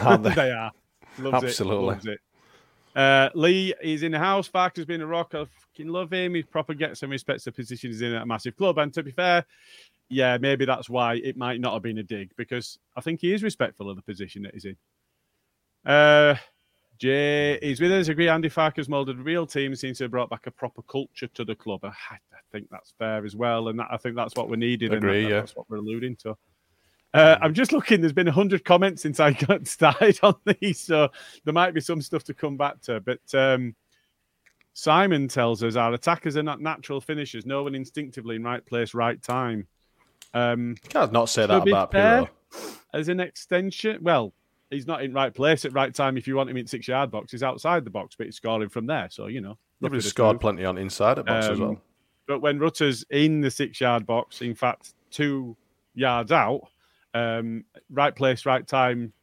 Aren't 0.01 0.24
they? 0.24 0.34
they 0.34 0.51
are. 0.51 0.72
Loves 1.20 1.43
it, 1.43 1.47
Absolutely. 1.47 1.86
loves 1.86 2.05
it. 2.05 2.20
Uh, 2.95 3.30
Lee 3.36 3.74
is 3.82 4.03
in 4.03 4.13
the 4.13 4.20
house. 4.20 4.47
Farke's 4.47 4.86
been 4.86 5.01
a 5.01 5.05
rock. 5.07 5.34
I 5.36 5.45
fucking 5.45 5.88
love 5.89 6.11
him. 6.13 6.34
He 6.34 6.43
proper 6.43 6.74
gets 6.74 7.03
and 7.03 7.11
respects 7.11 7.43
the 7.43 7.51
position 7.51 7.89
he's 7.89 8.01
in 8.01 8.13
at 8.13 8.22
a 8.22 8.26
massive 8.26 8.55
club. 8.55 8.78
And 8.78 8.93
to 8.93 9.03
be 9.03 9.11
fair, 9.11 9.45
yeah, 10.07 10.38
maybe 10.38 10.63
that's 10.66 10.89
why 10.89 11.16
it 11.16 11.36
might 11.36 11.59
not 11.59 11.74
have 11.74 11.84
been 11.84 11.97
a 11.97 12.03
dig 12.03 12.32
because 12.38 12.78
I 12.95 13.01
think 13.01 13.20
he 13.20 13.34
is 13.34 13.43
respectful 13.43 13.89
of 13.89 13.97
the 13.97 14.01
position 14.01 14.43
that 14.43 14.53
he's 14.53 14.66
in. 14.66 14.78
Uh, 15.86 16.36
Jay 16.97 17.53
is 17.61 17.81
with 17.81 17.91
us. 17.91 18.07
Agree, 18.07 18.29
Andy 18.29 18.49
Farke's 18.49 18.87
moulded 18.87 19.19
a 19.19 19.21
real 19.21 19.45
team 19.45 19.75
seems 19.75 19.97
to 19.97 20.05
have 20.05 20.11
brought 20.11 20.29
back 20.29 20.47
a 20.47 20.51
proper 20.51 20.81
culture 20.83 21.27
to 21.27 21.43
the 21.43 21.55
club. 21.55 21.81
I, 21.83 21.89
I 21.89 22.17
think 22.51 22.69
that's 22.69 22.93
fair 22.97 23.25
as 23.25 23.35
well, 23.35 23.67
and 23.67 23.79
that, 23.79 23.87
I 23.91 23.97
think 23.97 24.15
that's 24.15 24.35
what 24.35 24.49
we 24.49 24.57
needed. 24.57 24.93
and 24.93 25.03
Agree, 25.03 25.23
that- 25.23 25.29
yeah. 25.29 25.39
that's 25.41 25.55
what 25.55 25.69
we're 25.69 25.77
alluding 25.77 26.15
to. 26.17 26.37
Uh, 27.13 27.37
I'm 27.41 27.53
just 27.53 27.71
looking. 27.71 28.01
There's 28.01 28.11
been 28.11 28.27
hundred 28.27 28.65
comments 28.65 29.01
since 29.01 29.21
I 29.21 29.31
got 29.31 29.65
started 29.69 30.19
on 30.21 30.35
these, 30.59 30.81
so 30.81 31.09
there 31.45 31.53
might 31.53 31.73
be 31.73 31.79
some 31.79 32.01
stuff 32.01 32.25
to 32.25 32.33
come 32.33 32.57
back 32.57 32.81
to. 32.81 32.99
But 32.99 33.21
um, 33.33 33.73
Simon 34.73 35.29
tells 35.29 35.63
us 35.63 35.77
our 35.77 35.93
attackers 35.93 36.35
are 36.35 36.43
not 36.43 36.59
natural 36.59 36.99
finishers. 36.99 37.45
No 37.45 37.63
one 37.63 37.73
instinctively 37.73 38.35
in 38.35 38.43
right 38.43 38.65
place, 38.65 38.93
right 38.93 39.21
time. 39.21 39.65
Um, 40.33 40.75
Can't 40.89 41.13
not 41.13 41.29
say 41.29 41.45
that 41.45 41.65
about 41.65 41.93
fair, 41.93 42.23
Pirlo. 42.51 42.77
As 42.93 43.07
an 43.07 43.21
extension, 43.21 43.99
well, 44.01 44.33
he's 44.70 44.88
not 44.88 45.03
in 45.03 45.13
right 45.13 45.34
place 45.34 45.66
at 45.66 45.74
right 45.74 45.93
time. 45.93 46.18
If 46.18 46.28
you 46.28 46.36
want 46.36 46.49
him 46.49 46.57
in 46.57 46.68
six 46.68 46.88
yard 46.88 47.11
box, 47.11 47.32
he's 47.32 47.43
outside 47.43 47.86
the 47.86 47.89
box, 47.91 48.16
but 48.18 48.26
he's 48.28 48.36
scoring 48.36 48.70
from 48.70 48.86
there. 48.88 49.07
So 49.09 49.28
you 49.28 49.41
know, 49.41 49.57
They've 49.82 49.91
look 49.91 49.93
at 49.99 50.03
the 50.03 50.09
scored 50.09 50.36
two. 50.36 50.39
plenty 50.39 50.66
on 50.66 50.78
inside 50.78 51.20
at 51.20 51.26
box 51.26 51.45
as 51.47 51.59
Um, 51.59 51.59
well. 51.59 51.82
But 52.28 52.39
when 52.41 52.57
Rutter's 52.59 53.05
in 53.11 53.41
the 53.41 53.51
six 53.51 53.80
yard 53.80 54.05
box, 54.05 54.41
in 54.41 54.55
fact, 54.55 54.93
two 55.11 55.55
yards 55.93 56.32
out, 56.32 56.61
um, 57.13 57.63
right 57.91 58.16
place, 58.16 58.45
right 58.45 58.66
time 58.68 59.13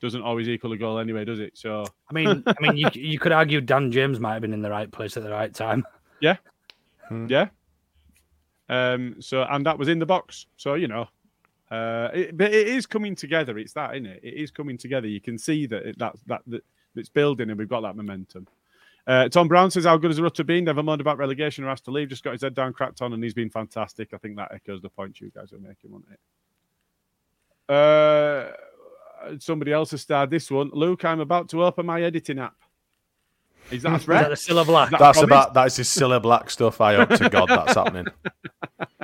doesn't 0.00 0.22
always 0.22 0.48
equal 0.48 0.72
a 0.72 0.76
goal 0.76 0.98
anyway, 0.98 1.24
does 1.24 1.40
it? 1.40 1.56
So 1.58 1.84
I 2.10 2.12
mean, 2.14 2.42
I 2.46 2.54
mean, 2.60 2.76
you, 2.76 2.88
you 2.94 3.18
could 3.18 3.32
argue 3.32 3.60
Dan 3.60 3.90
James 3.92 4.20
might 4.20 4.34
have 4.34 4.42
been 4.42 4.52
in 4.52 4.62
the 4.62 4.70
right 4.70 4.90
place 4.90 5.16
at 5.16 5.22
the 5.24 5.30
right 5.30 5.52
time. 5.54 5.84
yeah, 6.20 6.36
yeah. 7.28 7.48
Um, 8.68 9.16
so 9.20 9.42
and 9.44 9.64
that 9.66 9.78
was 9.78 9.88
in 9.88 9.98
the 9.98 10.06
box. 10.06 10.46
So 10.56 10.74
you 10.74 10.88
know, 10.88 11.08
uh, 11.70 12.08
it, 12.14 12.36
but 12.36 12.52
it 12.52 12.68
is 12.68 12.86
coming 12.86 13.14
together. 13.14 13.58
It's 13.58 13.72
that, 13.74 13.94
isn't 13.94 14.06
it? 14.06 14.20
It 14.22 14.34
is 14.34 14.50
coming 14.50 14.78
together. 14.78 15.06
You 15.06 15.20
can 15.20 15.38
see 15.38 15.66
that 15.66 15.86
it, 15.86 15.98
that 15.98 16.14
that 16.26 16.42
that 16.46 16.64
it's 16.96 17.08
building, 17.08 17.50
and 17.50 17.58
we've 17.58 17.68
got 17.68 17.82
that 17.82 17.96
momentum. 17.96 18.46
Uh, 19.06 19.28
Tom 19.28 19.48
Brown 19.48 19.70
says, 19.70 19.84
"How 19.84 19.96
good 19.96 20.10
has 20.10 20.20
Rutter 20.20 20.44
been? 20.44 20.64
Never 20.64 20.82
mind 20.82 21.00
about 21.00 21.18
relegation 21.18 21.64
or 21.64 21.70
asked 21.70 21.84
to 21.86 21.90
leave. 21.90 22.08
Just 22.08 22.24
got 22.24 22.32
his 22.32 22.42
head 22.42 22.54
down, 22.54 22.72
cracked 22.72 23.00
on, 23.02 23.12
and 23.12 23.22
he's 23.22 23.34
been 23.34 23.50
fantastic. 23.50 24.12
I 24.12 24.18
think 24.18 24.36
that 24.36 24.52
echoes 24.52 24.82
the 24.82 24.88
point 24.90 25.20
you 25.20 25.30
guys 25.34 25.52
are 25.52 25.58
making, 25.58 25.90
wasn't 25.90 26.12
it?" 26.12 27.74
Uh, 27.74 28.52
somebody 29.38 29.72
else 29.72 29.90
has 29.90 30.02
starred 30.02 30.30
this 30.30 30.50
one. 30.50 30.70
Luke, 30.72 31.04
I'm 31.04 31.20
about 31.20 31.48
to 31.50 31.64
open 31.64 31.86
my 31.86 32.02
editing 32.02 32.38
app. 32.38 32.54
Is 33.70 33.82
that 33.82 33.92
a 33.92 33.96
Is 33.96 34.04
threat? 34.04 34.22
that 34.22 34.32
a 34.32 34.34
Cilla 34.34 34.64
Black? 34.64 34.90
That 34.90 35.00
That's 35.00 35.18
promise? 35.18 35.28
about 35.28 35.54
that's 35.54 35.76
his 35.76 35.88
Cilla 35.88 36.20
Black 36.20 36.48
stuff. 36.50 36.80
I 36.80 36.94
hope 36.96 37.10
to 37.10 37.28
God 37.28 37.48
that's 37.48 37.74
happening. 37.74 38.06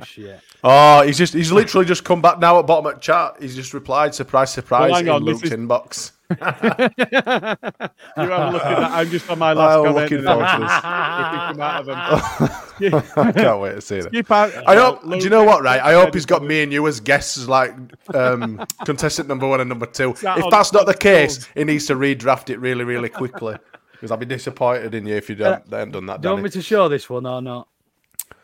Oh 0.00 0.04
shit! 0.04 0.40
Oh, 0.64 1.02
he's 1.02 1.18
just 1.18 1.34
he's 1.34 1.52
literally 1.52 1.86
just 1.86 2.04
come 2.04 2.20
back 2.22 2.38
now 2.38 2.58
at 2.58 2.66
bottom 2.66 2.86
of 2.86 3.00
chat. 3.00 3.36
He's 3.40 3.54
just 3.54 3.74
replied, 3.74 4.14
surprise, 4.14 4.52
surprise, 4.52 4.90
Well, 4.92 5.00
in 5.00 5.08
on, 5.08 5.24
this 5.24 5.42
Luke's 5.42 5.44
is- 5.44 5.52
inbox. 5.58 6.12
You 8.18 8.24
have 8.24 8.48
a 8.48 8.50
look 8.52 8.64
at 8.64 8.78
that. 8.80 8.90
I'm 8.92 9.10
just 9.10 9.30
on 9.30 9.38
my 9.38 9.52
last 9.52 9.86
I'm 9.86 9.94
looking 9.94 10.22
forward 10.22 10.46
to 10.46 10.58
we 10.58 10.66
can 10.66 10.80
come 10.80 11.60
out 11.60 11.80
of 11.80 11.86
them. 11.86 13.02
I 13.16 13.32
can't 13.32 13.60
wait 13.60 13.74
to 13.76 13.80
see 13.80 14.00
that. 14.00 14.64
I 14.66 14.76
hope. 14.76 15.08
Do 15.08 15.16
you 15.16 15.30
know 15.30 15.44
what? 15.44 15.62
Right. 15.62 15.80
I 15.80 15.94
hope 15.94 16.14
he's 16.14 16.26
got 16.26 16.42
me 16.42 16.62
and 16.62 16.72
you 16.72 16.86
as 16.86 17.00
guests, 17.00 17.46
like 17.48 17.74
um, 18.14 18.64
contestant 18.84 19.28
number 19.28 19.48
one 19.48 19.60
and 19.60 19.68
number 19.68 19.86
two. 19.86 20.14
Sat 20.16 20.38
If 20.38 20.50
that's 20.50 20.72
not 20.72 20.86
the 20.86 20.94
case, 20.94 21.46
he 21.54 21.64
needs 21.64 21.86
to 21.86 21.94
redraft 21.94 22.50
it 22.50 22.58
really, 22.58 22.84
really 22.84 23.08
quickly. 23.08 23.56
Because 23.92 24.10
I'll 24.10 24.18
be 24.18 24.26
disappointed 24.26 24.94
in 24.94 25.06
you 25.06 25.16
if 25.16 25.28
you 25.28 25.34
don't, 25.34 25.68
they 25.68 25.78
haven't 25.78 25.92
done 25.92 26.06
that. 26.06 26.20
Do 26.20 26.28
you 26.28 26.32
want 26.34 26.44
me 26.44 26.50
to 26.50 26.62
show 26.62 26.88
this 26.88 27.08
one 27.10 27.26
or 27.26 27.42
not? 27.42 27.68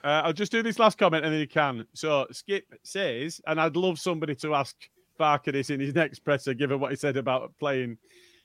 Uh, 0.05 0.21
I'll 0.27 0.35
just 0.35 0.53
do 0.53 0.63
this 0.63 0.79
last 0.79 0.99
comment 0.99 1.25
and 1.25 1.33
then 1.33 1.41
you 1.41 1.49
can. 1.49 1.87
So 1.95 2.27
Skip 2.31 2.67
says, 2.83 3.41
and 3.47 3.59
I'd 3.59 3.75
love 3.75 3.99
somebody 3.99 4.35
to 4.37 4.55
ask 4.55 4.77
Farke 5.19 5.51
this 5.51 5.71
in 5.71 5.81
his 5.81 5.95
next 5.95 6.19
presser, 6.19 6.53
given 6.53 6.79
what 6.79 6.91
he 6.91 6.97
said 6.97 7.17
about 7.17 7.55
playing 7.59 7.97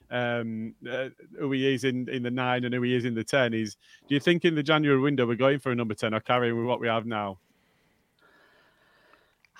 um, 0.09 0.73
uh, 0.89 1.09
who 1.37 1.51
he 1.51 1.73
is 1.73 1.83
in, 1.83 2.07
in 2.07 2.23
the 2.23 2.31
nine 2.31 2.63
and 2.63 2.73
who 2.73 2.81
he 2.83 2.95
is 2.95 3.03
in 3.03 3.13
the 3.13 3.25
ten. 3.25 3.53
Is 3.53 3.75
do 4.07 4.15
you 4.15 4.21
think 4.21 4.45
in 4.45 4.55
the 4.55 4.63
January 4.63 4.99
window 4.99 5.27
we're 5.27 5.35
going 5.35 5.59
for 5.59 5.71
a 5.71 5.75
number 5.75 5.93
ten 5.93 6.13
or 6.13 6.21
carrying 6.21 6.57
with 6.57 6.65
what 6.65 6.79
we 6.79 6.87
have 6.87 7.05
now? 7.05 7.37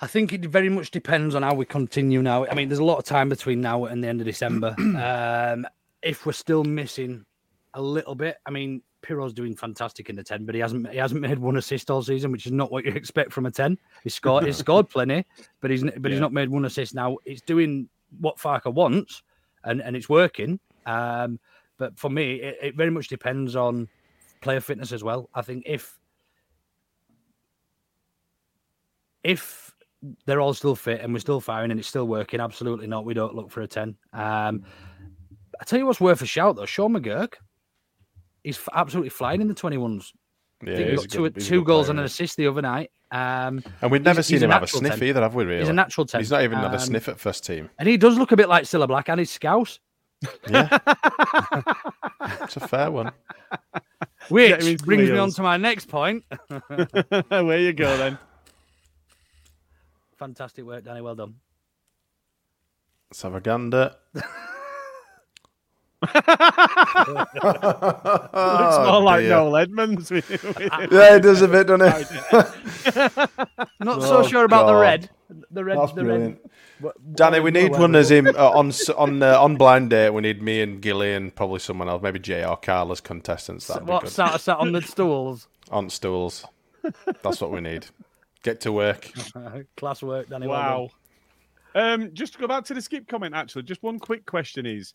I 0.00 0.06
think 0.06 0.32
it 0.32 0.46
very 0.46 0.70
much 0.70 0.90
depends 0.90 1.34
on 1.34 1.42
how 1.42 1.52
we 1.52 1.66
continue 1.66 2.22
now. 2.22 2.46
I 2.46 2.54
mean, 2.54 2.70
there's 2.70 2.78
a 2.78 2.84
lot 2.84 2.96
of 2.96 3.04
time 3.04 3.28
between 3.28 3.60
now 3.60 3.84
and 3.84 4.02
the 4.02 4.08
end 4.08 4.22
of 4.22 4.26
December. 4.26 4.74
um, 4.78 5.66
if 6.02 6.24
we're 6.24 6.32
still 6.32 6.64
missing 6.64 7.26
a 7.74 7.82
little 7.82 8.14
bit, 8.14 8.38
I 8.46 8.50
mean, 8.50 8.82
Piroe's 9.02 9.32
doing 9.32 9.54
fantastic 9.54 10.10
in 10.10 10.16
the 10.16 10.22
ten, 10.22 10.44
but 10.44 10.54
he 10.54 10.60
hasn't 10.60 10.90
he 10.90 10.98
hasn't 10.98 11.20
made 11.20 11.38
one 11.38 11.56
assist 11.56 11.90
all 11.90 12.02
season, 12.02 12.32
which 12.32 12.46
is 12.46 12.52
not 12.52 12.70
what 12.70 12.84
you 12.84 12.92
expect 12.94 13.32
from 13.32 13.46
a 13.46 13.50
ten. 13.50 13.78
He's 14.02 14.14
scored 14.14 14.44
he's 14.44 14.56
scored 14.58 14.88
plenty, 14.88 15.24
but 15.60 15.70
he's 15.70 15.84
but 15.98 16.10
he's 16.10 16.20
not 16.20 16.32
made 16.32 16.48
one 16.48 16.64
assist. 16.64 16.94
Now 16.94 17.18
it's 17.24 17.42
doing 17.42 17.88
what 18.20 18.38
Farke 18.38 18.72
wants, 18.72 19.22
and 19.64 19.80
and 19.80 19.96
it's 19.96 20.08
working. 20.08 20.60
Um, 20.86 21.38
but 21.78 21.98
for 21.98 22.10
me, 22.10 22.34
it, 22.34 22.58
it 22.62 22.76
very 22.76 22.90
much 22.90 23.08
depends 23.08 23.56
on 23.56 23.88
player 24.40 24.60
fitness 24.60 24.92
as 24.92 25.02
well. 25.02 25.28
I 25.34 25.42
think 25.42 25.64
if 25.66 25.98
if 29.22 29.74
they're 30.24 30.40
all 30.40 30.54
still 30.54 30.74
fit 30.74 31.00
and 31.00 31.12
we're 31.12 31.18
still 31.18 31.40
firing 31.40 31.70
and 31.70 31.78
it's 31.78 31.88
still 31.88 32.06
working, 32.06 32.40
absolutely 32.40 32.86
not. 32.86 33.04
We 33.04 33.14
don't 33.14 33.34
look 33.34 33.50
for 33.50 33.60
a 33.60 33.66
10. 33.66 33.96
Um, 34.14 34.64
I 35.60 35.64
tell 35.64 35.78
you 35.78 35.84
what's 35.84 36.00
worth 36.00 36.22
a 36.22 36.26
shout 36.26 36.56
though, 36.56 36.64
Sean 36.64 36.94
McGurk. 36.94 37.34
He's 38.44 38.58
absolutely 38.72 39.10
flying 39.10 39.40
in 39.40 39.48
the 39.48 39.54
21s. 39.54 40.12
Yeah, 40.62 40.72
I 40.72 40.76
think 40.76 40.86
he 40.86 40.90
he's 40.90 40.96
got 41.00 41.04
a 41.04 41.08
two, 41.08 41.18
good- 41.22 41.34
he's 41.36 41.48
two 41.48 41.64
goals 41.64 41.86
player, 41.86 41.90
and 41.92 41.98
an 42.00 42.04
assist 42.06 42.36
the 42.36 42.46
other 42.46 42.62
night. 42.62 42.90
Um, 43.10 43.62
And 43.80 43.90
we've 43.90 44.02
never 44.02 44.22
seen 44.22 44.42
him 44.42 44.50
have 44.50 44.62
a 44.62 44.66
sniff 44.66 44.98
10. 44.98 45.08
either, 45.08 45.20
have 45.22 45.34
we? 45.34 45.44
Really? 45.44 45.60
He's 45.60 45.68
a 45.68 45.72
natural 45.72 46.06
10. 46.06 46.20
He's 46.20 46.30
not 46.30 46.42
even 46.42 46.58
had 46.58 46.70
a 46.70 46.74
Um, 46.74 46.78
sniff 46.78 47.08
at 47.08 47.18
first 47.18 47.44
team. 47.44 47.70
And 47.78 47.88
he 47.88 47.96
does 47.96 48.16
look 48.18 48.30
a 48.32 48.36
bit 48.36 48.48
like 48.48 48.64
Cilla 48.64 48.86
Black 48.86 49.08
and 49.08 49.18
his 49.18 49.30
scouse. 49.30 49.80
Yeah, 50.48 50.78
it's 52.42 52.56
a 52.56 52.68
fair 52.68 52.90
one. 52.90 53.10
Which 54.28 54.50
Get 54.50 54.60
him 54.62 54.68
into 54.68 54.84
brings 54.84 55.10
me 55.10 55.16
on 55.16 55.30
to 55.30 55.42
my 55.42 55.56
next 55.56 55.86
point. 55.88 56.24
Where 57.28 57.58
you 57.58 57.72
go 57.72 57.96
then? 57.96 58.18
Fantastic 60.18 60.64
work, 60.66 60.84
Danny. 60.84 61.00
Well 61.00 61.14
done. 61.14 61.36
Let's 63.10 63.22
have 63.22 63.34
a 63.34 63.40
gander. 63.40 63.94
Looks 66.02 66.14
more 67.44 69.02
like 69.02 69.20
dear. 69.20 69.30
Noel 69.30 69.56
Edmonds. 69.56 70.10
with- 70.10 70.28
with- 70.42 70.58
Yeah, 70.92 71.16
it 71.16 71.20
does 71.22 71.42
a 71.42 71.48
bit, 71.48 71.66
doesn't 71.66 71.86
it? 71.86 72.08
Not 73.80 74.02
so 74.02 74.18
Oh, 74.18 74.26
sure 74.26 74.44
about 74.44 74.66
the 74.66 74.74
red. 74.74 75.10
The 75.50 75.64
red. 75.64 75.78
That's 75.78 75.92
the 75.92 76.02
brilliant. 76.02 76.40
red. 76.42 76.50
what- 76.80 77.14
Danny, 77.16 77.40
we 77.40 77.50
need 77.50 77.72
one 77.72 77.94
as 77.94 78.10
him 78.10 78.26
uh, 78.28 78.50
on 78.50 78.72
on 78.96 79.22
uh, 79.22 79.38
on 79.40 79.56
blind 79.56 79.90
date. 79.90 80.10
We 80.10 80.22
need 80.22 80.42
me 80.42 80.60
and 80.62 80.80
Gilly 80.80 81.12
and 81.14 81.34
probably 81.34 81.58
someone 81.60 81.88
else, 81.88 82.02
maybe 82.02 82.18
Jay 82.18 82.44
or 82.44 82.56
Carl 82.56 82.90
as 82.92 83.00
contestants. 83.00 83.66
That'd 83.66 83.86
be 83.86 83.90
What 83.92 84.04
good. 84.04 84.12
sat, 84.12 84.40
sat 84.40 84.56
on 84.58 84.72
the 84.72 84.82
stools? 84.82 85.46
On 85.70 85.88
stools. 85.88 86.44
That's 87.22 87.40
what 87.40 87.52
we 87.52 87.60
need. 87.60 87.86
Get 88.42 88.60
to 88.62 88.72
work. 88.72 89.08
Class 89.76 90.02
work, 90.02 90.28
Danny. 90.28 90.48
well. 90.48 90.90
Wow. 91.76 91.92
Um, 91.94 92.12
just 92.12 92.32
to 92.32 92.40
go 92.40 92.48
back 92.48 92.64
to 92.64 92.74
the 92.74 92.82
skip 92.82 93.06
comment, 93.06 93.36
actually, 93.36 93.62
just 93.62 93.80
one 93.84 94.00
quick 94.00 94.26
question 94.26 94.66
is: 94.66 94.92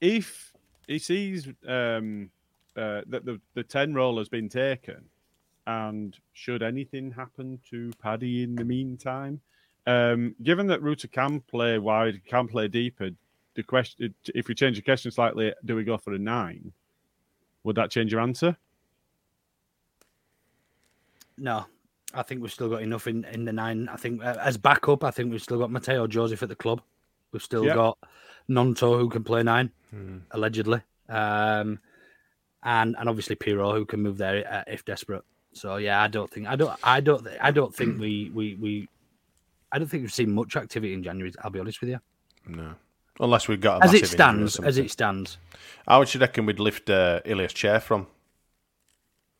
if 0.00 0.52
he 0.86 0.98
sees 0.98 1.48
um, 1.66 2.30
uh, 2.76 3.02
that 3.06 3.24
the 3.24 3.40
the 3.54 3.62
ten 3.62 3.94
roll 3.94 4.18
has 4.18 4.28
been 4.28 4.48
taken, 4.48 5.04
and 5.66 6.16
should 6.32 6.62
anything 6.62 7.10
happen 7.12 7.60
to 7.70 7.90
Paddy 8.02 8.42
in 8.42 8.54
the 8.54 8.64
meantime, 8.64 9.40
um, 9.86 10.34
given 10.42 10.66
that 10.68 10.82
Rutter 10.82 11.08
can 11.08 11.40
play 11.40 11.78
wide, 11.78 12.20
can 12.26 12.48
play 12.48 12.68
deeper, 12.68 13.10
the 13.54 13.62
question, 13.62 14.14
if 14.34 14.48
we 14.48 14.54
change 14.54 14.76
the 14.76 14.82
question 14.82 15.10
slightly, 15.10 15.52
do 15.64 15.76
we 15.76 15.84
go 15.84 15.96
for 15.96 16.14
a 16.14 16.18
nine? 16.18 16.72
Would 17.64 17.76
that 17.76 17.90
change 17.90 18.12
your 18.12 18.20
answer? 18.20 18.56
No, 21.36 21.66
I 22.14 22.22
think 22.22 22.42
we've 22.42 22.52
still 22.52 22.68
got 22.68 22.82
enough 22.82 23.06
in, 23.06 23.24
in 23.24 23.44
the 23.44 23.52
nine. 23.52 23.88
I 23.88 23.96
think 23.96 24.22
uh, 24.22 24.36
as 24.40 24.56
backup, 24.56 25.04
I 25.04 25.10
think 25.10 25.30
we've 25.30 25.42
still 25.42 25.58
got 25.58 25.70
Mateo 25.70 26.06
Joseph 26.06 26.42
at 26.42 26.48
the 26.48 26.56
club. 26.56 26.82
We've 27.32 27.42
still 27.42 27.64
Yep. 27.64 27.74
got 27.74 27.98
Gnonto 28.48 28.98
who 28.98 29.08
can 29.08 29.22
play 29.24 29.42
nine, 29.42 29.70
Hmm. 29.90 30.18
allegedly, 30.32 30.80
um, 31.08 31.78
and 32.62 32.96
and 32.98 33.08
obviously 33.08 33.36
Piroe 33.36 33.74
who 33.74 33.84
can 33.86 34.00
move 34.02 34.18
there 34.18 34.44
uh, 34.52 34.64
if 34.66 34.84
desperate. 34.84 35.22
So 35.52 35.76
yeah, 35.76 36.02
I 36.02 36.08
don't 36.08 36.30
think 36.30 36.46
I 36.48 36.56
don't 36.56 36.78
I 36.82 37.00
don't 37.00 37.26
I 37.40 37.50
don't 37.50 37.74
think 37.74 37.98
we 38.00 38.30
we 38.34 38.54
we 38.56 38.88
I 39.72 39.78
don't 39.78 39.88
think 39.88 40.02
we've 40.02 40.12
seen 40.12 40.32
much 40.32 40.56
activity 40.56 40.92
in 40.94 41.02
January. 41.02 41.32
I'll 41.42 41.50
be 41.50 41.60
honest 41.60 41.80
with 41.80 41.90
you. 41.90 42.00
No, 42.46 42.74
unless 43.20 43.46
we've 43.48 43.60
got 43.60 43.80
a 43.82 43.84
As 43.84 43.94
it 43.94 44.02
massive 44.02 44.20
injury 44.20 44.44
or 44.44 44.48
stands, 44.48 44.60
as 44.68 44.78
it 44.78 44.90
stands, 44.90 45.38
I 45.86 45.98
would 45.98 46.12
you 46.12 46.20
reckon 46.20 46.46
we'd 46.46 46.58
lift 46.60 46.90
uh, 46.90 47.20
Ilias 47.24 47.52
Chair 47.52 47.78
from? 47.80 48.06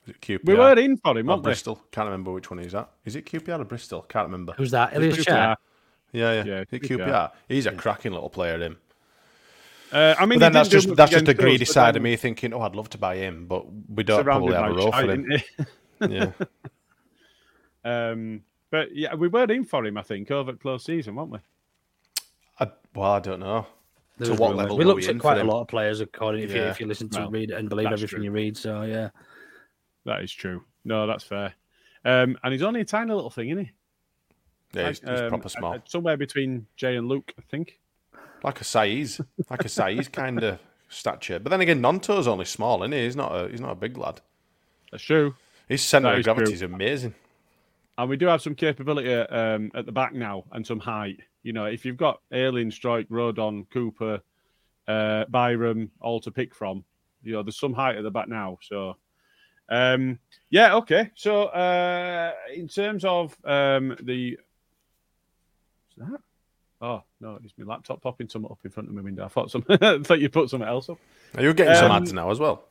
Is 0.07 0.11
it 0.14 0.20
QPR? 0.20 0.41
We 0.45 0.55
were 0.55 0.78
in 0.78 0.97
for 0.97 1.16
him, 1.18 1.28
or 1.28 1.32
weren't 1.34 1.43
we? 1.43 1.49
Bristol. 1.49 1.82
Can't 1.93 2.07
remember 2.07 2.32
which 2.32 2.51
one 2.51 2.59
he's 2.61 2.74
at. 2.74 2.91
Is 3.05 3.16
it 3.16 3.26
QPR 3.26 3.61
or 3.61 3.64
Bristol? 3.64 4.03
Can't 4.03 4.26
remember. 4.26 4.55
who's 4.57 4.70
that? 4.70 4.91
It's 4.91 4.97
Ilias 4.97 5.14
Bristol. 5.16 5.34
Chair. 5.34 5.57
Yeah, 6.13 6.43
yeah. 6.43 6.45
Yeah, 6.45 6.65
QPR. 6.65 6.99
QPR. 6.99 7.31
He's 7.49 7.67
a 7.67 7.73
cracking 7.73 8.13
little 8.13 8.31
player, 8.31 8.59
him. 8.59 8.79
Uh, 9.93 10.15
I 10.19 10.27
mean, 10.27 10.37
he 10.37 10.41
then 10.41 10.53
that's 10.53 10.69
just 10.69 10.95
that's 10.95 11.11
just 11.11 11.25
the 11.25 11.33
against 11.33 11.41
us, 11.41 11.45
greedy 11.45 11.65
side 11.65 11.97
of 11.97 12.03
me 12.03 12.15
thinking, 12.17 12.53
oh, 12.53 12.61
I'd 12.61 12.77
love 12.77 12.91
to 12.91 12.99
buy 12.99 13.17
him, 13.17 13.47
but 13.47 13.67
we 13.89 14.05
don't 14.05 14.23
surrounded 14.23 14.53
probably 14.53 14.55
have 14.55 14.71
a 14.71 14.75
role 14.75 14.93
for 14.93 15.11
him. 15.11 15.33
yeah. 16.09 16.33
Um, 17.85 18.43
but 18.71 18.95
yeah, 18.95 19.15
we 19.15 19.27
were 19.27 19.45
in 19.45 19.65
for 19.65 19.85
him, 19.85 19.97
I 19.97 20.03
think, 20.03 20.31
over 20.31 20.53
at 20.53 20.61
close 20.61 20.85
season, 20.85 21.17
weren't 21.17 21.31
we? 21.31 21.39
I, 22.61 22.71
well, 22.95 23.13
I 23.13 23.21
don't 23.21 23.41
know. 23.41 23.67
There 24.19 24.29
to 24.29 24.41
what 24.41 24.55
level 24.55 24.77
we 24.77 24.85
looked 24.85 25.05
in 25.05 25.17
at 25.17 25.23
quite 25.23 25.39
a 25.39 25.45
lot 25.45 25.63
of 25.63 25.69
players 25.69 26.01
according 26.01 26.43
if 26.43 26.53
you 26.55 26.61
if 26.61 26.79
you 26.79 26.87
listen 26.87 27.09
to 27.11 27.21
Well, 27.21 27.31
read 27.31 27.51
and 27.51 27.69
believe 27.69 27.87
everything 27.87 28.09
true. 28.09 28.25
you 28.25 28.31
read. 28.31 28.57
So 28.57 28.83
yeah. 28.83 29.09
That 30.05 30.23
is 30.23 30.33
true. 30.33 30.63
No, 30.85 31.07
that's 31.07 31.25
fair. 31.25 31.55
Um, 32.05 32.39
and 32.43 32.53
he's 32.53 32.63
only 32.63 32.81
a 32.81 32.85
tiny 32.85 33.13
little 33.13 33.31
thing, 33.31 33.51
isn't 33.51 33.65
he? 33.67 33.73
Yeah, 34.73 34.89
he's, 34.89 35.01
he's 35.01 35.09
um, 35.09 35.29
proper 35.29 35.49
small. 35.49 35.79
somewhere 35.85 36.16
between 36.16 36.66
Jay 36.77 36.97
and 36.97 37.09
Luke, 37.09 37.33
I 37.39 37.43
think. 37.51 37.79
Like 38.43 38.61
a 38.61 38.64
Saiz. 38.64 39.25
Like 39.51 39.64
a 39.64 39.68
Saiz 39.68 40.11
kind 40.11 40.43
of 40.43 40.59
stature. 40.89 41.39
But 41.39 41.51
then 41.51 41.61
again, 41.61 41.83
Gnonto's 41.83 42.27
only 42.27 42.45
small, 42.45 42.83
isn't 42.83 42.93
he? 42.93 43.05
He's 43.05 43.16
not 43.16 43.35
a, 43.35 43.49
he's 43.49 43.61
not 43.61 43.73
a 43.73 43.77
big 43.77 43.97
lad. 43.97 44.21
That's 44.91 45.03
true. 45.03 45.35
His 45.68 45.83
centre 45.83 46.09
of 46.09 46.25
gravity 46.25 46.47
true. 46.47 46.55
is 46.55 46.62
amazing. 46.62 47.14
And 47.99 48.09
we 48.09 48.16
do 48.16 48.27
have 48.27 48.43
some 48.43 48.55
capability 48.55 49.12
um, 49.12 49.71
at 49.75 49.87
the 49.87 49.93
back 49.93 50.14
now 50.14 50.45
and 50.53 50.66
some 50.66 50.81
height. 50.81 51.21
You 51.43 51.53
know, 51.53 51.66
if 51.66 51.85
you've 51.85 51.97
got 51.97 52.21
Ayling, 52.33 52.71
Struijk, 52.71 53.09
Rodon, 53.09 53.66
Cooper, 53.71 54.21
uh, 54.89 55.25
Byram, 55.29 55.91
all 56.01 56.21
to 56.21 56.31
pick 56.31 56.55
from, 56.55 56.85
you 57.23 57.33
know, 57.33 57.43
there's 57.43 57.59
some 57.59 57.75
height 57.75 57.97
at 57.97 58.03
the 58.03 58.11
back 58.11 58.29
now. 58.29 58.59
So, 58.62 58.97
um, 59.68 60.18
yeah, 60.49 60.75
okay. 60.77 61.11
So, 61.14 61.45
uh, 61.45 62.33
in 62.55 62.68
terms 62.68 63.05
of 63.05 63.37
um, 63.45 63.97
the. 64.03 64.39
What's 66.01 66.13
that? 66.13 66.21
Oh, 66.83 67.03
no, 67.21 67.39
it's 67.45 67.53
my 67.59 67.67
laptop 67.67 68.01
popping 68.01 68.29
something 68.29 68.51
up 68.51 68.59
in 68.65 68.71
front 68.71 68.89
of 68.89 68.95
my 68.95 69.03
window. 69.03 69.25
I 69.25 69.29
thought, 69.29 69.51
some, 69.51 69.65
I 69.69 69.99
thought 70.03 70.21
you 70.21 70.31
put 70.31 70.49
something 70.49 70.69
else 70.69 70.89
up. 70.89 70.99
Are 71.37 71.43
you 71.43 71.53
getting 71.53 71.75
some 71.75 71.91
Um, 71.91 72.03
ads 72.03 72.13
now 72.13 72.31
as 72.31 72.39
well? 72.39 72.63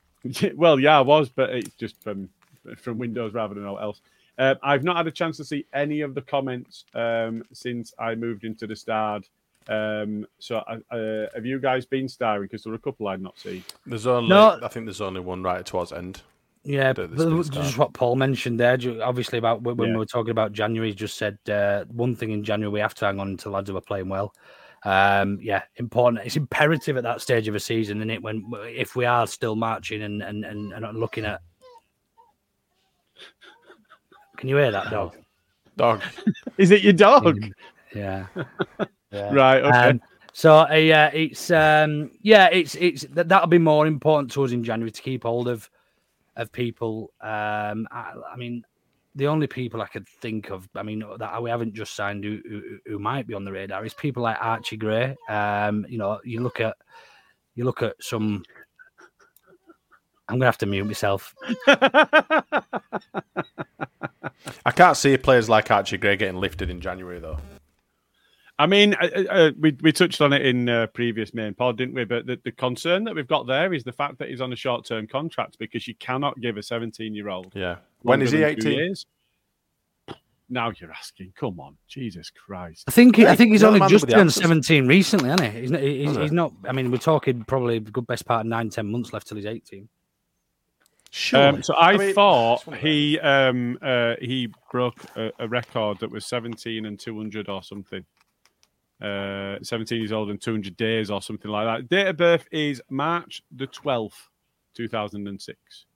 well, 0.54 0.78
yeah, 0.78 0.98
I 0.98 1.00
was, 1.00 1.28
but 1.28 1.50
it's 1.50 1.74
just 1.74 2.00
from 2.02 2.28
from 2.76 2.98
Windows 2.98 3.32
rather 3.32 3.54
than 3.54 3.64
all 3.64 3.78
else. 3.78 4.00
Uh, 4.38 4.54
I've 4.62 4.84
not 4.84 4.96
had 4.96 5.06
a 5.06 5.10
chance 5.10 5.36
to 5.38 5.44
see 5.44 5.64
any 5.72 6.02
of 6.02 6.14
the 6.14 6.20
comments 6.20 6.84
um, 6.94 7.42
since 7.52 7.94
I 7.98 8.14
moved 8.14 8.44
into 8.44 8.66
the 8.66 8.76
Stard. 8.76 9.26
Um, 9.68 10.26
so, 10.38 10.62
I- 10.68 10.94
uh, 10.94 11.26
have 11.34 11.46
you 11.46 11.58
guys 11.58 11.86
been 11.86 12.08
starring? 12.08 12.42
Because 12.42 12.62
there 12.64 12.70
were 12.70 12.76
a 12.76 12.80
couple 12.80 13.08
I'd 13.08 13.22
not 13.22 13.38
seen. 13.38 13.64
There's 13.86 14.06
only, 14.06 14.28
No. 14.28 14.58
I 14.62 14.68
think 14.68 14.86
there's 14.86 15.00
only 15.00 15.20
one 15.20 15.42
right 15.42 15.64
towards 15.64 15.92
end. 15.92 16.20
Yeah, 16.68 16.92
but 16.92 17.16
just 17.50 17.78
what 17.78 17.94
Paul 17.94 18.16
mentioned 18.16 18.60
there, 18.60 18.78
obviously 19.02 19.38
about 19.38 19.62
when 19.62 19.78
Yeah. 19.78 19.92
we 19.94 19.96
were 19.96 20.04
talking 20.04 20.32
about 20.32 20.52
January, 20.52 20.90
he 20.90 20.94
just 20.94 21.16
said 21.16 21.38
uh, 21.48 21.86
one 21.86 22.14
thing 22.14 22.30
in 22.30 22.44
January 22.44 22.70
we 22.70 22.80
have 22.80 22.94
to 22.96 23.06
hang 23.06 23.18
on 23.18 23.38
to 23.38 23.48
lads 23.48 23.70
who 23.70 23.76
are 23.78 23.80
playing 23.80 24.10
well. 24.10 24.34
Um, 24.84 25.38
yeah, 25.40 25.62
important. 25.76 26.26
It's 26.26 26.36
imperative 26.36 26.98
at 26.98 27.04
that 27.04 27.22
stage 27.22 27.48
of 27.48 27.54
a 27.54 27.60
season, 27.60 28.02
and 28.02 28.10
it 28.10 28.22
when 28.22 28.44
if 28.66 28.96
we 28.96 29.06
are 29.06 29.26
still 29.26 29.56
marching 29.56 30.02
and 30.02 30.22
and 30.22 30.44
and, 30.44 30.74
and 30.74 31.00
looking 31.00 31.24
at. 31.24 31.40
Can 34.36 34.50
you 34.50 34.56
hear 34.56 34.70
that 34.70 34.90
dog? 34.90 35.16
Dog. 35.78 36.02
Is 36.58 36.70
it 36.70 36.82
your 36.82 36.92
dog? 36.92 37.50
Yeah. 37.94 38.26
Yeah. 39.10 39.32
Right. 39.32 39.62
Okay. 39.62 39.88
Um, 39.88 40.02
so 40.34 40.68
uh, 40.68 40.74
yeah, 40.74 41.06
it's 41.14 41.50
um, 41.50 42.10
yeah, 42.20 42.50
it's 42.52 42.74
it's 42.74 43.04
that 43.12 43.30
that'll 43.30 43.48
be 43.48 43.56
more 43.56 43.86
important 43.86 44.30
to 44.32 44.44
us 44.44 44.52
in 44.52 44.62
January 44.62 44.90
to 44.90 45.00
keep 45.00 45.22
hold 45.22 45.48
of 45.48 45.70
of 46.38 46.50
people. 46.52 47.12
Um, 47.20 47.86
I, 47.90 48.14
I 48.32 48.36
mean, 48.36 48.64
the 49.14 49.26
only 49.26 49.46
people 49.46 49.82
I 49.82 49.86
could 49.86 50.08
think 50.08 50.50
of, 50.50 50.66
I 50.74 50.82
mean, 50.82 51.04
that 51.18 51.42
we 51.42 51.50
haven't 51.50 51.74
just 51.74 51.94
signed 51.94 52.24
who, 52.24 52.40
who, 52.48 52.62
who 52.86 52.98
might 52.98 53.26
be 53.26 53.34
on 53.34 53.44
the 53.44 53.52
radar 53.52 53.84
is 53.84 53.92
people 53.92 54.22
like 54.22 54.38
Archie 54.40 54.78
Gray. 54.78 55.14
Um, 55.28 55.84
you 55.88 55.98
know, 55.98 56.20
you 56.24 56.40
look 56.40 56.60
at 56.60 56.76
you 57.54 57.64
look 57.64 57.82
at 57.82 57.96
some. 58.00 58.42
I'm 60.28 60.36
gonna 60.36 60.46
have 60.46 60.58
to 60.58 60.66
mute 60.66 60.84
myself. 60.84 61.34
I 61.66 62.42
can't 64.74 64.96
see 64.96 65.16
players 65.16 65.48
like 65.48 65.70
Archie 65.70 65.98
Gray 65.98 66.16
getting 66.16 66.36
lifted 66.36 66.70
in 66.70 66.80
January 66.80 67.18
though. 67.18 67.38
I 68.58 68.66
mean, 68.66 68.94
uh, 68.94 69.22
uh, 69.30 69.50
we 69.58 69.76
we 69.80 69.92
touched 69.92 70.20
on 70.20 70.32
it 70.32 70.44
in 70.44 70.68
uh, 70.68 70.88
previous 70.88 71.32
main 71.32 71.54
pod, 71.54 71.78
didn't 71.78 71.94
we? 71.94 72.04
But 72.04 72.26
the, 72.26 72.40
the 72.42 72.50
concern 72.50 73.04
that 73.04 73.14
we've 73.14 73.28
got 73.28 73.46
there 73.46 73.72
is 73.72 73.84
the 73.84 73.92
fact 73.92 74.18
that 74.18 74.28
he's 74.28 74.40
on 74.40 74.52
a 74.52 74.56
short 74.56 74.84
term 74.84 75.06
contract 75.06 75.58
because 75.58 75.86
you 75.86 75.94
cannot 75.94 76.40
give 76.40 76.56
a 76.56 76.62
17 76.62 77.14
year 77.14 77.28
old. 77.28 77.52
Yeah. 77.54 77.76
When 78.02 78.20
is 78.20 78.32
he 78.32 78.42
18? 78.42 78.94
Now 80.50 80.72
you're 80.76 80.90
asking. 80.90 81.34
Come 81.36 81.60
on, 81.60 81.76
Jesus 81.86 82.30
Christ! 82.30 82.84
I 82.88 82.90
think 82.90 83.18
I 83.18 83.36
think 83.36 83.52
he's 83.52 83.62
only 83.62 83.86
just 83.86 84.08
turned 84.08 84.32
17 84.32 84.88
recently, 84.88 85.28
hasn't 85.28 85.52
he? 85.52 85.60
He's 85.60 85.70
not, 85.70 85.80
he's, 85.82 86.16
he's 86.16 86.32
not. 86.32 86.52
I 86.66 86.72
mean, 86.72 86.90
we're 86.90 86.96
talking 86.96 87.44
probably 87.44 87.76
a 87.76 87.80
good 87.80 88.06
best 88.06 88.24
part 88.24 88.40
of 88.40 88.46
nine, 88.46 88.70
ten 88.70 88.90
months 88.90 89.12
left 89.12 89.28
till 89.28 89.36
he's 89.36 89.46
18. 89.46 89.88
Um, 91.32 91.62
so 91.62 91.74
I, 91.74 91.96
mean, 91.96 92.14
thought 92.14 92.58
it's 92.58 92.66
one 92.66 92.76
of 92.76 92.82
he 92.82 93.18
um, 93.20 93.78
uh, 93.80 94.14
he 94.20 94.52
broke 94.70 95.04
a, 95.16 95.32
a 95.38 95.48
record 95.48 95.98
that 96.00 96.10
was 96.10 96.26
17 96.26 96.84
and 96.84 96.98
200 96.98 97.48
or 97.48 97.62
something. 97.62 98.04
Uh, 99.00 99.58
17 99.62 99.98
years 99.98 100.10
old 100.10 100.28
and 100.28 100.40
200 100.40 100.76
days 100.76 101.08
or 101.08 101.22
something 101.22 101.50
like 101.50 101.66
that. 101.66 101.88
Date 101.88 102.08
of 102.08 102.16
birth 102.16 102.48
is 102.50 102.82
March 102.90 103.42
the 103.54 103.68
12th, 103.68 104.28
2006. 104.74 105.86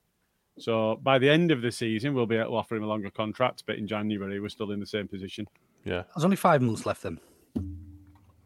So 0.59 0.99
by 1.01 1.19
the 1.19 1.29
end 1.29 1.51
of 1.51 1.61
the 1.61 1.71
season, 1.71 2.13
we'll 2.13 2.25
be 2.25 2.37
able 2.37 2.51
to 2.51 2.55
offer 2.55 2.75
him 2.75 2.83
a 2.83 2.87
longer 2.87 3.09
contract, 3.09 3.63
but 3.65 3.77
in 3.77 3.87
January, 3.87 4.39
we're 4.39 4.49
still 4.49 4.71
in 4.71 4.79
the 4.79 4.85
same 4.85 5.07
position. 5.07 5.47
Yeah. 5.83 6.03
There's 6.15 6.23
only 6.23 6.37
five 6.37 6.61
months 6.61 6.85
left 6.85 7.03
then. 7.03 7.19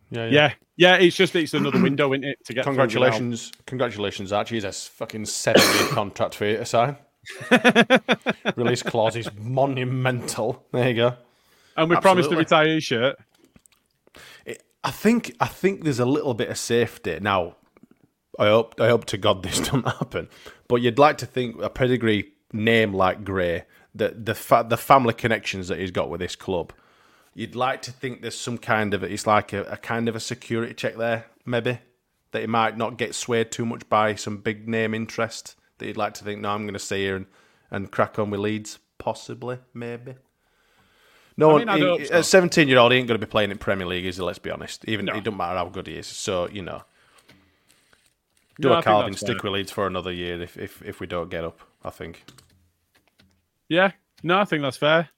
Yeah. 0.10 0.28
Yeah, 0.28 0.54
yeah, 0.78 0.96
it's 0.96 1.18
just 1.18 1.36
it's 1.36 1.54
another 1.54 1.82
window, 1.82 2.14
isn't 2.14 2.24
it, 2.24 2.44
to 2.46 2.54
get 2.54 2.64
Congratulations, 2.64 3.52
congratulations, 3.66 4.32
Archie. 4.32 4.56
He's 4.56 4.64
a 4.64 4.72
fucking 4.72 5.26
seven-year 5.26 5.88
contract 5.90 6.36
for 6.36 6.46
you 6.46 6.58
to 6.58 6.66
sign. 6.66 6.96
Release 8.56 8.84
clause 8.84 9.18
is 9.18 9.30
monumental. 9.38 10.66
There 10.72 10.88
you 10.88 10.96
go. 10.96 11.16
And 11.76 11.90
we 11.90 11.98
promised 11.98 12.30
to 12.30 12.38
Absolutely. 12.38 12.44
retire 12.44 12.68
his 12.76 12.84
shirt. 12.86 13.18
I 14.84 14.92
think 14.92 15.36
I 15.40 15.48
think 15.48 15.84
there's 15.84 16.00
a 16.00 16.06
little 16.06 16.34
bit 16.34 16.50
of 16.50 16.58
safety 16.58 17.20
now. 17.22 17.56
I 18.40 18.48
hope 18.48 18.80
I 18.80 18.88
hope 18.88 19.06
to 19.06 19.18
God 19.18 19.44
this 19.44 19.60
doesn't 19.68 19.88
happen. 19.88 20.30
But 20.68 20.78
you'd 20.78 21.00
like 21.00 21.18
to 21.20 21.26
think 21.26 21.62
a 21.62 21.70
pedigree 21.70 22.34
name 22.54 22.94
like 22.94 23.24
Gray, 23.24 23.64
the 23.94 24.10
the 24.10 24.36
fa- 24.36 24.66
the 24.68 24.78
family 24.78 25.14
connections 25.14 25.68
that 25.68 25.80
he's 25.80 25.92
got 25.92 26.10
with 26.10 26.20
this 26.20 26.36
club. 26.36 26.74
You'd 27.34 27.56
like 27.56 27.82
to 27.84 27.92
think 27.92 28.22
there's 28.22 28.38
some 28.38 28.58
kind 28.58 28.94
of 28.94 29.04
it's 29.04 29.28
like 29.28 29.54
a, 29.54 29.64
a 29.64 29.78
kind 29.78 30.10
of 30.10 30.16
a 30.16 30.20
security 30.20 30.74
check 30.74 30.98
there, 30.98 31.26
maybe 31.46 31.80
that 32.32 32.42
he 32.42 32.48
might 32.48 32.78
not 32.78 32.98
get 32.98 33.16
swayed 33.16 33.52
too 33.52 33.66
much 33.66 33.88
by 33.90 34.16
some 34.16 34.38
big 34.38 34.68
name 34.68 34.94
interest. 34.94 35.56
That 35.78 35.88
you'd 35.88 35.98
like 35.98 36.14
to 36.16 36.24
think, 36.24 36.42
no, 36.42 36.50
I'm 36.50 36.64
going 36.64 36.74
to 36.74 36.80
stay 36.80 37.02
here 37.02 37.16
and, 37.16 37.26
and 37.70 37.92
crack 37.92 38.18
on 38.18 38.32
with 38.32 38.40
Leeds, 38.40 38.80
possibly, 38.98 39.60
maybe. 39.74 40.16
No, 41.40 41.56
I 41.56 41.60
mean, 41.60 41.70
I'd 41.70 41.78
he- 41.80 41.86
hope 41.86 42.06
so. 42.06 42.18
a 42.20 42.24
17 42.24 42.68
year 42.68 42.80
old 42.80 42.92
he 42.92 42.98
ain't 42.98 43.08
going 43.08 43.20
to 43.20 43.26
be 43.26 43.30
playing 43.30 43.52
in 43.52 43.58
Premier 43.60 43.86
League, 43.88 44.06
is 44.06 44.18
he? 44.18 44.24
Let's 44.24 44.40
be 44.40 44.50
honest. 44.50 44.84
Even 44.88 45.06
No. 45.06 45.14
it 45.14 45.24
doesn't 45.24 45.38
matter 45.38 45.58
how 45.58 45.70
good 45.70 45.88
he 45.88 45.94
is. 45.96 46.08
So 46.08 46.48
you 46.50 46.64
know, 46.64 46.82
do 48.60 48.70
No, 48.70 48.74
I 48.74 48.80
a 48.80 48.82
think 48.82 48.84
Calvin, 48.86 49.12
that's 49.12 49.22
stick 49.22 49.44
with 49.44 49.54
Leeds 49.54 49.72
for 49.72 49.86
another 49.88 50.12
year 50.12 50.42
if, 50.42 50.58
if 50.58 50.82
if 50.84 51.00
we 51.00 51.08
don't 51.08 51.30
get 51.30 51.44
up. 51.44 51.60
I 51.84 51.90
think. 51.92 52.24
Yeah, 53.70 53.92
no, 54.24 54.40
I 54.40 54.46
think 54.46 54.64
that's 54.64 54.78
fair. 54.78 55.10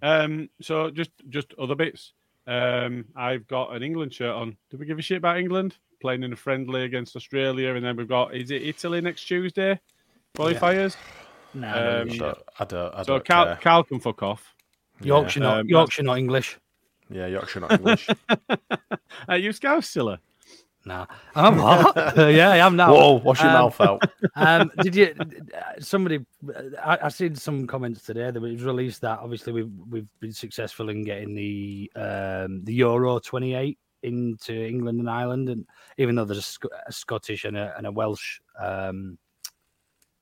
Um, 0.00 0.48
so 0.60 0.90
just 0.90 1.10
just 1.28 1.52
other 1.58 1.74
bits. 1.74 2.12
Um, 2.46 3.04
I've 3.14 3.46
got 3.46 3.74
an 3.76 3.82
England 3.82 4.14
shirt 4.14 4.34
on. 4.34 4.56
Did 4.70 4.80
we 4.80 4.86
give 4.86 4.98
a 4.98 5.02
shit 5.02 5.18
about 5.18 5.38
England 5.38 5.76
playing 6.00 6.22
in 6.22 6.32
a 6.32 6.36
friendly 6.36 6.84
against 6.84 7.14
Australia? 7.14 7.74
And 7.74 7.84
then 7.84 7.96
we've 7.96 8.08
got 8.08 8.34
is 8.34 8.50
it 8.50 8.62
Italy 8.62 9.00
next 9.02 9.24
Tuesday? 9.24 9.78
Qualifiers. 10.36 10.96
No, 11.54 11.68
Um, 11.68 12.10
I 12.10 12.16
don't. 12.16 12.38
I 12.60 12.64
don't, 12.64 12.94
I 12.94 13.02
so 13.02 13.12
don't 13.14 13.24
Cal, 13.24 13.44
care. 13.46 13.56
Cal 13.56 13.82
can 13.84 14.00
fuck 14.00 14.22
off. 14.22 14.54
Yorkshire, 15.02 15.40
not 15.40 15.60
Um, 15.60 15.68
Yorkshire, 15.68 16.02
not 16.02 16.18
English. 16.18 16.58
Yeah, 17.10 17.26
Yorkshire 17.26 17.60
not 17.60 17.72
English. 17.72 18.08
Are 19.28 19.38
you 19.38 19.52
Scouse 19.52 19.86
Cilla? 19.92 20.18
No, 20.84 21.06
I'm 21.34 21.58
what? 21.58 21.94
yeah, 22.16 22.50
I 22.50 22.56
am 22.58 22.76
now. 22.76 22.92
Whoa, 22.94 23.12
wash 23.14 23.40
your 23.40 23.48
Um, 23.48 23.54
mouth 23.54 23.80
out. 23.80 24.02
um, 24.36 24.70
did 24.80 24.94
you? 24.94 25.14
Somebody, 25.80 26.24
I, 26.82 26.98
I 27.02 27.08
seen 27.08 27.34
some 27.34 27.66
comments 27.66 28.02
today 28.04 28.30
that 28.30 28.36
it 28.36 28.40
was 28.40 28.62
released 28.62 29.00
that 29.02 29.18
obviously 29.18 29.52
we've 29.52 29.70
we've 29.90 30.06
been 30.20 30.32
successful 30.32 30.88
in 30.88 31.04
getting 31.04 31.34
the 31.34 31.90
um, 31.96 32.64
the 32.64 32.72
Euro 32.74 33.18
28 33.18 33.78
into 34.04 34.54
England 34.54 35.00
and 35.00 35.10
Ireland, 35.10 35.48
and 35.48 35.66
even 35.98 36.14
though 36.14 36.24
there's 36.24 36.38
a, 36.38 36.42
Sc- 36.42 36.64
a 36.86 36.92
Scottish 36.92 37.44
and 37.44 37.56
a, 37.56 37.74
and 37.76 37.86
a 37.86 37.92
Welsh 37.92 38.40
um, 38.58 39.18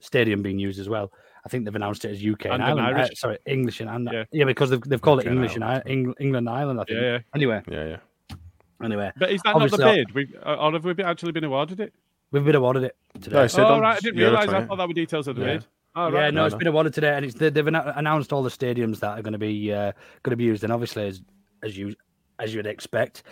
stadium 0.01 0.43
being 0.43 0.59
used 0.59 0.81
as 0.81 0.89
well, 0.89 1.13
I 1.47 1.49
think 1.49 1.65
they've 1.65 1.75
announced 1.77 2.05
it 2.05 2.11
as 2.11 2.19
UK 2.19 2.47
and, 2.47 2.55
And 2.61 2.81
an 2.81 2.85
Ireland. 2.85 3.11
uh, 3.13 3.15
sorry, 3.15 3.39
English 3.47 3.81
and, 3.81 3.89
and 3.89 4.09
Yeah. 4.13 4.25
yeah. 4.33 4.45
because 4.45 4.71
they've, 4.71 4.81
they've 4.83 5.01
called 5.01 5.21
UK 5.21 5.27
it 5.27 5.29
and 5.29 5.37
English 5.37 5.55
and 5.55 5.65
I, 5.65 5.81
Eng- 5.87 6.15
England 6.19 6.49
and 6.49 6.51
Ireland. 6.51 6.81
I 6.81 6.85
think. 6.85 7.01
Yeah, 7.01 7.13
yeah. 7.13 7.19
Anyway, 7.37 7.63
Yeah, 7.71 7.85
yeah. 7.85 8.37
anyway, 8.83 9.13
But 9.17 9.31
is 9.31 9.41
that 9.43 9.53
not 9.53 9.63
Obviously, 9.63 9.85
the 9.85 10.05
bid? 10.07 10.15
We 10.15 10.35
or 10.45 10.73
have 10.73 10.85
we 10.85 11.05
actually 11.05 11.33
been 11.33 11.45
awarded 11.45 11.79
it? 11.81 11.95
we've 12.33 12.45
been 12.45 12.57
awarded 12.57 12.83
it 12.83 12.97
today. 13.23 13.37
No, 13.37 13.43
I 13.43 13.77
oh 13.77 13.81
right, 13.81 13.97
I 13.97 14.01
didn't 14.01 14.19
realise. 14.19 14.41
I 14.43 14.47
28. 14.47 14.67
thought 14.69 14.77
that 14.79 14.89
were 14.89 14.95
details 14.95 15.29
of 15.29 15.37
the 15.37 15.43
Yeah. 15.43 15.53
bid. 15.55 15.67
Oh, 15.95 16.09
yeah, 16.09 16.31
no, 16.31 16.31
no, 16.31 16.45
it's 16.47 16.53
no. 16.55 16.59
been 16.59 16.67
awarded 16.67 16.93
today, 16.93 17.15
and 17.15 17.25
it's 17.25 17.35
they, 17.37 17.49
they've 17.49 17.67
announced 17.67 18.33
all 18.33 18.43
the 18.43 18.51
stadiums 18.51 18.99
that 19.01 19.19
are 19.19 19.23
going 19.23 19.33
to 19.33 19.39
be 19.39 19.73
uh, 19.73 19.93
going 20.25 20.33
to 20.33 20.37
be 20.37 20.45
used, 20.45 20.65
and 20.65 20.73
obviously, 20.73 21.07
as 21.07 21.23
as 21.63 21.79
you 21.79 21.95
as 22.41 22.53
you'd 22.53 22.67
expect, 22.67 23.23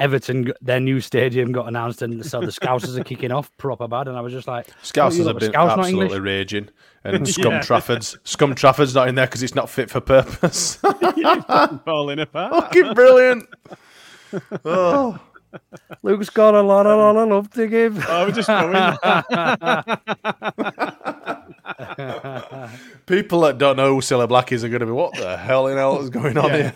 Everton 0.00 0.52
their 0.62 0.80
new 0.80 1.00
stadium 1.00 1.52
got 1.52 1.68
announced, 1.68 2.02
and 2.02 2.24
so 2.24 2.40
the 2.40 2.46
Scousers 2.46 2.98
are 2.98 3.04
kicking 3.04 3.30
off 3.30 3.54
proper 3.58 3.86
bad, 3.86 4.08
and 4.08 4.16
I 4.16 4.20
was 4.22 4.32
just 4.32 4.48
like, 4.48 4.66
oh, 4.68 4.72
you 4.72 4.82
Scousers 4.82 5.18
lot 5.24 5.34
have 5.34 5.38
been 5.40 5.52
Scouse, 5.52 5.78
absolutely 5.78 6.20
raging, 6.20 6.68
and 7.04 7.28
Scum 7.34 7.60
Trafford's 7.60 8.16
Scum 8.24 8.54
Trafford's 8.54 8.94
not 8.94 9.08
in 9.08 9.14
there 9.14 9.26
because 9.26 9.42
it's 9.42 9.54
not 9.54 9.68
fit 9.70 9.90
for 9.90 10.00
purpose. 10.00 10.76
falling 11.84 12.18
apart. 12.18 12.52
Fucking 12.72 12.94
brilliant. 12.94 13.46
Oh, 14.64 15.18
Luke's 16.02 16.30
got 16.30 16.54
a 16.54 16.62
lot, 16.62 16.86
a 16.86 16.96
lot 16.96 17.16
of 17.16 17.28
love 17.28 17.50
to 17.50 17.66
give. 17.66 18.02
I 18.06 18.24
was 18.24 18.34
just 18.34 18.48
going. 18.48 18.72
people 23.06 23.40
that 23.42 23.58
don't 23.58 23.76
know 23.76 23.94
who 23.94 24.00
Cilla 24.00 24.28
Black 24.28 24.52
is 24.52 24.64
are 24.64 24.68
going 24.68 24.80
to 24.80 24.86
be 24.86 24.92
what 24.92 25.14
the 25.14 25.36
hell 25.36 25.66
in 25.66 25.76
hell 25.76 26.00
is 26.00 26.10
going 26.10 26.38
on 26.38 26.48
Yeah. 26.50 26.56
here? 26.56 26.74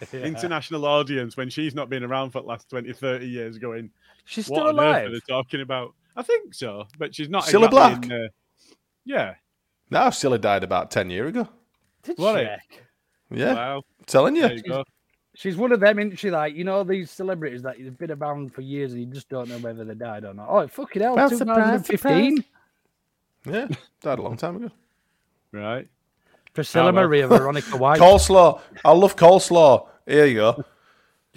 international 0.12 0.84
audience 0.86 1.36
when 1.36 1.48
she's 1.50 1.74
not 1.74 1.88
been 1.88 2.02
around 2.04 2.30
for 2.30 2.40
the 2.40 2.46
last 2.48 2.68
20, 2.70 2.92
30 2.92 3.26
years 3.26 3.58
going, 3.58 3.90
She's 4.24 4.46
still 4.46 4.60
on 4.68 4.78
earth 4.78 4.84
are 4.84 5.00
alive. 5.04 5.12
they 5.12 5.20
talking 5.28 5.60
about? 5.60 5.94
I 6.16 6.22
think 6.22 6.54
so, 6.54 6.86
but 6.98 7.14
she's 7.14 7.28
not 7.28 7.44
Cilla 7.44 7.66
exactly 7.66 7.68
Black? 7.68 8.04
in, 8.06 8.12
uh, 8.12 8.28
yeah. 9.04 9.34
Now 9.90 10.08
Cilla 10.08 10.40
died 10.40 10.64
about 10.64 10.90
ten 10.90 11.10
years 11.10 11.28
ago. 11.28 11.48
Did 12.02 12.18
What 12.18 12.38
she? 12.38 13.36
Yeah, 13.36 13.54
Wow. 13.54 13.82
telling 14.06 14.36
you. 14.36 14.42
There 14.42 14.52
you 14.54 14.62
go. 14.62 14.84
She's 15.34 15.56
one 15.56 15.72
of 15.72 15.80
them, 15.80 15.98
isn't 15.98 16.16
she? 16.18 16.30
Like 16.30 16.54
you 16.54 16.64
know 16.64 16.84
these 16.84 17.10
celebrities 17.10 17.62
that 17.62 17.78
have 17.80 17.98
been 17.98 18.12
around 18.12 18.54
for 18.54 18.60
years, 18.62 18.92
and 18.92 19.00
you 19.02 19.06
just 19.06 19.28
don't 19.28 19.48
know 19.48 19.58
whether 19.58 19.84
they 19.84 19.94
died 19.94 20.24
or 20.24 20.32
not. 20.32 20.46
Oh, 20.48 20.66
fucking 20.68 21.02
hell! 21.02 21.16
Well, 21.16 21.28
surprise, 21.28 21.86
2015. 21.88 22.44
Yeah, 23.46 23.68
died 24.00 24.18
a 24.18 24.22
long 24.22 24.36
time 24.36 24.56
ago. 24.56 24.70
Right. 25.52 25.88
Priscilla 26.54 26.90
Oh, 26.90 26.92
well. 26.92 27.04
Maria 27.04 27.26
Veronica 27.28 27.76
White. 27.76 28.00
Coleslaw. 28.00 28.60
I 28.84 28.92
love 28.92 29.16
coleslaw. 29.16 29.88
Here 30.06 30.26
you 30.26 30.34
go. 30.36 30.64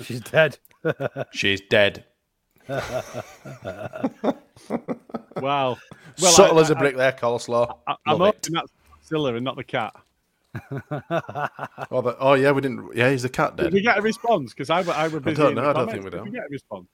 She's 0.02 0.22
dead. 0.22 0.58
She's 1.32 1.62
dead. 1.70 2.06
Wow. 5.38 5.78
Well, 6.20 6.32
Subtle 6.32 6.58
I- 6.58 6.62
as 6.62 6.72
a 6.72 6.76
I- 6.76 6.80
brick 6.80 6.96
there, 6.98 7.12
coleslaw. 7.12 7.78
I, 7.86 7.96
I'm 8.08 8.18
Love 8.18 8.30
it. 8.30 8.48
hoping 8.48 8.54
that's 8.56 8.72
Cilla 9.10 9.36
and 9.36 9.46
not 9.46 9.56
the 9.56 9.64
cat. 9.64 9.94
Oh, 11.92 12.02
but, 12.02 12.18
oh, 12.20 12.34
yeah, 12.34 12.52
we 12.52 12.62
didn't. 12.62 12.90
Yeah, 12.96 13.12
he's 13.12 13.22
the 13.22 13.30
cat 13.30 13.56
Did 13.56 13.64
dead. 13.66 13.74
we 13.74 13.82
get 13.82 13.98
a 14.00 14.02
response? 14.02 14.52
Because 14.54 14.70
I, 14.72 14.82
were- 14.82 14.94
I 14.94 15.08
were 15.10 15.20
busy. 15.20 15.36
don't 15.42 15.54
know, 15.56 15.62
I 15.62 15.74
don't 15.74 15.88
comments. 15.88 15.92
think 15.94 16.04
we 16.06 16.10
Did 16.10 16.18
don't. 16.18 16.26
we 16.26 16.32
get 16.32 16.44
a 16.46 16.50
response? 16.50 16.88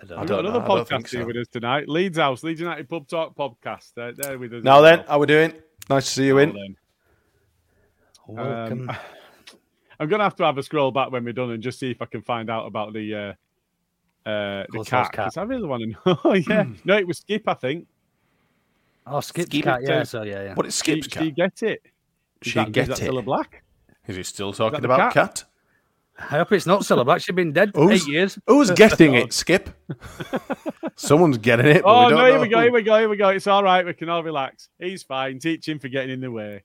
We've 0.00 0.08
don't 0.08 0.26
got 0.26 0.42
know, 0.42 0.50
another 0.50 0.64
I 0.64 0.68
don't 0.68 0.88
think 0.88 1.06
podcast 1.06 1.10
here 1.12 1.20
so. 1.22 1.26
with 1.26 1.36
us 1.36 1.46
tonight. 1.48 1.88
Leeds 1.88 2.18
House, 2.18 2.42
Leeds 2.42 2.60
United 2.60 2.88
Pub 2.88 3.06
Talk 3.08 3.36
podcast. 3.36 3.92
They're, 3.94 4.12
they're 4.12 4.38
with 4.38 4.52
us. 4.54 4.64
Now 4.64 4.78
as 4.78 4.90
then, 4.90 4.98
well. 5.00 5.06
how 5.08 5.18
we 5.20 5.26
doing? 5.26 5.52
Nice 5.88 6.04
to 6.06 6.10
see 6.10 6.26
you 6.26 6.38
in. 6.38 6.52
Then. 6.54 6.76
Welcome. 8.26 8.90
Um, 8.90 8.96
I'm 10.00 10.08
gonna 10.08 10.22
have 10.24 10.36
to 10.36 10.44
have 10.44 10.58
a 10.58 10.62
scroll 10.62 10.90
back 10.92 11.10
when 11.10 11.24
we're 11.24 11.32
done 11.32 11.50
and 11.50 11.62
just 11.62 11.78
see 11.80 11.90
if 11.90 12.00
I 12.02 12.06
can 12.06 12.22
find 12.22 12.50
out 12.50 12.66
about 12.66 12.92
the 12.92 13.14
uh, 13.14 14.28
uh, 14.28 14.64
the 14.70 14.78
Ghosthouse 14.78 14.86
cat. 15.06 15.12
cat. 15.12 15.24
'cause 15.26 15.36
I 15.38 15.42
really 15.42 15.66
want 15.66 15.82
to 15.82 15.88
know. 15.88 16.18
Oh, 16.24 16.34
yeah, 16.34 16.66
no, 16.84 16.96
it 16.96 17.06
was 17.06 17.18
Skip, 17.18 17.42
I 17.48 17.54
think. 17.54 17.86
oh, 19.06 19.20
Skip's 19.20 19.48
Skip 19.48 19.64
cat. 19.64 19.80
Yeah, 19.82 19.96
uh, 20.00 20.04
so 20.04 20.22
yeah, 20.22 20.42
yeah. 20.44 20.54
What 20.54 20.66
is 20.66 20.74
Skip's 20.74 21.06
She, 21.06 21.10
cat? 21.10 21.22
she 21.24 21.30
get 21.32 21.62
it. 21.62 21.82
Is 22.44 22.52
She 22.52 22.58
that, 22.58 22.70
get 22.72 22.82
is 22.90 22.98
that 22.98 23.02
it. 23.02 23.10
Cilla 23.10 23.24
Black? 23.24 23.64
Is 24.06 24.16
he 24.16 24.22
still 24.22 24.52
talking 24.52 24.84
about 24.84 25.12
cat? 25.12 25.34
cat? 25.34 25.44
I 26.18 26.24
hope 26.38 26.50
it's 26.52 26.66
not 26.66 26.80
Cilla 26.82 27.04
Black. 27.04 27.20
She's 27.20 27.34
been 27.34 27.52
dead 27.52 27.70
Who's, 27.74 28.02
eight 28.02 28.08
years. 28.12 28.38
who's 28.46 28.70
getting 28.72 29.14
it, 29.14 29.32
Skip? 29.32 29.70
Someone's 30.96 31.38
getting 31.38 31.66
it. 31.66 31.82
Oh 31.84 32.06
we 32.06 32.10
don't 32.10 32.18
no! 32.18 32.24
Here 32.26 32.34
know 32.34 32.40
we 32.40 32.48
go. 32.48 32.56
who. 32.58 32.62
Here 32.64 32.72
we 32.72 32.82
go. 32.82 32.98
Here 32.98 33.08
we 33.08 33.16
go. 33.16 33.28
It's 33.28 33.46
all 33.46 33.62
right. 33.62 33.86
We 33.86 33.94
can 33.94 34.08
all 34.08 34.22
relax. 34.24 34.68
He's 34.80 35.02
fine. 35.04 35.38
Teach 35.38 35.68
him 35.68 35.78
for 35.78 35.88
getting 35.88 36.10
in 36.10 36.20
the 36.20 36.30
way. 36.30 36.64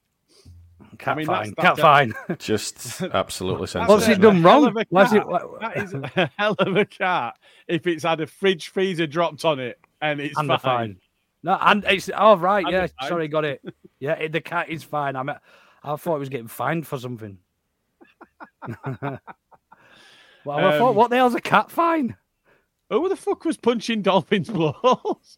Cat 0.98 1.14
I 1.14 1.18
mean, 1.18 1.26
fine. 1.28 1.54
that's- 1.56 1.56
cat 1.56 1.64
that's 1.76 1.80
a- 1.80 1.82
fine. 1.82 2.38
Just 2.40 3.02
absolutely 3.04 3.68
That's 3.74 3.88
What's 3.90 4.06
sensible. 4.06 4.32
he 4.32 4.36
done 4.36 4.42
hell 4.44 4.62
wrong? 4.62 4.68
of 4.70 4.78
a 4.78 4.86
Why's 4.90 5.10
cat. 5.12 5.28
why- 5.28 5.42
That 5.62 5.78
is 5.78 5.94
a 5.94 6.32
hell 6.38 6.56
of 6.60 6.76
a 6.76 6.86
cat. 6.86 7.36
If 7.68 7.86
it's 7.88 8.04
had 8.04 8.22
a 8.22 8.28
fridge 8.28 8.70
freezer 8.70 9.08
dropped 9.08 9.46
on 9.46 9.60
it 9.60 9.80
and 10.02 10.20
it's 10.20 10.38
and 10.38 10.48
fine. 10.48 10.56
the 10.58 10.60
fine. 10.60 10.98
No, 11.44 11.58
and 11.62 11.84
it's 11.86 12.10
oh 12.16 12.38
right, 12.38 12.64
And 12.66 12.74
yeah. 12.74 12.84
it's 12.86 12.94
fine. 13.00 13.10
Sorry, 13.10 13.28
got 13.28 13.46
it. 13.46 13.62
Yeah, 14.00 14.14
it, 14.14 14.32
the 14.32 14.42
cat 14.42 14.70
is 14.70 14.84
fine. 14.84 15.16
I 15.16 15.24
mean, 15.24 15.36
I 15.84 15.96
thought 15.96 16.16
he 16.16 16.20
was 16.20 16.30
getting 16.30 16.48
fined 16.48 16.88
for 16.88 16.98
something. 16.98 17.38
Well, 20.46 20.58
I 20.58 20.78
thought, 20.78 20.90
Um, 20.92 20.96
what 20.96 21.10
the 21.10 21.16
hell's 21.18 21.36
a 21.36 21.42
cat 21.42 21.72
fine? 21.72 22.16
Who 22.90 23.08
the 23.10 23.16
fuck 23.16 23.46
was 23.46 23.58
punching 23.58 24.02
dolphins' 24.02 24.50
balls? 24.50 25.38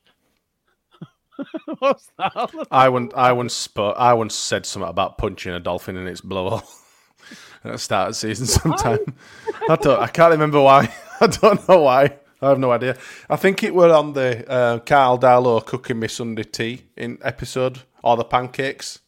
What's 1.80 2.10
that? 2.18 2.68
I 2.72 2.90
once, 2.90 3.14
I 3.16 3.32
once 3.34 3.54
spoke, 3.54 3.96
I 3.98 4.14
once 4.14 4.36
said 4.36 4.66
something 4.66 4.90
about 4.90 5.18
punching 5.18 5.54
a 5.54 5.60
dolphin 5.60 5.98
in 5.98 6.08
its 6.08 6.22
blowhole 6.22 6.64
at 7.64 7.74
the 7.74 7.78
start 7.78 8.10
of 8.10 8.16
season. 8.16 8.46
Sometime 8.48 9.00
I 9.70 9.76
don't, 9.76 10.00
I 10.02 10.08
can't 10.08 10.32
remember 10.32 10.62
why. 10.62 10.94
I 11.22 11.28
don't 11.28 11.68
know 11.68 11.82
why. 11.82 12.18
I 12.42 12.50
have 12.50 12.60
no 12.60 12.72
idea. 12.72 12.98
I 13.30 13.36
think 13.38 13.64
it 13.64 13.74
were 13.74 13.94
on 13.94 14.14
the 14.14 14.48
uh, 14.50 14.80
Karl 14.80 15.18
Darlow 15.20 15.66
cooking 15.66 16.00
me 16.00 16.08
Sunday 16.08 16.44
tea 16.44 16.84
in 16.96 17.18
episode 17.22 17.80
or 18.04 18.18
the 18.18 18.24
pancakes. 18.26 19.00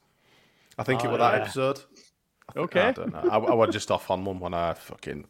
I 0.78 0.84
think 0.84 1.04
it 1.04 1.08
Oh, 1.08 1.12
was 1.12 1.20
that 1.20 1.34
yeah. 1.36 1.42
episode. 1.44 1.82
I 2.56 2.60
Okay. 2.60 2.94
don't 2.94 3.12
know. 3.14 3.20
I, 3.20 3.38
I 3.38 3.54
was 3.54 3.70
just 3.74 3.92
off 3.92 4.10
on 4.10 4.24
one 4.26 4.40
when 4.40 4.54
I 4.54 4.74
fucking 4.74 5.26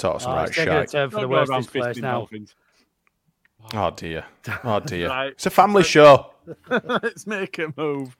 taught 0.00 0.22
some 0.22 0.32
Oh, 0.32 0.36
right 0.36 0.48
it's 0.48 0.56
taking 0.56 0.72
shit. 0.72 0.90
for 0.90 1.08
Don't 1.08 1.20
go 1.22 1.28
worst 1.28 1.50
around 1.50 1.68
place 1.68 1.96
now. 1.98 2.12
dolphins. 2.18 2.54
Oh 3.74 3.90
dear. 3.90 4.24
Oh 4.64 4.80
dear. 4.80 5.08
Right. 5.16 5.32
It's 5.32 5.46
a 5.46 5.50
family 5.50 5.82
show. 5.82 6.32
Let's 6.70 7.26
make 7.26 7.58
a 7.58 7.72
move. 7.76 8.16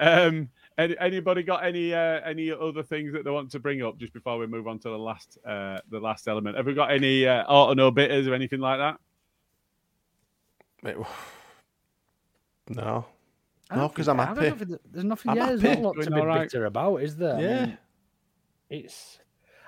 Um, 0.00 0.48
any, 0.78 0.96
anybody 1.00 1.42
got 1.42 1.64
any 1.64 1.92
uh, 1.92 2.20
any 2.24 2.52
other 2.52 2.84
things 2.84 3.12
that 3.12 3.24
they 3.24 3.30
want 3.30 3.50
to 3.50 3.58
bring 3.58 3.82
up 3.82 3.98
just 3.98 4.12
before 4.12 4.38
we 4.38 4.46
move 4.46 4.68
on 4.68 4.78
to 4.78 4.88
the 4.90 4.96
last 4.98 5.36
uh, 5.44 5.78
the 5.90 5.98
last 5.98 6.28
element? 6.28 6.56
Have 6.56 6.66
we 6.66 6.74
got 6.74 6.92
any 6.92 7.26
uh, 7.26 7.42
auto 7.44 7.74
no 7.74 7.90
bitters 7.90 8.28
or 8.28 8.34
anything 8.34 8.60
like 8.60 8.78
that? 8.78 8.98
It- 10.90 10.96
no. 12.68 13.06
No, 13.74 13.88
because 13.88 14.08
I'm 14.08 14.20
I 14.20 14.26
happy. 14.26 14.40
know 14.42 14.46
if 14.46 14.62
it- 14.62 14.92
There's 14.92 15.04
nothing. 15.04 15.30
I'm 15.32 15.36
yeah, 15.36 15.46
there's 15.46 15.62
not 15.62 15.76
a 15.78 15.80
lot 15.80 15.92
to 16.00 16.10
be 16.10 16.20
all 16.20 16.26
right. 16.26 16.40
bitter 16.50 16.64
about, 16.66 16.96
is 17.02 17.16
there? 17.16 17.36
I 17.36 17.40
Yeah. 17.40 17.64
mean, 17.66 17.78
it's. 18.70 19.18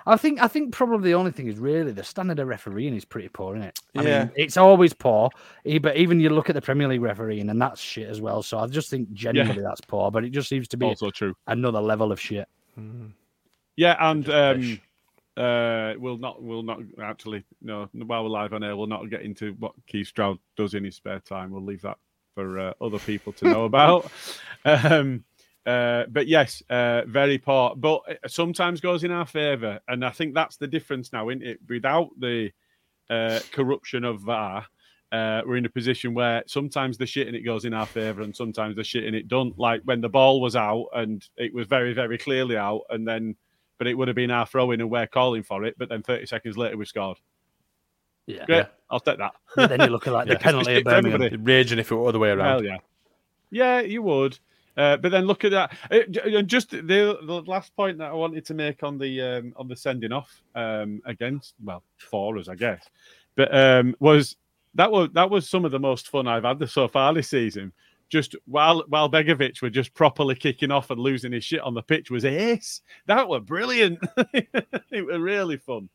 I 0.05 0.17
think. 0.17 0.41
I 0.41 0.47
think 0.47 0.73
probably 0.73 1.09
the 1.11 1.15
only 1.15 1.31
thing 1.31 1.47
is 1.47 1.57
really 1.57 1.91
the 1.91 2.03
standard 2.03 2.39
of 2.39 2.47
refereeing 2.47 2.95
is 2.95 3.05
pretty 3.05 3.29
poor, 3.29 3.55
isn't 3.55 3.67
it? 3.67 3.79
I 3.95 4.01
Yeah. 4.03 4.19
mean, 4.25 4.31
it's 4.35 4.57
always 4.57 4.93
poor. 4.93 5.29
But 5.81 5.97
even 5.97 6.19
you 6.19 6.29
look 6.29 6.49
at 6.49 6.55
the 6.55 6.61
Premier 6.61 6.87
League 6.87 7.01
refereeing, 7.01 7.49
and 7.49 7.61
that's 7.61 7.79
shit 7.81 8.09
as 8.09 8.19
well. 8.21 8.41
So 8.43 8.57
I 8.59 8.67
just 8.67 8.89
think 8.89 9.11
generally 9.13 9.61
that's 9.61 9.81
poor. 9.81 10.11
But 10.11 10.23
it 10.23 10.31
just 10.31 10.49
seems 10.49 10.67
to 10.69 10.77
be 10.77 10.85
Also 10.87 11.11
true. 11.11 11.35
another 11.47 11.81
level 11.81 12.11
of 12.11 12.19
shit. 12.19 12.47
Yeah, 13.75 13.95
and 13.99 14.29
um, 14.29 14.81
uh, 15.37 15.93
we'll 15.97 16.17
not 16.17 16.41
we'll 16.43 16.63
not 16.63 16.79
actually 17.01 17.43
no 17.61 17.89
while 17.93 18.23
we're 18.23 18.29
live 18.29 18.53
on 18.53 18.63
air, 18.63 18.75
we'll 18.75 18.87
not 18.87 19.09
get 19.09 19.21
into 19.21 19.53
what 19.59 19.73
Keith 19.87 20.07
Stroud 20.07 20.39
does 20.57 20.73
in 20.73 20.83
his 20.83 20.95
spare 20.95 21.19
time. 21.19 21.51
We'll 21.51 21.63
leave 21.63 21.81
that 21.83 21.97
for 22.35 22.59
uh, 22.59 22.73
other 22.81 22.99
people 22.99 23.33
to 23.33 23.45
know 23.45 23.65
about. 23.71 24.11
Um, 24.65 25.23
uh, 25.65 26.03
but 26.09 26.27
yes, 26.27 26.63
uh, 26.69 27.03
very 27.07 27.37
poor, 27.37 27.75
but 27.75 28.01
it 28.07 28.19
sometimes 28.27 28.81
goes 28.81 29.03
in 29.03 29.11
our 29.11 29.25
favour, 29.25 29.79
and 29.87 30.03
I 30.03 30.09
think 30.09 30.33
that's 30.33 30.57
the 30.57 30.67
difference 30.67 31.13
now, 31.13 31.29
isn't 31.29 31.43
it? 31.43 31.59
Without 31.67 32.09
the 32.19 32.51
uh, 33.09 33.39
corruption 33.51 34.03
of 34.03 34.21
VAR. 34.21 34.65
Uh, 35.11 35.41
we're 35.45 35.57
in 35.57 35.65
a 35.65 35.69
position 35.69 36.13
where 36.13 36.41
sometimes 36.47 36.97
the 36.97 37.05
shit 37.05 37.27
in 37.27 37.35
it 37.35 37.41
goes 37.41 37.65
in 37.65 37.73
our 37.73 37.85
favour 37.85 38.21
and 38.21 38.33
sometimes 38.33 38.77
the 38.77 38.83
shit 38.83 39.03
in 39.03 39.13
it 39.13 39.27
don't. 39.27 39.59
Like 39.59 39.81
when 39.83 39.99
the 39.99 40.07
ball 40.07 40.39
was 40.39 40.55
out 40.55 40.85
and 40.93 41.27
it 41.35 41.53
was 41.53 41.67
very, 41.67 41.93
very 41.93 42.17
clearly 42.17 42.55
out, 42.55 42.83
and 42.89 43.05
then 43.05 43.35
but 43.77 43.87
it 43.87 43.95
would 43.95 44.07
have 44.07 44.15
been 44.15 44.31
our 44.31 44.45
throw 44.45 44.71
in 44.71 44.79
and 44.79 44.89
we're 44.89 45.07
calling 45.07 45.43
for 45.43 45.65
it. 45.65 45.75
But 45.77 45.89
then 45.89 46.03
30 46.03 46.27
seconds 46.27 46.55
later, 46.55 46.77
we 46.77 46.85
scored. 46.85 47.17
Yeah. 48.27 48.45
Great. 48.45 48.65
I'll 48.89 48.99
take 48.99 49.17
that. 49.17 49.33
But 49.55 49.69
then 49.69 49.79
you're 49.79 49.89
looking 49.89 50.13
like 50.13 50.27
the 50.27 50.35
penalty 50.39 50.75
at 50.75 50.77
It's 50.81 50.87
everybody. 50.87 51.29
Birmingham. 51.29 51.43
Raging 51.43 51.79
if 51.79 51.91
it 51.91 51.95
were 51.95 52.03
the 52.03 52.09
other 52.09 52.19
way 52.19 52.29
around. 52.29 52.47
Hell 52.47 52.63
yeah. 52.63 52.77
Yeah, 53.49 53.81
you 53.81 54.03
would. 54.03 54.37
Uh, 54.77 54.97
but 54.97 55.11
then 55.11 55.25
look 55.25 55.43
at 55.43 55.51
that. 55.51 55.73
Uh, 55.91 55.99
and 56.23 56.47
just 56.47 56.71
the, 56.71 56.81
the 56.81 57.43
last 57.45 57.75
point 57.75 57.97
that 57.97 58.11
I 58.11 58.13
wanted 58.13 58.45
to 58.45 58.53
make 58.53 58.83
on 58.83 58.97
the 58.97 59.21
um, 59.21 59.53
on 59.57 59.67
the 59.67 59.75
sending 59.75 60.11
off 60.11 60.41
um, 60.55 61.01
against 61.05 61.55
well 61.63 61.83
for 61.97 62.37
us, 62.37 62.47
I 62.47 62.55
guess, 62.55 62.89
but 63.35 63.53
um, 63.53 63.95
was 63.99 64.37
that 64.75 64.91
was 64.91 65.09
that 65.13 65.29
was 65.29 65.49
some 65.49 65.65
of 65.65 65.71
the 65.71 65.79
most 65.79 66.07
fun 66.07 66.27
I've 66.27 66.43
had 66.43 66.67
so 66.69 66.87
far 66.87 67.13
this 67.13 67.29
season. 67.29 67.73
Just 68.09 68.35
while 68.45 68.83
while 68.87 69.09
Begovic 69.09 69.61
were 69.61 69.69
just 69.69 69.93
properly 69.93 70.35
kicking 70.35 70.71
off 70.71 70.89
and 70.89 70.99
losing 70.99 71.31
his 71.31 71.43
shit 71.43 71.61
on 71.61 71.73
the 71.73 71.81
pitch 71.81 72.11
was 72.11 72.25
ace. 72.25 72.81
That 73.05 73.27
were 73.27 73.39
brilliant. 73.39 73.99
it 74.33 75.05
was 75.05 75.19
really 75.19 75.57
fun. 75.57 75.89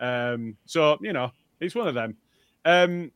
Um, 0.00 0.56
so 0.66 0.98
you 1.00 1.12
know, 1.12 1.30
it's 1.60 1.74
one 1.74 1.88
of 1.88 1.94
them. 1.94 2.16
Um, 2.64 3.10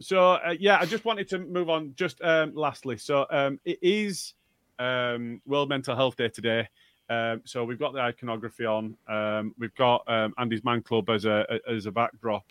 so 0.00 0.32
uh, 0.32 0.54
yeah, 0.58 0.78
I 0.80 0.86
just 0.86 1.04
wanted 1.04 1.28
to 1.30 1.38
move 1.38 1.70
on. 1.70 1.94
Just 1.96 2.20
um, 2.22 2.54
lastly, 2.54 2.96
so 2.98 3.26
um, 3.30 3.58
it 3.64 3.78
is 3.82 4.34
um, 4.78 5.40
World 5.46 5.68
Mental 5.68 5.94
Health 5.94 6.16
Day 6.16 6.28
today. 6.28 6.68
Um, 7.10 7.42
so 7.44 7.64
we've 7.64 7.78
got 7.78 7.94
the 7.94 8.00
iconography 8.00 8.66
on. 8.66 8.96
Um, 9.08 9.54
we've 9.58 9.74
got 9.74 10.04
um, 10.08 10.34
Andy's 10.38 10.64
Man 10.64 10.82
Club 10.82 11.08
as 11.08 11.24
a 11.24 11.46
as 11.68 11.86
a 11.86 11.90
backdrop. 11.90 12.44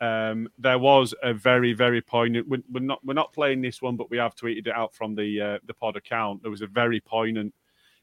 Um, 0.00 0.48
there 0.58 0.78
was 0.78 1.14
a 1.22 1.32
very 1.32 1.72
very 1.72 2.00
poignant. 2.00 2.48
We're, 2.48 2.62
we're 2.72 2.80
not 2.80 3.04
we're 3.04 3.14
not 3.14 3.32
playing 3.32 3.60
this 3.60 3.80
one, 3.80 3.96
but 3.96 4.10
we 4.10 4.16
have 4.18 4.34
tweeted 4.34 4.66
it 4.66 4.74
out 4.74 4.94
from 4.94 5.14
the 5.14 5.40
uh, 5.40 5.58
the 5.66 5.74
pod 5.74 5.96
account. 5.96 6.42
There 6.42 6.50
was 6.50 6.62
a 6.62 6.66
very 6.66 7.00
poignant 7.00 7.54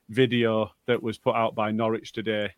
video 0.10 0.72
that 0.86 1.04
was 1.04 1.18
put 1.18 1.36
out 1.36 1.56
by 1.56 1.72
Norwich 1.72 2.14
today, 2.14 2.52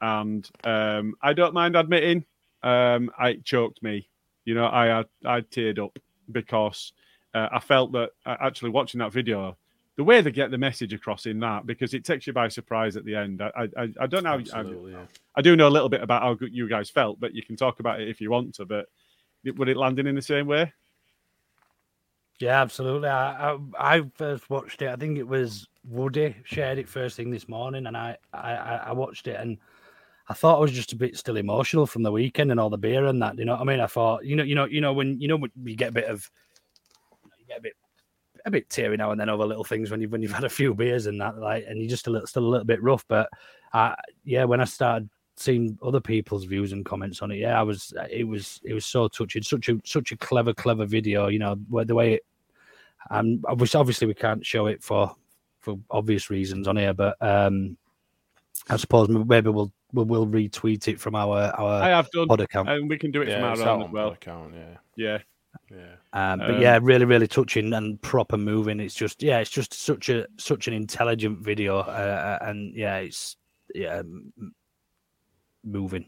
and 0.00 0.48
um, 0.64 1.14
I 1.20 1.34
don't 1.34 1.54
mind 1.54 1.76
admitting, 1.76 2.24
I 2.62 3.08
it 3.20 3.44
choked 3.44 3.82
me. 3.82 4.08
You 4.44 4.54
know, 4.54 4.66
I 4.66 4.86
had 4.86 5.06
I 5.24 5.40
teared 5.42 5.78
up 5.78 5.98
because 6.30 6.92
uh, 7.34 7.48
I 7.52 7.58
felt 7.58 7.92
that 7.92 8.10
uh, 8.24 8.36
actually 8.40 8.70
watching 8.70 9.00
that 9.00 9.12
video, 9.12 9.56
the 9.96 10.04
way 10.04 10.20
they 10.20 10.30
get 10.30 10.50
the 10.50 10.58
message 10.58 10.92
across 10.92 11.26
in 11.26 11.38
that, 11.40 11.66
because 11.66 11.94
it 11.94 12.04
takes 12.04 12.26
you 12.26 12.32
by 12.32 12.48
surprise 12.48 12.96
at 12.96 13.04
the 13.04 13.14
end. 13.14 13.42
I 13.42 13.68
I, 13.76 13.88
I 14.00 14.06
don't 14.06 14.24
know. 14.24 14.32
I, 14.32 14.38
Absolutely, 14.38 14.92
yeah. 14.92 15.06
I 15.36 15.42
do 15.42 15.56
know 15.56 15.68
a 15.68 15.70
little 15.70 15.88
bit 15.88 16.02
about 16.02 16.22
how 16.22 16.34
good 16.34 16.54
you 16.54 16.68
guys 16.68 16.90
felt, 16.90 17.20
but 17.20 17.34
you 17.34 17.42
can 17.42 17.56
talk 17.56 17.80
about 17.80 18.00
it 18.00 18.08
if 18.08 18.20
you 18.20 18.30
want 18.30 18.54
to. 18.56 18.64
But 18.64 18.86
it- 19.44 19.56
would 19.56 19.68
it 19.68 19.76
landing 19.76 20.06
in 20.06 20.14
the 20.14 20.22
same 20.22 20.46
way? 20.46 20.72
Yeah, 22.40 22.60
absolutely. 22.60 23.08
I, 23.08 23.52
I 23.52 23.58
I 23.78 24.02
first 24.16 24.50
watched 24.50 24.82
it. 24.82 24.88
I 24.88 24.96
think 24.96 25.18
it 25.18 25.26
was 25.28 25.68
Woody 25.88 26.34
shared 26.44 26.78
it 26.78 26.88
first 26.88 27.16
thing 27.16 27.30
this 27.30 27.48
morning, 27.48 27.86
and 27.86 27.96
I 27.96 28.16
I, 28.32 28.54
I 28.54 28.76
I 28.76 28.92
watched 28.92 29.28
it 29.28 29.38
and 29.40 29.58
I 30.28 30.34
thought 30.34 30.56
I 30.56 30.60
was 30.60 30.72
just 30.72 30.92
a 30.92 30.96
bit 30.96 31.16
still 31.16 31.36
emotional 31.36 31.86
from 31.86 32.02
the 32.02 32.10
weekend 32.10 32.50
and 32.50 32.58
all 32.58 32.70
the 32.70 32.78
beer 32.78 33.06
and 33.06 33.22
that. 33.22 33.38
You 33.38 33.44
know 33.44 33.52
what 33.52 33.60
I 33.60 33.64
mean? 33.64 33.80
I 33.80 33.86
thought 33.86 34.24
you 34.24 34.34
know 34.34 34.42
you 34.42 34.54
know 34.56 34.64
you 34.64 34.80
know 34.80 34.92
when 34.92 35.20
you 35.20 35.28
know 35.28 35.36
when 35.36 35.50
you 35.62 35.76
get 35.76 35.90
a 35.90 35.92
bit 35.92 36.06
of 36.06 36.28
you 37.38 37.46
get 37.46 37.58
a 37.58 37.62
bit 37.62 37.74
a 38.46 38.50
bit 38.50 38.68
teary 38.68 38.96
now 38.96 39.10
and 39.10 39.20
then 39.20 39.28
over 39.30 39.44
little 39.46 39.64
things 39.64 39.90
when 39.90 40.00
you've 40.00 40.12
when 40.12 40.20
you've 40.22 40.32
had 40.32 40.44
a 40.44 40.48
few 40.50 40.74
beers 40.74 41.06
and 41.06 41.20
that 41.20 41.38
like 41.38 41.64
and 41.66 41.80
you're 41.80 41.88
just 41.88 42.06
a 42.06 42.10
little 42.10 42.26
still 42.26 42.44
a 42.44 42.46
little 42.46 42.64
bit 42.66 42.82
rough. 42.82 43.04
But 43.08 43.28
uh, 43.72 43.94
yeah, 44.24 44.44
when 44.44 44.60
I 44.60 44.64
started 44.64 45.08
seeing 45.36 45.78
other 45.82 46.00
people's 46.00 46.44
views 46.44 46.72
and 46.72 46.84
comments 46.84 47.22
on 47.22 47.30
it, 47.30 47.36
yeah, 47.38 47.58
I 47.58 47.62
was 47.62 47.92
it 48.10 48.24
was 48.24 48.60
it 48.64 48.74
was 48.74 48.84
so 48.84 49.08
touching. 49.08 49.42
Such 49.42 49.68
a 49.68 49.80
such 49.84 50.12
a 50.12 50.16
clever 50.16 50.52
clever 50.52 50.84
video. 50.86 51.28
You 51.28 51.38
know 51.38 51.54
where 51.68 51.84
the 51.84 51.94
way 51.94 52.14
it. 52.14 52.24
Um, 53.10 53.42
obviously, 53.46 53.78
obviously 53.80 54.06
we 54.06 54.14
can't 54.14 54.44
show 54.44 54.66
it 54.66 54.82
for 54.82 55.14
for 55.60 55.78
obvious 55.90 56.28
reasons 56.30 56.68
on 56.68 56.76
here, 56.76 56.92
but 56.94 57.16
um, 57.22 57.76
I 58.68 58.76
suppose 58.76 59.08
maybe 59.08 59.50
we'll 59.50 59.72
we'll, 59.92 60.04
we'll 60.06 60.26
retweet 60.26 60.88
it 60.88 61.00
from 61.00 61.14
our 61.14 61.38
our 61.58 61.82
I 61.82 61.88
have 61.88 62.10
done, 62.10 62.28
pod 62.28 62.40
account. 62.40 62.68
and 62.68 62.88
we 62.88 62.98
can 62.98 63.10
do 63.10 63.22
it 63.22 63.28
Yeah, 63.28 63.40
from 63.40 63.52
it's 63.52 63.60
our 63.62 63.68
out 63.68 63.80
own 63.80 63.86
as 63.88 63.92
well. 63.92 64.10
account, 64.10 64.54
yeah. 64.54 64.76
Yeah. 64.96 65.18
Yeah. 65.70 65.94
Um, 66.12 66.38
but 66.40 66.54
Um, 66.56 66.62
yeah, 66.62 66.78
really, 66.80 67.04
really 67.04 67.26
touching 67.26 67.72
and 67.72 68.00
proper 68.00 68.36
moving. 68.36 68.80
It's 68.80 68.94
just 68.94 69.22
yeah, 69.22 69.38
it's 69.38 69.50
just 69.50 69.72
such 69.74 70.08
a 70.08 70.26
such 70.36 70.68
an 70.68 70.74
intelligent 70.74 71.40
video, 71.40 71.78
uh, 71.78 72.38
and 72.42 72.74
yeah, 72.74 72.98
it's 72.98 73.36
yeah, 73.74 74.02
moving. 75.64 76.06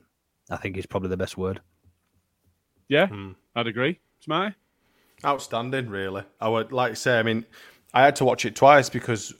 I 0.50 0.56
think 0.56 0.76
is 0.76 0.86
probably 0.86 1.08
the 1.08 1.16
best 1.16 1.36
word. 1.36 1.60
Yeah, 2.88 3.08
I'd 3.56 3.66
agree. 3.66 3.98
Smarty? 4.20 4.54
Outstanding, 5.24 5.88
really. 5.88 6.22
I 6.40 6.48
would 6.48 6.70
like 6.70 6.92
to 6.92 6.96
say, 6.96 7.18
I 7.18 7.22
mean, 7.22 7.44
I 7.92 8.04
had 8.04 8.16
to 8.16 8.24
watch 8.24 8.44
it 8.44 8.54
twice 8.54 8.88
because, 8.88 9.34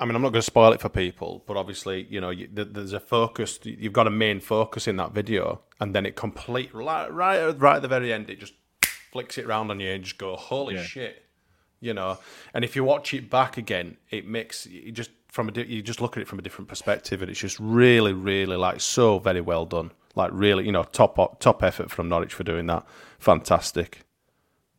I 0.00 0.04
mean, 0.04 0.16
I'm 0.16 0.22
not 0.22 0.30
going 0.30 0.40
to 0.40 0.42
spoil 0.42 0.72
it 0.72 0.80
for 0.80 0.88
people, 0.88 1.44
but 1.46 1.56
obviously, 1.56 2.06
you 2.10 2.20
know, 2.20 2.30
you, 2.30 2.48
there's 2.50 2.92
a 2.92 2.98
focus, 2.98 3.60
you've 3.62 3.92
got 3.92 4.08
a 4.08 4.10
main 4.10 4.40
focus 4.40 4.88
in 4.88 4.96
that 4.96 5.12
video, 5.12 5.60
and 5.78 5.94
then 5.94 6.06
it 6.06 6.16
complete, 6.16 6.74
right, 6.74 7.12
right, 7.12 7.60
right 7.60 7.76
at 7.76 7.82
the 7.82 7.88
very 7.88 8.12
end, 8.12 8.30
it 8.30 8.40
just 8.40 8.54
flicks 9.12 9.38
it 9.38 9.46
around 9.46 9.70
on 9.70 9.80
you 9.80 9.90
and 9.90 10.04
just 10.04 10.18
go, 10.18 10.36
holy 10.36 10.74
Yeah. 10.76 10.82
shit, 10.82 11.24
you 11.80 11.94
know. 11.94 12.18
And 12.54 12.64
if 12.64 12.76
you 12.76 12.84
watch 12.84 13.12
it 13.14 13.28
back 13.30 13.56
again, 13.56 13.96
it 14.10 14.26
makes, 14.26 14.66
you 14.66 14.92
just, 14.92 15.10
from 15.28 15.48
a, 15.48 15.52
you 15.62 15.82
just 15.82 16.00
look 16.00 16.16
at 16.16 16.22
it 16.22 16.28
from 16.28 16.38
a 16.38 16.42
different 16.42 16.68
perspective, 16.68 17.22
and 17.22 17.30
it's 17.30 17.40
just 17.40 17.58
really, 17.60 18.12
really, 18.12 18.56
like, 18.56 18.80
so 18.80 19.18
very 19.18 19.40
well 19.40 19.64
done. 19.66 19.90
Like, 20.16 20.30
really, 20.32 20.66
you 20.66 20.72
know, 20.72 20.82
top, 20.84 21.38
top 21.40 21.62
effort 21.62 21.90
from 21.90 22.08
Norwich 22.08 22.34
for 22.34 22.42
doing 22.44 22.66
that. 22.66 22.84
Fantastic. 23.18 24.00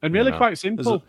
And 0.01 0.13
really 0.13 0.25
You 0.27 0.31
know, 0.31 0.37
quite 0.37 0.57
simple. 0.57 1.03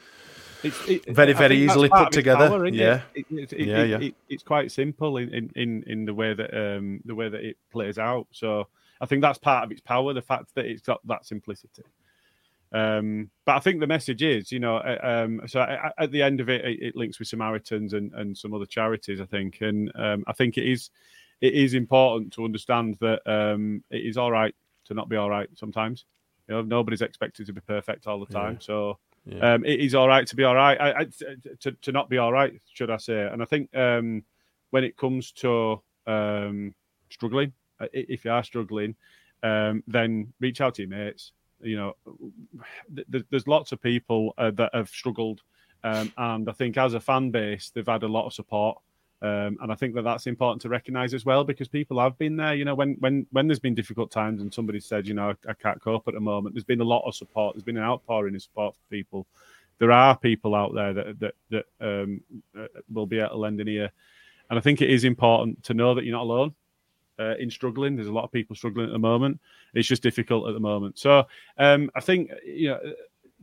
It's, 0.62 0.88
it, 0.88 1.06
Very, 1.06 1.32
very 1.32 1.56
easily 1.56 1.88
put 1.88 2.12
together. 2.12 2.48
power, 2.48 2.68
Yeah. 2.68 3.00
it? 3.14 3.26
It- 3.30 3.52
Yeah, 3.66 3.82
yeah. 3.82 3.98
it- 3.98 4.14
it's 4.28 4.44
quite 4.44 4.70
simple 4.70 5.16
in, 5.16 5.28
in, 5.34 5.50
in, 5.56 5.82
in 5.88 6.04
the 6.04 6.14
way 6.14 6.34
that 6.34 6.54
um, 6.54 7.00
the 7.04 7.16
way 7.16 7.28
that 7.28 7.42
it 7.42 7.56
plays 7.72 7.98
out. 7.98 8.28
So 8.30 8.68
I 9.00 9.06
think 9.06 9.22
that's 9.22 9.38
part 9.38 9.64
of 9.64 9.72
its 9.72 9.80
power, 9.80 10.12
the 10.12 10.22
fact 10.22 10.54
that 10.54 10.66
it's 10.66 10.82
got 10.82 11.04
that 11.08 11.26
simplicity. 11.26 11.82
Um, 12.72 13.30
but 13.44 13.56
I 13.56 13.58
think 13.60 13.80
the 13.80 13.86
message 13.86 14.22
is, 14.22 14.50
you 14.50 14.58
know, 14.58 14.76
uh, 14.76 14.98
um, 15.02 15.42
so 15.46 15.60
at, 15.60 15.92
at 15.98 16.10
the 16.10 16.22
end 16.22 16.40
of 16.40 16.48
it, 16.48 16.64
it, 16.64 16.82
it 16.82 16.96
links 16.96 17.18
with 17.18 17.28
Samaritans 17.28 17.92
and, 17.92 18.12
and 18.14 18.36
some 18.36 18.54
other 18.54 18.66
charities, 18.66 19.20
I 19.20 19.26
think, 19.26 19.58
and 19.60 19.92
um, 19.94 20.24
I 20.26 20.32
think 20.32 20.56
it 20.56 20.64
is 20.64 20.90
it 21.40 21.54
is 21.54 21.74
important 21.74 22.32
to 22.34 22.44
understand 22.44 22.96
that 23.00 23.20
um, 23.26 23.82
it 23.90 24.06
is 24.06 24.16
all 24.16 24.30
right 24.30 24.54
to 24.84 24.94
not 24.94 25.08
be 25.08 25.16
all 25.16 25.28
right 25.28 25.48
sometimes. 25.54 26.06
You 26.48 26.54
know, 26.54 26.62
nobody's 26.62 27.02
expected 27.02 27.46
to 27.46 27.52
be 27.52 27.60
perfect 27.60 28.06
all 28.06 28.20
the 28.20 28.32
time, 28.32 28.54
Yeah. 28.54 28.58
so 28.60 28.98
Yeah. 29.26 29.54
um, 29.54 29.64
it 29.64 29.80
is 29.80 29.94
all 29.94 30.08
right 30.08 30.26
to 30.26 30.36
be 30.36 30.44
all 30.44 30.54
right. 30.54 30.80
I, 30.80 31.00
I, 31.00 31.06
to 31.60 31.72
to 31.72 31.92
not 31.92 32.08
be 32.08 32.18
all 32.18 32.32
right, 32.32 32.54
should 32.72 32.90
I 32.90 32.96
say? 32.96 33.26
And 33.26 33.42
I 33.42 33.44
think 33.44 33.74
um, 33.76 34.24
when 34.70 34.84
it 34.84 34.96
comes 34.96 35.32
to 35.32 35.82
um, 36.06 36.74
struggling, 37.10 37.52
uh, 37.80 37.86
if 37.92 38.24
you 38.24 38.30
are 38.30 38.44
struggling, 38.44 38.96
um, 39.42 39.82
then 39.86 40.32
reach 40.40 40.60
out 40.60 40.76
to 40.76 40.82
your 40.82 40.88
mates. 40.88 41.32
You 41.62 41.76
know, 41.76 41.96
th- 42.94 43.06
th- 43.10 43.24
there's 43.30 43.46
lots 43.46 43.72
of 43.72 43.80
people 43.80 44.34
uh, 44.38 44.50
that 44.52 44.74
have 44.74 44.88
struggled, 44.88 45.42
um, 45.84 46.12
and 46.16 46.48
I 46.48 46.52
think 46.52 46.76
as 46.76 46.94
a 46.94 47.00
fan 47.00 47.30
base, 47.30 47.70
they've 47.74 47.86
had 47.86 48.02
a 48.02 48.08
lot 48.08 48.26
of 48.26 48.32
support. 48.32 48.78
Um, 49.22 49.56
and 49.62 49.70
I 49.70 49.76
think 49.76 49.94
that 49.94 50.02
that's 50.02 50.26
important 50.26 50.60
to 50.62 50.68
recognise 50.68 51.14
as 51.14 51.24
well 51.24 51.44
because 51.44 51.68
people 51.68 52.00
have 52.00 52.18
been 52.18 52.34
there. 52.34 52.54
You 52.54 52.64
know, 52.64 52.74
when 52.74 52.96
when 52.98 53.24
when 53.30 53.46
there's 53.46 53.60
been 53.60 53.74
difficult 53.74 54.10
times 54.10 54.42
and 54.42 54.52
somebody 54.52 54.80
said, 54.80 55.06
you 55.06 55.14
know, 55.14 55.32
I, 55.48 55.52
can't 55.54 55.80
cope 55.80 56.08
at 56.08 56.14
the 56.14 56.20
moment, 56.20 56.56
there's 56.56 56.64
been 56.64 56.80
a 56.80 56.84
lot 56.84 57.06
of 57.06 57.14
support. 57.14 57.54
There's 57.54 57.62
been 57.62 57.76
an 57.76 57.84
outpouring 57.84 58.34
of 58.34 58.42
support 58.42 58.74
for 58.74 58.80
people. 58.90 59.26
There 59.78 59.92
are 59.92 60.16
people 60.16 60.56
out 60.56 60.74
there 60.74 60.92
that 60.92 61.20
that 61.20 61.34
that 61.50 61.66
um, 61.80 62.20
uh, 62.58 62.66
will 62.92 63.06
be 63.06 63.20
at 63.20 63.30
a 63.30 63.36
lending 63.36 63.68
ear, 63.68 63.92
and 64.50 64.58
I 64.58 64.62
think 64.62 64.82
it 64.82 64.90
is 64.90 65.04
important 65.04 65.62
to 65.64 65.74
know 65.74 65.94
that 65.94 66.04
you're 66.04 66.16
not 66.16 66.24
alone 66.24 66.52
uh, 67.22 67.34
in 67.38 67.50
struggling. 67.50 67.96
There's 67.96 68.08
a 68.08 68.12
lot 68.12 68.24
of 68.24 68.32
people 68.32 68.56
struggling 68.56 68.86
at 68.86 68.92
the 68.92 68.98
moment. 68.98 69.40
It's 69.74 69.88
just 69.88 70.02
difficult 70.02 70.48
at 70.48 70.54
the 70.54 70.60
moment. 70.60 70.98
So 70.98 71.24
um, 71.58 71.90
I 71.94 72.00
think 72.00 72.30
you 72.44 72.68
know 72.70 72.80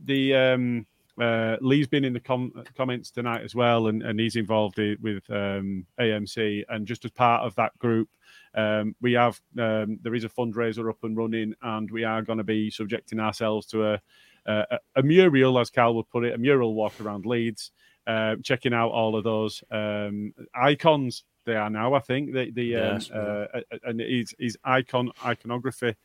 the 0.04 0.34
um, 0.34 0.86
uh, 1.20 1.56
Lee's 1.60 1.88
been 1.88 2.04
in 2.04 2.12
the 2.12 2.20
com- 2.20 2.52
comments 2.76 3.10
tonight 3.10 3.42
as 3.42 3.54
well, 3.54 3.88
and, 3.88 4.02
and 4.02 4.18
he's 4.18 4.36
involved 4.36 4.78
with 4.78 5.28
um, 5.30 5.86
AMC. 5.98 6.64
And 6.68 6.86
just 6.86 7.04
as 7.04 7.10
part 7.10 7.42
of 7.44 7.54
that 7.56 7.76
group, 7.78 8.08
um, 8.54 8.94
we 9.00 9.12
have 9.12 9.40
um, 9.58 9.98
there 10.02 10.14
is 10.14 10.24
a 10.24 10.28
fundraiser 10.28 10.88
up 10.88 11.02
and 11.02 11.16
running, 11.16 11.54
and 11.62 11.90
we 11.90 12.04
are 12.04 12.22
going 12.22 12.38
to 12.38 12.44
be 12.44 12.70
subjecting 12.70 13.20
ourselves 13.20 13.66
to 13.68 13.92
a, 13.92 14.00
a 14.46 14.78
a 14.96 15.02
mural, 15.02 15.58
as 15.58 15.70
Cal 15.70 15.94
would 15.94 16.10
put 16.10 16.24
it, 16.24 16.34
a 16.34 16.38
mural 16.38 16.74
walk 16.74 17.00
around 17.00 17.26
Leeds, 17.26 17.72
uh, 18.06 18.36
checking 18.42 18.74
out 18.74 18.90
all 18.90 19.16
of 19.16 19.24
those 19.24 19.62
um, 19.70 20.32
icons. 20.54 21.24
They 21.44 21.56
are 21.56 21.70
now, 21.70 21.94
I 21.94 22.00
think, 22.00 22.32
the 22.32 22.50
the 22.50 22.76
um, 22.76 23.00
uh, 23.12 23.46
and 23.84 24.00
his 24.00 24.34
his 24.38 24.58
icon 24.64 25.10
iconography 25.24 25.96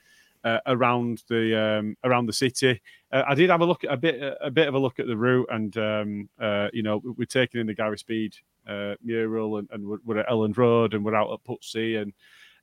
uh, 0.45 0.59
around 0.67 1.23
the 1.27 1.59
um, 1.59 1.97
around 2.03 2.27
the 2.27 2.33
city. 2.33 2.81
Uh, 3.11 3.23
I 3.27 3.35
did 3.35 3.49
have 3.49 3.61
a 3.61 3.65
look 3.65 3.83
at 3.83 3.91
a 3.91 3.97
bit 3.97 4.37
a 4.39 4.51
bit 4.51 4.67
of 4.67 4.75
a 4.75 4.79
look 4.79 4.99
at 4.99 5.07
the 5.07 5.17
route, 5.17 5.47
and 5.51 5.75
um, 5.77 6.29
uh, 6.39 6.69
you 6.71 6.83
know 6.83 7.01
we're 7.17 7.25
taking 7.25 7.59
in 7.59 7.67
the 7.67 7.73
Gary 7.73 7.97
Speed 7.97 8.35
uh, 8.67 8.93
mural, 9.03 9.57
and, 9.57 9.67
and 9.71 9.85
we're, 9.85 9.97
we're 10.05 10.19
at 10.19 10.27
Elland 10.29 10.57
Road, 10.57 10.93
and 10.93 11.03
we're 11.03 11.15
out 11.15 11.33
at 11.33 11.43
Pudsey, 11.43 11.99
and 12.01 12.13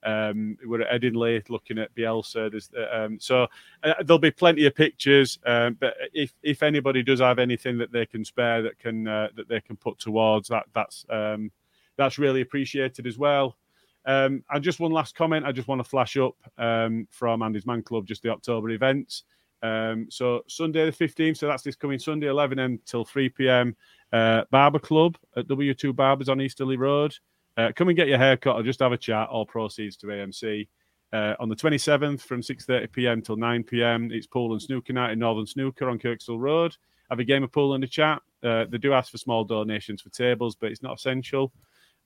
um, 0.05 0.57
we're 0.65 0.83
at 0.83 1.03
Headingley 1.03 1.49
looking 1.51 1.79
at 1.79 1.95
Bielsa. 1.95 2.51
There's, 2.51 2.71
uh, 2.77 3.05
um, 3.05 3.19
so 3.21 3.49
uh, 3.83 3.95
there'll 4.05 4.19
be 4.19 4.31
plenty 4.31 4.67
of 4.67 4.75
pictures. 4.77 5.41
Um, 5.45 5.77
but 5.81 5.95
if 6.13 6.33
if 6.45 6.63
anybody 6.63 7.03
does 7.03 7.21
have 7.21 7.41
anything 7.41 7.79
that 7.79 7.91
they 7.91 8.07
can 8.07 8.25
spare 8.25 8.63
that 8.63 8.79
can 8.79 9.09
uh, 9.09 9.29
that 9.35 9.49
they 9.49 9.61
can 9.61 9.77
put 9.77 9.99
towards 9.99 10.49
that, 10.49 10.67
that's 10.73 11.05
um, 11.11 11.51
that's 12.03 12.19
really 12.19 12.41
appreciated 12.41 13.07
as 13.07 13.19
well. 13.19 13.57
Um, 14.05 14.43
and 14.51 14.65
just 14.65 14.81
one 14.81 14.93
last 14.93 15.15
comment, 15.15 15.47
I 15.47 15.53
just 15.53 15.69
want 15.69 15.79
to 15.79 15.89
flash 15.89 16.17
up 16.17 16.35
um, 16.59 17.07
from 17.11 17.43
Andy's 17.43 17.67
Man 17.67 17.83
Club, 17.83 18.07
just 18.07 18.23
the 18.23 18.31
October 18.31 18.71
events. 18.71 19.25
Um, 19.63 20.09
so 20.11 20.43
Sunday 20.49 20.85
the 20.91 20.93
15th, 20.93 21.37
so 21.37 21.47
that's 21.47 21.63
this 21.63 21.77
coming 21.77 21.99
Sunday, 21.99 22.27
11 22.27 22.59
a.m. 22.59 22.81
till 22.85 23.05
3 23.05 23.29
p.m. 23.29 23.77
Uh, 24.13 24.43
Barber 24.51 24.81
Club 24.81 25.17
at 25.37 25.47
W2 25.47 25.95
Barbers 25.95 26.29
on 26.29 26.41
Easterly 26.41 26.77
Road. 26.77 27.15
Uh, 27.57 27.71
come 27.77 27.89
and 27.89 27.97
get 27.97 28.09
your 28.09 28.19
haircut 28.19 28.57
or 28.57 28.63
just 28.63 28.81
have 28.81 28.93
a 28.93 28.99
chat. 28.99 29.29
All 29.29 29.47
proceeds 29.47 29.97
to 29.99 30.07
AMC. 30.07 30.67
Uh, 31.13 31.35
on 31.39 31.49
the 31.51 31.55
27th 31.55 32.23
from 32.23 32.41
6.30 32.41 32.91
p.m. 32.91 33.21
till 33.21 33.37
9 33.37 33.63
p.m. 33.65 34.11
It's 34.11 34.27
pool 34.27 34.53
and 34.53 34.63
snooker 34.63 34.95
night 34.95 35.13
in 35.13 35.19
Northern 35.19 35.47
Snooker 35.47 35.91
on 35.91 35.99
Kirkstall 35.99 36.41
Road. 36.41 36.75
Have 37.11 37.21
a 37.21 37.25
game 37.25 37.45
of 37.45 37.53
pool 37.53 37.75
and 37.75 37.85
a 37.85 37.87
chat. 37.87 38.23
Uh, 38.43 38.65
they 38.69 38.79
do 38.79 38.95
ask 38.95 39.13
for 39.13 39.19
small 39.19 39.45
donations 39.45 40.01
for 40.01 40.09
tables, 40.09 40.57
but 40.57 40.71
it's 40.73 40.83
not 40.83 40.97
essential. 40.97 41.53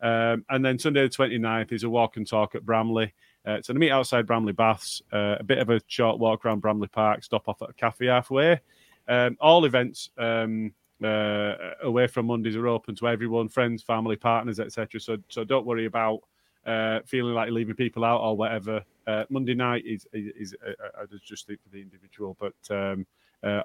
Um, 0.01 0.45
and 0.51 0.65
then 0.65 0.79
Sunday 0.79 1.03
the 1.03 1.09
29th 1.09 1.73
is 1.73 1.85
a 1.85 1.91
walk 1.91 2.17
and 2.17 2.27
talk 2.27 2.55
at 2.55 2.65
Bramley. 2.65 3.15
Uh, 3.47 3.55
going 3.55 3.63
to 3.63 3.75
meet 3.75 3.91
outside 3.91 4.27
Bramley 4.27 4.53
Baths, 4.53 5.03
uh, 5.13 5.37
a 5.39 5.45
bit 5.45 5.59
of 5.59 5.71
a 5.71 5.81
short 5.87 6.19
walk 6.19 6.45
around 6.45 6.61
Bramley 6.61 6.89
Park, 6.89 7.23
stop 7.23 7.49
off 7.49 7.63
at 7.63 7.71
a 7.71 7.75
cafe 7.75 8.07
halfway. 8.07 8.61
Um, 9.09 9.37
all 9.41 9.65
events 9.65 10.11
um, 10.19 10.73
uh, 11.03 11.55
away 11.83 12.09
from 12.09 12.27
Mondays 12.27 12.57
are 12.57 12.67
open 12.67 12.97
to 12.97 13.09
everyone, 13.09 13.49
friends, 13.49 13.83
family, 13.83 14.17
partners, 14.17 14.59
etc. 14.59 15.01
So, 15.01 15.19
so 15.29 15.45
don't 15.45 15.65
worry 15.65 15.87
about 15.87 16.23
uh, 16.67 17.01
feeling 17.07 17.35
like 17.35 17.51
leaving 17.53 17.77
people 17.77 18.05
out 18.05 18.21
or 18.21 18.37
whatever. 18.37 18.83
Uh, 19.07 19.25
Monday 19.29 19.55
night 19.55 19.85
is 19.87 20.07
is, 20.13 20.33
is 20.37 20.57
uh, 20.67 21.07
just 21.25 21.47
for 21.47 21.55
the 21.71 21.81
individual, 21.81 22.37
but 22.41 22.55
um, 22.71 23.07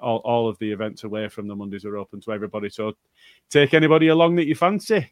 all 0.00 0.18
all 0.18 0.48
of 0.48 0.56
the 0.60 0.70
events 0.70 1.02
away 1.02 1.28
from 1.28 1.48
the 1.48 1.56
Mondays 1.56 1.84
are 1.84 1.96
open 1.96 2.20
to 2.20 2.32
everybody. 2.32 2.70
So 2.70 2.92
take 3.50 3.74
anybody 3.74 4.08
along 4.08 4.36
that 4.36 4.46
you 4.46 4.54
fancy. 4.54 5.10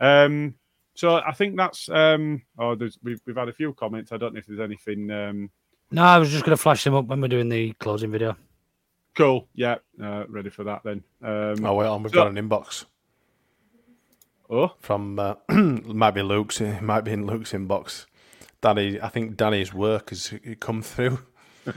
Um, 0.00 0.54
so 0.94 1.16
I 1.16 1.32
think 1.32 1.56
that's. 1.56 1.88
Um, 1.88 2.42
oh, 2.58 2.74
there's, 2.74 2.98
we've 3.02 3.20
we've 3.26 3.36
had 3.36 3.48
a 3.48 3.52
few 3.52 3.72
comments. 3.74 4.12
I 4.12 4.16
don't 4.16 4.34
know 4.34 4.38
if 4.38 4.46
there's 4.46 4.60
anything. 4.60 5.10
Um, 5.10 5.50
No, 5.90 6.02
I 6.02 6.18
was 6.18 6.30
just 6.30 6.44
going 6.44 6.56
to 6.56 6.62
flash 6.62 6.84
them 6.84 6.94
up 6.94 7.06
when 7.06 7.20
we're 7.20 7.28
doing 7.28 7.48
the 7.48 7.72
closing 7.74 8.10
video. 8.10 8.36
cool. 9.14 9.48
Yeah, 9.54 9.76
uh, 10.02 10.24
ready 10.28 10.50
for 10.50 10.64
that 10.64 10.82
then. 10.84 11.02
Um, 11.22 11.64
Oh, 11.64 11.74
wait 11.74 11.86
on. 11.86 12.02
We've 12.02 12.12
so- 12.12 12.24
got 12.24 12.36
an 12.36 12.48
inbox. 12.48 12.84
Oh, 14.50 14.72
from 14.80 15.18
uh, 15.18 15.34
might 15.50 16.12
be 16.12 16.22
Luke's. 16.22 16.60
It 16.60 16.80
might 16.80 17.02
be 17.02 17.12
in 17.12 17.26
Luke's 17.26 17.52
inbox. 17.52 18.06
Danny, 18.62 19.00
I 19.00 19.08
think 19.08 19.36
Danny's 19.36 19.74
work 19.74 20.08
has 20.08 20.32
come 20.58 20.80
through. 20.82 21.18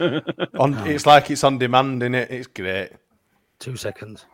on, 0.58 0.88
it's 0.88 1.06
like 1.06 1.30
it's 1.30 1.44
on 1.44 1.58
demand, 1.58 2.02
in 2.02 2.16
it. 2.16 2.32
It's 2.32 2.48
great. 2.48 2.92
Two 3.60 3.76
seconds. 3.76 4.26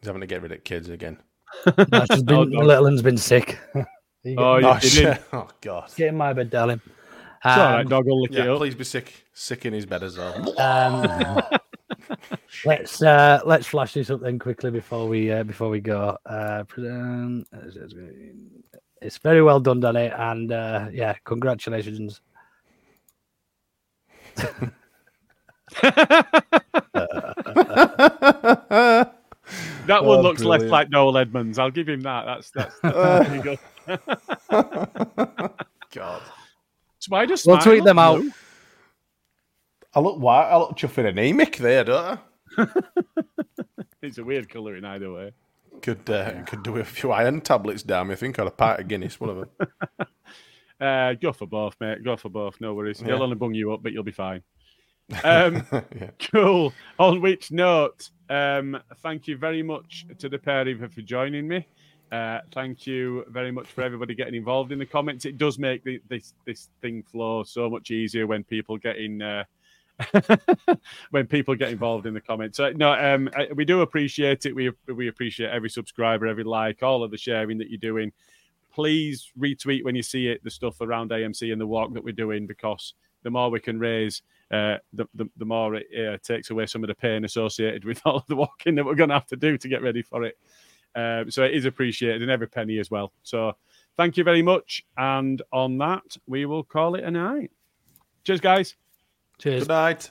He's 0.00 0.06
having 0.06 0.20
to 0.22 0.26
get 0.26 0.42
rid 0.42 0.52
of 0.52 0.64
kids 0.64 0.88
again. 0.88 1.18
No, 1.90 2.04
she's 2.10 2.22
been, 2.22 2.36
Oh, 2.36 2.44
the 2.44 2.58
little 2.64 2.84
one's 2.84 3.02
been 3.02 3.16
sick. 3.18 3.58
You 4.22 4.34
Oh, 4.38 4.60
get- 4.60 4.62
you 4.62 4.68
Oh, 4.68 4.78
shit. 5.12 5.22
oh 5.32 5.48
God! 5.62 5.90
Get 5.96 6.08
in 6.08 6.16
my 6.16 6.32
bed, 6.34 6.50
darling. 6.50 6.80
It's 6.84 7.56
all 7.56 7.56
right, 7.72 7.80
Um, 7.80 7.88
dog. 7.88 8.04
will 8.04 8.20
lick 8.20 8.32
it 8.32 8.44
Yeah, 8.44 8.52
up. 8.52 8.58
please 8.58 8.74
be 8.74 8.84
sick, 8.84 9.24
sick 9.32 9.64
in 9.64 9.72
his 9.72 9.86
bed 9.86 10.02
as 10.02 10.18
well. 10.18 10.54
Um, 10.58 11.40
let's 12.66 13.02
uh, 13.02 13.40
let's 13.46 13.66
flash 13.66 13.94
this 13.94 14.10
up 14.10 14.20
then 14.20 14.38
quickly 14.38 14.70
before 14.70 15.08
we 15.08 15.32
uh, 15.32 15.42
before 15.44 15.70
we 15.70 15.80
go. 15.80 16.18
Uh, 16.26 16.64
it's 19.02 19.16
very 19.18 19.42
well 19.42 19.58
done, 19.60 19.80
Danny, 19.80 20.06
and 20.08 20.52
uh, 20.52 20.88
yeah, 20.92 21.14
congratulations. 21.24 22.20
That 29.86 30.04
one 30.04 30.18
Oh, 30.18 30.22
looks 30.22 30.42
less 30.42 30.62
like 30.62 30.90
Noel 30.90 31.16
Edmonds. 31.18 31.58
I'll 31.58 31.70
give 31.70 31.88
him 31.88 32.00
that. 32.02 32.24
That's 32.26 32.50
that's, 32.50 32.78
that's 32.80 33.28
pretty 33.28 33.42
good. 33.42 33.58
God, 35.92 36.22
Spider 36.98 37.34
We'll 37.46 37.58
tweet 37.58 37.84
them 37.84 37.98
out. 37.98 38.22
I 39.94 40.00
look 40.00 40.18
white. 40.18 40.48
I 40.50 40.56
look 40.56 40.76
chuffing 40.76 41.08
anemic 41.08 41.56
there, 41.56 41.84
don't 41.84 42.18
I? 42.58 42.66
It's 44.02 44.16
a 44.16 44.24
weird 44.24 44.48
colouring 44.48 44.86
either 44.86 45.12
way. 45.12 45.32
Could 45.82 46.08
uh, 46.08 46.42
could 46.44 46.62
do 46.62 46.78
a 46.78 46.84
few 46.84 47.12
iron 47.12 47.42
tablets 47.42 47.82
down 47.82 48.08
me. 48.08 48.14
I 48.14 48.16
think 48.16 48.38
or 48.38 48.42
a 48.46 48.50
pint 48.50 48.80
of 48.80 48.88
Guinness, 48.88 49.20
one 49.20 49.28
of 49.30 49.36
them. 49.36 49.48
Uh, 50.80 51.12
go 51.12 51.34
for 51.34 51.46
both, 51.46 51.76
mate. 51.80 52.02
Go 52.02 52.16
for 52.16 52.30
both. 52.30 52.58
No 52.62 52.72
worries. 52.72 53.02
Yeah. 53.02 53.08
He'll 53.08 53.22
only 53.22 53.36
bung 53.36 53.52
you 53.52 53.74
up, 53.74 53.82
but 53.82 53.92
you'll 53.92 54.02
be 54.02 54.10
fine. 54.12 54.42
Um, 55.22 55.66
Yeah. 55.72 56.10
Cool. 56.32 56.72
On 56.98 57.20
which 57.20 57.52
note, 57.52 58.08
um, 58.30 58.80
thank 59.02 59.26
you 59.26 59.36
very 59.36 59.62
much 59.62 60.06
to 60.18 60.28
the 60.28 60.38
pair 60.38 60.62
of 60.62 60.68
you 60.68 60.88
for 60.88 61.02
joining 61.02 61.48
me. 61.48 61.66
Uh, 62.12 62.40
thank 62.52 62.86
you 62.86 63.24
very 63.28 63.52
much 63.52 63.66
for 63.66 63.82
everybody 63.82 64.14
getting 64.14 64.34
involved 64.34 64.72
in 64.72 64.78
the 64.78 64.86
comments. 64.86 65.24
It 65.24 65.38
does 65.38 65.58
make 65.58 65.84
the, 65.84 66.00
this 66.08 66.34
this 66.44 66.68
thing 66.80 67.02
flow 67.02 67.42
so 67.44 67.68
much 67.68 67.90
easier 67.90 68.26
when 68.26 68.44
people 68.44 68.78
get 68.78 68.96
in. 68.96 69.20
Uh, 69.20 69.44
when 71.10 71.26
people 71.26 71.54
get 71.54 71.68
involved 71.68 72.06
in 72.06 72.14
the 72.14 72.20
comments, 72.22 72.56
so, 72.56 72.70
no, 72.70 72.92
um, 72.92 73.28
we 73.54 73.66
do 73.66 73.82
appreciate 73.82 74.46
it. 74.46 74.54
We 74.54 74.72
we 74.86 75.08
appreciate 75.08 75.50
every 75.50 75.68
subscriber, 75.68 76.26
every 76.26 76.44
like, 76.44 76.82
all 76.82 77.04
of 77.04 77.10
the 77.10 77.18
sharing 77.18 77.58
that 77.58 77.68
you're 77.68 77.78
doing. 77.78 78.10
Please 78.72 79.30
retweet 79.38 79.84
when 79.84 79.94
you 79.94 80.02
see 80.02 80.28
it, 80.28 80.42
the 80.42 80.50
stuff 80.50 80.80
around 80.80 81.10
AMC 81.10 81.52
and 81.52 81.60
the 81.60 81.66
walk 81.66 81.92
that 81.92 82.02
we're 82.02 82.12
doing, 82.12 82.46
because 82.46 82.94
the 83.24 83.30
more 83.30 83.50
we 83.50 83.60
can 83.60 83.78
raise, 83.78 84.22
uh, 84.50 84.78
the, 84.92 85.06
the 85.14 85.26
the 85.36 85.44
more 85.44 85.76
it 85.76 85.86
uh, 85.96 86.18
takes 86.22 86.50
away 86.50 86.66
some 86.66 86.82
of 86.82 86.88
the 86.88 86.94
pain 86.94 87.24
associated 87.24 87.84
with 87.84 88.00
all 88.04 88.16
of 88.16 88.26
the 88.26 88.36
walking 88.36 88.74
that 88.74 88.84
we're 88.84 88.94
going 88.94 89.10
to 89.10 89.14
have 89.14 89.26
to 89.26 89.36
do 89.36 89.56
to 89.56 89.68
get 89.68 89.82
ready 89.82 90.02
for 90.02 90.24
it. 90.24 90.38
Um, 90.94 91.30
so 91.30 91.44
it 91.44 91.52
is 91.52 91.66
appreciated, 91.66 92.22
and 92.22 92.30
every 92.30 92.48
penny 92.48 92.78
as 92.78 92.90
well. 92.90 93.12
So 93.22 93.54
thank 93.96 94.16
you 94.16 94.24
very 94.24 94.42
much. 94.42 94.84
And 94.96 95.40
on 95.52 95.78
that, 95.78 96.16
we 96.26 96.46
will 96.46 96.64
call 96.64 96.96
it 96.96 97.04
a 97.04 97.10
night. 97.10 97.50
Cheers, 98.24 98.40
guys. 98.40 98.76
Cheers. 99.38 99.62
Good 99.62 99.68
night. 99.68 100.10